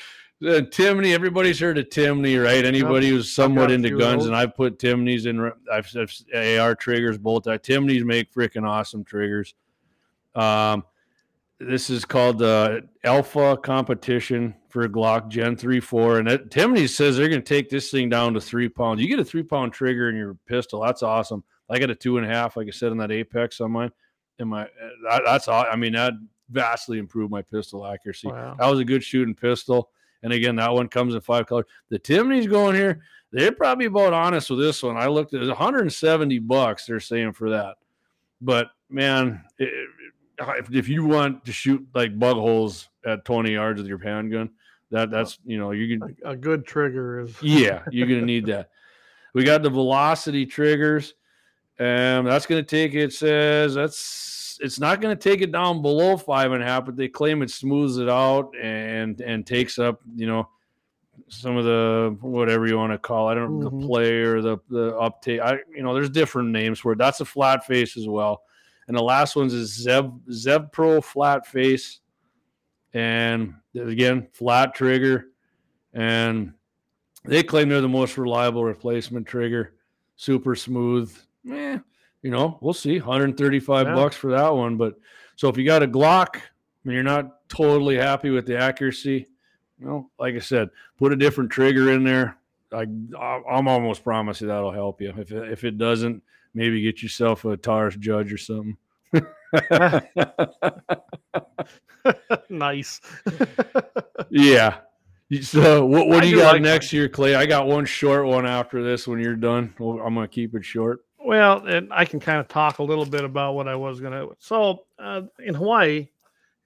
The 0.42 0.62
Timney, 0.62 1.12
everybody's 1.12 1.60
heard 1.60 1.76
of 1.76 1.90
Timney, 1.90 2.42
right? 2.42 2.64
Anybody 2.64 3.10
who's 3.10 3.30
somewhat 3.30 3.70
into 3.70 3.90
guns, 3.90 4.22
those. 4.22 4.26
and 4.28 4.34
I've 4.34 4.56
put 4.56 4.78
Timneys 4.78 5.26
in. 5.26 5.52
I've, 5.70 5.94
I've 5.94 6.58
AR 6.58 6.74
triggers, 6.74 7.18
bolt. 7.18 7.46
Uh, 7.46 7.58
Timneys 7.58 8.04
make 8.04 8.32
freaking 8.32 8.66
awesome 8.66 9.04
triggers. 9.04 9.54
Um, 10.34 10.84
this 11.58 11.90
is 11.90 12.06
called 12.06 12.38
the 12.38 12.88
Alpha 13.04 13.58
Competition 13.58 14.54
for 14.70 14.82
a 14.82 14.88
Glock 14.88 15.28
Gen 15.28 15.56
3 15.56 15.80
4. 15.80 16.18
And 16.18 16.28
it, 16.28 16.50
Timney 16.50 16.88
says 16.88 17.16
they're 17.16 17.28
going 17.28 17.42
to 17.42 17.46
take 17.46 17.68
this 17.68 17.90
thing 17.90 18.08
down 18.08 18.34
to 18.34 18.40
three 18.40 18.68
pounds. 18.68 19.00
You 19.00 19.08
get 19.08 19.18
a 19.18 19.24
three 19.24 19.42
pound 19.42 19.72
trigger 19.72 20.08
in 20.08 20.16
your 20.16 20.34
pistol. 20.46 20.80
That's 20.80 21.02
awesome. 21.02 21.44
I 21.68 21.78
got 21.78 21.90
a 21.90 21.94
two 21.94 22.18
and 22.18 22.26
a 22.26 22.28
half, 22.28 22.56
like 22.56 22.66
I 22.66 22.72
said, 22.72 22.90
on 22.90 22.98
that 22.98 23.12
Apex 23.12 23.60
on 23.60 23.72
mine. 23.72 23.92
And 24.38 24.50
my, 24.50 24.62
uh, 24.62 24.66
that, 25.08 25.22
that's 25.24 25.48
all. 25.48 25.64
I 25.70 25.76
mean, 25.76 25.92
that 25.92 26.14
vastly 26.50 26.98
improved 26.98 27.30
my 27.30 27.42
pistol 27.42 27.86
accuracy. 27.86 28.28
Wow. 28.28 28.56
That 28.58 28.66
was 28.66 28.80
a 28.80 28.84
good 28.84 29.04
shooting 29.04 29.34
pistol. 29.34 29.90
And 30.22 30.32
again, 30.32 30.56
that 30.56 30.72
one 30.72 30.88
comes 30.88 31.14
in 31.14 31.20
five 31.20 31.46
colors. 31.46 31.66
The 31.88 31.98
Timneys 31.98 32.48
going 32.48 32.74
here, 32.74 33.02
they're 33.32 33.52
probably 33.52 33.86
about 33.86 34.12
honest 34.12 34.50
with 34.50 34.58
this 34.58 34.82
one. 34.82 34.96
I 34.96 35.06
looked 35.06 35.34
at 35.34 35.46
170 35.46 36.38
bucks 36.40 36.86
they're 36.86 37.00
saying 37.00 37.32
for 37.32 37.50
that. 37.50 37.76
But 38.40 38.70
man, 38.88 39.44
it, 39.58 39.88
if, 40.38 40.74
if 40.74 40.88
you 40.88 41.04
want 41.04 41.44
to 41.44 41.52
shoot 41.52 41.86
like 41.94 42.18
bug 42.18 42.36
holes 42.36 42.88
at 43.06 43.24
20 43.24 43.52
yards 43.52 43.80
with 43.80 43.88
your 43.88 43.98
handgun, 43.98 44.50
that 44.90 45.10
that's 45.10 45.38
you 45.44 45.58
know 45.58 45.70
you 45.70 45.98
can 45.98 46.16
A, 46.24 46.36
good 46.36 46.66
trigger 46.66 47.20
is 47.20 47.36
yeah 47.42 47.82
you're 47.90 48.06
gonna 48.08 48.22
need 48.22 48.46
that. 48.46 48.70
We 49.34 49.44
got 49.44 49.62
the 49.62 49.70
velocity 49.70 50.44
triggers, 50.46 51.14
and 51.78 52.26
that's 52.26 52.46
gonna 52.46 52.62
take 52.62 52.94
it 52.94 53.12
says 53.12 53.74
that's 53.74 54.58
it's 54.62 54.78
not 54.80 55.00
gonna 55.00 55.16
take 55.16 55.40
it 55.40 55.52
down 55.52 55.80
below 55.82 56.16
five 56.16 56.52
and 56.52 56.62
a 56.62 56.66
half, 56.66 56.84
but 56.84 56.96
they 56.96 57.08
claim 57.08 57.42
it 57.42 57.50
smooths 57.50 57.98
it 57.98 58.08
out 58.08 58.50
and 58.60 59.20
and 59.20 59.46
takes 59.46 59.78
up 59.78 60.00
you 60.16 60.26
know 60.26 60.48
some 61.28 61.56
of 61.56 61.64
the 61.64 62.16
whatever 62.20 62.66
you 62.66 62.76
want 62.76 62.92
to 62.92 62.98
call 62.98 63.28
it. 63.28 63.32
I 63.32 63.34
don't 63.36 63.60
know 63.60 63.70
Mhm. 63.70 63.80
the 63.82 63.86
play 63.86 64.12
or 64.22 64.42
the 64.42 64.58
the 64.68 64.96
uptake. 64.98 65.40
I 65.40 65.60
you 65.74 65.82
know 65.82 65.94
there's 65.94 66.10
different 66.10 66.48
names 66.50 66.80
for 66.80 66.92
it. 66.92 66.98
That's 66.98 67.20
a 67.20 67.24
flat 67.24 67.64
face 67.64 67.96
as 67.96 68.08
well. 68.08 68.42
And 68.88 68.96
the 68.96 69.02
last 69.02 69.36
one's 69.36 69.54
is 69.54 69.86
Zev 69.86 70.18
Zev 70.30 70.72
Pro 70.72 71.00
flat 71.00 71.46
face, 71.46 72.00
and 72.92 73.54
again 73.74 74.28
flat 74.32 74.74
trigger, 74.74 75.26
and 75.92 76.52
they 77.24 77.42
claim 77.42 77.68
they're 77.68 77.80
the 77.80 77.88
most 77.88 78.16
reliable 78.18 78.64
replacement 78.64 79.26
trigger. 79.26 79.74
Super 80.16 80.54
smooth. 80.54 81.14
Eh, 81.50 81.78
you 82.22 82.30
know, 82.30 82.58
we'll 82.60 82.74
see. 82.74 82.98
135 82.98 83.86
Yeah. 83.86 83.94
bucks 83.94 84.16
for 84.16 84.30
that 84.32 84.54
one. 84.54 84.76
But 84.76 84.98
so 85.36 85.48
if 85.48 85.56
you 85.56 85.64
got 85.64 85.82
a 85.82 85.86
Glock 85.88 86.40
and 86.84 86.92
you're 86.92 87.02
not 87.02 87.48
totally 87.48 87.96
happy 87.96 88.30
with 88.30 88.46
the 88.46 88.58
accuracy, 88.58 89.26
you 89.78 89.86
know, 89.86 90.10
like 90.18 90.34
I 90.34 90.38
said, 90.40 90.68
put 90.98 91.12
a 91.12 91.16
different 91.16 91.50
trigger 91.50 91.90
in 91.92 92.04
there. 92.04 92.36
I 92.72 92.82
I'm 92.82 93.66
almost 93.68 94.04
promise 94.04 94.40
you 94.40 94.46
that'll 94.46 94.70
help 94.72 95.00
you. 95.00 95.12
If 95.16 95.32
it, 95.32 95.50
if 95.50 95.64
it 95.64 95.76
doesn't, 95.78 96.22
maybe 96.54 96.82
get 96.82 97.02
yourself 97.02 97.44
a 97.44 97.56
Taurus 97.56 97.96
judge 97.96 98.32
or 98.32 98.38
something. 98.38 98.76
nice. 102.48 103.00
yeah. 104.30 104.78
So 105.42 105.86
what, 105.86 106.08
what 106.08 106.22
do 106.22 106.28
you 106.28 106.36
do 106.36 106.42
got 106.42 106.54
like 106.54 106.62
next 106.62 106.92
year, 106.92 107.08
Clay? 107.08 107.34
I 107.36 107.46
got 107.46 107.66
one 107.68 107.84
short 107.84 108.26
one 108.26 108.46
after 108.46 108.82
this 108.82 109.06
when 109.06 109.20
you're 109.20 109.36
done. 109.36 109.72
Well, 109.78 110.00
I'm 110.04 110.14
gonna 110.14 110.26
keep 110.28 110.54
it 110.54 110.64
short. 110.64 111.00
Well, 111.24 111.66
and 111.66 111.92
I 111.92 112.04
can 112.04 112.18
kind 112.18 112.40
of 112.40 112.48
talk 112.48 112.78
a 112.78 112.82
little 112.82 113.06
bit 113.06 113.24
about 113.24 113.54
what 113.54 113.68
I 113.68 113.76
was 113.76 114.00
going 114.00 114.12
to. 114.14 114.34
So, 114.38 114.84
uh, 114.98 115.22
in 115.38 115.54
Hawaii, 115.54 116.08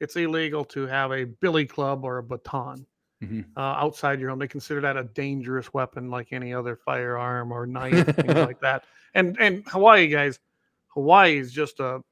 it's 0.00 0.14
illegal 0.16 0.64
to 0.66 0.86
have 0.86 1.10
a 1.10 1.24
billy 1.24 1.66
club 1.66 2.04
or 2.04 2.18
a 2.18 2.22
baton 2.22 2.86
Mhm. 3.22 3.44
uh, 3.56 3.60
outside 3.60 4.20
your 4.20 4.30
home. 4.30 4.38
They 4.38 4.46
consider 4.48 4.80
that 4.82 4.96
a 4.96 5.04
dangerous 5.04 5.74
weapon, 5.74 6.08
like 6.08 6.32
any 6.32 6.54
other 6.54 6.76
firearm 6.76 7.52
or 7.52 7.66
knife, 7.66 8.06
things 8.14 8.34
like 8.48 8.60
that. 8.60 8.84
And 9.14 9.36
and 9.40 9.64
Hawaii, 9.66 10.06
guys, 10.08 10.38
Hawaii 10.88 11.36
is 11.36 11.52
just 11.52 11.80
a 11.80 12.02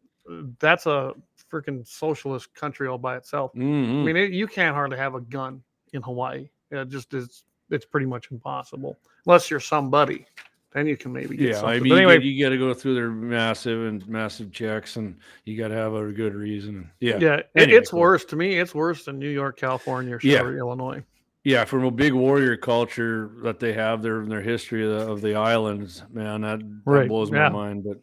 that's 0.59 0.87
a 0.87 1.13
freaking 1.51 1.87
socialist 1.87 2.55
country 2.55 2.89
all 2.89 2.99
by 2.99 3.17
itself. 3.17 3.53
I 3.55 3.59
Mhm. 3.59 4.05
mean, 4.05 4.17
it, 4.17 4.31
you 4.33 4.47
can't 4.47 4.75
hardly 4.75 4.97
have 4.99 5.15
a 5.15 5.21
gun 5.21 5.63
in 5.93 6.03
Hawaii. 6.03 6.49
It 6.71 6.89
just 6.89 7.13
is. 7.15 7.45
it's 7.71 7.85
pretty 7.87 8.07
much 8.07 8.31
impossible 8.31 8.99
unless 9.27 9.51
you're 9.51 9.61
somebody. 9.61 10.27
Then 10.73 10.87
you 10.87 10.97
can 10.97 11.13
maybe 11.13 11.37
get 11.37 11.49
Yeah, 11.49 11.55
something. 11.55 11.69
I 11.71 11.79
But 11.79 11.85
mean, 11.85 11.93
anyway, 11.99 12.21
you, 12.23 12.43
got 12.43 12.51
to 12.51 12.59
go 12.59 12.73
through 12.75 12.95
their 12.95 13.11
massive 13.11 13.87
and 13.87 14.07
massive 14.09 14.53
checks, 14.53 14.97
and 14.97 15.17
you 15.45 15.57
got 15.59 15.69
to 15.69 15.75
have 15.75 15.93
a 15.95 16.11
good 16.13 16.35
reason. 16.35 16.91
Yeah, 17.01 17.19
yeah, 17.21 17.41
Anyway, 17.55 17.79
it's 17.79 17.91
cool. 17.91 18.01
worse 18.01 18.25
to 18.27 18.37
me. 18.37 18.59
It's 18.59 18.75
worse 18.75 19.05
than 19.05 19.19
New 19.19 19.29
York, 19.29 19.59
California, 19.59 20.17
or 20.17 20.21
Yeah. 20.23 20.41
Illinois. 20.47 21.03
yeah. 21.45 21.65
From 21.67 21.85
a 21.85 21.91
big 21.91 22.15
warrior 22.15 22.57
culture 22.57 23.33
that 23.43 23.59
they 23.61 23.75
have 23.75 24.01
there 24.03 24.23
in 24.23 24.31
their 24.31 24.41
history 24.43 24.85
of 24.85 24.91
the, 24.91 25.11
of 25.13 25.21
the 25.21 25.35
islands, 25.35 26.05
man, 26.11 26.41
that, 26.43 26.61
that 26.87 27.09
blows 27.09 27.31
yeah. 27.31 27.49
my 27.49 27.51
mind. 27.51 27.85
But 27.85 27.99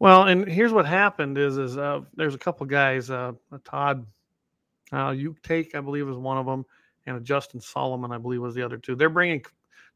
Well, 0.00 0.24
and 0.24 0.48
here's 0.48 0.72
what 0.72 0.86
happened: 0.86 1.38
is 1.38 1.58
is 1.58 1.76
uh, 1.76 2.00
there's 2.16 2.34
a 2.34 2.38
couple 2.38 2.66
guys, 2.66 3.10
uh, 3.10 3.32
a 3.52 3.58
Todd, 3.58 4.06
uh, 4.92 5.10
Yukutake, 5.10 5.74
I 5.74 5.80
believe, 5.80 6.08
was 6.08 6.16
one 6.16 6.38
of 6.38 6.46
them, 6.46 6.64
and 7.06 7.18
a 7.18 7.20
Justin 7.20 7.60
Solomon, 7.60 8.10
I 8.10 8.18
believe, 8.18 8.40
was 8.40 8.54
the 8.54 8.62
other 8.62 8.78
two. 8.78 8.96
They're 8.96 9.10
bringing, 9.10 9.44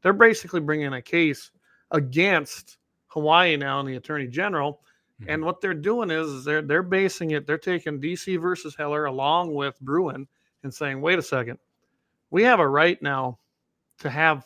they're 0.03 0.13
basically 0.13 0.61
bringing 0.61 0.93
a 0.93 1.01
case 1.01 1.49
against 1.89 2.77
Hawaii 3.07 3.57
now 3.57 3.79
and 3.79 3.89
the 3.89 3.95
Attorney 3.95 4.27
General. 4.27 4.79
And 5.27 5.45
what 5.45 5.61
they're 5.61 5.73
doing 5.73 6.11
is, 6.11 6.27
is 6.27 6.45
they're 6.45 6.61
they're 6.61 6.83
basing 6.83 7.31
it. 7.31 7.47
They're 7.47 7.57
taking 7.57 7.99
DC 8.01 8.39
versus 8.39 8.75
Heller 8.75 9.05
along 9.05 9.53
with 9.53 9.79
Bruen 9.79 10.27
and 10.63 10.73
saying, 10.73 11.01
wait 11.01 11.17
a 11.17 11.23
second, 11.23 11.57
we 12.29 12.43
have 12.43 12.59
a 12.59 12.67
right 12.67 13.01
now 13.01 13.39
to 13.99 14.09
have 14.09 14.45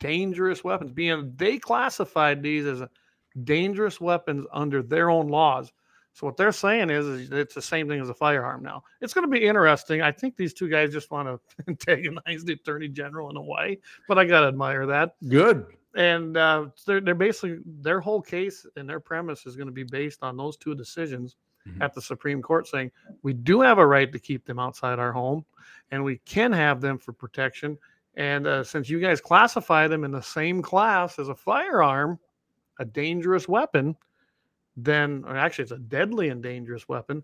dangerous 0.00 0.64
weapons. 0.64 0.90
Being 0.90 1.32
they 1.36 1.58
classified 1.58 2.42
these 2.42 2.66
as 2.66 2.82
dangerous 3.44 4.00
weapons 4.00 4.46
under 4.52 4.82
their 4.82 5.10
own 5.10 5.28
laws. 5.28 5.72
So 6.12 6.26
what 6.26 6.36
they're 6.36 6.52
saying 6.52 6.90
is, 6.90 7.06
is 7.06 7.30
it's 7.30 7.54
the 7.54 7.62
same 7.62 7.88
thing 7.88 8.00
as 8.00 8.08
a 8.08 8.14
firearm 8.14 8.62
now. 8.62 8.82
It's 9.00 9.14
going 9.14 9.26
to 9.26 9.30
be 9.30 9.44
interesting. 9.46 10.02
I 10.02 10.10
think 10.10 10.36
these 10.36 10.52
two 10.52 10.68
guys 10.68 10.92
just 10.92 11.10
want 11.10 11.28
to 11.28 11.40
antagonize 11.68 12.44
the 12.44 12.54
attorney 12.54 12.88
general 12.88 13.30
in 13.30 13.36
a 13.36 13.42
way, 13.42 13.78
but 14.08 14.18
I 14.18 14.24
got 14.24 14.40
to 14.40 14.48
admire 14.48 14.86
that. 14.86 15.14
good. 15.28 15.66
And 15.94 16.36
uh, 16.36 16.66
they're, 16.86 17.00
they're 17.00 17.14
basically 17.14 17.58
their 17.64 17.98
whole 18.00 18.20
case 18.20 18.66
and 18.76 18.88
their 18.88 19.00
premise 19.00 19.46
is 19.46 19.56
going 19.56 19.68
to 19.68 19.72
be 19.72 19.84
based 19.84 20.22
on 20.22 20.36
those 20.36 20.56
two 20.56 20.74
decisions 20.74 21.36
Mhm. 21.66 21.82
at 21.82 21.92
the 21.92 22.00
Supreme 22.00 22.40
Court 22.40 22.66
saying 22.68 22.90
we 23.22 23.32
do 23.32 23.60
have 23.60 23.78
a 23.78 23.86
right 23.86 24.10
to 24.12 24.18
keep 24.18 24.44
them 24.44 24.58
outside 24.58 24.98
our 24.98 25.12
home 25.12 25.44
and 25.90 26.02
we 26.02 26.18
can 26.18 26.52
have 26.52 26.80
them 26.80 26.98
for 26.98 27.12
protection. 27.12 27.76
And 28.14 28.46
uh, 28.46 28.64
since 28.64 28.88
you 28.88 29.00
guys 29.00 29.20
classify 29.20 29.88
them 29.88 30.04
in 30.04 30.10
the 30.12 30.22
same 30.22 30.62
class 30.62 31.18
as 31.18 31.28
a 31.28 31.34
firearm, 31.34 32.18
a 32.78 32.84
dangerous 32.84 33.48
weapon, 33.48 33.96
then 34.76 35.24
or 35.26 35.36
actually 35.36 35.64
it's 35.64 35.72
a 35.72 35.78
deadly 35.78 36.28
and 36.28 36.42
dangerous 36.42 36.88
weapon, 36.88 37.22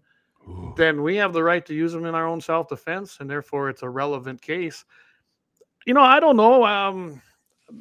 Ooh. 0.49 0.75
then 0.77 1.03
we 1.03 1.17
have 1.17 1.33
the 1.33 1.43
right 1.43 1.65
to 1.67 1.75
use 1.75 1.93
them 1.93 2.07
in 2.07 2.15
our 2.15 2.27
own 2.27 2.41
self 2.41 2.69
defense, 2.69 3.19
and 3.21 3.31
therefore 3.31 3.69
it's 3.69 3.83
a 3.83 3.89
relevant 3.89 4.41
case. 4.43 4.85
You 5.87 5.95
know, 5.95 6.03
I 6.03 6.21
don't 6.21 6.37
know. 6.37 6.65
Um, 6.65 7.21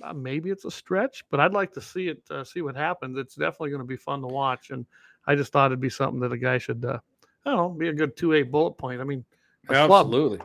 uh, 0.01 0.13
maybe 0.13 0.49
it's 0.49 0.65
a 0.65 0.71
stretch, 0.71 1.26
but 1.30 1.39
I'd 1.39 1.53
like 1.53 1.74
to 1.74 1.82
see 1.82 2.09
it, 2.09 2.21
uh, 2.30 2.43
see 2.43 2.61
what 2.61 2.76
happens. 2.76 3.17
It's 3.17 3.36
definitely 3.36 3.69
going 3.69 3.82
to 3.82 3.88
be 3.88 3.97
fun 3.97 4.21
to 4.21 4.28
watch, 4.28 4.69
and 4.69 4.86
I 5.28 5.36
just 5.36 5.51
thought 5.51 5.67
it'd 5.67 5.80
be 5.80 5.89
something 5.89 6.19
that 6.21 6.32
a 6.32 6.38
guy 6.38 6.57
should, 6.57 6.86
uh, 6.86 6.99
I 7.45 7.51
don't 7.51 7.57
know, 7.57 7.69
be 7.69 7.89
a 7.89 7.93
good 7.93 8.15
two 8.15 8.34
A 8.34 8.43
bullet 8.43 8.74
point. 8.74 9.01
I 9.01 9.03
mean. 9.03 9.26
Absolutely. 9.69 10.39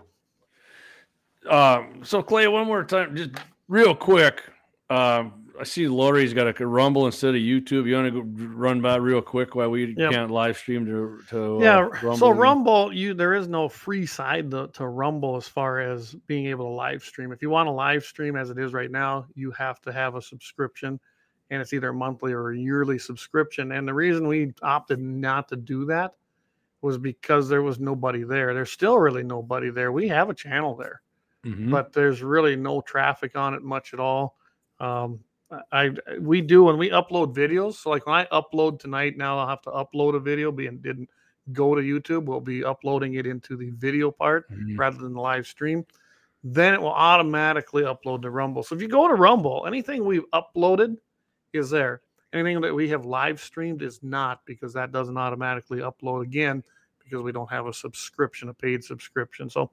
Um, 1.48 2.00
so 2.04 2.22
Clay, 2.22 2.46
one 2.48 2.66
more 2.66 2.84
time, 2.84 3.16
just 3.16 3.30
real 3.68 3.94
quick. 3.94 4.42
Um, 4.90 5.47
I 5.60 5.64
see 5.64 5.88
Lori's 5.88 6.32
got 6.34 6.60
a 6.60 6.66
Rumble 6.66 7.06
instead 7.06 7.34
of 7.34 7.40
YouTube. 7.40 7.86
You 7.86 7.94
want 7.96 8.12
to 8.14 8.22
go 8.22 8.48
run 8.54 8.80
by 8.80 8.96
real 8.96 9.20
quick 9.20 9.54
while 9.54 9.70
we 9.70 9.94
Yep. 9.96 10.12
can't 10.12 10.30
live 10.30 10.56
stream 10.56 10.86
to 10.86 11.20
to 11.30 11.56
uh, 11.56 11.60
yeah. 11.60 11.80
Rumble 12.02 12.16
so? 12.16 12.30
Rumble, 12.30 12.92
you 12.92 13.14
there 13.14 13.34
is 13.34 13.48
no 13.48 13.68
free 13.68 14.06
side 14.06 14.50
to, 14.52 14.68
to 14.74 14.86
Rumble 14.86 15.36
as 15.36 15.48
far 15.48 15.80
as 15.80 16.14
being 16.26 16.46
able 16.46 16.66
to 16.66 16.70
live 16.72 17.02
stream. 17.02 17.32
If 17.32 17.42
you 17.42 17.50
want 17.50 17.66
to 17.66 17.72
live 17.72 18.04
stream 18.04 18.36
as 18.36 18.50
it 18.50 18.58
is 18.58 18.72
right 18.72 18.90
now, 18.90 19.26
you 19.34 19.50
have 19.52 19.80
to 19.82 19.92
have 19.92 20.14
a 20.14 20.22
subscription, 20.22 21.00
and 21.50 21.60
it's 21.60 21.72
either 21.72 21.88
a 21.88 21.94
monthly 21.94 22.32
or 22.32 22.50
a 22.50 22.56
yearly 22.58 22.98
subscription. 22.98 23.72
And 23.72 23.86
the 23.88 23.94
reason 23.94 24.28
we 24.28 24.52
opted 24.62 25.00
not 25.00 25.48
to 25.48 25.56
do 25.56 25.84
that 25.86 26.14
was 26.82 26.96
because 26.98 27.48
there 27.48 27.62
was 27.62 27.80
nobody 27.80 28.22
there. 28.22 28.54
There's 28.54 28.70
still 28.70 28.98
really 28.98 29.24
nobody 29.24 29.70
there. 29.70 29.90
We 29.92 30.06
have 30.08 30.30
a 30.30 30.34
channel 30.34 30.74
there. 30.76 31.02
Mhm. 31.44 31.70
but 31.70 31.92
there's 31.92 32.20
really 32.20 32.56
no 32.56 32.80
traffic 32.80 33.36
on 33.36 33.54
it 33.54 33.62
much 33.62 33.94
at 33.94 34.00
all. 34.00 34.36
Um, 34.80 35.20
I 35.50 35.60
I- 35.72 36.18
we 36.20 36.40
do 36.40 36.64
when 36.64 36.78
we 36.78 36.90
upload 36.90 37.34
videos. 37.34 37.74
So 37.74 37.90
like 37.90 38.06
when 38.06 38.16
I 38.16 38.24
upload 38.26 38.80
tonight, 38.80 39.16
now 39.16 39.38
I'll 39.38 39.48
have 39.48 39.62
to 39.62 39.70
upload 39.70 40.14
a 40.14 40.20
video. 40.20 40.52
Being 40.52 40.78
didn't 40.78 41.08
go 41.52 41.74
to 41.74 41.80
YouTube, 41.80 42.24
we'll 42.26 42.40
be 42.40 42.62
uploading 42.64 43.14
it 43.14 43.26
into 43.26 43.56
the 43.56 43.70
video 43.70 44.10
part 44.10 44.50
Mhm. 44.50 44.78
rather 44.78 44.98
than 44.98 45.14
the 45.14 45.20
live 45.20 45.46
stream. 45.46 45.86
Then 46.44 46.74
it 46.74 46.80
will 46.80 46.92
automatically 46.92 47.82
upload 47.82 48.22
to 48.22 48.30
Rumble. 48.30 48.62
So 48.62 48.74
if 48.74 48.82
you 48.82 48.88
go 48.88 49.08
to 49.08 49.14
Rumble, 49.14 49.64
anything 49.66 50.04
we've 50.04 50.28
uploaded 50.32 50.98
is 51.52 51.70
there. 51.70 52.02
Anything 52.32 52.60
that 52.60 52.74
we 52.74 52.90
have 52.90 53.06
live 53.06 53.40
streamed 53.40 53.80
is 53.80 54.02
not 54.02 54.44
because 54.44 54.74
that 54.74 54.92
doesn't 54.92 55.16
automatically 55.16 55.78
upload 55.78 56.22
again 56.22 56.62
because 57.02 57.22
we 57.22 57.32
don't 57.32 57.50
have 57.50 57.66
a 57.66 57.72
subscription, 57.72 58.50
a 58.50 58.54
paid 58.54 58.84
subscription. 58.84 59.48
So 59.48 59.70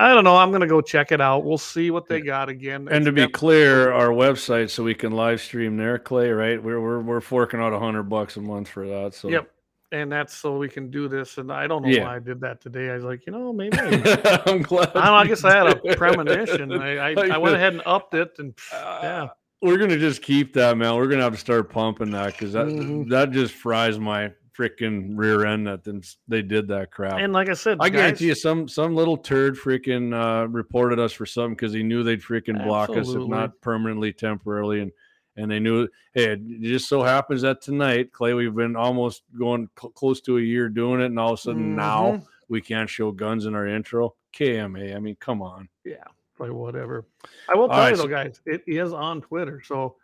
I 0.00 0.14
don't 0.14 0.22
know. 0.22 0.36
I'm 0.36 0.52
gonna 0.52 0.66
go 0.68 0.80
check 0.80 1.10
it 1.10 1.20
out. 1.20 1.44
We'll 1.44 1.58
see 1.58 1.90
what 1.90 2.06
they 2.06 2.20
got 2.20 2.48
again. 2.48 2.86
And 2.88 2.98
It's 2.98 3.06
to 3.06 3.12
be 3.12 3.22
def- 3.22 3.32
clear, 3.32 3.90
our 3.92 4.10
website 4.10 4.70
so 4.70 4.84
we 4.84 4.94
can 4.94 5.10
live 5.12 5.40
stream 5.40 5.76
there, 5.76 5.98
Clay. 5.98 6.30
Right? 6.30 6.62
We're 6.62 6.80
we're 6.80 7.00
we're 7.00 7.20
forking 7.20 7.58
out 7.60 7.72
a 7.72 7.78
hundred 7.80 8.04
bucks 8.04 8.36
a 8.36 8.40
month 8.40 8.68
for 8.68 8.86
that. 8.86 9.12
So 9.14 9.28
Yep. 9.28 9.50
And 9.90 10.12
that's 10.12 10.34
so 10.34 10.56
we 10.58 10.68
can 10.68 10.90
do 10.90 11.08
this. 11.08 11.38
And 11.38 11.50
I 11.50 11.66
don't 11.66 11.82
know 11.82 11.88
Yeah. 11.88 12.04
why 12.04 12.16
I 12.16 12.18
did 12.18 12.40
that 12.42 12.60
today. 12.60 12.90
I 12.90 12.94
was 12.94 13.04
like, 13.04 13.26
you 13.26 13.32
know, 13.32 13.52
maybe 13.54 13.76
I, 13.78 14.42
I'm 14.46 14.60
glad. 14.62 14.92
I, 14.94 15.06
know, 15.06 15.14
I 15.14 15.26
guess 15.26 15.42
I 15.44 15.56
had 15.56 15.66
a 15.66 15.76
premonition. 15.96 16.72
I, 16.80 17.12
I, 17.12 17.14
I 17.32 17.38
went 17.38 17.56
ahead 17.56 17.72
and 17.72 17.82
upped 17.86 18.12
it, 18.14 18.32
and 18.38 18.52
yeah, 18.70 18.78
Uh, 19.24 19.28
we're 19.62 19.78
gonna 19.78 19.98
just 19.98 20.22
keep 20.22 20.52
that, 20.54 20.76
man. 20.76 20.94
We're 20.94 21.08
gonna 21.08 21.22
have 21.22 21.32
to 21.32 21.38
start 21.40 21.70
pumping 21.70 22.10
that 22.10 22.32
because 22.32 22.52
that 22.52 22.66
Mhm. 22.66 23.08
that 23.08 23.30
just 23.32 23.54
fries 23.54 23.98
my 23.98 24.30
freaking 24.58 25.12
rear 25.16 25.46
end 25.46 25.66
that 25.66 25.84
them- 25.84 26.02
they 26.26 26.42
did 26.42 26.66
that 26.68 26.90
crap. 26.90 27.18
and 27.20 27.32
like 27.32 27.48
I 27.48 27.54
said, 27.54 27.78
I 27.80 27.88
guys, 27.88 27.98
guarantee 28.00 28.26
you, 28.26 28.34
some 28.34 28.66
some 28.68 28.94
little 28.94 29.16
turd 29.16 29.56
freaking 29.56 30.12
uh, 30.12 30.48
reported 30.48 30.98
us 30.98 31.12
for 31.12 31.26
something 31.26 31.54
because 31.54 31.72
he 31.72 31.82
knew 31.82 32.02
they'd 32.02 32.20
freaking 32.22 32.62
block 32.64 32.90
us, 32.90 33.08
if 33.10 33.26
not 33.28 33.60
permanently, 33.60 34.12
temporarily, 34.12 34.80
and 34.80 34.92
and 35.36 35.50
they 35.50 35.60
knew. 35.60 35.86
Hey, 36.14 36.32
it 36.32 36.60
just 36.62 36.88
so 36.88 37.02
happens 37.02 37.42
that 37.42 37.60
tonight, 37.62 38.12
Clay, 38.12 38.34
we've 38.34 38.54
been 38.54 38.74
almost 38.76 39.22
going 39.38 39.68
cl- 39.80 39.92
close 39.92 40.20
to 40.22 40.38
a 40.38 40.40
year 40.40 40.68
doing 40.68 41.00
it, 41.00 41.06
and 41.06 41.18
all 41.18 41.34
of 41.34 41.38
a 41.38 41.42
sudden 41.42 41.76
now 41.76 42.12
Mhm. 42.12 42.26
we 42.48 42.60
can't 42.60 42.90
show 42.90 43.12
guns 43.12 43.46
in 43.46 43.54
our 43.54 43.66
intro. 43.66 44.14
KMA, 44.32 44.94
I 44.94 44.98
mean, 44.98 45.16
come 45.20 45.40
on. 45.40 45.68
yeah, 45.84 46.04
like 46.38 46.52
whatever. 46.52 47.06
I 47.48 47.54
will 47.56 47.62
All 47.62 47.68
tell 47.68 47.78
right, 47.78 47.90
you 47.90 47.96
though, 47.96 48.08
guys, 48.08 48.40
it 48.46 48.62
is 48.66 48.92
on 48.92 49.20
Twitter. 49.22 49.62
So 49.64 49.96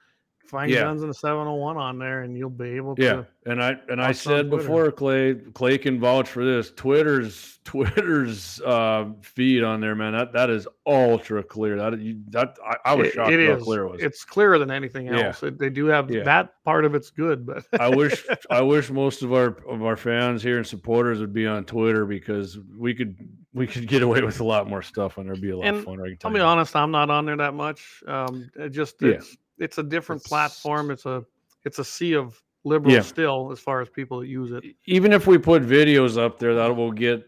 find 0.47 0.71
Yeah. 0.71 0.83
guns 0.83 1.03
in 1.03 1.09
the 1.09 1.15
701 1.15 1.77
on 1.77 1.99
there, 1.99 2.23
and 2.23 2.37
you'll 2.37 2.51
be 2.51 2.71
able 2.77 2.95
to. 2.97 3.03
Yeah, 3.03 3.23
and 3.47 3.63
I 3.63 3.77
and 3.89 4.01
I 4.03 4.13
said 4.13 4.51
before, 4.51 4.91
Clay, 4.93 5.35
Clay 5.55 5.79
can 5.79 5.99
vouch 6.01 6.29
for 6.29 6.45
this. 6.45 6.71
Twitter's 6.71 7.59
Twitter's 7.65 8.61
uh, 8.61 9.07
feed 9.23 9.63
on 9.63 9.81
there, 9.81 9.95
man. 9.95 10.13
That 10.13 10.33
that 10.35 10.51
is 10.51 10.69
ultra 10.87 11.43
clear. 11.43 11.77
That 11.77 11.99
you, 12.01 12.21
that 12.31 12.57
I, 12.65 12.77
I 12.93 12.95
was 12.95 13.09
It- 13.09 13.15
shocked 13.15 13.33
it 13.33 13.49
how 13.49 13.57
is. 13.57 13.63
clear 13.63 13.83
it 13.85 13.91
was. 13.93 14.03
It's 14.03 14.25
clearer 14.25 14.59
than 14.59 14.71
anything 14.71 15.07
Yeah. 15.07 15.27
else. 15.29 15.43
It- 15.43 15.59
they 15.59 15.71
do 15.71 15.87
have 15.87 16.11
Yeah. 16.11 16.25
that 16.25 16.63
part 16.65 16.85
of 16.85 16.95
it's 16.95 17.11
good, 17.11 17.47
but 17.47 17.65
I 17.81 17.89
wish 17.89 18.25
I 18.51 18.61
wish 18.61 18.91
most 18.91 19.23
of 19.23 19.33
our 19.33 19.57
of 19.69 19.83
our 19.83 19.97
fans 19.97 20.43
here 20.43 20.59
and 20.59 20.67
supporters 20.67 21.21
would 21.21 21.33
be 21.33 21.47
on 21.47 21.65
Twitter 21.65 22.05
because 22.07 22.59
we 22.77 22.95
could 22.95 23.17
we 23.53 23.67
could 23.67 23.87
get 23.87 24.03
away 24.03 24.21
with 24.21 24.41
a 24.41 24.45
lot 24.45 24.69
more 24.69 24.83
stuff 24.83 25.17
and 25.17 25.27
there'd 25.29 25.41
be 25.41 25.51
a 25.51 25.57
lot 25.57 25.67
And 25.67 25.77
of 25.77 25.85
fun. 25.85 26.01
I'll 26.25 26.33
be 26.33 26.41
honest, 26.41 26.75
I'm 26.75 26.91
not 26.91 27.09
on 27.09 27.25
there 27.25 27.37
that 27.37 27.55
much. 27.55 28.03
Um, 28.07 28.51
it 28.57 28.71
just 28.71 28.97
Yeah. 29.01 29.11
it's 29.11 29.37
it's 29.59 29.79
a 29.79 29.83
different 29.83 30.21
It's- 30.23 30.29
platform. 30.29 30.91
It's 30.91 31.07
a 31.07 31.25
it's 31.65 31.79
a 31.79 31.85
sea 31.85 32.15
of 32.15 32.41
liberals 32.65 32.95
Yeah. 32.95 33.01
still 33.03 33.51
as 33.53 33.59
far 33.61 33.81
as 33.81 33.89
people 33.89 34.21
that 34.21 34.27
use 34.29 34.53
it. 34.53 34.65
Even 34.87 35.13
if 35.13 35.27
we 35.27 35.39
put 35.39 35.63
videos 35.63 36.19
up 36.19 36.39
there 36.39 36.55
that 36.55 36.75
will 36.77 36.93
get 36.93 37.27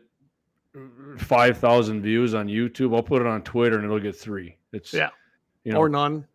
five 1.18 1.58
thousand 1.58 2.02
views 2.02 2.34
on 2.34 2.48
YouTube, 2.48 2.94
I'll 2.94 3.02
put 3.02 3.22
it 3.22 3.26
on 3.28 3.42
Twitter 3.42 3.76
and 3.76 3.84
it'll 3.84 3.98
get 4.00 4.16
three. 4.16 4.56
It's 4.72 4.92
Yeah. 4.92 5.10
you 5.64 5.72
know, 5.72 5.78
or 5.78 5.88
none. 5.88 6.26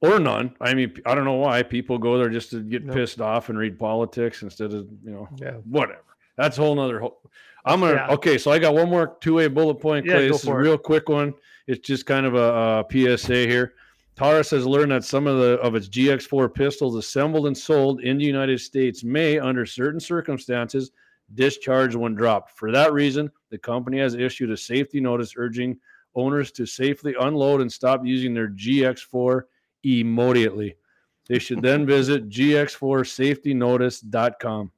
or 0.00 0.18
none. 0.18 0.54
I 0.60 0.72
mean, 0.72 0.94
I 1.04 1.14
don't 1.14 1.24
know 1.26 1.34
why 1.34 1.62
people 1.62 1.98
go 1.98 2.16
there 2.16 2.30
just 2.30 2.50
to 2.52 2.60
get 2.62 2.84
Nope. 2.84 2.96
pissed 2.96 3.20
off 3.20 3.50
and 3.50 3.58
read 3.58 3.78
politics 3.78 4.42
instead 4.42 4.72
of 4.72 4.86
you 5.04 5.10
know 5.10 5.28
Yeah. 5.36 5.52
whatever. 5.68 6.04
That's 6.36 6.56
a 6.56 6.62
whole 6.62 6.74
nother. 6.74 7.02
I'm 7.66 7.80
gonna 7.80 7.92
Yeah. 7.94 8.08
okay. 8.14 8.38
So 8.38 8.50
I 8.50 8.58
got 8.58 8.72
one 8.74 8.88
more 8.88 9.16
two 9.20 9.34
way 9.34 9.48
bullet 9.48 9.74
point. 9.74 10.06
Yeah, 10.06 10.20
this 10.20 10.42
is 10.42 10.48
a 10.48 10.54
real 10.54 10.78
quick 10.78 11.10
one. 11.10 11.34
It's 11.66 11.86
just 11.86 12.06
kind 12.06 12.24
of 12.24 12.34
a, 12.34 12.38
a 12.80 12.84
PSA 12.90 13.46
here. 13.46 13.74
Taurus 14.20 14.50
has 14.50 14.66
learned 14.66 14.92
that 14.92 15.02
some 15.02 15.26
of 15.26 15.38
the 15.38 15.52
of 15.60 15.74
its 15.74 15.88
GX4 15.88 16.52
pistols 16.52 16.94
assembled 16.94 17.46
and 17.46 17.56
sold 17.56 18.02
in 18.02 18.18
the 18.18 18.24
United 18.26 18.60
States 18.60 19.02
may, 19.02 19.38
under 19.38 19.64
certain 19.64 19.98
circumstances, 19.98 20.90
discharge 21.36 21.94
when 21.94 22.14
dropped. 22.14 22.50
For 22.50 22.70
that 22.70 22.92
reason, 22.92 23.30
the 23.48 23.56
company 23.56 23.98
has 23.98 24.14
issued 24.14 24.50
a 24.50 24.58
safety 24.58 25.00
notice 25.00 25.32
urging 25.38 25.78
owners 26.14 26.52
to 26.52 26.66
safely 26.66 27.14
unload 27.18 27.62
and 27.62 27.72
stop 27.72 28.04
using 28.04 28.34
their 28.34 28.50
GX4 28.50 29.44
immediately. 29.84 30.76
They 31.26 31.38
should 31.38 31.62
then 31.62 31.86
visit 31.86 32.28
gx4safetynotice.com. 32.28 34.72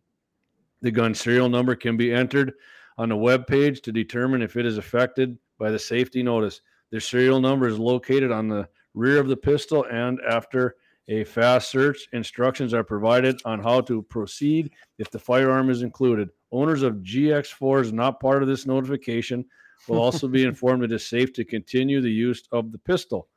The 0.82 0.90
gun 0.92 1.14
serial 1.16 1.48
number 1.48 1.74
can 1.74 1.96
be 1.96 2.14
entered 2.14 2.52
on 2.96 3.08
the 3.08 3.16
web 3.16 3.48
page 3.48 3.80
to 3.80 3.90
determine 3.90 4.40
if 4.40 4.56
it 4.56 4.66
is 4.66 4.78
affected 4.78 5.36
by 5.58 5.72
the 5.72 5.80
safety 5.80 6.22
notice. 6.22 6.60
The 6.92 7.00
serial 7.00 7.40
number 7.40 7.66
is 7.66 7.80
located 7.80 8.30
on 8.30 8.46
the 8.46 8.68
rear 8.94 9.18
of 9.18 9.28
the 9.28 9.36
pistol, 9.36 9.84
and 9.90 10.20
after 10.28 10.76
a 11.08 11.24
fast 11.24 11.70
search, 11.70 12.08
instructions 12.12 12.72
are 12.72 12.84
provided 12.84 13.40
on 13.44 13.60
how 13.60 13.80
to 13.82 14.02
proceed 14.02 14.72
if 14.98 15.10
the 15.10 15.18
firearm 15.18 15.70
is 15.70 15.82
included. 15.82 16.30
Owners 16.52 16.82
of 16.82 16.96
GX4s 16.96 17.92
not 17.92 18.20
part 18.20 18.42
of 18.42 18.48
this 18.48 18.66
notification 18.66 19.44
will 19.88 20.00
also 20.00 20.28
be 20.28 20.44
informed 20.46 20.84
it 20.84 20.92
is 20.92 21.06
safe 21.06 21.32
to 21.34 21.44
continue 21.44 22.00
the 22.00 22.10
use 22.10 22.42
of 22.52 22.70
the 22.70 22.78
pistol. 22.78 23.28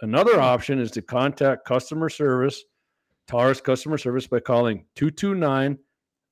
Another 0.00 0.40
option 0.40 0.80
is 0.80 0.90
to 0.92 1.02
contact 1.02 1.64
customer 1.64 2.08
service, 2.08 2.64
Taurus 3.28 3.60
customer 3.60 3.98
service, 3.98 4.26
by 4.26 4.40
calling 4.40 4.84
229 4.96 5.78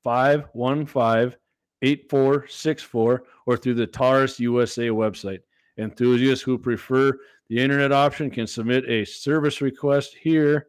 515 0.03 1.37
8464 1.83 3.23
or 3.47 3.57
through 3.57 3.75
the 3.75 3.87
Taurus 3.87 4.41
USA 4.41 4.89
website. 4.89 5.41
Enthusiasts 5.81 6.43
who 6.43 6.59
prefer 6.59 7.13
the 7.49 7.59
internet 7.59 7.93
option 7.93 8.31
can 8.31 8.47
submit 8.47 8.89
a 8.89 9.05
service 9.05 9.61
request 9.61 10.15
here 10.15 10.69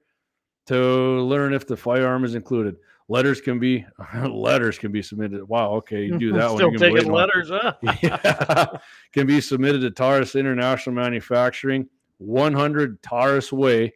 to 0.67 0.77
learn 1.21 1.53
if 1.53 1.67
the 1.67 1.77
firearm 1.77 2.23
is 2.23 2.35
included. 2.35 2.77
Letters 3.07 3.41
can 3.41 3.59
be 3.59 3.85
letters 4.29 4.77
can 4.77 4.91
be 4.91 5.01
submitted. 5.01 5.47
Wow, 5.47 5.71
okay, 5.73 6.05
you 6.05 6.17
do 6.17 6.31
that 6.33 6.47
one. 6.47 6.57
Still 6.57 6.71
can 6.71 6.79
taking 6.79 7.11
letters, 7.11 7.49
huh? 7.49 7.73
Yeah. 8.01 8.67
can 9.11 9.27
be 9.27 9.41
submitted 9.41 9.81
to 9.81 9.91
Taurus 9.91 10.35
International 10.35 10.95
Manufacturing, 10.95 11.89
100 12.19 13.03
Taurus 13.03 13.51
Way, 13.51 13.93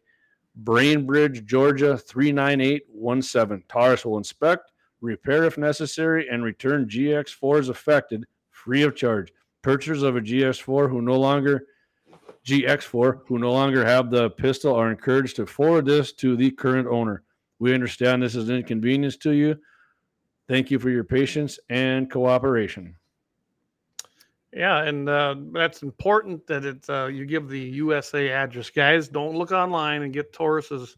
Bainbridge, 0.63 1.45
Georgia 1.45 1.97
39817. 1.97 3.63
Taurus 3.69 4.05
will 4.05 4.17
inspect, 4.17 4.71
repair 5.01 5.45
if 5.45 5.57
necessary, 5.57 6.27
and 6.29 6.43
return 6.43 6.85
GX4s 6.87 7.69
affected 7.69 8.25
free 8.51 8.83
of 8.83 8.95
charge. 8.95 9.31
Purchasers 9.65 10.03
of 10.03 10.15
a 10.15 10.21
GX4 10.21 10.87
who 10.91 11.01
no 11.01 11.19
longer 11.19 11.65
GX4 12.45 13.21
who 13.25 13.39
no 13.39 13.51
longer 13.51 13.83
have 13.83 14.11
the 14.11 14.29
pistol 14.29 14.75
are 14.75 14.91
encouraged 14.91 15.37
to 15.37 15.47
forward 15.47 15.87
this 15.87 16.13
to 16.13 16.35
the 16.35 16.51
current 16.51 16.87
owner. 16.87 17.23
We 17.57 17.73
understand 17.73 18.21
this 18.21 18.35
is 18.35 18.47
an 18.47 18.57
inconvenience 18.57 19.17
to 19.17 19.31
you. 19.31 19.55
Thank 20.47 20.69
you 20.69 20.77
for 20.77 20.91
your 20.91 21.03
patience 21.03 21.57
and 21.71 22.11
cooperation. 22.11 22.95
Yeah, 24.53 24.83
and 24.83 25.09
uh, 25.09 25.33
that's 25.51 25.81
important 25.81 26.45
that 26.45 26.63
it's 26.63 26.87
uh, 26.87 27.07
you 27.07 27.25
give 27.25 27.49
the 27.49 27.59
USA 27.59 28.29
address, 28.29 28.69
guys. 28.69 29.07
Don't 29.07 29.35
look 29.35 29.51
online 29.51 30.03
and 30.03 30.13
get 30.13 30.31
Taurus's 30.31 30.95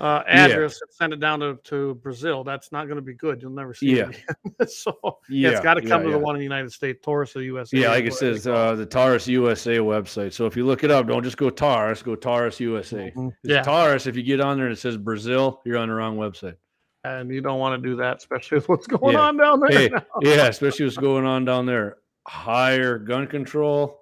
uh, 0.00 0.22
Yeah. 0.26 0.44
address 0.46 0.80
and 0.82 0.90
send 0.92 1.12
it 1.12 1.20
down 1.20 1.40
to, 1.40 1.56
to 1.64 1.94
Brazil. 1.96 2.44
That's 2.44 2.70
not 2.72 2.84
going 2.86 2.96
to 2.96 3.02
be 3.02 3.14
good. 3.14 3.40
You'll 3.40 3.50
never 3.52 3.72
see 3.74 3.96
Yeah. 3.96 4.08
it 4.10 4.22
again. 4.56 4.68
so 4.68 4.96
yeah, 5.28 5.50
it's 5.50 5.60
got 5.60 5.74
to 5.74 5.82
come 5.82 6.02
to 6.04 6.10
the 6.10 6.18
one 6.18 6.34
in 6.36 6.40
the 6.40 6.44
United 6.44 6.70
States, 6.72 7.00
Taurus 7.02 7.34
of 7.36 7.42
USA. 7.42 7.76
Yeah, 7.78 7.88
like 7.90 8.04
it 8.04 8.14
says, 8.14 8.46
uh, 8.46 8.74
the 8.74 8.86
Taurus 8.86 9.26
USA 9.28 9.78
website. 9.78 10.32
So 10.32 10.46
if 10.46 10.56
you 10.56 10.66
look 10.66 10.84
it 10.84 10.90
up, 10.90 11.06
don't 11.06 11.22
just 11.22 11.36
go 11.38 11.48
Taurus, 11.50 12.02
go 12.02 12.14
Taurus 12.14 12.60
USA. 12.60 13.10
Mhm. 13.16 13.32
Yeah, 13.44 13.62
Taurus. 13.62 14.06
If 14.06 14.16
you 14.16 14.22
get 14.22 14.40
on 14.40 14.56
there 14.56 14.66
and 14.66 14.72
it 14.74 14.78
says 14.78 14.96
Brazil, 14.96 15.60
you're 15.64 15.78
on 15.78 15.88
the 15.88 15.94
wrong 15.94 16.16
website. 16.16 16.56
and 17.04 17.30
you 17.30 17.40
don't 17.40 17.60
want 17.60 17.80
to 17.80 17.88
do 17.88 17.94
that, 17.94 18.16
especially 18.16 18.56
with 18.58 18.68
what's 18.68 18.86
going 18.88 19.14
Yeah. 19.14 19.20
on 19.20 19.36
down 19.36 19.60
there. 19.60 19.70
Hey, 19.70 19.90
yeah, 20.22 20.46
especially 20.48 20.86
what's 20.86 20.96
going 20.96 21.24
on 21.24 21.44
down 21.44 21.64
there. 21.64 21.98
Higher 22.26 22.98
gun 22.98 23.28
control, 23.28 24.00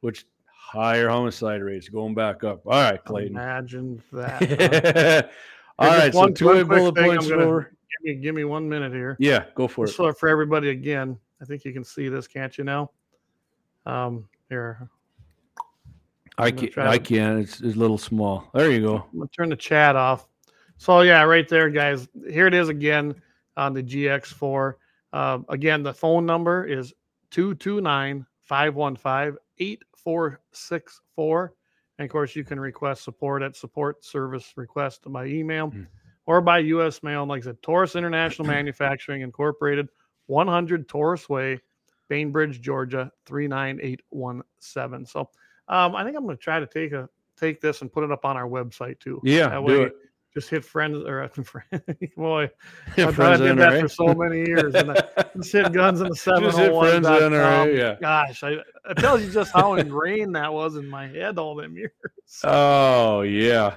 which 0.00 0.26
higher 0.72 1.08
homicide 1.08 1.62
rates 1.62 1.88
going 1.88 2.14
back 2.14 2.44
up. 2.44 2.62
All 2.66 2.72
right, 2.72 3.04
Clayton. 3.04 3.32
Imagine 3.36 4.02
that. 4.12 5.28
huh? 5.28 5.28
All 5.78 5.90
Hey, 6.00 6.10
so 6.12 6.18
one- 6.18 6.34
two 6.34 6.46
one 6.46 6.56
way 6.56 6.62
bullet 6.62 6.94
points 6.96 7.28
gonna- 7.28 7.42
over. 7.42 7.60
give, 8.04 8.16
me, 8.16 8.22
give 8.22 8.34
me 8.34 8.44
one 8.44 8.68
minute 8.68 8.92
here. 8.92 9.16
Yeah, 9.18 9.46
go 9.54 9.66
for 9.66 9.86
it. 9.86 9.88
So 9.88 10.12
for 10.12 10.28
everybody 10.28 10.70
again, 10.70 11.18
I 11.40 11.44
think 11.44 11.64
you 11.64 11.72
can 11.72 11.84
see 11.84 12.08
this, 12.08 12.28
can't 12.28 12.56
you 12.56 12.64
now? 12.64 12.90
Um, 13.86 14.28
here, 14.48 14.88
I 16.38 16.48
I'm 16.48 16.54
gonna 16.56 16.68
can 16.68 16.86
I 16.86 16.98
can. 16.98 17.38
It's, 17.38 17.60
it's 17.60 17.74
a 17.76 17.78
little 17.78 17.98
small. 17.98 18.48
There 18.54 18.70
you 18.70 18.82
go. 18.82 18.96
I'm 19.12 19.18
gonna 19.18 19.30
turn 19.36 19.48
the 19.48 19.56
chat 19.56 19.96
off. 19.96 20.28
So 20.76 21.00
yeah, 21.00 21.22
right 21.22 21.48
there, 21.48 21.68
guys. 21.70 22.08
Here 22.28 22.46
it 22.46 22.54
is 22.54 22.68
again 22.68 23.14
on 23.56 23.72
the 23.74 23.82
GX4. 23.82 24.74
Uh, 25.12 25.38
again, 25.48 25.82
the 25.82 25.92
phone 25.94 26.24
number 26.26 26.64
is 26.66 26.92
229-515-8464. 30.06 31.50
And 31.98 32.06
of 32.06 32.10
course, 32.12 32.34
you 32.34 32.44
can 32.44 32.58
request 32.58 33.04
support 33.04 33.42
at 33.42 33.56
support 33.56 34.04
service 34.04 34.52
request 34.56 35.02
by 35.06 35.26
email 35.26 35.70
Mm. 35.70 35.86
or 36.26 36.40
by 36.40 36.58
U.S. 36.58 37.02
mail. 37.02 37.26
Like 37.26 37.42
I 37.42 37.46
said, 37.46 37.62
Taurus 37.62 37.94
International 37.96 38.46
Manufacturing 38.56 39.20
Incorporated, 39.22 39.88
100 40.26 40.88
Taurus 40.88 41.28
Way, 41.28 41.60
Bainbridge, 42.08 42.60
Georgia, 42.60 43.12
39817. 43.26 45.06
So 45.06 45.28
um, 45.68 45.94
I 45.94 46.04
think 46.04 46.16
I'm 46.16 46.24
going 46.24 46.36
to 46.36 46.42
try 46.42 46.58
to 46.60 46.66
take 46.66 46.92
a 46.92 47.08
take 47.38 47.60
this 47.60 47.80
and 47.80 47.90
put 47.92 48.04
it 48.04 48.10
up 48.10 48.24
on 48.24 48.36
our 48.36 48.46
website 48.48 48.98
too. 49.00 49.20
Yeah, 49.24 49.48
That 49.48 49.66
do 49.66 49.82
it. 49.82 49.94
Just 50.34 50.50
hit 50.50 50.64
friends 50.64 50.98
or 50.98 51.28
friend. 51.44 51.82
Boy, 52.16 52.50
I, 52.96 53.02
I 53.04 53.12
Friends 53.12 53.40
did 53.40 53.58
that 53.58 53.80
for 53.80 53.88
so 53.88 54.14
many 54.14 54.38
years. 54.46 54.74
And 54.74 54.92
I 54.92 55.24
just 55.36 55.52
hit 55.52 55.72
guns 55.72 56.00
in 56.00 56.08
the 56.08 56.14
Just 56.14 56.26
hit 56.58 56.72
701. 56.72 57.76
Yeah. 57.76 57.96
Gosh, 58.00 58.42
I, 58.42 58.52
it 58.88 58.96
tells 58.96 59.22
you 59.22 59.30
just 59.30 59.52
how 59.52 59.74
ingrained 59.74 60.34
that 60.36 60.52
was 60.52 60.76
in 60.76 60.88
my 60.88 61.08
head 61.08 61.38
all 61.38 61.54
them 61.54 61.76
years. 61.76 61.92
Oh 62.44 63.22
yeah. 63.22 63.76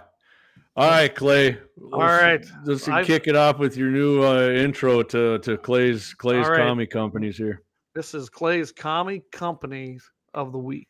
All 0.75 0.89
right, 0.89 1.13
Clay. 1.13 1.57
All 1.91 1.99
right. 1.99 2.43
Let's 2.65 2.87
I- 2.87 3.03
kick 3.03 3.27
it 3.27 3.35
off 3.35 3.59
with 3.59 3.77
your 3.77 3.89
new 3.89 4.23
uh, 4.23 4.49
intro 4.49 5.03
to 5.03 5.39
to 5.39 5.57
Clay's 5.57 6.13
Clay's 6.13 6.47
right. 6.47 6.57
commie 6.57 6.87
companies 6.87 7.37
here. 7.37 7.61
This 7.95 8.15
is 8.15 8.27
Clay's 8.29 8.71
Commie 8.71 9.21
Companies 9.31 10.09
of 10.33 10.51
the 10.51 10.57
Week. 10.57 10.89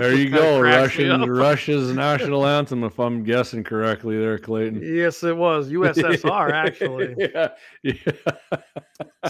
There 0.00 0.14
you 0.14 0.30
go. 0.30 0.60
Russian. 0.60 1.20
Russia's 1.30 1.92
national 1.92 2.46
anthem, 2.46 2.84
if 2.84 2.98
I'm 2.98 3.22
guessing 3.22 3.62
correctly 3.64 4.18
there, 4.18 4.38
Clayton. 4.38 4.80
Yes, 5.00 5.22
it 5.22 5.36
was 5.36 5.70
USSR 5.72 6.50
actually. 6.52 7.14
yeah. 7.34 7.48
Yeah. 7.82 7.94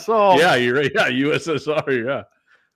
So 0.01 0.37
yeah, 0.39 0.55
you're 0.55 0.77
right. 0.77 0.91
Yeah, 0.95 1.11
USSR, 1.11 2.05
yeah. 2.07 2.23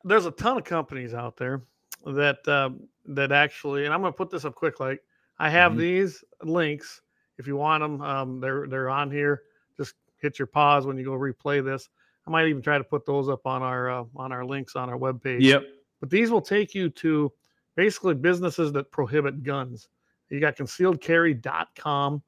there's 0.04 0.26
a 0.26 0.30
ton 0.32 0.58
of 0.58 0.64
companies 0.64 1.14
out 1.14 1.36
there 1.36 1.62
that 2.06 2.46
um, 2.48 2.80
that 3.06 3.32
actually, 3.32 3.84
and 3.84 3.94
I'm 3.94 4.00
going 4.00 4.12
to 4.12 4.16
put 4.16 4.30
this 4.30 4.44
up 4.44 4.54
quick. 4.54 4.80
Like 4.80 5.02
I 5.38 5.48
have 5.50 5.72
Mhm. 5.72 5.78
these 5.78 6.24
links. 6.42 7.00
If 7.38 7.46
you 7.46 7.56
want 7.56 7.82
them, 7.82 8.00
um, 8.02 8.40
they're 8.40 8.66
they're 8.66 8.90
on 8.90 9.10
here. 9.10 9.42
Just 9.76 9.94
hit 10.20 10.38
your 10.38 10.46
pause 10.46 10.86
when 10.86 10.96
you 10.96 11.04
go 11.04 11.12
replay 11.12 11.64
this. 11.64 11.88
I 12.26 12.30
might 12.30 12.46
even 12.48 12.62
try 12.62 12.78
to 12.78 12.84
put 12.84 13.04
those 13.04 13.28
up 13.28 13.46
on 13.46 13.62
our 13.62 13.90
uh, 13.90 14.04
on 14.16 14.32
our 14.32 14.44
links 14.44 14.76
on 14.76 14.88
our 14.88 14.98
webpage. 14.98 15.42
Yep. 15.42 15.62
But 16.00 16.10
these 16.10 16.30
will 16.30 16.40
take 16.42 16.74
you 16.74 16.90
to 16.90 17.32
basically 17.76 18.14
businesses 18.14 18.72
that 18.72 18.90
prohibit 18.90 19.42
guns. 19.42 19.88
You 20.30 20.40
got 20.40 20.56
concealedcarry.com, 20.56 22.22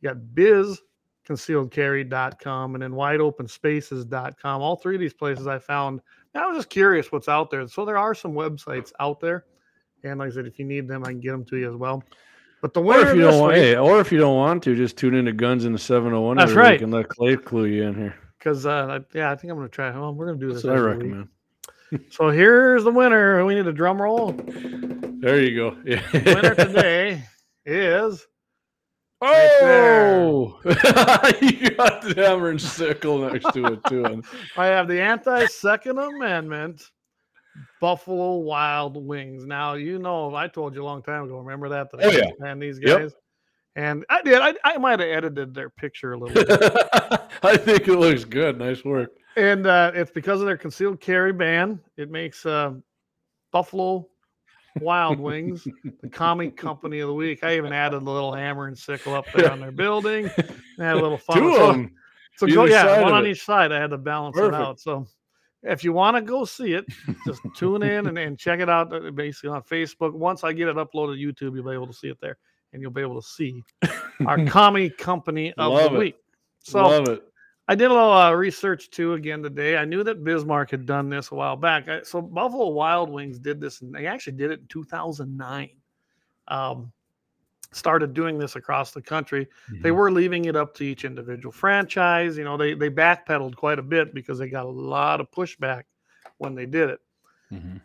you 0.00 0.08
got 0.08 0.34
biz 0.34 0.80
concealedcarry.com, 1.28 2.74
and 2.74 2.82
then 2.82 2.92
wideopenspaces.com. 2.92 4.62
All 4.62 4.76
three 4.76 4.94
of 4.96 5.00
these 5.00 5.14
places 5.14 5.46
I 5.46 5.58
found. 5.58 6.00
I 6.34 6.46
was 6.46 6.56
just 6.56 6.70
curious 6.70 7.12
what's 7.12 7.28
out 7.28 7.50
there. 7.50 7.66
So 7.68 7.84
there 7.84 7.98
are 7.98 8.14
some 8.14 8.32
websites 8.32 8.92
out 9.00 9.20
there. 9.20 9.44
And 10.04 10.18
like 10.18 10.30
I 10.30 10.34
said, 10.34 10.46
if 10.46 10.58
you 10.58 10.64
need 10.64 10.88
them, 10.88 11.04
I 11.04 11.08
can 11.08 11.20
get 11.20 11.32
them 11.32 11.44
to 11.46 11.56
you 11.56 11.68
as 11.70 11.76
well. 11.76 12.02
But 12.62 12.74
the 12.74 12.82
Or 12.82 13.00
if 13.00 13.14
you 13.14 13.22
don't 13.22 13.38
want, 13.40 13.52
week- 13.54 13.62
hey, 13.62 13.76
or 13.76 14.00
if 14.00 14.10
you 14.12 14.18
don't 14.18 14.36
want 14.36 14.62
to, 14.64 14.76
just 14.76 14.96
tune 14.96 15.14
into 15.14 15.32
Guns 15.32 15.64
in 15.64 15.72
the 15.72 15.78
701. 15.78 16.36
That's 16.36 16.50
every 16.50 16.62
right. 16.62 16.80
And 16.82 16.92
let 16.92 17.08
Clay 17.08 17.36
clue 17.36 17.66
you 17.66 17.84
in 17.84 17.94
here. 17.94 18.14
because 18.38 18.66
uh, 18.66 19.00
yeah, 19.14 19.30
I 19.30 19.36
think 19.36 19.50
I'm 19.50 19.56
going 19.58 19.68
to 19.68 19.74
try. 19.74 19.90
Well, 19.90 20.14
we're 20.14 20.26
going 20.26 20.40
to 20.40 20.46
do 20.46 20.52
That's 20.52 20.62
this. 20.62 20.70
what 20.70 20.78
I 20.78 20.80
recommend. 20.82 21.20
week. 21.22 21.28
So 22.10 22.30
here's 22.30 22.84
the 22.84 22.90
winner. 22.90 23.44
We 23.44 23.54
need 23.54 23.66
a 23.66 23.72
drum 23.72 24.00
roll. 24.00 24.32
There 24.32 25.40
you 25.40 25.54
go. 25.56 25.76
Yeah. 25.84 26.02
winner 26.34 26.54
today 26.54 27.24
is 27.66 28.26
Right. 29.22 29.58
Oh, 29.60 30.58
you 30.64 31.70
got 31.76 32.00
the 32.00 32.14
hammer 32.16 32.48
and 32.48 32.60
sickle 32.60 33.18
next 33.30 33.52
to 33.52 33.74
it 33.74 33.80
too. 33.86 34.22
I 34.56 34.66
have 34.66 34.88
the 34.88 34.98
anti 35.02 35.44
Second 35.44 35.98
Amendment 35.98 36.82
Buffalo 37.82 38.36
Wild 38.36 38.96
Wings. 38.96 39.44
Now, 39.44 39.74
you 39.74 39.98
know, 39.98 40.34
I 40.34 40.48
told 40.48 40.74
you 40.74 40.82
a 40.82 40.86
long 40.86 41.02
time 41.02 41.24
ago. 41.24 41.36
Remember 41.36 41.68
that? 41.68 41.90
that 41.90 42.02
Oh, 42.02 42.10
yeah. 42.10 42.30
stand 42.38 42.62
these 42.62 42.78
Yep. 42.80 42.98
guys. 42.98 43.12
And 43.76 44.06
I 44.08 44.22
did. 44.22 44.40
I, 44.40 44.54
I 44.64 44.78
might 44.78 45.00
have 45.00 45.08
edited 45.10 45.54
their 45.54 45.68
picture 45.68 46.14
a 46.14 46.18
little 46.18 46.42
bit. 46.42 46.48
I 47.42 47.58
think 47.58 47.88
it 47.88 47.96
looks 47.98 48.24
good. 48.24 48.58
Nice 48.58 48.84
work. 48.86 49.10
And 49.36 49.66
uh, 49.66 49.92
it's 49.94 50.10
because 50.10 50.40
of 50.40 50.46
their 50.46 50.56
concealed 50.56 51.00
carry 51.00 51.32
ban. 51.32 51.80
It 51.96 52.10
makes 52.10 52.44
uh, 52.44 52.74
Buffalo 53.52 54.08
Wild 54.80 55.18
Wings 55.20 55.66
the 56.02 56.08
commie 56.08 56.50
company 56.50 57.00
of 57.00 57.08
the 57.08 57.14
week. 57.14 57.42
I 57.44 57.56
even 57.56 57.72
added 57.72 58.02
a 58.02 58.10
little 58.10 58.32
hammer 58.32 58.66
and 58.66 58.76
sickle 58.76 59.14
up 59.14 59.26
there 59.34 59.50
on 59.50 59.60
their 59.60 59.72
building. 59.72 60.30
And 60.36 60.50
had 60.78 60.96
a 60.96 61.00
little 61.00 61.18
fun. 61.18 61.38
Two 61.38 61.54
So- 61.56 61.62
of 61.70 61.76
them. 61.76 61.94
So 62.36 62.46
go, 62.46 62.64
yeah, 62.64 63.02
one 63.02 63.12
on 63.12 63.26
it. 63.26 63.30
each 63.32 63.44
side. 63.44 63.70
I 63.70 63.78
had 63.78 63.90
to 63.90 63.98
balance 63.98 64.34
Perfect. 64.34 64.54
it 64.54 64.60
out. 64.64 64.80
So 64.80 65.06
if 65.62 65.84
you 65.84 65.92
want 65.92 66.16
to 66.16 66.22
go 66.22 66.46
see 66.46 66.72
it, 66.72 66.86
just 67.26 67.42
tune 67.54 67.82
in 67.82 68.06
and, 68.06 68.16
and 68.16 68.38
check 68.38 68.60
it 68.60 68.70
out 68.70 68.94
uh, 68.94 69.10
basically 69.10 69.50
on 69.50 69.60
Facebook. 69.62 70.14
Once 70.14 70.42
I 70.42 70.54
get 70.54 70.68
it 70.68 70.76
uploaded 70.76 71.20
to 71.20 71.46
YouTube, 71.46 71.54
you'll 71.54 71.64
be 71.68 71.74
able 71.74 71.88
to 71.88 71.92
see 71.92 72.08
it 72.08 72.16
there. 72.22 72.38
And 72.72 72.80
you'll 72.80 72.92
be 72.92 73.02
able 73.02 73.20
to 73.20 73.26
see 73.28 73.62
our 74.26 74.42
commie 74.46 74.88
company 74.88 75.52
of 75.58 75.70
Love 75.74 75.90
the 75.90 75.96
it. 75.96 75.98
week. 75.98 76.16
So 76.60 76.82
Love 76.88 77.08
it. 77.08 77.29
I 77.70 77.76
did 77.76 77.84
a 77.88 77.94
little 77.94 78.10
uh, 78.12 78.32
research 78.32 78.90
too 78.90 79.12
again 79.12 79.44
today. 79.44 79.76
I 79.76 79.84
knew 79.84 80.02
that 80.02 80.24
Bismarck 80.24 80.72
had 80.72 80.86
done 80.86 81.08
this 81.08 81.30
a 81.30 81.36
while 81.36 81.54
back. 81.54 81.88
I, 81.88 82.02
so 82.02 82.20
Buffalo 82.20 82.70
Wild 82.70 83.08
Wings 83.08 83.38
did 83.38 83.60
this, 83.60 83.80
and 83.80 83.94
they 83.94 84.06
actually 84.06 84.32
did 84.32 84.50
it 84.50 84.58
in 84.58 84.66
2009. 84.66 85.70
Um, 86.48 86.90
started 87.70 88.12
doing 88.12 88.38
this 88.38 88.56
across 88.56 88.90
the 88.90 89.00
country. 89.00 89.46
They 89.82 89.90
Mhm. 89.90 89.94
were 89.94 90.10
leaving 90.10 90.46
it 90.46 90.56
up 90.56 90.74
to 90.78 90.84
each 90.84 91.04
individual 91.04 91.52
franchise. 91.52 92.36
You 92.36 92.42
know, 92.42 92.56
they 92.56 92.74
they 92.74 92.90
backpedaled 92.90 93.54
quite 93.54 93.78
a 93.78 93.82
bit 93.82 94.14
because 94.14 94.40
they 94.40 94.48
got 94.48 94.66
a 94.66 94.68
lot 94.68 95.20
of 95.20 95.30
pushback 95.30 95.84
when 96.38 96.56
they 96.56 96.66
did 96.66 96.90
it. 96.90 97.00
Mhm. 97.52 97.80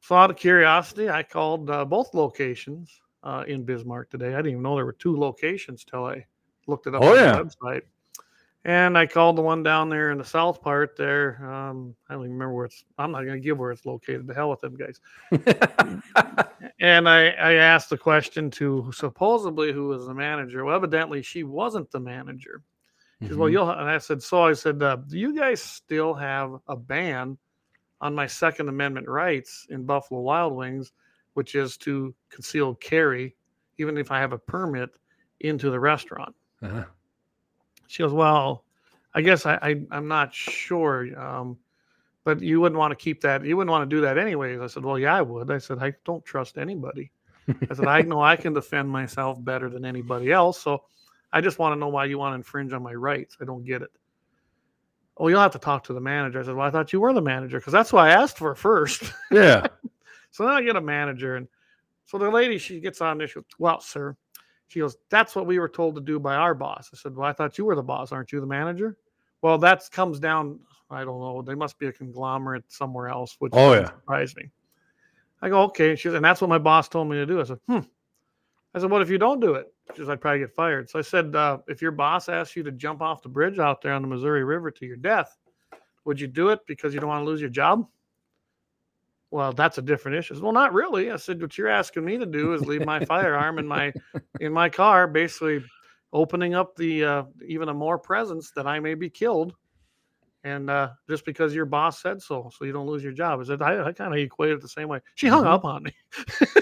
So 0.00 0.16
out 0.16 0.30
of 0.30 0.36
curiosity, 0.38 1.10
I 1.10 1.22
called 1.22 1.68
uh, 1.68 1.84
both 1.84 2.14
locations 2.14 2.98
uh, 3.22 3.44
in 3.46 3.62
Bismarck 3.64 4.08
today. 4.08 4.28
I 4.32 4.36
didn't 4.38 4.52
even 4.52 4.62
know 4.62 4.74
there 4.76 4.86
were 4.86 4.92
two 4.94 5.18
locations 5.18 5.84
till 5.84 6.06
I 6.06 6.24
looked 6.66 6.86
it 6.86 6.94
up 6.94 7.02
Oh, 7.02 7.10
on 7.10 7.16
yeah. 7.16 7.36
the 7.36 7.44
website. 7.44 7.82
And 8.68 8.98
I 8.98 9.06
called 9.06 9.36
the 9.36 9.42
one 9.42 9.62
down 9.62 9.88
there 9.88 10.10
in 10.10 10.18
the 10.18 10.24
south 10.24 10.60
part 10.60 10.94
there. 10.96 11.42
Um, 11.42 11.94
I 12.08 12.12
don't 12.14 12.24
even 12.24 12.32
remember 12.32 12.54
where 12.54 12.66
it's. 12.66 12.84
I'm 12.98 13.12
not 13.12 13.22
going 13.22 13.40
to 13.40 13.40
give 13.40 13.58
where 13.58 13.70
it's 13.70 13.86
located. 13.86 14.26
The 14.26 14.34
hell 14.34 14.50
with 14.50 14.60
them 14.60 14.76
guys. 14.76 15.00
And 16.80 17.08
I, 17.08 17.30
I 17.30 17.54
asked 17.54 17.90
the 17.90 17.98
question 17.98 18.50
to 18.52 18.90
supposedly 18.94 19.72
who 19.72 19.88
was 19.88 20.06
the 20.06 20.14
manager. 20.14 20.64
Well, 20.64 20.76
evidently 20.76 21.22
she 21.22 21.42
wasn't 21.42 21.90
the 21.90 21.98
manager. 21.98 22.62
She 23.20 23.28
said, 23.28 23.36
well, 23.36 23.48
you'll. 23.48 23.68
And 23.68 23.90
I 23.90 23.98
said, 23.98 24.22
so 24.22 24.44
I 24.44 24.52
said, 24.52 24.80
uh, 24.80 24.96
do 24.96 25.18
you 25.18 25.36
guys 25.36 25.60
still 25.60 26.14
have 26.14 26.54
a 26.68 26.76
ban 26.76 27.36
on 28.00 28.14
my 28.14 28.28
Second 28.28 28.68
Amendment 28.68 29.08
rights 29.08 29.66
in 29.70 29.84
Buffalo 29.84 30.20
Wild 30.20 30.54
Wings, 30.54 30.92
which 31.34 31.56
is 31.56 31.76
to 31.78 32.14
conceal 32.30 32.76
carry, 32.76 33.34
even 33.78 33.98
if 33.98 34.12
I 34.12 34.20
have 34.20 34.32
a 34.32 34.38
permit, 34.38 34.90
into 35.40 35.70
the 35.70 35.80
restaurant? 35.80 36.32
Uh-huh. 36.62 36.84
She 37.88 38.02
goes, 38.02 38.12
well, 38.12 38.64
I 39.14 39.22
guess 39.22 39.46
I, 39.46 39.54
I 39.60 39.82
I'm 39.90 40.06
not 40.06 40.32
sure, 40.32 41.18
um, 41.20 41.58
but 42.22 42.40
you 42.40 42.60
wouldn't 42.60 42.78
want 42.78 42.92
to 42.92 42.96
keep 42.96 43.22
that. 43.22 43.44
You 43.44 43.56
wouldn't 43.56 43.70
want 43.70 43.88
to 43.88 43.96
do 43.96 44.02
that 44.02 44.18
anyways. 44.18 44.60
I 44.60 44.66
said, 44.68 44.84
well, 44.84 44.98
yeah, 44.98 45.16
I 45.16 45.22
would. 45.22 45.50
I 45.50 45.58
said, 45.58 45.78
I 45.80 45.94
don't 46.04 46.24
trust 46.24 46.58
anybody. 46.58 47.10
I 47.48 47.74
said, 47.74 47.86
I 47.86 48.02
know 48.02 48.22
I 48.22 48.36
can 48.36 48.52
defend 48.52 48.88
myself 48.88 49.42
better 49.42 49.68
than 49.70 49.84
anybody 49.84 50.30
else. 50.30 50.60
So 50.60 50.84
I 51.32 51.40
just 51.40 51.58
want 51.58 51.74
to 51.74 51.78
know 51.78 51.88
why 51.88 52.04
you 52.04 52.18
want 52.18 52.32
to 52.32 52.36
infringe 52.36 52.72
on 52.72 52.82
my 52.82 52.94
rights. 52.94 53.36
I 53.40 53.44
don't 53.44 53.64
get 53.64 53.82
it. 53.82 53.90
Oh, 55.16 55.28
you'll 55.28 55.40
have 55.40 55.52
to 55.52 55.58
talk 55.58 55.84
to 55.84 55.92
the 55.92 56.00
manager. 56.00 56.40
I 56.40 56.44
said, 56.44 56.54
Well, 56.54 56.66
I 56.66 56.70
thought 56.70 56.92
you 56.92 57.00
were 57.00 57.12
the 57.12 57.20
manager 57.22 57.58
because 57.58 57.72
that's 57.72 57.92
why 57.92 58.08
I 58.08 58.12
asked 58.12 58.38
for 58.38 58.54
first. 58.54 59.12
Yeah. 59.30 59.66
so 60.30 60.44
then 60.44 60.52
I 60.52 60.62
get 60.62 60.76
a 60.76 60.80
manager. 60.80 61.36
And 61.36 61.48
so 62.04 62.18
the 62.18 62.30
lady, 62.30 62.58
she 62.58 62.78
gets 62.80 63.00
on 63.00 63.18
there. 63.18 63.26
She 63.26 63.34
goes, 63.34 63.44
Well, 63.58 63.80
sir, 63.80 64.16
she 64.68 64.80
goes, 64.80 64.96
That's 65.10 65.34
what 65.34 65.46
we 65.46 65.58
were 65.58 65.68
told 65.68 65.94
to 65.96 66.00
do 66.00 66.18
by 66.20 66.34
our 66.36 66.54
boss. 66.54 66.90
I 66.92 66.96
said, 66.96 67.16
Well, 67.16 67.28
I 67.28 67.32
thought 67.32 67.58
you 67.58 67.64
were 67.64 67.74
the 67.74 67.82
boss. 67.82 68.12
Aren't 68.12 68.32
you 68.32 68.40
the 68.40 68.46
manager? 68.46 68.96
Well, 69.42 69.58
that 69.58 69.88
comes 69.90 70.18
down, 70.20 70.60
I 70.90 71.04
don't 71.04 71.20
know. 71.20 71.42
They 71.42 71.54
must 71.54 71.78
be 71.78 71.86
a 71.86 71.92
conglomerate 71.92 72.64
somewhere 72.68 73.08
else, 73.08 73.36
which 73.38 73.52
Oh, 73.54 73.72
yeah. 73.72 73.86
surprise 73.86 74.34
me. 74.36 74.50
I 75.42 75.48
go, 75.48 75.62
Okay. 75.62 75.96
She 75.96 76.08
goes, 76.08 76.14
And 76.16 76.24
that's 76.24 76.40
what 76.40 76.50
my 76.50 76.58
boss 76.58 76.88
told 76.88 77.08
me 77.08 77.16
to 77.16 77.26
do. 77.26 77.40
I 77.40 77.44
said, 77.44 77.58
Hmm. 77.68 77.80
I 78.74 78.80
said, 78.80 78.90
What 78.90 79.02
if 79.02 79.10
you 79.10 79.18
don't 79.18 79.40
do 79.40 79.54
it? 79.54 79.72
She 79.94 79.98
says, 80.02 80.10
I'd 80.10 80.20
probably 80.20 80.40
get 80.40 80.54
fired. 80.54 80.90
So 80.90 80.98
I 80.98 81.02
said, 81.02 81.34
uh, 81.34 81.58
If 81.66 81.80
your 81.80 81.92
boss 81.92 82.28
asks 82.28 82.54
you 82.56 82.62
to 82.64 82.72
jump 82.72 83.00
off 83.00 83.22
the 83.22 83.28
bridge 83.28 83.58
out 83.58 83.80
there 83.80 83.92
on 83.94 84.02
the 84.02 84.08
Missouri 84.08 84.44
River 84.44 84.70
to 84.70 84.86
your 84.86 84.96
death, 84.96 85.36
would 86.04 86.20
you 86.20 86.26
do 86.26 86.50
it 86.50 86.60
because 86.66 86.92
you 86.94 87.00
don't 87.00 87.08
want 87.08 87.22
to 87.22 87.26
lose 87.26 87.40
your 87.40 87.50
job? 87.50 87.86
Well, 89.30 89.52
that's 89.52 89.78
a 89.78 89.82
different 89.82 90.16
issue. 90.18 90.34
Said, 90.34 90.42
Well, 90.42 90.52
not 90.52 90.72
really. 90.72 91.10
I 91.10 91.16
said, 91.16 91.40
What 91.40 91.58
you're 91.58 91.68
asking 91.68 92.04
me 92.04 92.18
to 92.18 92.26
do 92.26 92.54
is 92.54 92.66
leave 92.66 92.84
my 92.84 93.00
firearm 93.00 93.58
in 93.58 93.66
my 93.66 93.92
in 94.40 94.52
my 94.52 94.68
car, 94.68 95.06
basically 95.06 95.62
opening 96.12 96.54
up 96.54 96.74
the 96.76 97.04
uh, 97.04 97.22
even 97.46 97.68
a 97.68 97.74
more 97.74 97.98
presence 97.98 98.50
that 98.56 98.66
I 98.66 98.80
may 98.80 98.94
be 98.94 99.10
killed. 99.10 99.54
And 100.44 100.70
uh, 100.70 100.90
just 101.10 101.24
because 101.26 101.54
your 101.54 101.66
boss 101.66 102.00
said 102.00 102.22
so, 102.22 102.48
so 102.56 102.64
you 102.64 102.72
don't 102.72 102.86
lose 102.86 103.02
your 103.02 103.12
job. 103.12 103.40
I 103.40 103.42
said, 103.42 103.60
I, 103.60 103.88
I 103.88 103.92
kind 103.92 104.14
of 104.14 104.18
equate 104.20 104.52
it 104.52 104.62
the 104.62 104.68
same 104.68 104.88
way. 104.88 105.00
She 105.16 105.26
hung 105.26 105.44
Mhm. 105.44 105.52
up 105.52 105.64
on 105.64 105.82
me. 105.82 105.92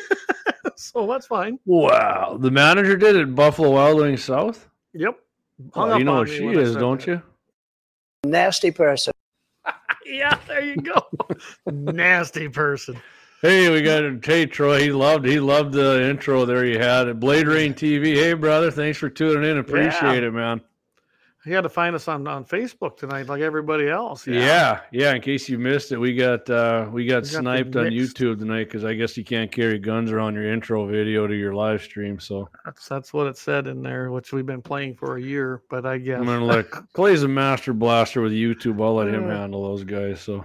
so 0.76 1.06
that's 1.06 1.26
fine. 1.26 1.58
Wow. 1.66 2.38
The 2.40 2.50
manager 2.50 2.96
did 2.96 3.16
it 3.16 3.22
at 3.22 3.34
Buffalo 3.34 3.70
Wild 3.70 3.98
Wings 3.98 4.24
South? 4.24 4.68
Yep. 4.94 5.18
Hung 5.74 5.90
Oh, 5.90 5.92
up 5.92 5.98
you 5.98 6.04
know 6.04 6.12
on 6.12 6.18
what 6.20 6.28
me 6.28 6.36
she 6.36 6.46
is, 6.48 6.74
don't 6.74 6.98
that. 7.00 7.06
you? 7.06 7.22
Nasty 8.24 8.70
person. 8.70 9.12
Yeah, 10.08 10.38
there 10.46 10.64
you 10.64 10.76
go. 10.76 11.06
Nasty 11.66 12.48
person. 12.48 13.00
Hey, 13.42 13.70
we 13.70 13.82
got. 13.82 14.24
Hey, 14.24 14.46
Troy. 14.46 14.80
He 14.80 14.92
loved. 14.92 15.26
He 15.26 15.38
loved 15.40 15.72
the 15.72 16.08
intro 16.08 16.44
there. 16.44 16.64
You 16.64 16.78
had 16.78 17.08
at 17.08 17.20
Blade 17.20 17.46
Rain 17.46 17.74
TV. 17.74 18.14
Hey, 18.14 18.32
brother. 18.32 18.70
Thanks 18.70 18.98
for 18.98 19.10
tuning 19.10 19.48
in. 19.48 19.58
Appreciate 19.58 20.22
it, 20.22 20.32
man. 20.32 20.60
You 21.46 21.54
had 21.54 21.60
to 21.60 21.68
find 21.68 21.94
us 21.94 22.08
on, 22.08 22.26
on 22.26 22.44
Facebook 22.44 22.96
tonight, 22.96 23.28
like 23.28 23.40
everybody 23.40 23.88
else. 23.88 24.26
Yeah. 24.26 24.80
yeah, 24.90 25.14
In 25.14 25.22
case 25.22 25.48
you 25.48 25.58
missed 25.58 25.92
it, 25.92 25.96
we 25.96 26.14
got 26.16 26.50
uh 26.50 26.88
we 26.92 27.06
got 27.06 27.22
We 27.22 27.28
got 27.30 27.40
sniped 27.40 27.76
on. 27.76 27.86
YouTube 27.86 28.40
tonight 28.40 28.64
because 28.64 28.84
I 28.84 28.94
guess 28.94 29.16
you 29.16 29.24
can't 29.24 29.50
carry 29.52 29.78
guns 29.78 30.10
around 30.10 30.34
your 30.34 30.52
intro 30.52 30.86
video 30.86 31.28
to 31.28 31.34
your 31.34 31.54
live 31.54 31.82
stream. 31.82 32.18
So 32.18 32.48
That's 32.64 32.88
that's 32.88 33.12
what 33.12 33.28
it 33.28 33.38
said 33.38 33.68
in 33.68 33.80
there, 33.80 34.10
which 34.10 34.32
we've 34.32 34.44
been 34.44 34.60
playing 34.60 34.96
for 34.96 35.16
a 35.18 35.22
year. 35.22 35.62
But 35.70 35.86
I 35.86 35.98
guess 35.98 36.18
I'm 36.18 36.26
gonna 36.26 36.44
let 36.44 36.68
Clay's 36.92 37.22
a 37.22 37.28
master 37.28 37.72
blaster 37.72 38.20
with 38.22 38.32
YouTube. 38.32 38.82
I'll 38.84 38.96
let 38.96 39.06
him 39.08 39.26
Uh. 39.26 39.34
handle 39.36 39.62
those 39.62 39.84
guys. 39.84 40.20
So 40.20 40.44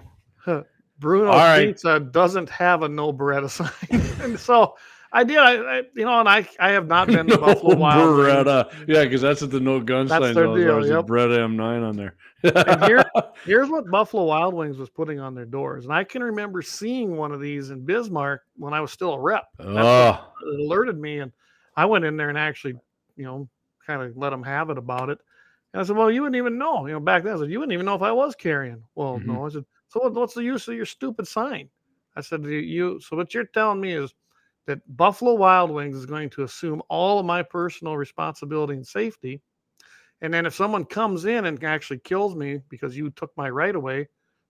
Bruno 0.99 1.29
right. 1.31 1.67
Pizza 1.69 1.99
doesn't 1.99 2.49
have 2.49 2.83
a 2.83 2.89
no 2.89 3.11
Beretta 3.11 3.49
sign, 3.49 4.01
and 4.21 4.39
so 4.47 4.75
I 5.13 5.23
did. 5.25 5.37
I, 5.37 5.53
I 5.55 5.77
you 5.95 6.05
know, 6.05 6.19
and 6.21 6.29
I 6.29 6.47
I 6.59 6.71
have 6.71 6.87
not 6.87 7.07
been 7.07 7.27
to 7.27 7.37
Buffalo 7.39 7.75
Wild. 7.75 8.15
Wings. 8.17 8.27
Beretta. 8.29 8.71
Yeah, 8.87 9.03
because 9.03 9.21
that's 9.21 9.41
what 9.41 9.51
the 9.51 9.59
no 9.59 9.79
gun 9.81 10.07
That's 10.07 10.23
signs 10.23 10.35
their 10.35 10.45
deal, 10.45 10.55
There's 10.55 10.89
a 10.89 10.93
yep. 10.93 11.05
Beretta 11.05 11.37
M9 11.39 11.87
on 11.89 11.95
there. 11.97 12.15
And 12.43 12.83
here- 12.85 13.03
Here's 13.45 13.69
what 13.69 13.89
Buffalo 13.91 14.23
Wild 14.23 14.53
Wings 14.53 14.77
was 14.77 14.89
putting 14.89 15.19
on 15.19 15.35
their 15.35 15.45
doors, 15.45 15.83
and 15.85 15.93
I 15.93 16.03
can 16.03 16.23
remember 16.23 16.61
seeing 16.61 17.17
one 17.17 17.31
of 17.31 17.41
these 17.41 17.71
in 17.71 17.83
Bismarck 17.85 18.43
when 18.57 18.73
I 18.73 18.79
was 18.81 18.91
still 18.91 19.13
a 19.13 19.19
rep. 19.19 19.45
Oh, 19.59 20.31
it 20.43 20.59
alerted 20.61 20.97
me, 20.97 21.19
and 21.19 21.31
I 21.75 21.85
went 21.85 22.05
in 22.05 22.15
there 22.17 22.29
and 22.29 22.37
actually, 22.37 22.75
you 23.17 23.25
know, 23.25 23.49
kind 23.85 24.01
of 24.01 24.15
let 24.15 24.29
them 24.29 24.43
have 24.43 24.69
it 24.69 24.77
about 24.77 25.09
it. 25.09 25.19
And 25.73 25.81
I 25.81 25.85
said, 25.85 25.95
"Well, 25.97 26.09
you 26.11 26.21
wouldn't 26.21 26.35
even 26.37 26.57
know, 26.57 26.85
you 26.87 26.93
know." 26.93 26.99
Back 26.99 27.23
then, 27.23 27.35
I 27.35 27.39
said, 27.39 27.49
"You 27.51 27.59
wouldn't 27.59 27.73
even 27.73 27.85
know 27.85 27.95
if 27.95 28.01
I 28.01 28.11
was 28.11 28.35
carrying." 28.35 28.81
Well, 28.95 29.19
Mhm. 29.19 29.25
no, 29.25 29.45
I 29.45 29.49
said, 29.49 29.65
"So 29.87 30.07
what's 30.09 30.33
the 30.35 30.43
use 30.43 30.67
of 30.67 30.75
your 30.75 30.85
stupid 30.85 31.27
sign?" 31.27 31.69
I 32.15 32.21
said, 32.21 32.43
"You- 32.43 32.49
"You." 32.57 32.99
So 33.01 33.15
what 33.17 33.33
you're 33.33 33.45
telling 33.45 33.81
me 33.81 33.93
is 33.93 34.13
that 34.67 34.79
Buffalo 34.95 35.33
Wild 35.33 35.71
Wings 35.71 35.95
is 35.95 36.05
going 36.05 36.29
to 36.31 36.43
assume 36.43 36.81
all 36.89 37.19
of 37.19 37.25
my 37.25 37.41
personal 37.43 37.97
responsibility 37.97 38.73
and 38.73 38.85
safety, 38.85 39.41
and 40.21 40.33
then 40.33 40.45
if 40.45 40.53
someone 40.53 40.85
comes 40.85 41.25
in 41.25 41.45
and 41.45 41.63
actually 41.63 41.99
kills 41.99 42.35
me 42.35 42.59
because 42.69 42.95
you 42.95 43.09
took 43.11 43.31
my 43.35 43.49
right 43.49 43.75
away, 43.75 44.07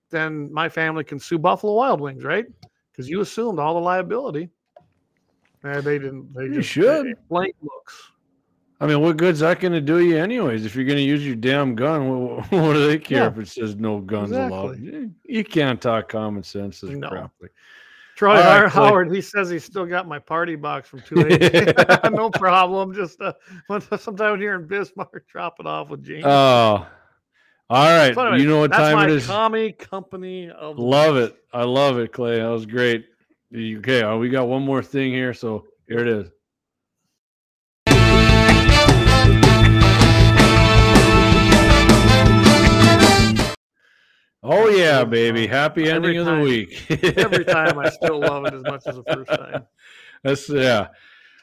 then 0.09 0.51
my 0.51 0.67
family 0.67 1.03
can 1.03 1.17
sue 1.19 1.39
Buffalo 1.39 1.73
Wild 1.73 2.01
Wings, 2.01 2.23
right? 2.23 2.45
Because 2.91 3.09
you 3.09 3.21
assumed 3.21 3.57
all 3.59 3.73
the 3.73 3.79
liability. 3.79 4.49
Uh, 5.63 5.79
they 5.79 5.97
didn't. 5.97 6.33
They 6.33 6.45
You 6.45 6.55
just 6.55 6.69
should. 6.69 7.13
blank 7.29 7.55
looks. 7.61 8.11
I 8.81 8.87
mean, 8.87 8.99
what 8.99 9.15
good's 9.15 9.41
that 9.41 9.59
going 9.59 9.73
to 9.73 9.79
do 9.81 9.99
you, 9.99 10.17
anyways? 10.17 10.65
If 10.65 10.75
you're 10.75 10.85
going 10.85 10.97
to 10.97 11.03
use 11.03 11.25
your 11.25 11.35
damn 11.35 11.75
gun, 11.75 12.09
what, 12.09 12.45
what 12.51 12.73
do 12.73 12.87
they 12.87 12.97
care 12.97 13.19
Yeah. 13.19 13.27
if 13.27 13.37
it 13.37 13.47
says 13.47 13.75
no 13.75 13.99
guns 13.99 14.31
allowed? 14.31 14.79
You 15.23 15.43
can't 15.43 15.79
talk 15.79 16.09
common 16.09 16.43
sense 16.43 16.81
this 16.81 16.89
No. 16.89 17.07
craply. 17.07 17.49
Troy 18.15 18.35
right. 18.35 18.71
Clay. 18.71 18.83
Howard, 18.83 19.13
he 19.13 19.21
says 19.21 19.49
he's 19.49 19.63
still 19.63 19.85
got 19.85 20.07
my 20.07 20.19
party 20.19 20.55
box 20.55 20.89
from 20.89 21.01
280. 21.01 22.09
no 22.15 22.29
problem. 22.29 22.93
Just 22.93 23.19
uh, 23.21 23.33
sometime 23.97 24.39
here 24.39 24.55
in 24.55 24.67
Bismarck, 24.67 25.27
drop 25.27 25.55
it 25.59 25.65
off 25.65 25.89
with 25.89 26.03
James. 26.03 26.25
Oh, 26.25 26.87
all 27.69 27.97
right. 27.97 28.13
So 28.13 28.21
anyway, 28.25 28.41
you 28.41 28.49
know 28.49 28.59
what 28.59 28.71
time 28.71 29.09
it 29.09 29.15
is? 29.15 29.25
commie 29.25 29.71
company 29.71 30.49
of 30.49 30.77
Love 30.77 31.15
it. 31.17 31.35
I 31.53 31.63
love 31.63 31.97
it, 31.99 32.11
Clay. 32.11 32.39
That 32.39 32.47
was 32.47 32.65
great. 32.65 33.05
Okay, 33.55 34.01
uh, 34.01 34.17
we 34.17 34.29
got 34.29 34.47
one 34.47 34.63
more 34.63 34.81
thing 34.81 35.11
here, 35.11 35.33
so 35.33 35.65
here 35.87 35.99
it 35.99 36.07
is. 36.07 36.29
Oh 44.43 44.67
yeah, 44.69 45.03
baby! 45.03 45.45
Happy 45.45 45.83
Every 45.89 46.17
ending 46.17 46.17
of 46.17 46.25
the 46.25 46.39
week. 46.41 46.91
Every 47.17 47.45
time 47.45 47.77
I 47.77 47.89
still 47.89 48.19
love 48.21 48.45
it 48.45 48.53
as 48.55 48.63
much 48.63 48.81
as 48.87 48.95
the 48.95 49.03
first 49.03 49.29
time. 49.29 49.65
That's 50.23 50.49
yeah. 50.49 50.87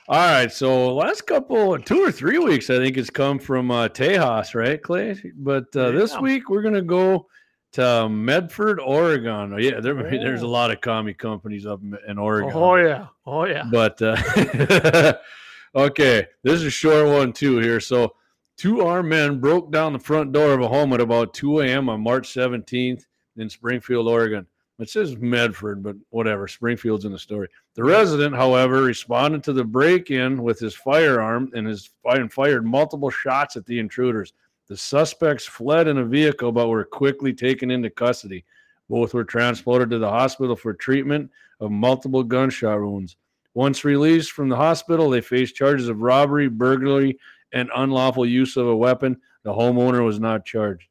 All 0.09 0.16
right, 0.19 0.51
so 0.51 0.95
last 0.95 1.27
couple, 1.27 1.79
two 1.81 2.01
or 2.03 2.11
three 2.11 2.39
weeks, 2.39 2.70
I 2.70 2.77
think 2.79 2.97
it's 2.97 3.11
come 3.11 3.39
from 3.39 3.70
uh, 3.70 3.89
Tejas, 3.89 4.55
right, 4.55 4.83
Clay? 4.83 5.15
But 5.37 5.66
uh, 5.77 5.91
this 5.91 6.15
Yeah. 6.15 6.20
week 6.20 6.49
we're 6.49 6.62
gonna 6.62 6.81
go 6.83 7.27
to 7.73 8.09
Medford, 8.09 8.81
Oregon. 8.81 9.53
Oh, 9.53 9.59
yeah, 9.59 9.81
there, 9.81 9.95
there's 10.11 10.41
a 10.43 10.47
Oh. 10.47 10.49
lot 10.49 10.70
of 10.70 10.81
commie 10.81 11.12
companies 11.15 11.66
up 11.66 11.81
in- 11.83 11.99
in 12.09 12.19
Oregon. 12.19 12.53
Oh 12.55 12.77
yeah. 12.77 13.09
Oh 13.27 13.45
yeah. 13.45 13.65
But 13.70 14.01
uh, 14.03 15.12
okay, 15.77 16.27
this 16.43 16.55
is 16.55 16.65
a 16.65 16.70
short 16.70 17.07
one 17.07 17.33
too 17.35 17.59
here. 17.59 17.79
So, 17.79 18.15
two 18.59 18.83
armed 18.83 19.09
men 19.09 19.39
broke 19.39 19.71
down 19.71 19.93
the 19.93 19.99
front 19.99 20.33
door 20.33 20.53
of 20.53 20.61
a 20.61 20.69
home 20.69 20.93
at 20.93 21.01
about 21.01 21.33
2 21.33 21.61
a.m. 21.61 21.89
on 21.89 22.03
March 22.03 22.29
17th 22.35 23.07
in 23.37 23.49
Springfield, 23.49 24.09
Oregon. 24.09 24.47
It 24.81 24.91
says 24.91 25.17
Medford, 25.17 25.83
but 25.83 25.97
whatever. 26.11 26.47
Springfield's 26.47 27.05
in 27.05 27.13
the 27.13 27.19
story. 27.19 27.49
The 27.75 27.83
resident, 27.83 28.35
however, 28.37 28.83
responded 28.83 29.43
to 29.45 29.53
the 29.53 29.65
break-in 29.65 30.43
with 30.43 30.59
his 30.59 30.75
firearm 30.75 31.51
and 31.55 31.67
his 31.67 31.91
and 32.05 32.33
fired 32.33 32.65
multiple 32.65 33.11
shots 33.11 33.57
at 33.57 33.67
the 33.67 33.79
intruders. 33.79 34.35
The 34.69 34.77
suspects 34.77 35.47
fled 35.47 35.89
in 35.89 35.99
a 35.99 36.05
vehicle, 36.05 36.53
but 36.53 36.69
were 36.69 36.85
quickly 36.85 37.33
taken 37.33 37.71
into 37.71 37.91
custody. 37.91 38.45
Both 38.89 39.15
were 39.15 39.25
transported 39.25 39.91
to 39.91 39.99
the 39.99 40.11
hospital 40.11 40.55
for 40.55 40.75
treatment 40.75 41.31
of 41.61 41.71
multiple 41.71 42.23
gunshot 42.23 42.81
wounds. 42.81 43.17
Once 43.55 43.85
released 43.85 44.31
from 44.31 44.49
the 44.49 44.57
hospital, 44.57 45.11
they 45.11 45.21
faced 45.21 45.57
charges 45.57 45.89
of 45.89 46.03
robbery, 46.03 46.49
burglary, 46.49 47.19
and 47.53 47.70
unlawful 47.75 48.27
use 48.27 48.57
of 48.57 48.66
a 48.66 48.77
weapon. 48.77 49.20
The 49.45 49.53
homeowner 49.53 50.05
was 50.05 50.20
not 50.20 50.45
charged. 50.45 50.89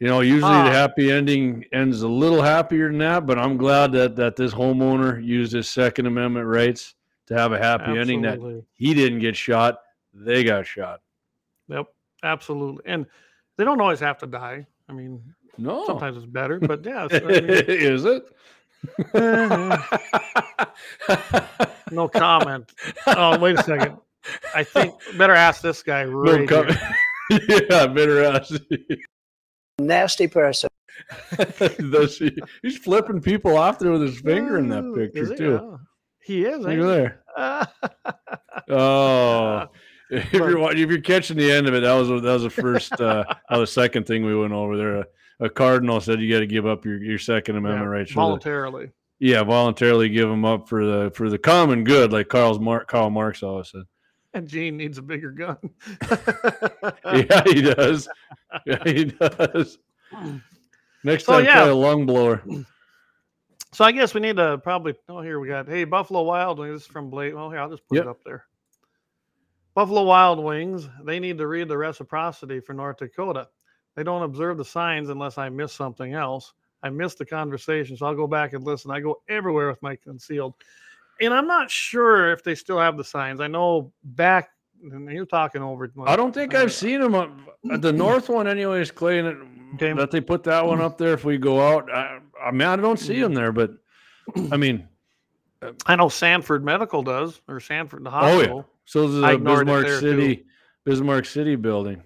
You 0.00 0.08
know, 0.08 0.20
usually 0.20 0.50
Ah. 0.52 0.64
the 0.64 0.70
happy 0.72 1.12
ending 1.12 1.64
ends 1.72 2.02
a 2.02 2.08
little 2.08 2.42
happier 2.42 2.88
than 2.88 2.98
that, 2.98 3.24
but 3.26 3.38
I'm 3.38 3.56
glad 3.56 3.92
that 3.92 4.16
that 4.16 4.34
this 4.36 4.52
homeowner 4.52 5.24
used 5.24 5.52
his 5.52 5.68
Second 5.68 6.06
Amendment 6.06 6.46
rights 6.46 6.94
to 7.26 7.34
have 7.34 7.52
a 7.52 7.58
happy 7.58 7.96
ending. 7.96 8.22
That 8.22 8.64
he 8.74 8.94
didn't 8.94 9.20
get 9.20 9.36
shot, 9.36 9.78
they 10.12 10.42
got 10.42 10.66
shot. 10.66 11.00
Yep. 11.68 11.86
Absolutely. 12.24 12.82
And 12.86 13.06
they 13.56 13.64
don't 13.64 13.80
always 13.80 14.00
have 14.00 14.18
to 14.18 14.26
die. 14.26 14.66
I 14.88 14.92
mean, 14.92 15.22
No, 15.58 15.84
sometimes 15.86 16.16
it's 16.16 16.26
better, 16.26 16.58
but 16.58 16.84
yeah. 16.84 17.06
I 17.10 17.20
mean, 17.20 17.44
is 17.48 18.04
it? 18.04 18.24
no 21.92 22.08
comment. 22.08 22.72
Oh, 23.06 23.38
wait 23.38 23.58
a 23.58 23.62
second. 23.62 23.98
I 24.54 24.62
think 24.64 24.94
better 25.16 25.34
ask 25.34 25.62
this 25.62 25.82
guy 25.82 26.04
No 26.04 26.10
right 26.12 26.48
comment. 26.48 26.78
here. 27.28 27.40
yeah, 27.70 27.86
better 27.86 28.22
ask. 28.24 28.54
Nasty 29.78 30.26
person. 30.28 30.68
Does 31.90 32.18
he, 32.18 32.30
he's 32.62 32.76
flipping 32.78 33.20
people 33.20 33.56
off 33.56 33.78
there 33.78 33.90
with 33.92 34.02
his 34.02 34.20
finger 34.20 34.58
in 34.58 34.68
that 34.68 34.92
picture 34.94 35.30
he? 35.32 35.36
too. 35.36 35.58
Oh, 35.60 35.78
He 36.22 36.44
is. 36.44 36.58
Look 36.60 36.68
ain't 36.70 36.80
at 36.82 36.86
he? 36.86 36.92
there. 36.94 37.22
Ah. 37.36 37.72
Oh, 38.68 39.66
if 40.10 40.32
you're 40.32 40.58
wa- 40.58 40.68
if 40.68 40.78
you're 40.90 41.00
catching 41.00 41.36
the 41.36 41.50
end 41.50 41.66
of 41.66 41.74
it, 41.74 41.80
that 41.80 41.94
was 41.94 42.08
that 42.08 42.22
was 42.22 42.42
the 42.42 42.50
first, 42.50 42.92
uh, 43.00 43.24
that 43.48 43.58
the 43.58 43.66
second 43.66 44.06
thing 44.06 44.24
we 44.24 44.36
went 44.38 44.52
over 44.52 44.76
there. 44.76 44.96
A, 44.98 45.04
a 45.40 45.50
cardinal 45.50 46.00
said 46.00 46.20
you 46.20 46.30
got 46.32 46.40
to 46.40 46.46
give 46.46 46.66
up 46.66 46.84
your, 46.84 47.02
your 47.02 47.18
Second 47.18 47.56
Amendment 47.56 47.84
Yeah, 47.86 47.88
rights. 47.90 48.10
For 48.12 48.16
the, 48.16 48.20
voluntarily. 48.20 48.90
yeah, 49.18 49.42
voluntarily 49.42 50.08
give 50.10 50.28
them 50.28 50.44
up 50.44 50.68
for 50.68 50.84
the 50.84 51.10
for 51.14 51.30
the 51.30 51.38
common 51.38 51.82
good, 51.84 52.12
like 52.12 52.28
Karl's 52.28 52.60
Mark 52.60 52.86
Karl 52.88 53.10
Marx 53.10 53.42
always 53.42 53.70
said. 53.70 53.82
And 54.34 54.48
Gene 54.48 54.76
needs 54.76 54.98
a 54.98 55.02
bigger 55.02 55.30
gun. 55.30 55.58
Yeah, 57.04 57.42
he 57.44 57.60
does. 57.62 58.08
Yeah, 58.66 58.82
he 58.84 59.04
does. 59.20 59.78
Next 61.04 61.26
So, 61.26 61.32
time, 61.34 61.44
yeah. 61.44 61.52
try 61.60 61.68
a 61.68 61.74
lung 61.74 62.06
blower. 62.06 62.42
So 63.74 63.86
I 63.86 63.92
guess 63.92 64.12
we 64.12 64.20
need 64.20 64.36
to 64.36 64.58
probably. 64.58 64.94
Oh, 65.08 65.22
here 65.22 65.40
we 65.40 65.48
got. 65.48 65.66
Hey, 65.66 65.84
Buffalo 65.84 66.24
Wild 66.24 66.58
Wings 66.58 66.74
this 66.74 66.82
is 66.82 66.88
from 66.88 67.08
Blake. 67.08 67.32
Oh, 67.32 67.48
here 67.48 67.58
I'll 67.58 67.70
just 67.70 67.86
put 67.88 67.96
Yep. 67.96 68.04
it 68.04 68.08
up 68.10 68.18
there. 68.22 68.44
Buffalo 69.74 70.02
Wild 70.02 70.38
Wings. 70.44 70.90
They 71.04 71.18
need 71.18 71.38
to 71.38 71.46
read 71.46 71.68
the 71.68 71.78
reciprocity 71.78 72.60
for 72.60 72.74
North 72.74 72.98
Dakota. 72.98 73.48
They 73.96 74.02
don't 74.02 74.24
observe 74.24 74.58
the 74.58 74.64
signs 74.66 75.08
unless 75.08 75.38
I 75.38 75.48
miss 75.48 75.72
something 75.72 76.12
else. 76.12 76.52
I 76.82 76.90
missed 76.90 77.16
the 77.16 77.24
conversation, 77.24 77.96
so 77.96 78.04
I'll 78.04 78.14
go 78.14 78.26
back 78.26 78.52
and 78.52 78.62
listen. 78.62 78.90
I 78.90 79.00
go 79.00 79.22
everywhere 79.26 79.68
with 79.68 79.80
my 79.82 79.96
concealed, 79.96 80.52
and 81.20 81.32
I'm 81.34 81.46
not 81.46 81.70
sure 81.70 82.32
if 82.32 82.42
they 82.42 82.54
still 82.54 82.78
have 82.78 82.96
the 82.96 83.04
signs. 83.04 83.40
I 83.40 83.46
know 83.48 83.92
back. 84.04 84.50
You're 84.82 85.26
talking 85.26 85.62
over. 85.62 85.84
it, 85.84 85.92
I 86.06 86.16
don't 86.16 86.34
think 86.34 86.54
uh, 86.54 86.58
I've 86.58 86.72
seen 86.72 87.00
them 87.00 87.14
up 87.14 87.30
the 87.62 87.92
north 87.92 88.28
one, 88.28 88.48
anyways, 88.48 88.90
Clay. 88.90 89.20
And 89.20 89.62
Okay. 89.74 89.92
that 89.94 90.10
they 90.10 90.20
put 90.20 90.42
that 90.44 90.66
one 90.66 90.80
up 90.82 90.98
there 90.98 91.14
if 91.14 91.24
we 91.24 91.38
go 91.38 91.60
out. 91.60 91.90
I, 91.90 92.18
I 92.44 92.50
mean, 92.50 92.68
I 92.68 92.76
don't 92.76 92.98
see 92.98 93.20
them 93.20 93.32
there, 93.32 93.52
but 93.52 93.70
I 94.50 94.56
mean, 94.58 94.86
I 95.86 95.96
know 95.96 96.08
Sanford 96.10 96.64
Medical 96.64 97.02
does, 97.02 97.40
or 97.48 97.58
Sanford 97.60 98.04
the 98.04 98.10
hospital. 98.10 98.54
Oh, 98.54 98.56
yeah. 98.58 98.62
so 98.84 99.04
is 99.04 99.22
I 99.22 99.32
the 99.32 99.38
Bismarck 99.38 99.86
there, 99.86 100.00
too. 100.00 100.10
City, 100.10 100.44
Bismarck 100.84 101.24
City 101.24 101.56
building. 101.56 102.02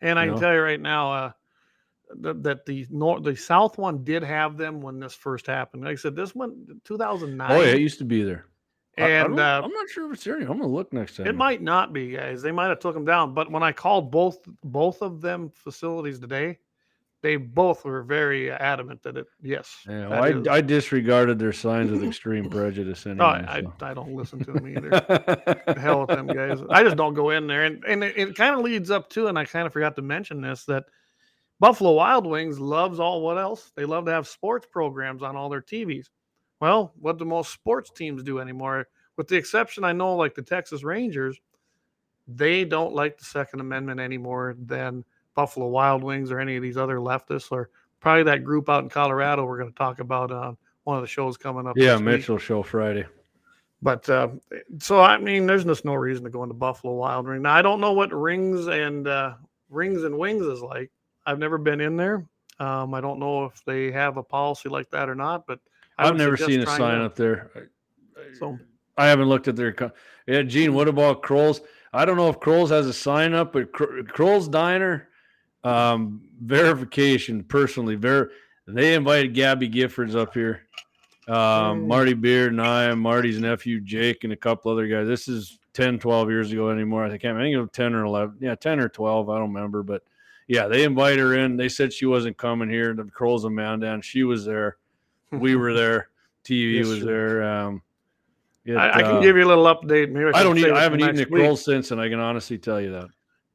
And 0.00 0.18
I 0.18 0.24
can 0.26 0.34
know? 0.34 0.40
tell 0.40 0.52
you 0.54 0.60
right 0.60 0.80
now 0.80 1.12
uh, 1.12 1.32
that, 2.16 2.42
that 2.42 2.66
the 2.66 2.86
north, 2.90 3.22
the 3.22 3.36
south 3.36 3.78
one 3.78 4.04
did 4.04 4.22
have 4.22 4.56
them 4.56 4.80
when 4.80 4.98
this 4.98 5.14
first 5.14 5.46
happened. 5.46 5.84
Like 5.84 5.92
I 5.92 5.96
said, 5.96 6.16
this 6.16 6.34
one, 6.34 6.80
2009. 6.84 7.50
Oh 7.50 7.60
yeah, 7.60 7.68
it 7.68 7.80
used 7.80 7.98
to 7.98 8.04
be 8.04 8.22
there. 8.22 8.46
I, 8.96 9.12
I 9.12 9.20
uh, 9.22 9.26
I'm 9.62 9.70
not 9.70 9.88
sure 9.88 10.06
if 10.06 10.14
it's 10.14 10.24
there. 10.24 10.36
I'm 10.36 10.46
gonna 10.46 10.66
look 10.66 10.92
next 10.92 11.16
time. 11.16 11.26
it 11.26 11.36
might 11.36 11.62
not 11.62 11.92
be, 11.92 12.10
guys. 12.10 12.42
They 12.42 12.52
might 12.52 12.68
have 12.68 12.80
took 12.80 12.94
them 12.94 13.04
down. 13.04 13.34
But 13.34 13.50
when 13.50 13.62
I 13.62 13.72
called 13.72 14.10
both 14.10 14.38
both 14.64 15.02
of 15.02 15.20
them 15.20 15.50
facilities 15.54 16.18
today, 16.18 16.58
they 17.22 17.36
both 17.36 17.84
were 17.84 18.02
very 18.02 18.50
adamant 18.50 19.02
that 19.02 19.16
it 19.16 19.26
yes. 19.42 19.84
Yeah, 19.88 20.08
well, 20.08 20.24
is- 20.24 20.48
I, 20.48 20.56
I 20.56 20.60
disregarded 20.60 21.38
their 21.38 21.52
signs 21.52 21.90
of 21.92 22.02
extreme 22.06 22.48
prejudice. 22.50 23.06
Anyway, 23.06 23.18
no, 23.18 23.26
I, 23.26 23.60
so. 23.62 23.72
I, 23.80 23.90
I 23.90 23.94
don't 23.94 24.14
listen 24.14 24.44
to 24.44 24.52
them 24.52 24.68
either. 24.68 24.90
The 25.68 25.78
hell 25.78 26.00
with 26.00 26.08
them 26.08 26.26
guys. 26.26 26.60
I 26.70 26.82
just 26.82 26.96
don't 26.96 27.14
go 27.14 27.30
in 27.30 27.46
there. 27.46 27.64
And 27.64 27.84
and 27.84 28.02
it, 28.02 28.16
it 28.16 28.34
kind 28.34 28.54
of 28.54 28.62
leads 28.62 28.90
up 28.90 29.10
to, 29.10 29.26
and 29.26 29.38
I 29.38 29.44
kind 29.44 29.66
of 29.66 29.72
forgot 29.72 29.96
to 29.96 30.02
mention 30.02 30.40
this, 30.40 30.64
that 30.64 30.84
Buffalo 31.60 31.92
Wild 31.92 32.26
Wings 32.26 32.60
loves 32.60 33.00
all 33.00 33.20
what 33.20 33.38
else? 33.38 33.72
They 33.74 33.84
love 33.84 34.04
to 34.06 34.12
have 34.12 34.28
sports 34.28 34.66
programs 34.70 35.22
on 35.22 35.36
all 35.36 35.48
their 35.48 35.62
TVs. 35.62 36.06
Well, 36.60 36.92
what 37.00 37.18
do 37.18 37.24
most 37.24 37.52
sports 37.52 37.90
teams 37.90 38.22
do 38.22 38.38
anymore? 38.38 38.88
With 39.16 39.28
the 39.28 39.36
exception, 39.36 39.84
I 39.84 39.92
know, 39.92 40.14
like 40.14 40.34
the 40.34 40.42
Texas 40.42 40.84
Rangers, 40.84 41.40
they 42.28 42.64
don't 42.64 42.94
like 42.94 43.18
the 43.18 43.24
Second 43.24 43.60
Amendment 43.60 44.00
anymore 44.00 44.54
than 44.58 45.04
Buffalo 45.34 45.68
Wild 45.68 46.02
Wings 46.02 46.30
or 46.30 46.40
any 46.40 46.56
of 46.56 46.62
these 46.62 46.76
other 46.76 46.96
leftists, 46.98 47.50
or 47.50 47.70
probably 48.00 48.24
that 48.24 48.44
group 48.44 48.68
out 48.68 48.84
in 48.84 48.90
Colorado 48.90 49.44
we're 49.44 49.58
going 49.58 49.70
to 49.70 49.78
talk 49.78 50.00
about 50.00 50.30
on 50.30 50.56
one 50.84 50.96
of 50.96 51.02
the 51.02 51.08
shows 51.08 51.36
coming 51.36 51.66
up. 51.66 51.76
yeah, 51.76 51.92
this 51.92 52.00
week. 52.00 52.06
Mitchell 52.06 52.38
show 52.38 52.62
Friday. 52.62 53.06
But 53.80 54.08
uh, 54.08 54.28
so 54.78 55.00
I 55.00 55.18
mean, 55.18 55.46
there's 55.46 55.64
just 55.64 55.84
no 55.84 55.94
reason 55.94 56.24
to 56.24 56.30
go 56.30 56.42
into 56.42 56.54
Buffalo 56.54 56.94
Wild 56.94 57.26
Wing. 57.26 57.42
Now 57.42 57.54
I 57.54 57.62
don't 57.62 57.80
know 57.80 57.92
what 57.92 58.12
rings 58.12 58.66
and 58.66 59.06
uh, 59.06 59.34
rings 59.70 60.02
and 60.04 60.18
wings 60.18 60.44
is 60.44 60.60
like. 60.60 60.90
I've 61.28 61.38
never 61.38 61.58
been 61.58 61.80
in 61.80 61.96
there. 61.96 62.24
Um, 62.58 62.94
I 62.94 63.00
don't 63.02 63.18
know 63.18 63.44
if 63.44 63.62
they 63.66 63.92
have 63.92 64.16
a 64.16 64.22
policy 64.22 64.68
like 64.70 64.90
that 64.90 65.08
or 65.10 65.14
not. 65.14 65.46
But 65.46 65.60
I 65.98 66.08
I've 66.08 66.16
never 66.16 66.36
seen 66.36 66.60
a 66.60 66.66
sign 66.66 66.98
that. 66.98 67.04
up 67.04 67.14
there. 67.16 67.50
I- 67.54 67.58
I- 68.20 68.32
So 68.38 68.58
I 68.96 69.06
haven't 69.06 69.28
looked 69.28 69.46
at 69.46 69.56
their. 69.56 69.72
Co- 69.72 69.92
yeah, 70.26 70.42
Gene. 70.42 70.72
What 70.74 70.88
about 70.88 71.22
Kroll's? 71.22 71.60
I 71.92 72.04
don't 72.04 72.16
know 72.16 72.28
if 72.28 72.40
Kroll's 72.40 72.70
has 72.70 72.86
a 72.86 72.92
sign 72.92 73.34
up, 73.34 73.52
but 73.52 73.72
Kro- 73.72 74.02
Kroll's 74.04 74.48
Diner 74.48 75.08
um, 75.64 76.22
verification 76.42 77.44
personally. 77.44 77.94
Ver- 77.94 78.30
they 78.66 78.94
invited 78.94 79.34
Gabby 79.34 79.68
Giffords 79.68 80.14
up 80.16 80.32
here, 80.34 80.62
um, 81.28 81.34
Mm. 81.82 81.86
Marty 81.86 82.14
Beard 82.14 82.52
and 82.52 82.60
I, 82.62 82.92
Marty's 82.94 83.38
nephew 83.38 83.80
Jake, 83.80 84.24
and 84.24 84.32
a 84.32 84.36
couple 84.36 84.70
other 84.72 84.86
guys. 84.86 85.06
This 85.06 85.28
is 85.28 85.58
10, 85.74 85.98
12 85.98 86.30
years 86.30 86.52
ago 86.52 86.70
anymore. 86.70 87.04
I 87.04 87.10
think 87.10 87.24
I 87.24 87.32
think 87.34 87.54
it 87.54 87.60
was 87.60 87.70
ten 87.72 87.94
or 87.94 88.04
eleven. 88.04 88.36
Yeah, 88.40 88.54
ten 88.56 88.80
or 88.80 88.88
twelve. 88.88 89.28
I 89.30 89.38
don't 89.38 89.52
remember, 89.52 89.82
but 89.82 90.02
yeah, 90.48 90.66
they 90.66 90.82
invited 90.84 91.20
her 91.20 91.34
in. 91.36 91.56
They 91.56 91.68
said 91.68 91.92
she 91.92 92.06
wasn't 92.06 92.36
coming 92.36 92.68
here. 92.68 92.92
The 92.94 93.04
Kroll's 93.04 93.44
Amanda, 93.44 93.86
down. 93.86 94.00
she 94.02 94.24
was 94.24 94.44
there. 94.44 94.76
We 95.30 95.54
were 95.54 95.72
there. 95.82 96.08
TV 96.44 96.76
Yes, 96.78 96.86
was 96.88 97.04
there. 97.04 97.42
Um, 97.44 97.82
it, 98.64 98.74
I, 98.74 98.98
I 98.98 99.02
can 99.02 99.16
uh, 99.16 99.20
give 99.20 99.36
you 99.36 99.44
a 99.44 99.46
little 99.46 99.64
update. 99.66 100.10
Maybe 100.10 100.26
I 100.28 100.32
can 100.32 100.42
don't 100.44 100.58
eat. 100.58 100.70
I 100.70 100.82
haven't 100.82 101.00
eaten 101.00 101.16
week, 101.16 101.28
Kroll's 101.30 101.64
since, 101.64 101.90
and 101.90 102.00
I 102.00 102.08
can 102.08 102.18
honestly 102.20 102.58
tell 102.58 102.80
you 102.80 102.90
that. 102.92 103.08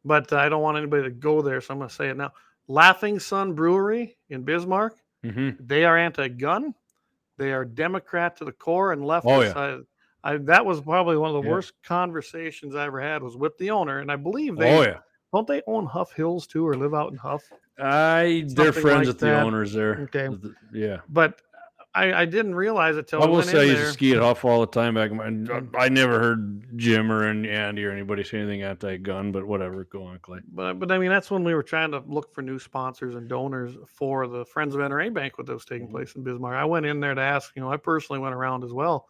but 0.06 0.32
I 0.32 0.48
don't 0.50 0.62
want 0.62 0.78
anybody 0.78 1.04
to 1.04 1.10
go 1.10 1.42
there, 1.42 1.60
so 1.60 1.74
I'm 1.74 1.80
going 1.80 1.90
to 1.90 1.96
say 1.96 2.10
it 2.10 2.18
now. 2.18 2.32
Laughing 2.68 3.20
Sun 3.20 3.54
Brewery 3.54 4.16
in 4.30 4.44
Bismarck. 4.44 4.96
hmm 5.24 5.50
They 5.60 5.86
are 5.86 5.98
anti-gun. 5.98 6.74
They 7.38 7.52
are 7.52 7.66
Democrat 7.66 8.38
to 8.38 8.46
the 8.46 8.52
core 8.52 8.94
and 8.94 9.02
leftist. 9.02 9.24
Oh, 9.26 9.42
yeah. 9.42 9.78
I, 10.24 10.34
I, 10.34 10.38
that 10.38 10.66
was 10.66 10.80
probably 10.82 11.18
one 11.18 11.30
of 11.36 11.42
the 11.42 11.48
Yeah. 11.48 11.56
worst 11.56 11.74
conversations 11.84 12.76
I 12.76 12.86
ever 12.86 13.02
had 13.02 13.24
was 13.24 13.36
with 13.36 13.58
the 13.58 13.72
owner, 13.72 14.00
and 14.00 14.12
I 14.12 14.16
believe 14.18 14.56
they 14.56 14.72
Oh 14.78 14.82
yeah, 14.84 15.00
don't 15.34 15.48
they 15.48 15.62
own 15.68 15.86
Huff 15.86 16.14
Hills 16.14 16.48
too, 16.48 16.66
or 16.68 16.76
live 16.76 16.94
out 16.94 17.12
in 17.12 17.18
Huff. 17.18 17.44
I 17.80 18.46
they're 18.50 18.72
friends 18.72 19.00
like 19.00 19.08
with 19.08 19.20
the 19.20 19.40
owners 19.42 19.74
there. 19.74 20.08
Okay. 20.14 20.30
Yeah, 20.72 20.98
But 21.10 21.42
I, 21.96 22.14
I 22.22 22.26
didn't 22.26 22.56
realize 22.56 22.98
it 22.98 23.08
till 23.08 23.22
I 23.22 23.26
I, 23.26 23.28
will 23.28 23.36
went 23.38 23.48
say 23.48 23.60
I 23.60 23.64
in 23.64 23.68
used 23.70 23.78
to 23.80 23.84
there. 23.84 23.94
ski 23.94 24.12
at 24.14 24.20
Huff 24.20 24.44
all 24.46 24.62
the 24.62 24.68
time 24.68 24.96
back. 24.96 25.12
in 25.12 25.18
my- 25.46 25.64
I 25.80 25.90
never 25.90 26.20
heard 26.20 26.78
Jim 26.78 27.12
or 27.12 27.24
any- 27.28 27.50
Andy 27.50 27.86
or 27.86 27.92
anybody 27.92 28.24
say 28.24 28.40
anything 28.40 28.64
anti-gun, 28.64 29.32
but 29.32 29.46
whatever. 29.46 29.84
Go 29.86 30.04
on, 30.04 30.18
Clay. 30.20 30.40
But, 30.52 30.80
but 30.80 30.92
I 30.92 30.98
mean, 30.98 31.10
that's 31.10 31.30
when 31.30 31.44
we 31.44 31.54
were 31.54 31.62
trying 31.62 31.92
to 31.92 32.00
look 32.08 32.34
for 32.34 32.42
new 32.42 32.58
sponsors 32.58 33.14
and 33.16 33.28
donors 33.28 33.76
for 33.88 34.28
the 34.28 34.44
Friends 34.46 34.74
of 34.74 34.82
NRA 34.82 35.12
banquet 35.14 35.46
that 35.48 35.54
was 35.54 35.66
taking 35.66 35.88
Mhm. 35.88 35.92
place 35.92 36.16
in 36.16 36.24
Bismarck. 36.24 36.56
I 36.56 36.66
went 36.66 36.86
in 36.88 37.00
there 37.00 37.14
to 37.14 37.22
ask, 37.22 37.56
you 37.56 37.62
know, 37.62 37.72
I 37.72 37.78
personally 37.78 38.20
went 38.20 38.34
around 38.36 38.64
as 38.64 38.74
well. 38.74 39.08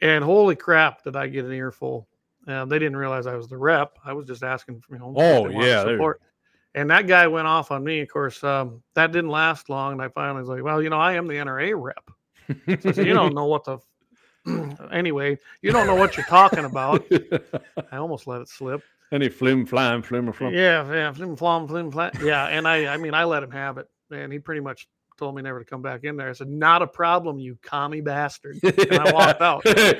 And 0.00 0.24
holy 0.24 0.56
crap, 0.56 1.04
did 1.04 1.16
I 1.16 1.28
get 1.28 1.44
an 1.44 1.52
earful. 1.52 2.08
Uh, 2.46 2.64
they 2.64 2.78
didn't 2.78 2.96
realize 2.96 3.26
I 3.26 3.36
was 3.36 3.48
the 3.48 3.56
rep. 3.56 3.98
I 4.04 4.12
was 4.12 4.26
just 4.26 4.42
asking, 4.42 4.80
for, 4.80 4.94
you 4.94 5.00
know, 5.00 5.14
Oh, 5.16 5.48
yeah, 5.48 5.82
support. 5.82 6.20
And 6.74 6.90
that 6.90 7.06
guy 7.06 7.26
went 7.26 7.46
off 7.46 7.70
on 7.70 7.84
me. 7.84 8.00
Of 8.00 8.08
course, 8.08 8.42
um, 8.42 8.82
that 8.94 9.12
didn't 9.12 9.30
last 9.30 9.70
long. 9.70 9.92
And 9.92 10.02
I 10.02 10.08
finally 10.08 10.40
was 10.40 10.48
like, 10.48 10.62
well, 10.62 10.82
you 10.82 10.90
know, 10.90 10.98
I 10.98 11.14
am 11.14 11.26
the 11.26 11.34
NRA 11.34 11.80
rep. 11.80 12.10
So 12.82 12.92
said, 12.92 13.06
you 13.06 13.14
don't 13.14 13.34
know 13.34 13.46
what 13.46 13.64
the. 13.64 13.78
anyway, 14.92 15.38
you 15.62 15.72
don't 15.72 15.86
know 15.86 15.94
what 15.94 16.16
you're 16.16 16.26
talking 16.26 16.64
about. 16.64 17.06
I 17.92 17.96
almost 17.96 18.26
let 18.26 18.42
it 18.42 18.48
slip. 18.48 18.82
Any 19.12 19.28
flim 19.28 19.64
flam 19.64 20.02
flim 20.02 20.30
flam. 20.32 20.52
Yeah, 20.52 20.90
yeah, 20.92 21.12
flim 21.12 21.36
flom, 21.36 21.68
flim 21.68 21.90
flam. 21.90 22.10
Yeah, 22.22 22.46
and 22.46 22.66
I, 22.66 22.92
I 22.92 22.96
mean, 22.96 23.14
I 23.14 23.24
let 23.24 23.42
him 23.42 23.50
have 23.52 23.78
it, 23.78 23.88
and 24.10 24.32
he 24.32 24.38
pretty 24.38 24.60
much 24.60 24.88
told 25.16 25.36
me 25.36 25.42
never 25.42 25.60
to 25.60 25.64
come 25.64 25.82
back 25.82 26.04
in 26.04 26.16
there. 26.16 26.28
I 26.28 26.32
said, 26.32 26.48
"Not 26.48 26.82
a 26.82 26.86
problem, 26.86 27.38
you 27.38 27.56
commie 27.62 28.00
bastard," 28.00 28.58
and 28.62 28.98
I 28.98 29.12
walked 29.12 29.40
out. 29.40 29.64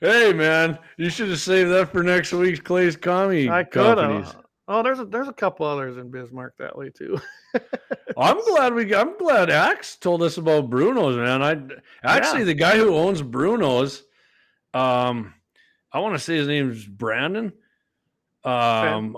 hey 0.00 0.32
man, 0.32 0.78
you 0.96 1.10
should 1.10 1.28
have 1.28 1.40
saved 1.40 1.70
that 1.70 1.90
for 1.92 2.02
next 2.02 2.32
week's 2.32 2.60
Clay's 2.60 2.96
Commie. 2.96 3.48
I 3.48 3.64
could 3.64 3.98
have. 3.98 4.36
Oh, 4.68 4.82
there's 4.82 4.98
a 4.98 5.04
there's 5.04 5.28
a 5.28 5.32
couple 5.32 5.64
others 5.64 5.96
in 5.96 6.10
Bismarck 6.10 6.56
that 6.58 6.76
way 6.76 6.90
too. 6.90 7.20
I'm 8.18 8.42
glad 8.44 8.74
we. 8.74 8.94
I'm 8.94 9.16
glad 9.16 9.48
Axe 9.50 9.96
told 9.96 10.22
us 10.22 10.38
about 10.38 10.70
Bruno's, 10.70 11.16
man. 11.16 11.42
I 11.42 11.52
actually 12.02 12.40
Yeah. 12.40 12.46
the 12.46 12.54
guy 12.54 12.76
who 12.76 12.94
owns 12.96 13.22
Bruno's, 13.22 14.02
um, 14.74 15.34
I 15.92 16.00
want 16.00 16.14
to 16.14 16.18
say 16.18 16.36
his 16.36 16.48
name's 16.48 16.84
Brandon. 16.84 17.52
Um, 18.44 19.16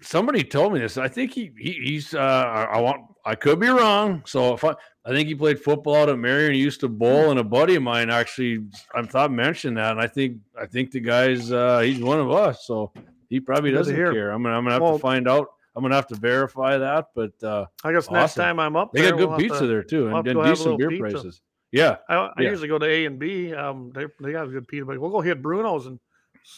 somebody 0.00 0.44
told 0.44 0.72
me 0.72 0.80
this. 0.80 0.96
I 0.96 1.08
think 1.08 1.32
he, 1.32 1.50
he 1.58 1.72
he's. 1.72 2.14
Uh, 2.14 2.18
I, 2.18 2.76
I 2.76 2.80
want. 2.80 3.02
I 3.24 3.34
could 3.34 3.58
be 3.58 3.68
wrong. 3.68 4.22
So 4.26 4.54
if 4.54 4.62
I, 4.64 4.74
I 5.06 5.10
think 5.10 5.28
he 5.28 5.34
played 5.34 5.60
football 5.60 5.96
out 5.96 6.08
at 6.08 6.18
Marion. 6.18 6.54
He 6.54 6.60
used 6.60 6.80
to 6.80 6.88
bowl, 6.88 7.30
and 7.30 7.38
a 7.38 7.44
buddy 7.44 7.74
of 7.74 7.82
mine 7.82 8.08
actually, 8.10 8.64
I 8.94 9.02
thought 9.02 9.30
mentioned 9.30 9.76
that, 9.76 9.92
and 9.92 10.00
I 10.00 10.06
think 10.06 10.38
I 10.58 10.66
think 10.66 10.90
the 10.92 11.00
guy's 11.00 11.52
uh, 11.52 11.80
he's 11.80 12.00
one 12.00 12.20
of 12.20 12.30
us. 12.30 12.66
So 12.66 12.90
he 13.28 13.38
probably 13.40 13.70
doesn't 13.70 13.94
hear. 13.94 14.12
care. 14.12 14.30
I'm 14.30 14.42
gonna 14.42 14.56
I'm 14.56 14.64
gonna 14.64 14.74
have 14.74 14.82
Well- 14.82 14.94
to 14.96 15.02
find 15.02 15.28
out. 15.28 15.48
I'm 15.76 15.82
gonna 15.82 15.96
have 15.96 16.06
to 16.06 16.14
verify 16.14 16.78
that, 16.78 17.08
but. 17.16 17.32
uh 17.42 17.66
I 17.82 17.92
guess 17.92 18.08
next 18.08 18.34
time 18.34 18.60
I'm 18.60 18.76
up 18.76 18.92
they 18.92 19.00
there, 19.02 19.10
got 19.10 19.18
good 19.18 19.28
we'll 19.30 19.38
pizza 19.38 19.58
to- 19.60 19.66
there 19.66 19.82
too, 19.82 20.04
we'll 20.06 20.16
and, 20.18 20.28
and 20.28 20.34
go 20.36 20.42
have 20.42 20.52
a 20.52 20.54
decent 20.56 20.78
beer 20.78 20.88
pizza. 20.90 21.02
prices. 21.02 21.42
Yeah, 21.72 21.96
I, 22.08 22.14
I 22.14 22.32
Yeah. 22.38 22.50
usually 22.50 22.68
go 22.68 22.78
to 22.78 22.86
A 22.86 23.04
and 23.06 23.18
B. 23.18 23.52
Um, 23.52 23.90
they 23.92 24.06
they 24.20 24.30
got 24.32 24.46
good 24.52 24.68
pizza, 24.68 24.86
but 24.86 24.98
we'll 25.00 25.10
go 25.10 25.20
hit 25.20 25.42
Bruno's 25.42 25.86
and 25.86 25.98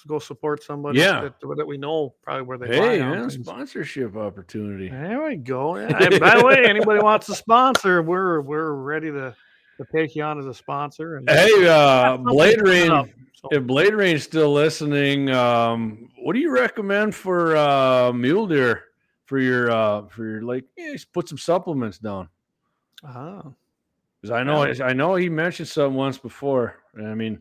go 0.07 0.19
support 0.19 0.63
somebody 0.63 0.99
Yeah. 0.99 1.21
that, 1.23 1.35
that 1.57 1.67
we 1.67 1.79
know 1.79 2.15
probably 2.23 2.43
where 2.43 2.59
they 2.59 2.67
hey, 2.69 2.99
man, 3.01 3.21
them. 3.23 3.31
sponsorship 3.31 4.17
opportunity. 4.17 4.89
There 4.89 5.25
we 5.25 5.37
go. 5.37 5.77
Yeah. 5.77 5.97
And 6.03 6.21
by 6.21 6.39
the 6.39 6.45
way, 6.45 6.65
anybody 6.65 7.01
wants 7.01 7.27
to 7.27 7.35
sponsor, 7.35 8.03
we're 8.03 8.41
we're 8.41 8.73
ready 8.73 9.11
to 9.13 9.35
to 9.79 9.85
take 9.95 10.17
you 10.17 10.23
on 10.25 10.39
as 10.39 10.47
a 10.47 10.55
sponsor. 10.55 11.17
And 11.17 11.29
Hey, 11.29 11.67
uh, 11.69 12.17
Blade 12.17 12.61
Rain. 12.63 12.91
up, 12.91 13.07
so- 13.35 13.49
If 13.53 13.65
Blade 13.65 13.93
Rain's 13.95 14.23
still 14.23 14.53
listening, 14.53 15.31
um, 15.31 16.09
what 16.19 16.33
do 16.33 16.41
you 16.41 16.51
recommend 16.51 17.15
for 17.15 17.55
uh, 17.57 18.11
mule 18.13 18.47
deer 18.47 18.85
for 19.27 19.39
your 19.39 19.71
uh, 19.71 20.07
for 20.09 20.25
your 20.25 20.43
like? 20.43 20.65
Yeah, 20.77 20.93
just 20.93 21.13
put 21.13 21.29
some 21.29 21.39
supplements 21.39 21.99
down. 21.99 22.29
Ah, 23.05 23.43
Because 24.21 24.33
I 24.35 24.43
know 24.43 24.65
Yeah. 24.65 24.85
I 24.87 24.93
know 24.95 25.15
he 25.15 25.29
mentioned 25.29 25.69
something 25.69 25.95
once 25.95 26.19
before. 26.19 26.77
I 26.99 27.15
mean, 27.15 27.39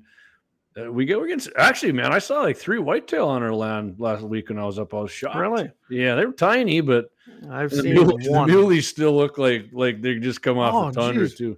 uh, 0.79 0.91
we 0.91 1.05
go 1.05 1.23
against 1.23 1.49
actually, 1.57 1.91
man. 1.91 2.11
I 2.13 2.19
saw 2.19 2.41
like 2.41 2.57
three 2.57 2.79
whitetail 2.79 3.27
on 3.27 3.41
our 3.43 3.53
land 3.53 3.95
last 3.99 4.23
week 4.23 4.49
when 4.49 4.59
I 4.59 4.65
was 4.65 4.77
up. 4.79 4.93
I 4.93 4.97
was 5.01 5.11
shocked. 5.11 5.35
really? 5.37 5.71
Yeah, 5.89 6.15
they 6.15 6.25
were 6.25 6.33
tiny, 6.33 6.81
but 6.81 7.09
I've 7.49 7.69
the, 7.71 7.81
seen 7.81 7.95
muleys, 7.95 8.23
the 8.23 8.31
muleys 8.53 8.87
still 8.87 9.15
look 9.15 9.37
like 9.37 9.67
like 9.71 10.01
they 10.01 10.15
just 10.19 10.41
come 10.41 10.57
off 10.57 10.73
Oh, 10.73 10.91
the 10.91 11.01
tundra 11.01 11.27
geez. 11.27 11.37
too. 11.37 11.57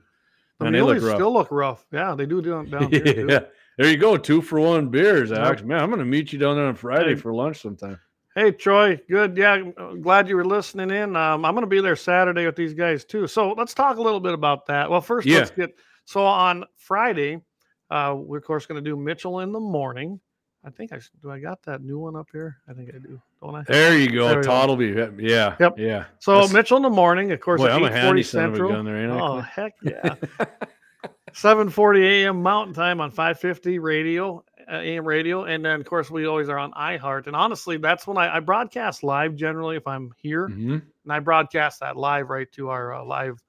The 0.60 0.65
Man, 0.65 0.73
they 0.73 0.81
look 0.81 1.02
rough. 1.02 1.15
still 1.15 1.34
look 1.34 1.52
rough. 1.52 1.85
Yeah, 1.91 2.15
they 2.15 2.26
do 2.26 2.41
down, 2.41 2.69
down 2.69 2.91
here. 2.91 3.03
too. 3.14 3.27
yeah. 3.30 3.39
There 3.77 3.89
you 3.91 3.98
go. 3.98 4.18
Two 4.18 4.41
for 4.41 4.60
one 4.60 4.89
beers, 4.89 5.30
Yep. 5.30 5.39
Alex. 5.39 5.61
Man, 5.64 5.80
I'm 5.80 5.89
going 5.89 5.99
to 5.99 6.06
meet 6.06 6.34
you 6.34 6.39
down 6.39 6.56
there 6.56 6.65
on 6.65 6.73
Friday 6.76 7.10
Hey. 7.10 7.15
for 7.15 7.31
lunch 7.34 7.61
sometime. 7.61 7.99
Hey 8.35 8.52
Troy, 8.52 8.99
good. 9.10 9.35
Yeah, 9.35 9.64
uh, 9.77 9.94
glad 9.95 10.27
you 10.30 10.35
were 10.35 10.45
listening 10.45 10.91
in. 10.91 11.15
Um, 11.15 11.44
I'm 11.44 11.53
going 11.56 11.61
to 11.64 11.68
be 11.68 11.81
there 11.81 11.95
Saturday 11.95 12.45
with 12.45 12.56
these 12.56 12.73
guys 12.76 13.03
too. 13.03 13.26
So 13.26 13.53
let's 13.53 13.73
talk 13.73 13.98
a 13.98 14.02
little 14.02 14.19
bit 14.19 14.34
about 14.34 14.68
that. 14.68 14.89
Well, 14.91 15.02
first 15.02 15.26
Yeah. 15.27 15.39
let's 15.39 15.49
get. 15.52 15.76
So 16.06 16.23
on 16.23 16.64
Friday, 16.76 17.41
uh, 17.89 18.15
we're 18.18 18.38
of 18.38 18.43
course 18.43 18.65
going 18.65 18.84
to 18.84 18.89
do 18.89 18.95
Mitchell 18.95 19.39
in 19.41 19.51
the 19.51 19.59
morning. 19.59 20.19
I 20.65 20.69
think 20.69 20.91
I 20.91 20.99
do. 21.22 21.31
I 21.31 21.39
got 21.39 21.61
that 21.64 21.81
new 21.81 21.97
one 21.99 22.15
up 22.15 22.27
here. 22.31 22.57
I 22.68 22.73
think 22.73 22.89
I 22.93 22.97
do, 22.97 23.22
don't 23.41 23.55
I? 23.55 23.61
There 23.64 23.97
you 23.97 24.09
go. 24.09 24.27
There. 24.27 24.43
Todd 24.43 24.68
will 24.69 24.76
be. 24.76 24.88
Yeah. 25.23 25.55
Yep. 25.59 25.76
Yeah. 25.77 26.05
So 26.19 26.34
That's- 26.34 26.51
Mitchell 26.53 26.77
in 26.77 26.84
the 26.84 26.89
morning, 26.89 27.31
of 27.31 27.39
course, 27.39 27.61
Boy, 27.61 27.69
I'm 27.69 27.84
a 27.84 27.89
8:40 27.89 27.91
handy 27.91 28.23
son 28.23 28.43
of 28.45 28.51
Central. 28.57 28.84
there, 28.84 28.97
ain't 29.03 29.11
Oh 29.11 29.39
heck 29.39 29.76
yeah! 29.81 30.15
7:40 31.34 32.03
a.m. 32.23 32.41
Mountain 32.41 32.73
Time 32.73 32.99
on 32.99 33.11
550 33.11 33.80
radio, 33.80 34.43
uh, 34.69 34.76
AM 34.77 35.07
radio, 35.07 35.43
and 35.43 35.64
then 35.64 35.80
of 35.80 35.85
course 35.85 36.09
we 36.09 36.26
always 36.26 36.49
are 36.49 36.57
on 36.57 36.72
iHeart. 36.73 37.27
And 37.27 37.35
honestly, 37.35 37.77
that's 37.77 38.07
when 38.07 38.18
I, 38.18 38.38
I 38.38 38.39
broadcast 38.39 39.03
live 39.03 39.35
generally 39.35 39.76
if 39.77 39.85
I'm 39.88 40.11
here, 40.18 40.47
Mhm. 40.49 40.81
and 41.03 41.14
I 41.14 41.19
broadcast 41.19 41.80
that 41.81 41.95
live 41.95 42.30
right 42.30 42.51
to 42.53 42.69
our 42.69 42.93
uh, 42.95 43.03
live 43.05 43.41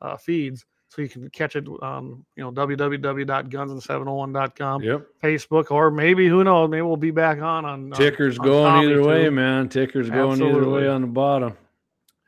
uh, 0.00 0.16
feeds, 0.16 0.64
so 0.94 1.00
you 1.00 1.08
can 1.08 1.30
catch 1.30 1.56
it 1.56 1.66
on 1.80 2.22
you 2.36 2.44
know 2.44 2.52
www.gunsand701.com, 2.52 4.82
Yep. 4.82 5.06
Facebook, 5.22 5.70
or 5.70 5.90
maybe 5.90 6.28
who 6.28 6.44
knows, 6.44 6.68
maybe 6.70 6.82
we'll 6.82 6.96
be 6.96 7.10
back 7.10 7.38
on 7.38 7.64
on 7.64 7.92
on- 7.92 7.98
Ticker's 7.98 8.38
on 8.38 8.44
going 8.44 8.72
Tommy, 8.72 8.86
either 8.92 9.02
way, 9.02 9.28
man. 9.30 9.68
Ticker's 9.68 10.10
going 10.10 10.42
either 10.42 10.68
way 10.68 10.88
on 10.88 11.00
the 11.02 11.06
bottom. 11.06 11.56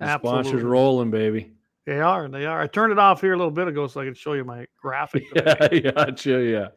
The 0.01 0.19
sponsors 0.19 0.63
rolling, 0.63 1.11
baby. 1.11 1.53
They 1.87 2.01
are, 2.01 2.29
they 2.29 2.47
are. 2.47 2.61
I 2.63 2.67
turned 2.67 2.93
it 2.93 2.99
off 2.99 3.21
here 3.21 3.35
a 3.35 3.37
little 3.37 3.51
bit 3.51 3.69
ago 3.69 3.87
so 3.87 4.01
I 4.01 4.05
could 4.07 4.17
show 4.17 4.33
you 4.33 4.45
my 4.45 4.67
graphic. 4.81 5.25
Yeah, 5.37 5.91
gotcha. 5.93 6.43
Yeah. 6.43 6.69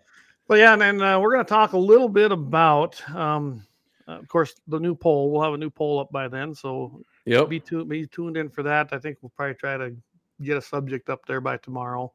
But 0.48 0.60
yeah, 0.60 0.74
and 0.74 0.82
then 0.82 1.02
uh, 1.02 1.20
we're 1.20 1.32
going 1.34 1.46
to 1.46 1.50
talk 1.50 1.74
a 1.74 1.78
little 1.78 2.10
bit 2.10 2.32
about, 2.32 3.02
um, 3.16 3.62
uh, 4.08 4.14
of 4.20 4.28
course, 4.28 4.54
the 4.68 4.80
new 4.80 4.96
poll. 4.96 5.32
We'll 5.32 5.42
have 5.44 5.54
a 5.54 5.58
new 5.58 5.70
poll 5.70 6.00
up 6.00 6.12
by 6.12 6.28
then, 6.28 6.54
so 6.54 7.02
Yep. 7.26 7.50
be, 7.50 7.60
tu- 7.60 7.86
be 7.86 8.06
tuned 8.08 8.38
in 8.38 8.50
for 8.50 8.64
that. 8.64 8.90
I 8.94 9.00
think 9.00 9.18
we'll 9.22 9.32
probably 9.36 9.56
try 9.56 9.78
to 9.78 9.96
get 10.42 10.58
a 10.58 10.62
subject 10.62 11.10
up 11.10 11.26
there 11.26 11.42
by 11.42 11.58
tomorrow, 11.58 12.12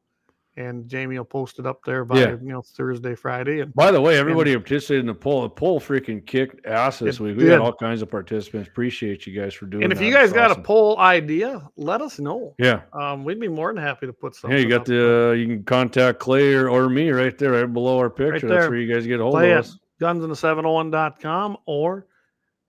and 0.55 0.87
Jamie 0.87 1.17
will 1.17 1.25
post 1.25 1.57
it 1.57 1.65
up 1.65 1.79
there 1.83 2.05
by 2.05 2.19
Yeah. 2.19 2.29
you 2.41 2.51
know 2.51 2.61
Thursday, 2.61 3.15
Friday, 3.15 3.59
and 3.61 3.73
By 3.73 3.89
the 3.91 3.99
way, 3.99 4.17
everybody 4.19 4.51
who 4.53 4.59
participated 4.59 5.01
in 5.01 5.07
the 5.07 5.13
poll. 5.15 5.41
The 5.41 5.49
poll 5.49 5.79
freaking 5.79 6.23
kicked 6.25 6.65
ass 6.65 6.99
this 6.99 7.19
week. 7.19 7.35
We 7.37 7.43
did. 7.43 7.49
got 7.57 7.61
all 7.61 7.73
kinds 7.73 8.01
of 8.03 8.11
participants. 8.11 8.69
Appreciate 8.69 9.25
you 9.25 9.39
guys 9.39 9.53
for 9.55 9.65
doing 9.65 9.83
and 9.83 9.91
if 9.91 9.97
that. 9.99 10.05
you 10.05 10.11
guys 10.13 10.25
It's 10.29 10.33
got 10.33 10.51
awesome. 10.51 10.61
a 10.61 10.63
poll 10.65 10.99
idea, 10.99 11.67
let 11.75 12.01
us 12.01 12.19
know. 12.19 12.53
yeah. 12.59 12.81
Um, 12.93 13.23
we'd 13.23 13.39
be 13.39 13.47
more 13.47 13.73
than 13.73 13.81
happy 13.83 14.05
to 14.05 14.13
put 14.13 14.35
something. 14.35 14.55
Yeah, 14.57 14.63
you 14.63 14.69
got 14.69 14.85
the 14.85 15.29
uh, 15.29 15.31
you 15.31 15.47
can 15.47 15.63
contact 15.63 16.19
Clay 16.19 16.53
or, 16.53 16.69
or 16.69 16.87
me 16.87 17.09
right 17.09 17.35
there, 17.37 17.51
right 17.53 17.65
below 17.73 17.97
our 17.97 18.09
picture. 18.11 18.47
That's 18.47 18.61
there. 18.61 18.69
where 18.69 18.79
you 18.79 18.93
guys 18.93 19.07
get 19.07 19.19
a 19.19 19.23
hold 19.23 19.33
Play 19.35 19.51
of 19.53 19.59
us. 19.65 19.79
gunsand701.com 20.01 21.57
or 21.65 22.05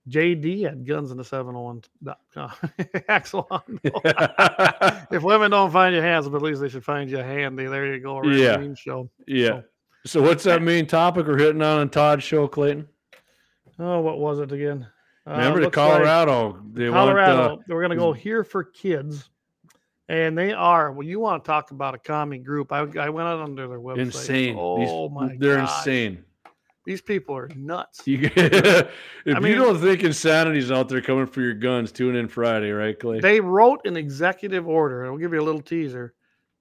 JD 0.09 0.65
at 0.65 0.83
gunsand701.com. 0.83 2.51
Axel 3.09 3.47
if 5.11 5.23
women 5.23 5.51
don't 5.51 5.71
find 5.71 5.95
you 5.95 6.01
handsome, 6.01 6.35
at 6.35 6.41
least 6.41 6.61
they 6.61 6.69
should 6.69 6.83
find 6.85 7.09
you 7.09 7.17
handy. 7.17 7.65
There 7.65 7.93
you 7.93 7.99
go. 7.99 8.19
Ray 8.19 8.43
Yeah. 8.43 8.57
Green 8.57 8.75
Show. 8.75 9.09
yeah. 9.27 9.61
So 10.05 10.21
what's 10.21 10.43
that 10.43 10.61
main 10.61 10.85
topic 10.85 11.25
we're 11.25 11.37
hitting 11.39 11.63
on 11.63 11.79
on 11.79 11.89
Todd's 11.89 12.23
show, 12.23 12.47
Clayton? 12.47 12.87
Oh, 13.79 14.01
what 14.01 14.19
was 14.19 14.39
it 14.39 14.51
again? 14.51 14.85
Uh, 15.27 15.31
Remember 15.31 15.59
the 15.59 15.65
looks 15.65 15.77
like 15.77 15.89
Colorado? 15.93 16.59
they 16.73 16.89
Colorado. 16.89 17.47
want 17.49 17.61
uh, 17.61 17.63
we're 17.69 17.81
going 17.81 17.89
to 17.89 17.95
go 17.97 18.13
here 18.13 18.43
for 18.43 18.63
kids. 18.63 19.27
And 20.07 20.37
they 20.37 20.53
are, 20.53 20.91
well, 20.91 21.01
you 21.07 21.19
want 21.19 21.43
to 21.43 21.47
talk 21.47 21.71
about 21.71 21.95
a 21.95 21.97
commie 21.97 22.37
group. 22.37 22.71
I, 22.71 22.81
I 22.99 23.09
went 23.09 23.27
out 23.27 23.39
under 23.39 23.67
their 23.67 23.79
uh, 23.79 23.81
website. 23.81 23.97
insane. 24.01 24.55
Oh, 24.59 24.77
These- 25.07 25.11
my 25.15 25.35
they're 25.39 25.57
gosh. 25.57 25.79
insane. 25.79 26.23
These 26.85 27.01
people 27.01 27.35
are 27.35 27.49
nuts. 27.55 28.01
You, 28.05 28.19
if 28.35 28.87
I 29.27 29.39
mean- 29.39 29.51
you 29.51 29.55
don't 29.57 29.79
think 29.79 30.03
insanity's 30.03 30.71
out 30.71 30.87
there 30.87 31.01
coming 31.01 31.25
for 31.25 31.41
your 31.41 31.53
guns, 31.55 31.91
tune 31.91 32.15
in 32.15 32.27
Friday, 32.27 32.71
right, 32.71 32.97
Clay? 32.99 33.19
They 33.19 33.39
wrote 33.39 33.81
an 33.85 33.97
executive 33.97 34.67
order. 34.67 35.05
I'll 35.05 35.17
give 35.17 35.33
you 35.33 35.41
a 35.41 35.43
little 35.43 35.61
teaser 35.61 36.13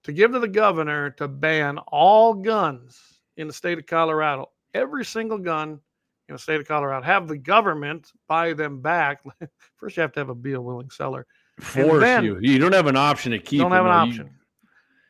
to 0.05 0.13
give 0.13 0.33
to 0.33 0.39
the 0.39 0.49
governor 0.49 1.11
to 1.11 1.29
ban 1.29 1.79
all 1.89 2.35
guns 2.35 2.99
in 3.37 3.47
the 3.47 3.53
state 3.53 3.79
of 3.79 3.87
Colorado. 3.87 4.51
Every 4.73 5.05
single 5.05 5.39
gun 5.39 5.81
in 6.29 6.33
the 6.35 6.39
state 6.39 6.59
of 6.61 6.67
Colorado. 6.67 7.05
Have 7.05 7.29
the 7.29 7.37
government 7.37 8.11
buy 8.27 8.55
them 8.55 8.81
back. 8.81 9.23
First, 9.77 9.97
you 9.97 10.01
have 10.01 10.13
to 10.13 10.21
have 10.21 10.31
a 10.31 10.35
be 10.35 10.55
a 10.55 10.61
willing 10.61 10.89
seller. 10.91 11.27
Force 11.61 12.01
then- 12.01 12.25
you. 12.25 12.39
You 12.41 12.59
don't 12.59 12.73
have 12.73 12.87
an 12.87 12.97
option 12.97 13.33
to 13.33 13.39
keep. 13.39 13.61
Don't 13.61 13.73
have 13.73 13.85
an 13.85 13.93
though. 13.93 14.05
You- 14.05 14.11
option. 14.11 14.31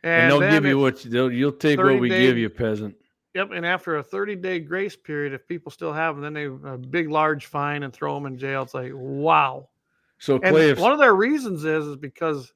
and, 0.03 0.31
they'll 0.31 0.41
give 0.51 0.65
you 0.65 0.79
what 0.79 1.05
you, 1.05 1.11
they'll, 1.11 1.33
you'll 1.33 1.53
take 1.53 1.79
what 1.79 2.01
we 2.01 2.09
day- 2.09 2.23
give 2.23 2.37
you, 2.37 2.51
peasant. 2.51 2.97
Yep, 3.35 3.51
and 3.53 3.67
after 3.67 3.97
a 3.97 4.03
30 4.03 4.37
day 4.37 4.61
grace 4.61 4.97
period, 4.97 5.33
if 5.33 5.47
people 5.49 5.73
still 5.73 5.93
have 5.93 6.15
them, 6.15 6.23
then 6.23 6.35
they 6.35 6.71
a 6.71 6.79
big 6.79 7.11
large 7.11 7.47
fine 7.47 7.83
and 7.83 7.93
throw 7.93 8.15
them 8.15 8.27
in 8.27 8.39
jail. 8.39 8.63
It's 8.63 8.75
like 8.75 8.93
wow. 8.95 9.69
So 10.19 10.39
Clay, 10.39 10.71
if, 10.71 10.79
one 10.79 10.93
of 10.93 10.99
their 10.99 11.15
reasons 11.15 11.65
is 11.65 11.87
is 11.87 11.97
because 11.97 12.53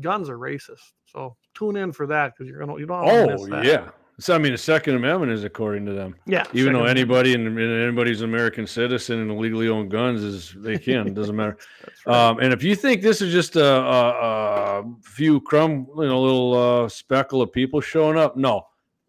guns 0.00 0.28
are 0.28 0.38
racist. 0.38 0.92
So 1.06 1.36
tune 1.54 1.76
in 1.76 1.92
for 1.92 2.06
that 2.08 2.34
because 2.34 2.48
you're 2.48 2.58
gonna 2.60 2.78
you 2.78 2.86
don't 2.86 3.04
want 3.04 3.30
to 3.30 3.32
miss 3.32 3.48
oh 3.50 3.62
yeah. 3.62 3.88
So 4.20 4.34
I 4.34 4.38
mean, 4.38 4.52
the 4.52 4.58
Second 4.58 4.96
Amendment 4.96 5.30
is 5.30 5.44
according 5.44 5.86
to 5.86 5.92
them. 5.92 6.16
yeah. 6.26 6.44
Even 6.52 6.72
though 6.72 6.80
second- 6.80 6.98
anybody 6.98 7.34
and 7.34 7.58
anybody's 7.58 8.20
an 8.20 8.28
American 8.28 8.66
citizen 8.66 9.20
and 9.20 9.38
legally 9.38 9.68
own 9.68 9.88
guns 9.88 10.24
is 10.24 10.54
they 10.56 10.76
can 10.76 11.14
doesn't 11.14 11.36
matter. 11.36 11.56
Right. 12.06 12.28
Um, 12.28 12.38
and 12.38 12.52
if 12.52 12.62
you 12.62 12.74
think 12.74 13.02
this 13.02 13.20
is 13.20 13.32
just 13.32 13.56
a, 13.56 13.64
a, 13.64 14.80
a 14.80 14.84
few 15.02 15.40
crumb, 15.42 15.86
you 15.96 16.06
know, 16.06 16.22
little 16.22 16.54
uh, 16.84 16.88
speckle 16.88 17.42
of 17.42 17.52
people 17.52 17.82
showing 17.82 18.16
up, 18.16 18.36
no, 18.36 18.66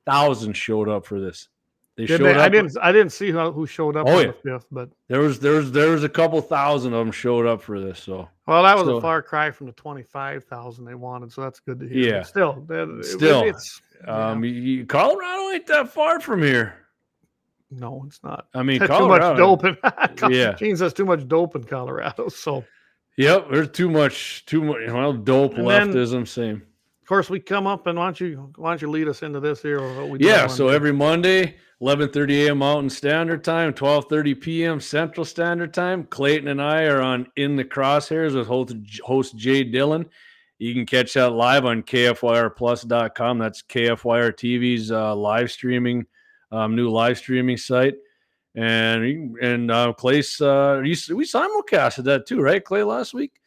thousands 0.09 0.57
showed 0.57 0.89
up 0.89 1.05
for 1.05 1.19
this. 1.19 1.47
They 1.95 2.05
Did 2.05 2.17
showed 2.19 2.25
they? 2.27 2.33
up. 2.35 2.37
I 2.41 2.49
didn't. 2.49 2.77
I 2.81 2.91
didn't 2.93 3.11
see 3.11 3.29
who, 3.29 3.51
who 3.51 3.65
showed 3.67 3.97
up 3.97 4.07
Oh, 4.07 4.11
on 4.19 4.19
yeah. 4.21 4.27
the 4.27 4.33
fifth, 4.51 4.67
but 4.71 4.89
There 5.09 5.19
was 5.19 5.39
there 5.39 5.53
was 5.53 5.71
there 5.71 5.89
was 5.89 6.03
a 6.05 6.09
couple 6.09 6.39
thousand 6.41 6.93
of 6.93 6.99
them 6.99 7.11
showed 7.11 7.45
up 7.45 7.61
for 7.61 7.79
this. 7.79 7.99
So 7.99 8.29
well, 8.47 8.63
that 8.63 8.77
was 8.77 8.85
So- 8.85 8.97
a 8.97 9.01
far 9.01 9.21
cry 9.21 9.51
from 9.51 9.67
the 9.67 9.73
twenty-five 9.73 10.45
thousand 10.45 10.85
they 10.85 10.95
wanted. 10.95 11.31
So 11.33 11.41
that's 11.41 11.59
good 11.59 11.79
to 11.81 11.87
hear. 11.87 12.03
But 12.05 12.15
Yeah. 12.15 12.23
still, 12.23 12.63
that- 12.67 12.89
it- 12.99 13.05
Still, 13.05 13.43
it's 13.43 13.81
um, 14.07 14.43
you- 14.45 14.85
Colorado 14.85 15.49
ain't 15.51 15.67
that 15.67 15.89
far 15.89 16.19
from 16.21 16.41
here. 16.41 16.73
no, 17.69 18.03
it's 18.07 18.23
not. 18.23 18.47
I 18.53 18.63
mean, 18.63 18.79
too 18.79 19.07
much 19.07 19.37
dope 19.37 19.65
in. 19.65 19.77
Yeah. 20.31 20.53
Gene 20.53 20.77
says 20.77 20.93
too 20.93 21.05
much 21.05 21.27
dope 21.27 21.55
in 21.57 21.63
Colorado. 21.65 22.29
So 22.29 22.63
Yep, 23.17 23.47
there's 23.51 23.69
too 23.71 23.89
much 23.89 24.45
too 24.45 24.63
much. 24.63 24.77
Well, 24.87 25.11
dope 25.11 25.55
And 25.55 25.67
then- 25.67 25.91
leftism, 25.93 26.25
same. 26.25 26.63
Of 27.09 27.11
course 27.11 27.29
we 27.31 27.39
come 27.39 27.65
up 27.65 27.87
and 27.87 27.97
why 27.97 28.05
don't 28.05 28.19
you 28.19 28.53
why 28.55 28.69
don't 28.69 28.83
you 28.83 28.91
lead 28.91 29.07
us 29.07 29.23
into 29.23 29.39
this 29.39 29.63
here? 29.63 29.81
What 29.81 30.09
we 30.09 30.19
do 30.19 30.27
Yeah, 30.27 30.45
so 30.45 30.67
every 30.67 30.93
Monday, 30.93 31.55
11:30 31.81 32.45
a.m. 32.45 32.59
Mountain 32.59 32.91
Standard 32.91 33.43
Time, 33.43 33.73
12:30 33.73 34.39
p.m. 34.39 34.79
Central 34.79 35.25
Standard 35.25 35.73
Time. 35.73 36.03
Clayton 36.03 36.49
and 36.49 36.61
I 36.61 36.83
are 36.83 37.01
on 37.01 37.25
In 37.35 37.55
the 37.55 37.63
Crosshairs 37.63 38.35
with 38.35 38.45
host, 38.45 38.75
host 39.03 39.35
Jay 39.35 39.65
Dylan. 39.65 40.05
You 40.59 40.75
can 40.75 40.85
catch 40.85 41.15
that 41.15 41.31
live 41.31 41.65
on 41.65 41.81
KFYRplus.com. 41.81 43.39
That's 43.39 43.63
KFYR 43.63 44.33
TV's 44.33 44.91
uh, 44.91 45.15
live 45.15 45.49
streaming, 45.49 46.05
um, 46.51 46.75
new 46.75 46.91
live 46.91 47.17
streaming 47.17 47.57
site. 47.57 47.95
And 48.53 49.35
and 49.41 49.71
uh, 49.71 49.93
Clay's 49.93 50.39
uh, 50.39 50.83
you, 50.85 50.95
we 51.15 51.25
simulcasted 51.25 52.03
that 52.03 52.27
too, 52.27 52.39
right, 52.39 52.63
Clay, 52.63 52.83
last 52.83 53.15
week? 53.15 53.38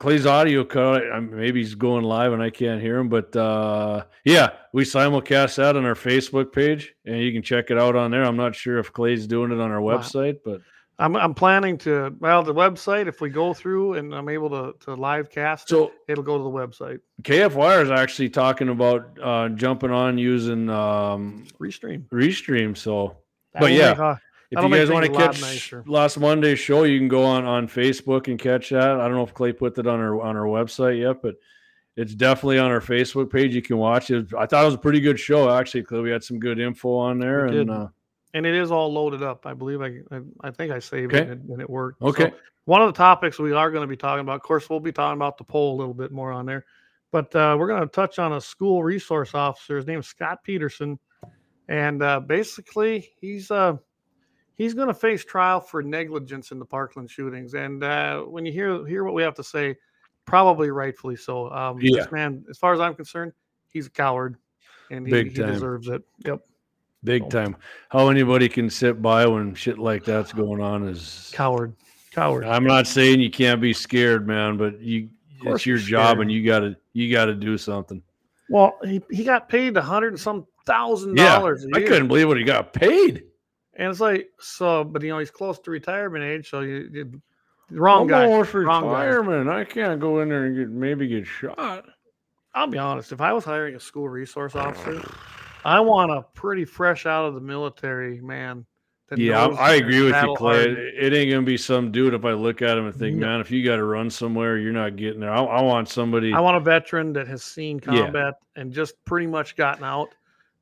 Clay's 0.00 0.26
audio 0.26 0.64
cut. 0.64 1.02
I- 1.10 1.20
Maybe 1.20 1.60
he's 1.60 1.74
going 1.74 2.04
live 2.04 2.32
and 2.32 2.42
I 2.42 2.50
can't 2.50 2.80
hear 2.80 2.98
him, 2.98 3.08
but 3.08 3.34
uh, 3.36 4.04
yeah, 4.24 4.50
we 4.72 4.84
simulcast 4.84 5.56
that 5.56 5.76
on 5.76 5.84
our 5.84 5.94
Facebook 5.94 6.52
page, 6.52 6.94
and 7.04 7.18
you 7.20 7.32
can 7.32 7.42
check 7.42 7.70
it 7.70 7.78
out 7.78 7.94
on 7.96 8.10
there. 8.10 8.24
I'm 8.24 8.36
not 8.36 8.54
sure 8.54 8.78
if 8.78 8.92
Clay's 8.92 9.26
doing 9.26 9.52
it 9.52 9.60
on 9.60 9.70
our 9.70 9.80
Wow. 9.80 9.98
website, 9.98 10.38
but 10.44 10.60
I'm 10.98 11.16
I'm 11.16 11.34
planning 11.34 11.76
to 11.78 12.14
well 12.20 12.42
the 12.44 12.54
website 12.54 13.08
if 13.08 13.20
we 13.20 13.28
go 13.28 13.52
through 13.52 13.94
and 13.94 14.14
I'm 14.14 14.28
able 14.28 14.48
to 14.50 14.74
to 14.84 14.94
live 14.94 15.28
cast 15.28 15.68
so 15.68 15.90
it'll 16.06 16.22
go 16.22 16.38
to 16.38 16.44
the 16.44 16.48
website 16.50 17.00
KFYR 17.22 17.82
is 17.82 17.90
actually 17.90 18.28
talking 18.28 18.68
about 18.68 19.18
uh, 19.20 19.48
jumping 19.48 19.90
on 19.90 20.18
using 20.18 20.70
um, 20.70 21.46
restream. 21.60 22.04
Restream. 22.10 22.76
So 22.76 23.16
But 23.54 23.60
That'll 23.72 23.76
yeah, 23.76 23.90
uh, 23.90 24.16
if 24.56 24.70
you 24.70 24.76
guys 24.76 24.90
want 24.90 25.06
to 25.06 25.12
a 25.12 25.16
catch 25.16 25.40
nicer. 25.40 25.84
last 25.86 26.18
Monday's 26.18 26.58
show, 26.58 26.84
you 26.84 26.98
can 26.98 27.08
go 27.08 27.24
on 27.24 27.44
on 27.44 27.68
Facebook 27.68 28.28
and 28.28 28.38
catch 28.38 28.70
that. 28.70 29.00
I 29.00 29.04
don't 29.08 29.14
know 29.14 29.22
if 29.24 29.34
Clay 29.34 29.52
put 29.52 29.74
that 29.76 29.86
on 29.86 30.00
our 30.00 30.20
on 30.20 30.36
our 30.36 30.46
website 30.46 31.00
yet, 31.00 31.22
but 31.22 31.36
it's 31.96 32.14
definitely 32.14 32.58
on 32.58 32.70
our 32.70 32.80
Facebook 32.80 33.30
page. 33.30 33.54
You 33.54 33.62
can 33.62 33.76
watch 33.78 34.10
it. 34.10 34.26
I 34.36 34.46
thought 34.46 34.62
it 34.62 34.66
was 34.66 34.74
a 34.74 34.78
pretty 34.78 35.00
good 35.00 35.18
show 35.20 35.50
actually. 35.50 35.82
Clay. 35.84 36.00
We 36.00 36.10
had 36.10 36.24
some 36.24 36.38
good 36.38 36.58
info 36.58 36.96
on 36.96 37.18
there, 37.18 37.46
We 37.48 37.60
and 37.60 37.70
uh, 37.70 37.88
and 38.34 38.44
it 38.46 38.54
is 38.54 38.70
all 38.70 38.92
loaded 38.92 39.22
up. 39.22 39.46
I 39.46 39.54
believe 39.54 39.80
I 39.80 40.00
I, 40.10 40.20
I 40.42 40.50
think 40.50 40.72
I 40.72 40.78
saved 40.80 41.14
Okay. 41.14 41.30
it 41.30 41.38
and, 41.38 41.60
it 41.60 41.70
worked. 41.70 42.02
okay, 42.02 42.30
So 42.30 42.36
one 42.64 42.82
of 42.82 42.88
the 42.88 42.96
topics 42.96 43.38
we 43.38 43.52
are 43.52 43.70
going 43.70 43.82
to 43.82 43.86
be 43.88 43.96
talking 43.96 44.20
about, 44.22 44.36
of 44.36 44.42
course, 44.42 44.68
we'll 44.68 44.80
be 44.80 44.90
talking 44.92 45.16
about 45.18 45.38
the 45.38 45.44
poll 45.44 45.74
a 45.74 45.78
little 45.78 45.94
bit 45.94 46.10
more 46.10 46.32
on 46.32 46.46
there, 46.46 46.64
but 47.12 47.34
uh, 47.36 47.54
we're 47.58 47.68
going 47.68 47.82
to 47.82 47.86
touch 47.86 48.18
on 48.18 48.32
a 48.32 48.40
school 48.40 48.82
resource 48.82 49.34
officer. 49.34 49.76
His 49.76 49.86
name 49.86 50.00
is 50.00 50.06
Scot 50.08 50.42
Peterson, 50.42 50.98
and 51.68 52.02
uh, 52.02 52.20
basically 52.20 53.10
he's 53.20 53.50
uh 53.50 53.76
he's 54.56 54.74
going 54.74 54.88
to 54.88 54.94
face 54.94 55.24
trial 55.24 55.60
for 55.60 55.82
negligence 55.82 56.52
in 56.52 56.58
the 56.58 56.64
Parkland 56.64 57.10
shootings. 57.10 57.54
And 57.54 57.82
uh, 57.82 58.20
when 58.22 58.46
you 58.46 58.52
hear 58.52 58.86
hear 58.86 59.04
what 59.04 59.14
we 59.14 59.22
have 59.22 59.34
to 59.34 59.44
say, 59.44 59.76
probably 60.24 60.70
rightfully 60.70 61.16
so. 61.16 61.50
Um, 61.50 61.78
Yeah. 61.80 62.02
This 62.02 62.12
man, 62.12 62.44
as 62.48 62.58
far 62.58 62.72
as 62.74 62.80
I'm 62.80 62.94
concerned, 62.94 63.32
he's 63.68 63.86
a 63.86 63.90
coward, 63.90 64.36
and 64.90 65.06
he, 65.06 65.12
Big 65.12 65.36
he 65.36 65.42
deserves 65.42 65.88
it. 65.88 66.02
Yep, 66.24 66.40
big 67.02 67.28
time. 67.30 67.56
How 67.88 68.08
anybody 68.08 68.48
can 68.48 68.70
sit 68.70 69.02
by 69.02 69.26
when 69.26 69.54
shit 69.54 69.78
like 69.78 70.04
that's 70.04 70.32
going 70.32 70.60
on 70.60 70.88
is. 70.88 71.30
coward, 71.34 71.74
coward. 72.12 72.44
I'm 72.44 72.64
not 72.64 72.86
saying 72.86 73.20
you 73.20 73.30
can't 73.30 73.60
be 73.60 73.72
scared, 73.72 74.26
man, 74.26 74.56
but 74.56 74.80
you 74.80 75.10
it's 75.46 75.66
your 75.66 75.76
job, 75.78 76.16
scared. 76.16 76.20
and 76.22 76.32
you 76.32 76.44
gotta 76.46 76.76
you 76.92 77.12
gotta 77.12 77.34
do 77.34 77.58
something. 77.58 78.02
Well, 78.48 78.78
he, 78.84 79.02
he 79.10 79.24
got 79.24 79.48
paid 79.48 79.76
a 79.76 79.82
hundred 79.82 80.08
and 80.08 80.20
some 80.20 80.46
thousand 80.66 81.16
Yeah, 81.16 81.36
dollars. 81.38 81.64
a 81.64 81.68
I 81.74 81.78
year. 81.78 81.86
I 81.86 81.88
couldn't 81.90 82.08
believe 82.08 82.28
what 82.28 82.36
he 82.36 82.44
got 82.44 82.72
paid. 82.72 83.24
And 83.76 83.90
it's 83.90 84.00
like 84.00 84.28
so, 84.38 84.84
but 84.84 85.02
you 85.02 85.08
know 85.10 85.18
he's 85.18 85.30
close 85.30 85.58
to 85.60 85.70
retirement 85.70 86.24
age, 86.24 86.48
so 86.50 86.60
you, 86.60 86.88
you 86.92 87.22
wrong 87.70 88.02
I'm 88.02 88.06
guy. 88.08 88.24
almost 88.26 88.54
Wrong 88.54 88.84
guy. 88.84 89.04
retirement. 89.04 89.48
I 89.50 89.64
can't 89.64 90.00
go 90.00 90.20
in 90.20 90.28
there 90.28 90.44
and 90.44 90.56
get 90.56 90.70
maybe 90.70 91.08
get 91.08 91.26
shot. 91.26 91.84
I'll 92.54 92.68
be 92.68 92.78
honest. 92.78 93.10
If 93.10 93.20
I 93.20 93.32
was 93.32 93.44
hiring 93.44 93.74
a 93.74 93.80
school 93.80 94.08
resource 94.08 94.54
officer, 94.54 95.02
I 95.64 95.80
want 95.80 96.12
a 96.12 96.22
pretty 96.34 96.64
fresh 96.64 97.04
out 97.06 97.24
of 97.24 97.34
the 97.34 97.40
military 97.40 98.20
man. 98.20 98.64
Yeah, 99.16 99.46
I, 99.46 99.70
I 99.70 99.74
agree 99.74 100.02
with 100.02 100.14
you, 100.22 100.34
Clay. 100.36 100.56
hardened- 100.56 100.78
It, 100.78 101.12
ain't 101.12 101.30
gonna 101.30 101.42
be 101.42 101.56
some 101.58 101.92
dude 101.92 102.14
if 102.14 102.24
I 102.24 102.32
look 102.32 102.62
at 102.62 102.76
him 102.78 102.86
and 102.86 102.94
think, 102.94 103.16
No. 103.16 103.26
man, 103.26 103.40
if 103.40 103.50
you 103.50 103.64
got 103.64 103.76
to 103.76 103.84
run 103.84 104.08
somewhere, 104.08 104.56
you're 104.58 104.72
not 104.72 104.96
getting 104.96 105.20
there. 105.20 105.30
I, 105.30 105.42
I 105.42 105.62
want 105.62 105.88
somebody. 105.88 106.32
I 106.32 106.40
want 106.40 106.56
a 106.56 106.60
veteran 106.60 107.12
that 107.12 107.28
has 107.28 107.42
seen 107.42 107.80
Yeah. 107.86 108.04
combat 108.04 108.34
and 108.56 108.72
just 108.72 108.94
pretty 109.04 109.26
much 109.26 109.56
gotten 109.56 109.84
out. 109.84 110.08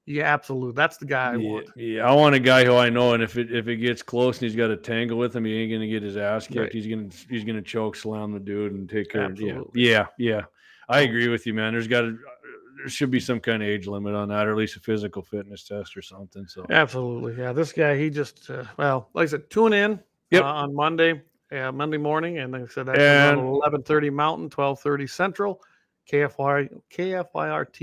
Yeah, 0.07 0.25
absolutely. 0.25 0.73
That's 0.75 0.97
the 0.97 1.07
guy 1.07 1.33
I 1.33 1.37
yeah, 1.37 1.49
want. 1.51 1.67
yeah, 1.77 2.09
I 2.09 2.13
want 2.13 2.35
a 2.35 2.41
guy 2.41 2.65
who 2.65 2.75
I 2.75 2.91
know, 2.91 3.15
and 3.15 3.23
if 3.23 3.37
it 3.37 3.53
if 3.55 3.69
it 3.69 3.77
gets 3.77 4.03
close 4.03 4.39
and 4.39 4.49
he's 4.49 4.57
got 4.57 4.71
a 4.71 4.77
tangle 4.77 5.17
with 5.19 5.35
him, 5.35 5.45
he 5.45 5.55
ain't 5.55 5.71
gonna 5.73 5.87
get 5.87 6.03
his 6.03 6.17
ass 6.17 6.47
kicked. 6.47 6.59
Right. 6.59 6.73
He's 6.73 6.87
gonna 6.89 7.09
he's 7.31 7.45
gonna 7.45 7.63
choke 7.63 7.95
slam 7.95 8.33
the 8.33 8.41
dude 8.41 8.73
and 8.73 8.89
take 8.91 9.11
care. 9.11 9.25
Of, 9.27 9.41
yeah, 9.41 9.51
Absolutely. 9.51 9.83
yeah, 9.89 10.07
yeah. 10.19 10.41
I 10.89 11.01
agree 11.03 11.29
with 11.29 11.47
you, 11.47 11.55
man. 11.55 11.73
There's 11.73 11.87
got 11.87 12.01
to 12.03 12.19
there 12.79 12.89
should 12.89 13.13
be 13.13 13.21
some 13.21 13.39
kind 13.39 13.63
of 13.63 13.69
age 13.69 13.87
limit 13.87 14.15
on 14.17 14.29
that, 14.31 14.49
or 14.49 14.51
at 14.51 14.57
least 14.57 14.77
a 14.77 14.81
physical 14.81 15.23
fitness 15.23 15.63
test 15.63 15.97
or 15.97 16.03
something. 16.03 16.49
So 16.49 16.67
Absolutely. 16.69 17.37
Yeah. 17.41 17.53
This 17.53 17.71
guy, 17.73 17.97
he 17.97 18.11
just, 18.11 18.51
uh, 18.51 18.65
well, 18.77 19.09
like 19.15 19.25
I 19.25 19.31
said, 19.31 19.49
tune 19.51 19.73
in 19.73 20.01
Yep. 20.33 20.43
uh, 20.43 20.47
on 20.47 20.75
Monday, 20.75 21.23
uh, 21.53 21.71
Monday 21.71 21.99
morning. 21.99 22.39
And 22.39 22.53
like 22.53 22.63
I 22.63 22.67
said, 22.67 22.87
that's 22.87 22.99
And- 22.99 23.39
1130 23.41 24.11
Mountain, 24.11 24.51
1230 24.51 25.07
Central, 25.07 25.63
KFY, 26.11 26.69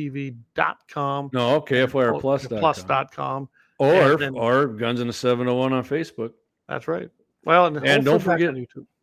KFYRTV.com. 0.10 1.30
no, 1.34 1.62
KFYR 1.62 2.20
plus 2.20 2.48
plus.com. 2.48 3.50
or 3.78 4.16
then- 4.18 4.36
or 4.36 4.68
Guns 4.68 5.00
in 5.02 5.08
the 5.08 5.14
Seven 5.14 5.48
Hundred 5.48 5.58
One 5.60 5.74
on 5.74 5.84
Facebook. 5.84 6.34
That's 6.68 6.88
right. 6.88 7.10
Well, 7.46 7.66
and, 7.68 7.78
And 7.86 8.04
don't 8.06 8.22
forget- 8.22 8.54
YouTube. 8.54 8.86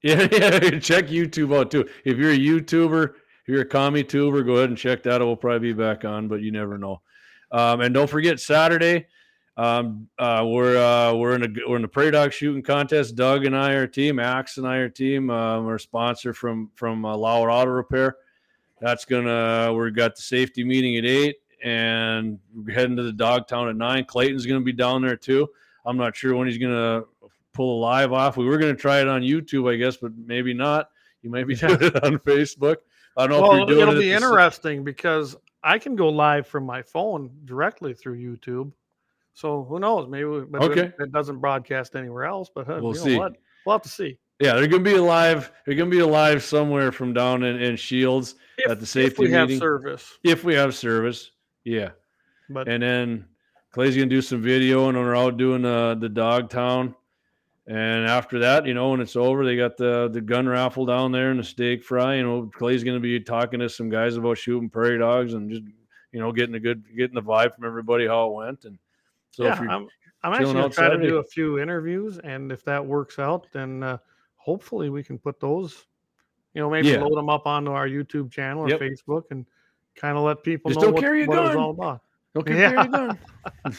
Yeah, 0.00 0.28
yeah. 0.30 0.78
Check 0.78 1.08
YouTube 1.08 1.52
out 1.58 1.72
too. 1.72 1.88
If 2.04 2.18
you're 2.18 2.30
a 2.30 2.38
YouTuber, 2.38 3.14
if 3.14 3.48
you're 3.48 3.62
a 3.62 3.66
commie 3.66 4.04
tuber, 4.04 4.44
go 4.44 4.54
ahead 4.58 4.68
and 4.68 4.78
check 4.78 5.02
that. 5.02 5.14
out. 5.14 5.26
We'll 5.26 5.34
probably 5.34 5.72
be 5.72 5.72
back 5.72 6.04
on, 6.04 6.28
but 6.28 6.40
you 6.40 6.52
never 6.52 6.78
know. 6.78 7.00
Um, 7.50 7.80
and 7.80 7.92
don't 7.92 8.08
forget 8.08 8.38
Saturday. 8.38 9.06
Um, 9.56 10.08
uh, 10.16 10.44
we're 10.46 10.76
uh, 10.76 11.14
we're 11.14 11.34
in 11.34 11.42
a 11.42 11.48
we're 11.68 11.74
in 11.74 11.82
the 11.82 11.88
prairie 11.88 12.12
dog 12.12 12.32
shooting 12.32 12.62
contest. 12.62 13.16
Doug 13.16 13.44
and 13.44 13.56
I 13.56 13.72
are 13.72 13.88
team. 13.88 14.20
Axe 14.20 14.58
and 14.58 14.68
I 14.68 14.76
are 14.76 14.88
team. 14.88 15.30
Um, 15.30 15.64
we're 15.66 15.78
sponsor 15.78 16.32
from 16.32 16.70
from 16.76 17.04
uh, 17.04 17.16
Lauer 17.16 17.50
Auto 17.50 17.72
Repair. 17.72 18.18
That's 18.80 19.04
gonna 19.04 19.72
we 19.74 19.90
got 19.90 20.16
the 20.16 20.22
safety 20.22 20.64
meeting 20.64 20.96
at 20.96 21.04
eight, 21.04 21.36
and 21.64 22.38
we're 22.54 22.74
heading 22.74 22.96
to 22.96 23.02
the 23.02 23.12
Dogtown 23.12 23.68
at 23.68 23.76
nine. 23.76 24.04
Clayton's 24.04 24.46
gonna 24.46 24.60
be 24.60 24.72
down 24.72 25.02
there 25.02 25.16
too. 25.16 25.48
I'm 25.84 25.96
not 25.96 26.14
sure 26.16 26.34
when 26.36 26.46
he's 26.48 26.58
gonna 26.58 27.02
pull 27.54 27.78
a 27.78 27.80
live 27.80 28.12
off. 28.12 28.36
We 28.36 28.44
were 28.46 28.58
gonna 28.58 28.74
try 28.74 29.00
it 29.00 29.08
on 29.08 29.22
YouTube, 29.22 29.72
I 29.72 29.76
guess, 29.76 29.96
but 29.96 30.12
maybe 30.16 30.54
not. 30.54 30.90
You 31.22 31.30
might 31.30 31.46
be 31.46 31.54
doing 31.56 31.78
it 31.82 32.04
on 32.04 32.18
Facebook. 32.18 32.76
I 33.16 33.26
don't 33.26 33.30
know 33.30 33.36
if 33.36 33.42
Well, 33.48 33.56
you're 33.58 33.66
doing 33.66 33.80
it'll 33.80 33.96
it 33.96 34.00
be 34.00 34.12
interesting 34.12 34.84
because 34.84 35.36
I 35.64 35.78
can 35.78 35.96
go 35.96 36.08
live 36.08 36.46
from 36.46 36.64
my 36.64 36.82
phone 36.82 37.30
directly 37.46 37.92
through 37.94 38.16
YouTube. 38.18 38.70
So 39.34 39.64
who 39.64 39.80
knows? 39.80 40.08
Maybe, 40.08 40.24
we- 40.24 40.40
but 40.42 40.62
Okay. 40.62 40.92
it, 40.98 41.12
doesn't 41.12 41.38
broadcast 41.38 41.96
anywhere 41.96 42.24
else. 42.24 42.48
But 42.54 42.68
uh, 42.68 42.78
We'll 42.80 42.92
you 42.92 42.98
know 42.98 43.04
see. 43.04 43.18
what? 43.18 43.32
We'll 43.66 43.74
have 43.74 43.82
to 43.82 43.88
see. 43.88 44.18
Yeah, 44.40 44.54
they're 44.54 44.68
gonna 44.68 44.82
be 44.82 44.94
alive. 44.94 45.50
They're 45.66 45.74
gonna 45.74 45.90
be 45.90 45.98
alive 45.98 46.44
somewhere 46.44 46.92
from 46.92 47.12
down 47.12 47.42
in, 47.42 47.60
in 47.60 47.76
Shields 47.76 48.36
If, 48.56 48.70
at 48.70 48.80
the 48.80 48.86
safety 48.86 49.24
if 49.24 49.30
safety 49.30 49.32
we 49.32 49.32
have 49.32 49.58
service, 49.58 50.18
if 50.22 50.44
we 50.44 50.54
have 50.54 50.74
service. 50.74 51.32
Yeah. 51.64 51.90
but 52.48 52.68
And 52.68 52.82
then 52.82 53.24
Clay's 53.72 53.96
gonna 53.96 54.06
do 54.06 54.22
some 54.22 54.40
video, 54.40 54.88
and 54.88 54.96
when 54.96 55.06
we're 55.06 55.16
out 55.16 55.36
doing 55.36 55.64
uh, 55.64 55.94
the 55.94 56.08
dog 56.08 56.50
town. 56.50 56.94
And 57.66 58.06
after 58.06 58.38
that, 58.38 58.64
you 58.64 58.72
know, 58.72 58.92
when 58.92 59.00
it's 59.00 59.14
over, 59.16 59.44
they 59.44 59.56
got 59.56 59.76
the 59.76 60.08
the 60.08 60.20
gun 60.20 60.48
raffle 60.48 60.86
down 60.86 61.12
there 61.12 61.30
and 61.30 61.40
the 61.40 61.44
steak 61.44 61.82
fry. 61.82 62.14
You 62.14 62.22
know, 62.22 62.50
Clay's 62.54 62.84
gonna 62.84 63.00
be 63.00 63.20
talking 63.20 63.60
to 63.60 63.68
some 63.68 63.90
guys 63.90 64.16
about 64.16 64.38
shooting 64.38 64.70
prairie 64.70 64.98
dogs 64.98 65.34
and 65.34 65.50
just 65.50 65.64
you 66.12 66.20
know 66.20 66.32
getting 66.32 66.54
a 66.54 66.60
good 66.60 66.84
getting 66.96 67.16
the 67.16 67.22
vibe 67.22 67.54
from 67.54 67.66
everybody 67.66 68.06
how 68.06 68.28
it 68.28 68.34
went. 68.34 68.64
And 68.64 68.78
so 69.32 69.44
yeah, 69.44 69.52
if 69.52 69.60
you're, 69.60 69.68
I'm, 69.68 69.88
I'm 70.22 70.32
actually 70.32 70.54
going 70.54 70.70
to 70.70 70.74
try 70.74 70.88
to 70.88 70.98
do 71.00 71.18
a 71.18 71.24
few 71.24 71.58
interviews, 71.58 72.18
and 72.18 72.50
if 72.50 72.64
that 72.64 72.84
works 72.84 73.18
out, 73.18 73.46
then 73.52 73.82
uh, 73.82 73.98
hopefully 74.48 74.88
we 74.88 75.02
can 75.02 75.18
put 75.18 75.38
those, 75.40 75.84
you 76.54 76.60
know, 76.62 76.70
maybe 76.70 76.88
Yeah. 76.88 77.02
load 77.04 77.18
them 77.18 77.28
up 77.28 77.46
onto 77.46 77.70
our 77.70 77.86
YouTube 77.86 78.30
channel 78.30 78.64
or 78.64 78.70
Yep. 78.70 78.80
Facebook, 78.80 79.24
and 79.30 79.44
kind 79.94 80.16
of 80.16 80.24
let 80.24 80.42
people 80.42 80.70
Just 80.70 80.80
know 80.80 80.90
what, 80.92 81.02
carry 81.02 81.24
a 81.24 81.26
what 81.26 81.44
it's 81.46 81.54
all 81.56 81.70
about. 81.70 82.00
okay, 82.34 82.54
Yeah. 82.60 82.70
carry 82.70 82.88
a 82.88 82.90
gun. 82.90 83.18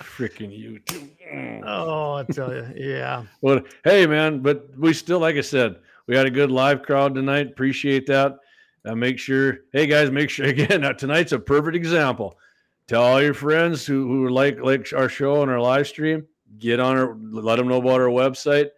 Freaking 0.00 0.50
YouTube. 0.50 1.62
Oh, 1.66 2.14
I 2.14 2.22
tell 2.24 2.52
you, 2.54 2.66
yeah. 2.76 3.24
Well, 3.42 3.60
hey, 3.84 4.06
man, 4.06 4.40
but 4.40 4.68
we 4.78 4.92
still, 4.94 5.18
like 5.20 5.36
I 5.36 5.40
said, 5.42 5.76
we 6.06 6.16
had 6.16 6.26
a 6.26 6.30
good 6.30 6.50
live 6.50 6.82
crowd 6.82 7.14
tonight. 7.14 7.48
Appreciate 7.48 8.06
that. 8.06 8.38
Uh, 8.86 8.94
make 8.94 9.18
sure, 9.18 9.58
hey 9.72 9.86
guys, 9.86 10.10
make 10.10 10.30
sure 10.30 10.46
again. 10.56 10.82
Uh, 10.84 10.92
tonight's 10.94 11.32
a 11.32 11.38
perfect 11.38 11.76
example. 11.76 12.38
tell 12.86 13.02
all 13.02 13.22
your 13.22 13.34
friends 13.34 13.84
who, 13.86 14.06
who 14.08 14.28
like 14.30 14.58
like 14.60 14.92
our 14.94 15.08
show 15.08 15.42
and 15.42 15.50
our 15.50 15.60
live 15.60 15.86
stream. 15.86 16.26
Get 16.58 16.78
on 16.80 16.96
our, 16.96 17.16
let 17.20 17.56
them 17.56 17.66
know 17.68 17.78
about 17.78 18.00
our 18.00 18.08
website. 18.22 18.68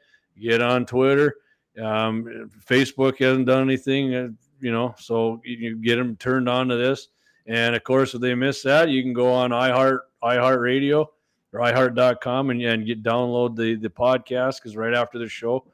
Get 0.41 0.63
on 0.63 0.87
Twitter. 0.87 1.37
Um, 1.81 2.51
Facebook 2.67 3.19
hasn't 3.19 3.47
done 3.47 3.63
anything, 3.63 4.15
uh, 4.15 4.29
you 4.61 4.73
know, 4.73 4.95
so 4.99 5.41
you, 5.45 5.77
get 5.77 5.97
them 5.97 6.17
turned 6.17 6.49
on 6.49 6.69
to 6.69 6.77
this. 6.77 7.09
And 7.47 7.77
of 7.77 7.85
course, 7.85 8.15
if 8.15 8.21
they 8.21 8.35
miss 8.35 8.63
that, 8.63 8.89
you 8.89 9.03
can 9.03 9.13
go 9.13 9.33
on 9.33 9.51
iHeart 9.51 10.01
iHeartRadio 10.23 11.07
or 11.53 11.61
iHeart.com 11.61 12.51
and, 12.51 12.63
and 12.63 12.87
get 12.87 13.03
download 13.03 13.57
the 13.57 13.77
the 13.77 13.91
podcast 13.91 14.57
because 14.57 14.77
right 14.77 14.95
after 14.95 15.19
the 15.19 15.29
show, 15.29 15.65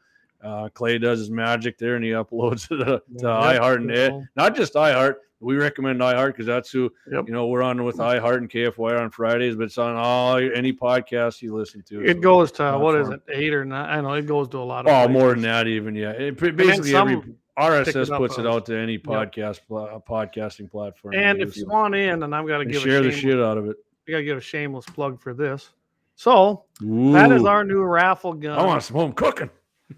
uh, 0.43 0.69
Clay 0.71 0.99
does 0.99 1.21
his 1.21 1.31
magic 1.31 1.79
there 1.79 1.97
and 1.97 2.05
he 2.05 2.11
uploads 2.23 2.71
it 2.71 2.85
to, 2.85 2.85
to 2.85 3.03
Yeah, 3.19 3.59
iHeart 3.59 3.77
and 3.77 3.91
it, 3.91 4.13
not 4.37 4.55
just 4.57 4.75
iHeart. 4.75 5.17
We 5.43 5.57
recommend 5.57 6.01
iHeart 6.01 6.29
because 6.29 6.47
that's 6.47 6.71
who 6.71 6.93
Yep. 7.11 7.25
you 7.27 7.33
know 7.35 7.47
we're 7.49 7.63
on 7.63 7.83
with 7.85 7.97
iHeart 7.97 8.39
and 8.39 8.49
KFY 8.51 8.99
on 9.01 9.11
Fridays, 9.11 9.57
but 9.57 9.65
it's 9.65 9.79
on 9.79 9.97
all 9.97 10.37
any 10.37 10.73
podcast 10.73 11.43
you 11.43 11.55
listen 11.55 11.83
to. 11.89 12.03
It 12.05 12.17
So- 12.17 12.21
goes 12.21 12.53
to 12.53 12.79
what 12.79 12.97
is 12.97 13.09
it, 13.11 13.21
eight 13.29 13.53
or 13.53 13.65
nine? 13.65 13.89
I 13.91 14.01
know 14.01 14.15
it 14.15 14.27
goes 14.27 14.49
to 14.51 14.59
a 14.59 14.61
lot 14.61 14.87
of. 14.87 14.93
Oh, 14.93 15.13
more 15.13 15.31
than 15.31 15.43
that, 15.43 15.67
even 15.67 15.95
yeah. 15.95 16.11
It, 16.13 16.37
basically, 16.39 16.95
every 16.95 17.15
some 17.15 17.37
RSS 17.59 18.09
it 18.09 18.17
puts 18.17 18.39
it 18.39 18.47
out 18.47 18.65
to 18.67 18.77
any 18.79 18.99
podcast 18.99 19.61
pla- 19.69 19.99
podcasting 20.01 20.71
platform. 20.71 21.15
And 21.15 21.41
if 21.43 21.57
you 21.57 21.67
want 21.67 21.95
in, 21.95 22.23
and 22.23 22.35
I'm 22.35 22.47
gonna 22.47 22.65
give 22.65 22.83
share 22.83 23.01
a 23.01 23.03
the 23.03 23.11
shit 23.13 23.39
out 23.39 23.59
of 23.59 23.67
it. 23.69 23.77
I 24.09 24.13
gotta 24.13 24.25
give 24.25 24.39
a 24.39 24.41
shameless 24.41 24.87
plug 24.87 25.21
for 25.21 25.35
this. 25.35 25.71
So 26.15 26.65
that 26.81 27.33
is 27.33 27.45
our 27.45 27.65
new 27.65 27.83
raffle 27.83 28.35
gun. 28.35 28.59
I 28.59 28.65
want 28.65 28.83
some 28.83 28.97
home 28.97 29.13
cooking. 29.13 29.51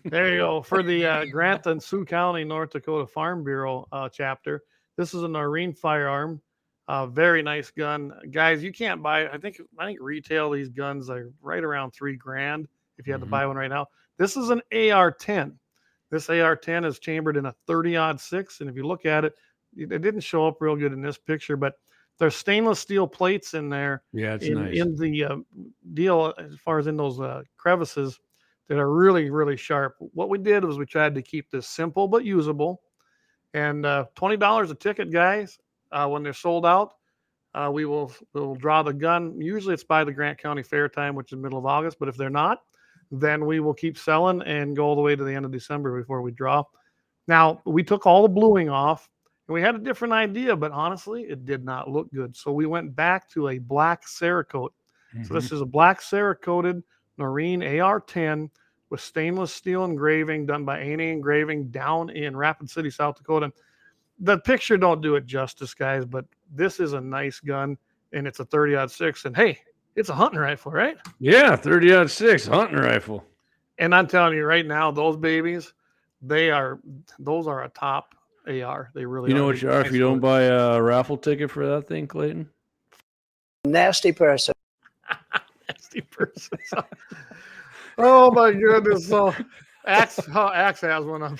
There 0.04 0.32
you 0.32 0.38
go 0.38 0.62
for 0.62 0.82
the 0.82 1.06
uh, 1.06 1.24
Grant 1.30 1.66
and 1.66 1.80
Sioux 1.82 2.04
County, 2.04 2.42
North 2.44 2.70
Dakota 2.70 3.06
Farm 3.06 3.44
Bureau 3.44 3.86
uh, 3.92 4.08
chapter. 4.08 4.64
This 4.96 5.14
is 5.14 5.22
a 5.22 5.28
Noreen 5.28 5.72
firearm, 5.72 6.40
uh, 6.88 7.06
very 7.06 7.42
nice 7.42 7.70
gun, 7.70 8.12
guys. 8.30 8.62
You 8.62 8.72
can't 8.72 9.02
buy. 9.02 9.28
I 9.28 9.38
think 9.38 9.60
I 9.78 9.86
think 9.86 9.98
retail 10.00 10.50
these 10.50 10.68
guns 10.68 11.10
are 11.10 11.32
right 11.40 11.64
around 11.64 11.92
three 11.92 12.16
grand 12.16 12.68
if 12.98 13.06
you 13.06 13.12
had 13.12 13.20
to 13.20 13.26
Mhm. 13.26 13.28
buy 13.28 13.46
one 13.46 13.56
right 13.56 13.68
now. 13.70 13.86
This 14.18 14.36
is 14.36 14.50
an 14.50 14.62
AR-10. 14.72 15.58
This 16.10 16.30
AR-10 16.30 16.84
is 16.84 16.98
chambered 17.00 17.36
in 17.36 17.46
a 17.46 17.52
30 17.66 17.96
odd 17.96 18.20
six, 18.20 18.60
and 18.60 18.70
if 18.70 18.76
you 18.76 18.86
look 18.86 19.04
at 19.06 19.24
it, 19.24 19.34
it 19.76 19.90
it 19.92 20.00
didn't 20.02 20.20
show 20.20 20.46
up 20.46 20.60
real 20.60 20.76
good 20.76 20.92
in 20.92 21.02
this 21.02 21.18
picture, 21.18 21.56
but 21.56 21.74
there's 22.18 22.36
stainless 22.36 22.78
steel 22.78 23.08
plates 23.08 23.54
in 23.54 23.68
there 23.68 24.04
Yeah, 24.12 24.34
it's 24.34 24.48
in, 24.48 24.50
nice. 24.50 24.72
in 24.72 24.94
the 24.96 25.24
uh, 25.24 25.36
deal 25.94 26.34
as 26.38 26.54
far 26.58 26.78
as 26.78 26.86
in 26.86 26.96
those 26.96 27.20
uh, 27.20 27.42
crevices 27.56 28.20
that 28.68 28.78
are 28.78 28.92
really 28.92 29.30
really 29.30 29.56
sharp 29.56 29.96
what 29.98 30.28
we 30.30 30.38
did 30.38 30.64
was 30.64 30.78
we 30.78 30.86
tried 30.86 31.14
to 31.14 31.22
keep 31.22 31.50
this 31.50 31.68
simple 31.68 32.08
but 32.08 32.24
usable 32.24 32.82
and 33.54 33.86
uh, 33.86 34.04
$20 34.16 34.70
a 34.70 34.74
ticket 34.74 35.10
guys 35.10 35.58
uh, 35.92 36.06
when 36.06 36.22
they're 36.22 36.32
sold 36.34 36.66
out 36.66 36.94
uh, 37.54 37.70
we 37.72 37.84
will 37.86 38.12
we'll 38.32 38.56
draw 38.56 38.82
the 38.82 38.92
gun. 38.92 39.40
Usually 39.40 39.74
it's 39.74 39.84
by 39.84 40.02
the 40.02 40.12
grant 40.12 40.38
county 40.38 40.62
fair 40.62 40.88
time 40.88 41.14
which 41.14 41.32
is 41.32 41.38
middle 41.38 41.58
of 41.58 41.64
august 41.66 41.98
but 41.98 42.08
if 42.08 42.16
they're 42.16 42.28
not 42.28 42.62
then 43.10 43.46
we 43.46 43.60
will 43.60 43.74
keep 43.74 43.96
selling 43.96 44.42
and 44.42 44.76
go 44.76 44.84
all 44.84 44.96
the 44.96 45.00
way 45.00 45.14
to 45.14 45.24
the 45.24 45.32
end 45.32 45.44
of 45.44 45.52
december 45.52 45.98
before 45.98 46.20
we 46.20 46.32
draw. 46.32 46.62
Now 47.28 47.62
we 47.64 47.82
took 47.82 48.06
all 48.06 48.22
the 48.22 48.28
bluing 48.28 48.68
off 48.68 49.08
and 49.48 49.54
we 49.54 49.62
had 49.62 49.74
a 49.74 49.78
different 49.78 50.12
idea 50.12 50.56
but 50.56 50.72
honestly 50.72 51.22
it 51.22 51.44
did 51.44 51.64
not 51.64 51.88
look 51.88 52.10
good. 52.12 52.36
So 52.36 52.52
we 52.52 52.66
went 52.66 52.94
back 52.94 53.30
to 53.30 53.48
a 53.48 53.58
black 53.58 54.04
cerakote. 54.04 54.70
So 55.22 55.34
Mm-hmm. 55.34 55.34
this 55.34 55.52
is 55.52 55.60
a 55.60 55.66
black 55.66 56.00
Cerakoted 56.00 56.82
Noreen 57.18 57.62
AR-10 57.62 58.50
with 58.94 59.00
stainless 59.00 59.52
steel 59.52 59.84
engraving 59.84 60.46
done 60.46 60.64
by 60.64 60.78
A&A 60.78 61.10
Engraving 61.10 61.66
down 61.72 62.10
in 62.10 62.36
Rapid 62.36 62.70
City, 62.70 62.90
South 62.90 63.16
Dakota. 63.16 63.52
The 64.20 64.38
picture 64.38 64.76
don't 64.76 65.00
do 65.00 65.16
it 65.16 65.26
justice, 65.26 65.74
guys, 65.74 66.04
but 66.04 66.24
this 66.54 66.78
is 66.78 66.92
a 66.92 67.00
nice 67.00 67.40
gun 67.40 67.76
and 68.12 68.24
it's 68.28 68.38
a 68.38 68.44
30 68.44 68.86
six. 68.86 69.24
And 69.24 69.34
hey, 69.34 69.58
it's 69.96 70.10
a 70.10 70.14
hunting 70.14 70.38
rifle, 70.38 70.70
right? 70.70 70.96
yeah, 71.18 71.56
thirty 71.56 71.92
out 71.92 72.08
six 72.08 72.46
hunting 72.46 72.78
rifle. 72.78 73.24
And 73.78 73.92
I'm 73.92 74.06
telling 74.06 74.36
you 74.36 74.44
right 74.44 74.64
now, 74.64 74.92
those 74.92 75.16
babies, 75.16 75.72
they 76.22 76.52
are 76.52 76.78
those 77.18 77.48
are 77.48 77.64
a 77.64 77.68
top 77.70 78.14
AR. 78.46 78.92
They 78.94 79.04
really 79.04 79.30
You 79.30 79.34
know 79.34 79.42
are. 79.44 79.46
what 79.46 79.60
you 79.60 79.70
are 79.72 79.80
if 79.80 79.90
you 79.90 79.98
don't 79.98 80.20
buy 80.20 80.42
a 80.42 80.80
raffle 80.80 81.16
ticket 81.16 81.50
for 81.50 81.66
that 81.66 81.88
thing, 81.88 82.06
Clayton. 82.06 82.48
Nasty 83.64 84.12
person. 84.12 84.54
nasty 85.68 86.02
person. 86.02 86.58
oh 87.98 88.30
my 88.30 88.52
goodness! 88.52 89.08
So 89.08 89.34
Axe, 89.86 90.20
oh, 90.34 90.50
Axe 90.52 90.80
has 90.82 91.04
one 91.04 91.22
up. 91.22 91.38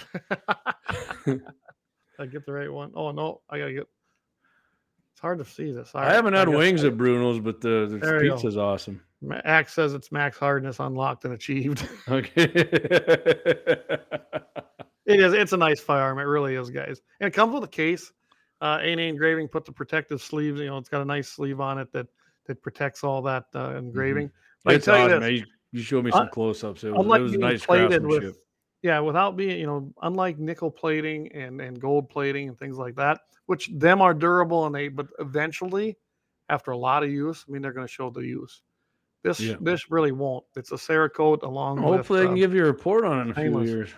I 2.19 2.27
get 2.27 2.47
the 2.47 2.53
right 2.53 2.73
one. 2.73 2.93
Oh 2.95 3.11
no, 3.11 3.41
I 3.49 3.59
gotta 3.59 3.73
get. 3.73 3.89
It's 5.13 5.21
hard 5.21 5.39
to 5.39 5.45
see 5.45 5.73
this. 5.73 5.93
All 5.95 6.03
I 6.03 6.13
haven't 6.13 6.35
had 6.35 6.47
got- 6.47 6.57
wings 6.57 6.85
at 6.85 6.97
Bruno's, 6.97 7.41
but 7.41 7.61
the, 7.61 7.87
the 7.91 7.99
There 7.99 8.21
pizza's 8.21 8.57
awesome. 8.57 9.01
Axe 9.45 9.73
says 9.73 9.95
it's 9.95 10.13
max 10.13 10.37
hardness 10.37 10.81
unlocked 10.81 11.25
and 11.25 11.33
achieved. 11.35 11.89
Okay. 12.09 12.51
It 15.07 15.21
is. 15.21 15.35
It's 15.35 15.53
a 15.53 15.57
nice 15.57 15.81
firearm. 15.81 16.19
It 16.19 16.23
really 16.23 16.55
is, 16.55 16.71
guys. 16.71 17.03
And 17.21 17.29
it 17.29 17.33
comes 17.33 17.53
with 17.53 17.63
a 17.65 17.69
case. 17.69 18.11
Uh, 18.63 18.79
A&A 18.81 19.09
engraving 19.09 19.49
put 19.49 19.67
the 19.67 19.73
protective 19.73 20.23
sleeves. 20.23 20.61
You 20.61 20.67
know, 20.67 20.79
it's 20.79 20.89
got 20.89 21.03
a 21.03 21.05
nice 21.05 21.29
sleeve 21.29 21.61
on 21.61 21.79
it 21.79 21.93
that 21.93 22.07
that 22.47 22.63
protects 22.63 23.05
all 23.05 23.21
that 23.23 23.45
uh, 23.55 23.77
engraving. 23.77 24.31
But 24.65 24.71
I 24.71 24.73
can 24.73 24.77
it's 24.77 24.85
tell 24.87 25.03
you 25.03 25.09
this, 25.09 25.21
man. 25.21 25.47
You, 25.75 25.83
showed 25.83 26.05
me 26.05 26.11
Uh, 26.13 26.19
some 26.19 26.29
close-ups. 26.29 26.85
It 26.85 26.91
was, 26.91 26.97
it 26.97 27.01
unlike 27.03 27.21
was 27.23 27.31
being 27.33 27.41
nice 27.41 27.67
craftsmanship. 27.67 28.23
with 28.23 28.39
yeah 28.83 29.01
without 29.01 29.37
being 29.37 29.59
you 29.59 29.67
know 29.67 29.93
unlike 30.03 30.39
nickel 30.39 30.71
plating 30.71 31.31
and 31.33 31.61
and 31.61 31.81
gold 31.81 32.09
plating 32.09 32.49
and 32.49 32.59
things 32.59 32.77
like 32.79 32.95
that 32.97 33.21
which 33.47 33.69
them 33.75 34.01
are 34.03 34.13
durable 34.15 34.67
and 34.67 34.75
they 34.75 34.89
but 34.89 35.07
eventually 35.21 35.97
after 36.51 36.71
a 36.71 36.77
lot 36.77 37.03
of 37.03 37.11
use 37.11 37.45
i 37.49 37.51
mean 37.53 37.63
they're 37.63 37.73
going 37.73 37.87
to 37.87 37.93
show 37.93 38.11
the 38.11 38.21
use 38.21 38.63
this 39.23 39.41
Yeah. 39.41 39.57
this 39.61 39.91
really 39.91 40.13
won't 40.13 40.45
it's 40.55 40.71
a 40.73 40.77
cerakote 40.77 41.43
along 41.43 41.79
Hopefully, 41.79 42.21
I 42.21 42.23
with 42.25 42.29
can 42.29 42.35
uh, 42.35 42.41
give 42.41 42.55
you 42.55 42.63
a 42.63 42.67
report 42.67 43.05
on 43.07 43.19
it 43.21 43.23
in 43.23 43.31
a 43.31 43.35
few 43.35 43.63
years. 43.63 43.91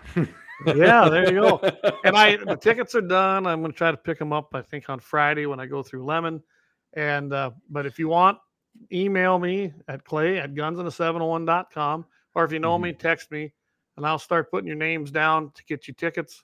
yeah 0.75 1.09
there 1.09 1.31
you 1.33 1.41
go 1.41 1.59
and 2.05 2.15
i 2.15 2.37
the 2.45 2.55
tickets 2.55 2.95
are 2.95 3.01
done 3.01 3.45
i'm 3.45 3.59
going 3.61 3.71
to 3.73 3.77
try 3.77 3.91
to 3.91 3.97
pick 3.97 4.17
them 4.17 4.31
up 4.33 4.55
i 4.55 4.61
think 4.61 4.89
on 4.89 4.99
friday 4.99 5.45
when 5.45 5.59
i 5.59 5.65
go 5.65 5.83
through 5.83 6.03
Lemmon 6.05 6.41
and 6.93 7.33
uh 7.33 7.51
but 7.69 7.85
if 7.85 7.99
you 7.99 8.07
want 8.07 8.37
email 8.91 9.37
me 9.39 9.73
at 9.87 10.03
clay 10.05 10.37
at 10.39 10.53
gunsina701.com 10.53 12.05
or 12.35 12.43
if 12.43 12.51
you 12.51 12.59
know 12.59 12.77
Mhm. 12.77 12.81
me 12.83 12.93
text 12.93 13.31
me 13.31 13.53
and 13.97 14.05
i'll 14.05 14.19
start 14.19 14.49
putting 14.51 14.67
your 14.67 14.75
names 14.77 15.11
down 15.11 15.51
to 15.51 15.63
get 15.65 15.87
you 15.87 15.93
tickets. 15.93 16.43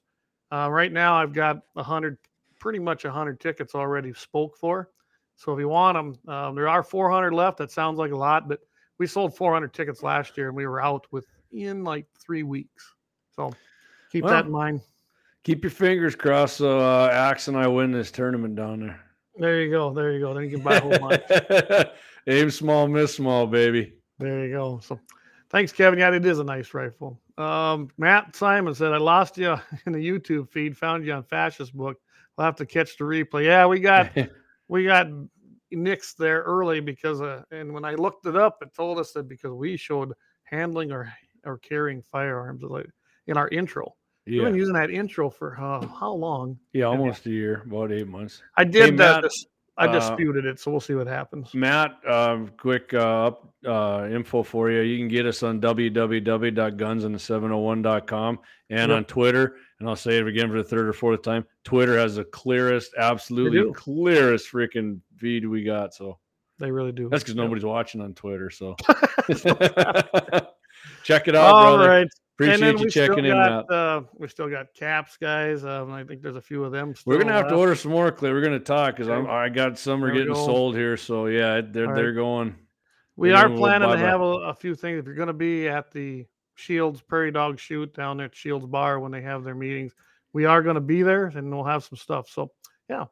Uh, 0.52 0.70
right 0.70 0.92
now 0.92 1.16
i've 1.16 1.34
got 1.34 1.62
a 1.76 1.84
hundred 1.84 2.18
pretty 2.60 2.80
much 2.80 3.06
a 3.06 3.12
hundred 3.12 3.40
tickets 3.40 3.76
already 3.76 4.14
spoke 4.14 4.56
for. 4.58 4.90
So 5.36 5.54
if 5.54 5.60
you 5.60 5.68
want 5.68 5.96
them 5.96 6.34
um, 6.34 6.56
there 6.56 6.68
are 6.70 6.84
400 6.84 7.34
left. 7.34 7.58
That 7.58 7.72
sounds 7.72 7.98
like 7.98 8.12
a 8.12 8.16
lot 8.18 8.48
but 8.48 8.60
we 9.00 9.08
sold 9.08 9.36
400 9.36 9.74
tickets 9.74 10.04
last 10.04 10.38
year 10.38 10.48
and 10.50 10.56
we 10.58 10.68
were 10.68 10.82
out 10.82 11.08
within 11.12 11.84
like 11.84 12.06
three 12.20 12.44
weeks. 12.44 12.94
So 13.36 13.52
keep 14.12 14.24
Well, 14.24 14.34
that 14.34 14.46
in 14.46 14.52
mind. 14.52 14.82
Keep 15.44 15.64
your 15.64 15.72
fingers 15.72 16.16
crossed 16.16 16.58
so 16.58 16.80
uh, 16.80 17.10
Axe 17.12 17.48
and 17.48 17.58
I 17.58 17.68
win 17.68 17.92
this 17.92 18.12
tournament 18.12 18.56
down 18.56 18.80
there. 18.82 19.02
There 19.36 19.62
you 19.62 19.72
go. 19.72 19.94
There 19.94 20.12
you 20.12 20.20
go. 20.20 20.34
Then 20.34 20.44
you 20.44 20.52
can 20.52 20.62
buy 20.62 20.78
a 20.78 20.82
whole 20.82 21.00
bunch. 21.00 21.24
Aim 22.28 22.52
small, 22.52 22.88
miss 22.88 23.16
small, 23.16 23.48
baby. 23.48 23.94
There 24.20 24.46
you 24.46 24.54
go. 24.54 24.80
So 24.84 25.00
thanks, 25.50 25.72
Kevin. 25.72 26.00
Yeah, 26.00 26.14
it 26.14 26.26
is 26.26 26.40
a 26.40 26.44
nice 26.44 26.74
rifle. 26.74 27.20
Um, 27.38 27.90
Matt 27.98 28.36
Simon 28.36 28.76
said, 28.76 28.94
I 28.94 28.98
lost 28.98 29.38
you 29.38 29.58
in 29.86 29.94
the 29.94 30.00
YouTube 30.00 30.50
feed, 30.50 30.78
found 30.78 31.06
you 31.06 31.14
on 31.14 31.24
Fascist 31.24 31.76
Book. 31.76 31.98
I'll 32.38 32.46
have 32.46 32.56
to 32.58 32.66
catch 32.66 32.98
the 32.98 33.04
replay. 33.04 33.46
Yeah, 33.46 33.66
we 33.66 33.80
got 33.80 34.12
we 34.68 34.86
got 34.86 35.08
nixed 35.74 36.18
there 36.18 36.42
early 36.42 36.80
because 36.80 37.22
uh, 37.22 37.44
and 37.52 37.74
when 37.74 37.86
I 37.86 37.96
looked 37.96 38.26
it 38.26 38.36
up, 38.36 38.60
it 38.62 38.74
told 38.76 39.00
us 39.00 39.12
that 39.14 39.28
because 39.28 39.52
we 39.52 39.78
showed 39.78 40.14
handling 40.44 40.92
or 40.92 41.12
or 41.46 41.58
carrying 41.58 42.02
firearms 42.02 42.64
like 42.64 42.88
in 43.28 43.38
our 43.38 43.48
intro. 43.50 43.94
We've 44.26 44.42
been 44.44 44.56
using 44.56 44.74
that 44.76 44.90
intro 44.90 45.30
for 45.30 45.58
uh, 45.60 45.86
how 45.88 46.14
long? 46.14 46.58
yeah, 46.72 46.86
almost 46.86 47.26
a 47.26 47.30
year, 47.30 47.64
about 47.66 47.92
eight 47.92 48.08
months. 48.08 48.42
I 48.58 48.64
did 48.64 48.98
that. 48.98 49.24
Matt, 49.24 49.32
I 49.76 49.88
uh, 49.88 49.92
disputed 49.92 50.46
it, 50.46 50.60
so 50.60 50.70
we'll 50.72 50.80
see 50.80 50.94
what 50.94 51.08
happens. 51.08 51.52
Matt, 51.54 51.98
um, 52.08 52.52
quick 52.58 52.94
uh, 52.94 53.26
up 53.28 53.54
uh, 53.68 54.08
info 54.10 54.44
for 54.44 54.70
you. 54.70 54.82
You 54.82 54.98
can 55.00 55.08
get 55.08 55.26
us 55.26 55.42
on 55.44 55.60
www.gunsand701.com 55.60 58.40
and 58.70 58.90
Yep. 58.90 58.98
on 58.98 59.06
Twitter. 59.06 59.56
And 59.80 59.90
I'll 59.90 59.96
say 59.96 60.18
it 60.20 60.28
again 60.28 60.50
for 60.50 60.58
the 60.58 60.64
third 60.64 60.88
or 60.88 60.94
fourth 60.94 61.22
time. 61.24 61.46
Twitter 61.64 61.98
has 61.98 62.16
the 62.16 62.24
clearest, 62.24 62.92
absolutely 62.98 63.72
clearest 63.74 64.52
freaking 64.52 65.00
feed 65.18 65.46
we 65.48 65.64
got. 65.64 65.94
So 65.94 66.20
They 66.60 66.72
really 66.72 66.92
do. 66.92 67.10
that's 67.10 67.24
because 67.24 67.36
nobody's 67.36 67.66
watching 67.66 68.02
on 68.02 68.14
Twitter. 68.14 68.50
So 68.50 68.76
check 71.04 71.28
it 71.28 71.36
out, 71.36 71.54
All 71.54 71.76
brother. 71.78 71.90
right. 71.90 72.08
Appreciate 72.36 72.80
you 72.80 72.90
checking 72.90 73.26
in, 73.26 73.32
got, 73.32 73.72
Uh, 73.72 74.02
we 74.18 74.28
still 74.28 74.50
got 74.50 74.74
caps, 74.74 75.18
guys. 75.18 75.64
Um, 75.64 75.92
I 75.92 76.04
think 76.04 76.24
there's 76.24 76.36
a 76.36 76.42
few 76.42 76.64
of 76.64 76.72
them. 76.72 76.96
We're 77.06 77.20
gonna 77.20 77.34
have 77.34 77.48
to 77.50 77.56
order 77.56 77.76
some 77.76 77.92
more, 77.92 78.12
Clay. 78.12 78.32
We're 78.32 78.42
gonna 78.42 78.60
talk 78.60 78.96
because 78.96 79.08
Okay. 79.08 79.30
I 79.30 79.50
got 79.50 79.78
some 79.78 80.04
are 80.04 80.08
There 80.08 80.18
getting 80.24 80.34
sold 80.36 80.76
here. 80.76 80.98
So 80.98 81.28
yeah, 81.28 81.62
they're 81.62 81.90
All 81.90 81.96
they're 81.96 82.14
going. 82.14 82.56
We 83.16 83.30
We're 83.30 83.38
are 83.38 83.44
little 83.44 83.58
planning 83.60 83.90
to 83.90 83.98
have 83.98 84.22
a, 84.22 84.24
a 84.24 84.54
few 84.56 84.74
things. 84.74 84.98
If 84.98 85.06
you're 85.06 85.14
going 85.14 85.28
to 85.28 85.34
be 85.34 85.68
at 85.68 85.92
the 85.92 86.26
Shields 86.56 87.00
Prairie 87.02 87.32
Dog 87.32 87.60
Shoot 87.60 87.94
down 87.94 88.18
there 88.18 88.26
at 88.26 88.36
Shields 88.36 88.66
Bar 88.66 89.00
when 89.00 89.12
they 89.12 89.22
have 89.22 89.44
their 89.44 89.54
meetings, 89.54 89.94
we 90.34 90.46
are 90.46 90.64
going 90.64 90.76
to 90.76 90.82
be 90.82 91.04
there 91.04 91.28
and 91.28 91.54
we'll 91.54 91.64
have 91.64 91.84
some 91.84 91.98
stuff. 91.98 92.28
So 92.28 92.52
yeah, 92.90 93.06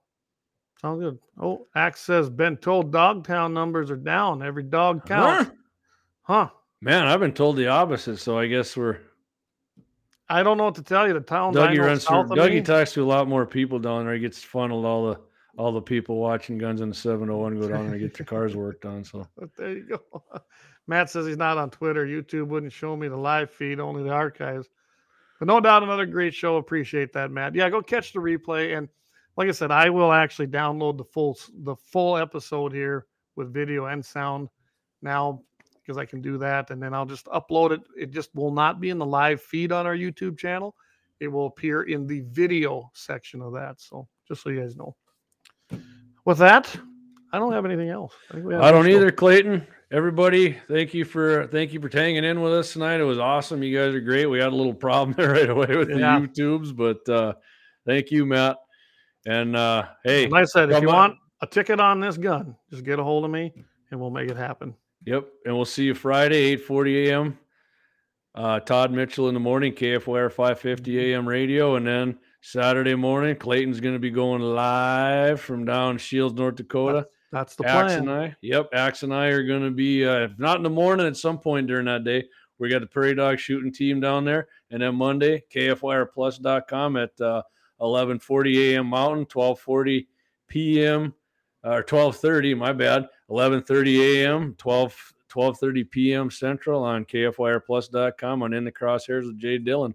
Sounds 0.82 1.00
good. 1.00 1.20
Oh, 1.40 1.68
Axe 1.76 2.02
says 2.02 2.30
been 2.32 2.58
told 2.58 2.92
Dogtown 2.92 3.54
numbers 3.54 3.92
are 3.92 3.96
down. 3.96 4.42
Every 4.42 4.64
dog 4.64 5.06
counts. 5.06 5.52
Huh? 6.24 6.48
Huh. 6.48 6.50
Man, 6.82 7.06
I've 7.06 7.20
been 7.20 7.34
told 7.34 7.58
the 7.58 7.68
opposite, 7.68 8.18
so 8.18 8.40
I 8.40 8.48
guess 8.48 8.76
we're 8.76 8.98
I 10.32 10.44
don't 10.44 10.58
know 10.58 10.66
what 10.66 10.76
to 10.76 10.82
tell 10.82 11.08
you. 11.08 11.14
The 11.14 11.20
town 11.20 11.54
Dougie 11.54 11.78
runs 11.80 12.06
through, 12.06 12.16
south 12.16 12.32
of 12.32 12.38
me, 12.38 12.38
Dougie 12.38 12.66
talks 12.66 12.94
to 12.94 13.04
a 13.04 13.06
lot 13.06 13.28
more 13.28 13.46
people 13.46 13.80
down 13.80 14.06
there. 14.06 14.14
He 14.14 14.20
gets 14.20 14.42
funneled 14.44 14.86
all 14.86 15.10
the 15.10 15.20
all 15.58 15.74
the 15.74 15.82
people 15.82 16.16
watching 16.18 16.58
Guns 16.58 16.80
in 16.80 16.90
the 16.90 16.96
701 16.96 17.60
go 17.60 17.68
down 17.68 17.86
there 17.86 17.94
and 17.94 18.00
get 18.00 18.18
their 18.18 18.26
cars 18.26 18.56
worked 18.56 18.86
on. 18.86 19.04
So 19.04 19.28
there 19.58 19.74
you 19.74 19.84
go. 19.84 20.24
Matt 20.88 21.10
says 21.10 21.26
he's 21.28 21.38
not 21.38 21.58
on 21.58 21.70
Twitter. 21.70 22.06
YouTube 22.06 22.48
wouldn't 22.48 22.72
show 22.72 22.96
me 22.96 23.08
the 23.08 23.18
live 23.18 23.52
feed, 23.52 23.80
only 23.80 24.04
the 24.04 24.10
archives. 24.10 24.70
But 25.40 25.48
no 25.48 25.60
doubt 25.60 25.84
another 25.84 26.06
great 26.06 26.34
show. 26.34 26.58
Appreciate 26.58 27.14
that, 27.14 27.32
Matt. 27.32 27.56
Yeah, 27.56 27.70
go 27.70 27.82
catch 27.82 28.14
the 28.14 28.20
replay. 28.20 28.78
And 28.78 28.88
like 29.36 29.50
I 29.50 29.52
said, 29.52 29.72
I 29.72 29.90
will 29.90 30.12
actually 30.12 30.48
download 30.48 30.98
the 30.98 31.04
full 31.04 31.38
the 31.54 31.76
full 31.76 32.18
episode 32.18 32.74
here 32.74 33.06
with 33.36 33.54
video 33.54 33.86
and 33.86 34.04
sound 34.04 34.50
now 35.02 35.42
because 35.86 35.98
I 35.98 36.06
can 36.06 36.22
do 36.22 36.38
that. 36.40 36.70
And 36.70 36.82
then 36.82 36.94
I'll 36.94 37.06
just 37.06 37.26
upload 37.28 37.72
it. 37.72 37.82
It 37.98 38.12
just 38.12 38.34
will 38.36 38.52
not 38.52 38.80
be 38.80 38.90
in 38.90 38.98
the 38.98 39.06
live 39.06 39.42
feed 39.42 39.72
on 39.72 39.86
our 39.86 39.96
YouTube 39.96 40.38
channel. 40.38 40.76
It 41.20 41.28
will 41.28 41.48
appear 41.48 41.84
in 41.84 42.08
the 42.08 42.22
video 42.32 42.90
section 42.94 43.42
of 43.42 43.54
that. 43.54 43.80
So 43.80 44.08
just 44.28 44.44
so 44.44 44.50
you 44.50 44.62
guys 44.62 44.76
know. 44.76 44.96
With 46.26 46.38
that, 46.40 46.76
I 47.34 47.40
don't 47.40 47.52
have 47.54 47.66
anything 47.66 47.90
else. 47.90 48.14
I, 48.30 48.34
think 48.36 48.46
we 48.46 48.54
had 48.54 48.62
a 48.62 48.66
I 48.66 48.72
don't 48.72 48.88
either, 48.90 49.12
Clayton. 49.12 49.66
Everybody, 49.92 50.58
thank 50.70 50.94
you 50.94 51.04
for 51.04 51.48
thank 51.48 51.74
you 51.74 51.82
for 51.82 51.90
hanging 51.92 52.24
in 52.24 52.42
with 52.42 52.54
us 52.54 52.74
tonight. 52.74 53.02
It 53.02 53.04
was 53.06 53.20
awesome. 53.20 53.62
You 53.62 53.78
guys 53.78 53.94
are 53.94 54.00
great. 54.00 54.26
We 54.26 54.40
had 54.40 54.54
a 54.54 54.56
little 54.56 54.74
problem 54.74 55.14
there 55.18 55.32
right 55.32 55.50
away 55.50 55.76
with 55.76 55.90
Yeah. 55.90 56.20
the 56.20 56.28
YouTubes, 56.28 56.76
but 56.76 57.10
uh 57.14 57.34
thank 57.86 58.10
you, 58.12 58.26
Matt. 58.26 58.58
And 59.26 59.56
uh 59.56 59.88
hey, 60.04 60.28
Like 60.28 60.44
I 60.44 60.46
said, 60.46 60.72
if 60.72 60.82
you 60.82 60.90
on. 60.90 60.96
want 60.96 61.16
a 61.42 61.48
ticket 61.48 61.80
on 61.80 62.00
this 62.00 62.18
gun, 62.18 62.56
just 62.70 62.84
get 62.86 63.00
a 63.00 63.04
hold 63.04 63.26
of 63.26 63.32
me 63.32 63.52
and 63.92 64.00
we'll 64.00 64.12
make 64.12 64.30
it 64.30 64.38
happen. 64.38 64.74
Yep, 65.06 65.28
and 65.46 65.56
we'll 65.56 65.66
see 65.66 65.86
you 65.86 65.96
Friday, 65.96 66.56
8:40 66.58 67.08
a.m. 67.08 67.40
Uh, 68.34 68.60
Todd 68.60 68.92
Mitchell 68.92 69.28
in 69.28 69.34
the 69.34 69.40
morning, 69.40 69.74
KFYR 69.74 70.32
550 70.32 71.12
a.m. 71.12 71.28
radio, 71.28 71.76
and 71.76 71.86
then 71.86 72.18
Saturday 72.42 72.96
morning, 72.96 73.36
Clayton's 73.36 73.80
going 73.80 73.96
to 73.96 74.00
be 74.00 74.10
going 74.10 74.42
live 74.42 75.42
from 75.42 75.66
down 75.66 75.98
Shields, 75.98 76.36
North 76.36 76.56
Dakota. 76.56 77.08
That's 77.32 77.56
the 77.56 77.66
Axe 77.66 77.94
plan. 77.94 78.00
and 78.00 78.12
I, 78.12 78.36
yep, 78.42 78.70
Axe 78.74 79.04
and 79.04 79.14
I 79.14 79.28
are 79.28 79.44
going 79.44 79.64
to 79.64 79.72
be, 79.72 80.06
uh, 80.06 80.20
if 80.20 80.40
not 80.40 80.58
in 80.58 80.64
the 80.64 80.70
morning, 80.70 81.08
at 81.08 81.18
some 81.18 81.40
point 81.40 81.68
during 81.68 81.86
that 81.86 82.04
day. 82.04 82.26
We 82.58 82.70
got 82.70 82.82
the 82.82 82.88
Prairie 82.88 83.16
Dog 83.16 83.40
shooting 83.40 83.72
team 83.72 84.00
down 84.00 84.24
there, 84.24 84.48
and 84.70 84.82
then 84.82 84.96
Monday, 84.96 85.44
KFYRplus.com 85.54 86.98
at 86.98 87.20
uh, 87.20 87.42
11:40 87.80 88.74
a.m. 88.74 88.88
Mountain, 88.88 89.26
12:40 89.26 90.08
p.m. 90.48 91.14
or 91.64 91.84
12:30. 91.84 92.58
My 92.58 92.72
bad, 92.72 93.08
11:30 93.32 94.24
a.m. 94.24 94.56
12 94.58 95.14
12:30 95.32 95.90
p.m. 95.90 96.30
Central 96.30 96.84
on 96.84 97.06
KFYRplus.com 97.06 98.44
on 98.44 98.54
In 98.54 98.66
the 98.66 98.72
Crosshairs 98.72 99.26
with 99.26 99.40
Jay 99.40 99.58
Dylan. 99.58 99.94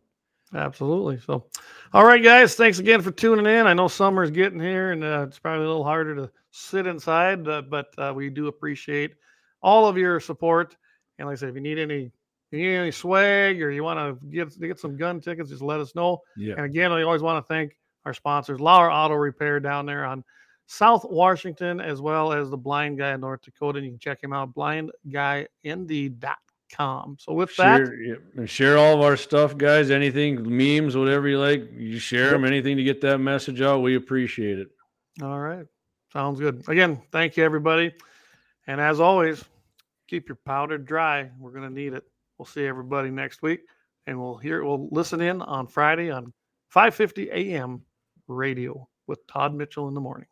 Absolutely. 0.54 1.20
So, 1.20 1.44
all 1.92 2.04
right, 2.04 2.22
guys, 2.22 2.54
thanks 2.54 2.78
again 2.78 3.02
for 3.02 3.10
tuning 3.10 3.46
in. 3.46 3.66
I 3.66 3.74
know 3.74 3.88
summer's 3.88 4.30
getting 4.30 4.60
here 4.60 4.92
and 4.92 5.04
uh, 5.04 5.26
it's 5.28 5.38
probably 5.38 5.64
a 5.64 5.68
little 5.68 5.84
harder 5.84 6.14
to 6.14 6.30
sit 6.52 6.86
inside, 6.86 7.46
uh, 7.48 7.62
but 7.62 7.88
uh, 7.98 8.12
we 8.14 8.30
do 8.30 8.46
appreciate 8.46 9.14
all 9.60 9.86
of 9.86 9.98
your 9.98 10.20
support. 10.20 10.76
And 11.18 11.26
like 11.26 11.34
I 11.34 11.36
said, 11.36 11.48
if 11.50 11.56
you 11.56 11.60
need 11.60 11.78
any, 11.78 12.12
you 12.52 12.58
need 12.58 12.76
any 12.76 12.90
swag 12.92 13.60
or 13.60 13.70
you 13.70 13.82
want 13.82 13.98
to 13.98 14.26
get 14.28 14.58
get 14.60 14.78
some 14.78 14.96
gun 14.96 15.20
tickets, 15.20 15.50
just 15.50 15.62
let 15.62 15.80
us 15.80 15.94
know. 15.94 16.22
Yeah, 16.36 16.54
And 16.56 16.64
again, 16.64 16.92
I 16.92 17.02
always 17.02 17.22
want 17.22 17.44
to 17.44 17.48
thank 17.52 17.76
our 18.04 18.14
sponsors, 18.14 18.60
Lauer 18.60 18.90
Auto 18.90 19.14
Repair 19.14 19.58
down 19.58 19.84
there 19.84 20.04
on 20.04 20.22
South 20.66 21.04
Washington, 21.04 21.80
as 21.80 22.00
well 22.00 22.32
as 22.32 22.50
the 22.50 22.56
Blind 22.56 22.98
Guy 22.98 23.14
in 23.14 23.20
North 23.20 23.42
Dakota. 23.42 23.78
And 23.78 23.86
you 23.86 23.92
can 23.92 23.98
check 23.98 24.22
him 24.22 24.32
out, 24.32 24.54
blindguynd.com. 24.54 27.16
So 27.20 27.32
with 27.32 27.56
that, 27.56 27.78
share, 27.78 27.94
yeah, 27.94 28.14
and 28.36 28.50
share 28.50 28.76
all 28.76 28.94
of 28.94 29.00
our 29.00 29.16
stuff, 29.16 29.56
guys. 29.56 29.90
Anything, 29.90 30.42
memes, 30.44 30.96
whatever 30.96 31.28
you 31.28 31.38
like, 31.38 31.70
you 31.72 31.98
share 31.98 32.30
them. 32.30 32.44
Anything 32.44 32.76
to 32.76 32.82
get 32.82 33.00
that 33.02 33.18
message 33.18 33.60
out, 33.60 33.82
we 33.82 33.96
appreciate 33.96 34.58
it. 34.58 34.68
all 35.22 35.38
right, 35.38 35.66
sounds 36.12 36.40
good. 36.40 36.68
Again, 36.68 37.00
thank 37.12 37.36
you, 37.36 37.44
everybody. 37.44 37.94
And 38.66 38.80
as 38.80 38.98
always, 38.98 39.44
keep 40.08 40.28
your 40.28 40.38
powder 40.44 40.78
dry. 40.78 41.30
We're 41.38 41.52
going 41.52 41.68
to 41.68 41.74
need 41.74 41.92
it. 41.92 42.02
We'll 42.36 42.46
see 42.46 42.66
everybody 42.66 43.10
next 43.10 43.42
week, 43.42 43.60
and 44.06 44.20
we'll 44.20 44.36
hear, 44.36 44.64
we'll 44.64 44.88
listen 44.90 45.20
in 45.20 45.40
on 45.42 45.68
Friday 45.68 46.10
on 46.10 46.32
5:50 46.74 47.28
a.m. 47.28 47.82
radio 48.26 48.88
with 49.06 49.24
Todd 49.28 49.54
Mitchell 49.54 49.86
in 49.86 49.94
the 49.94 50.00
morning. 50.00 50.26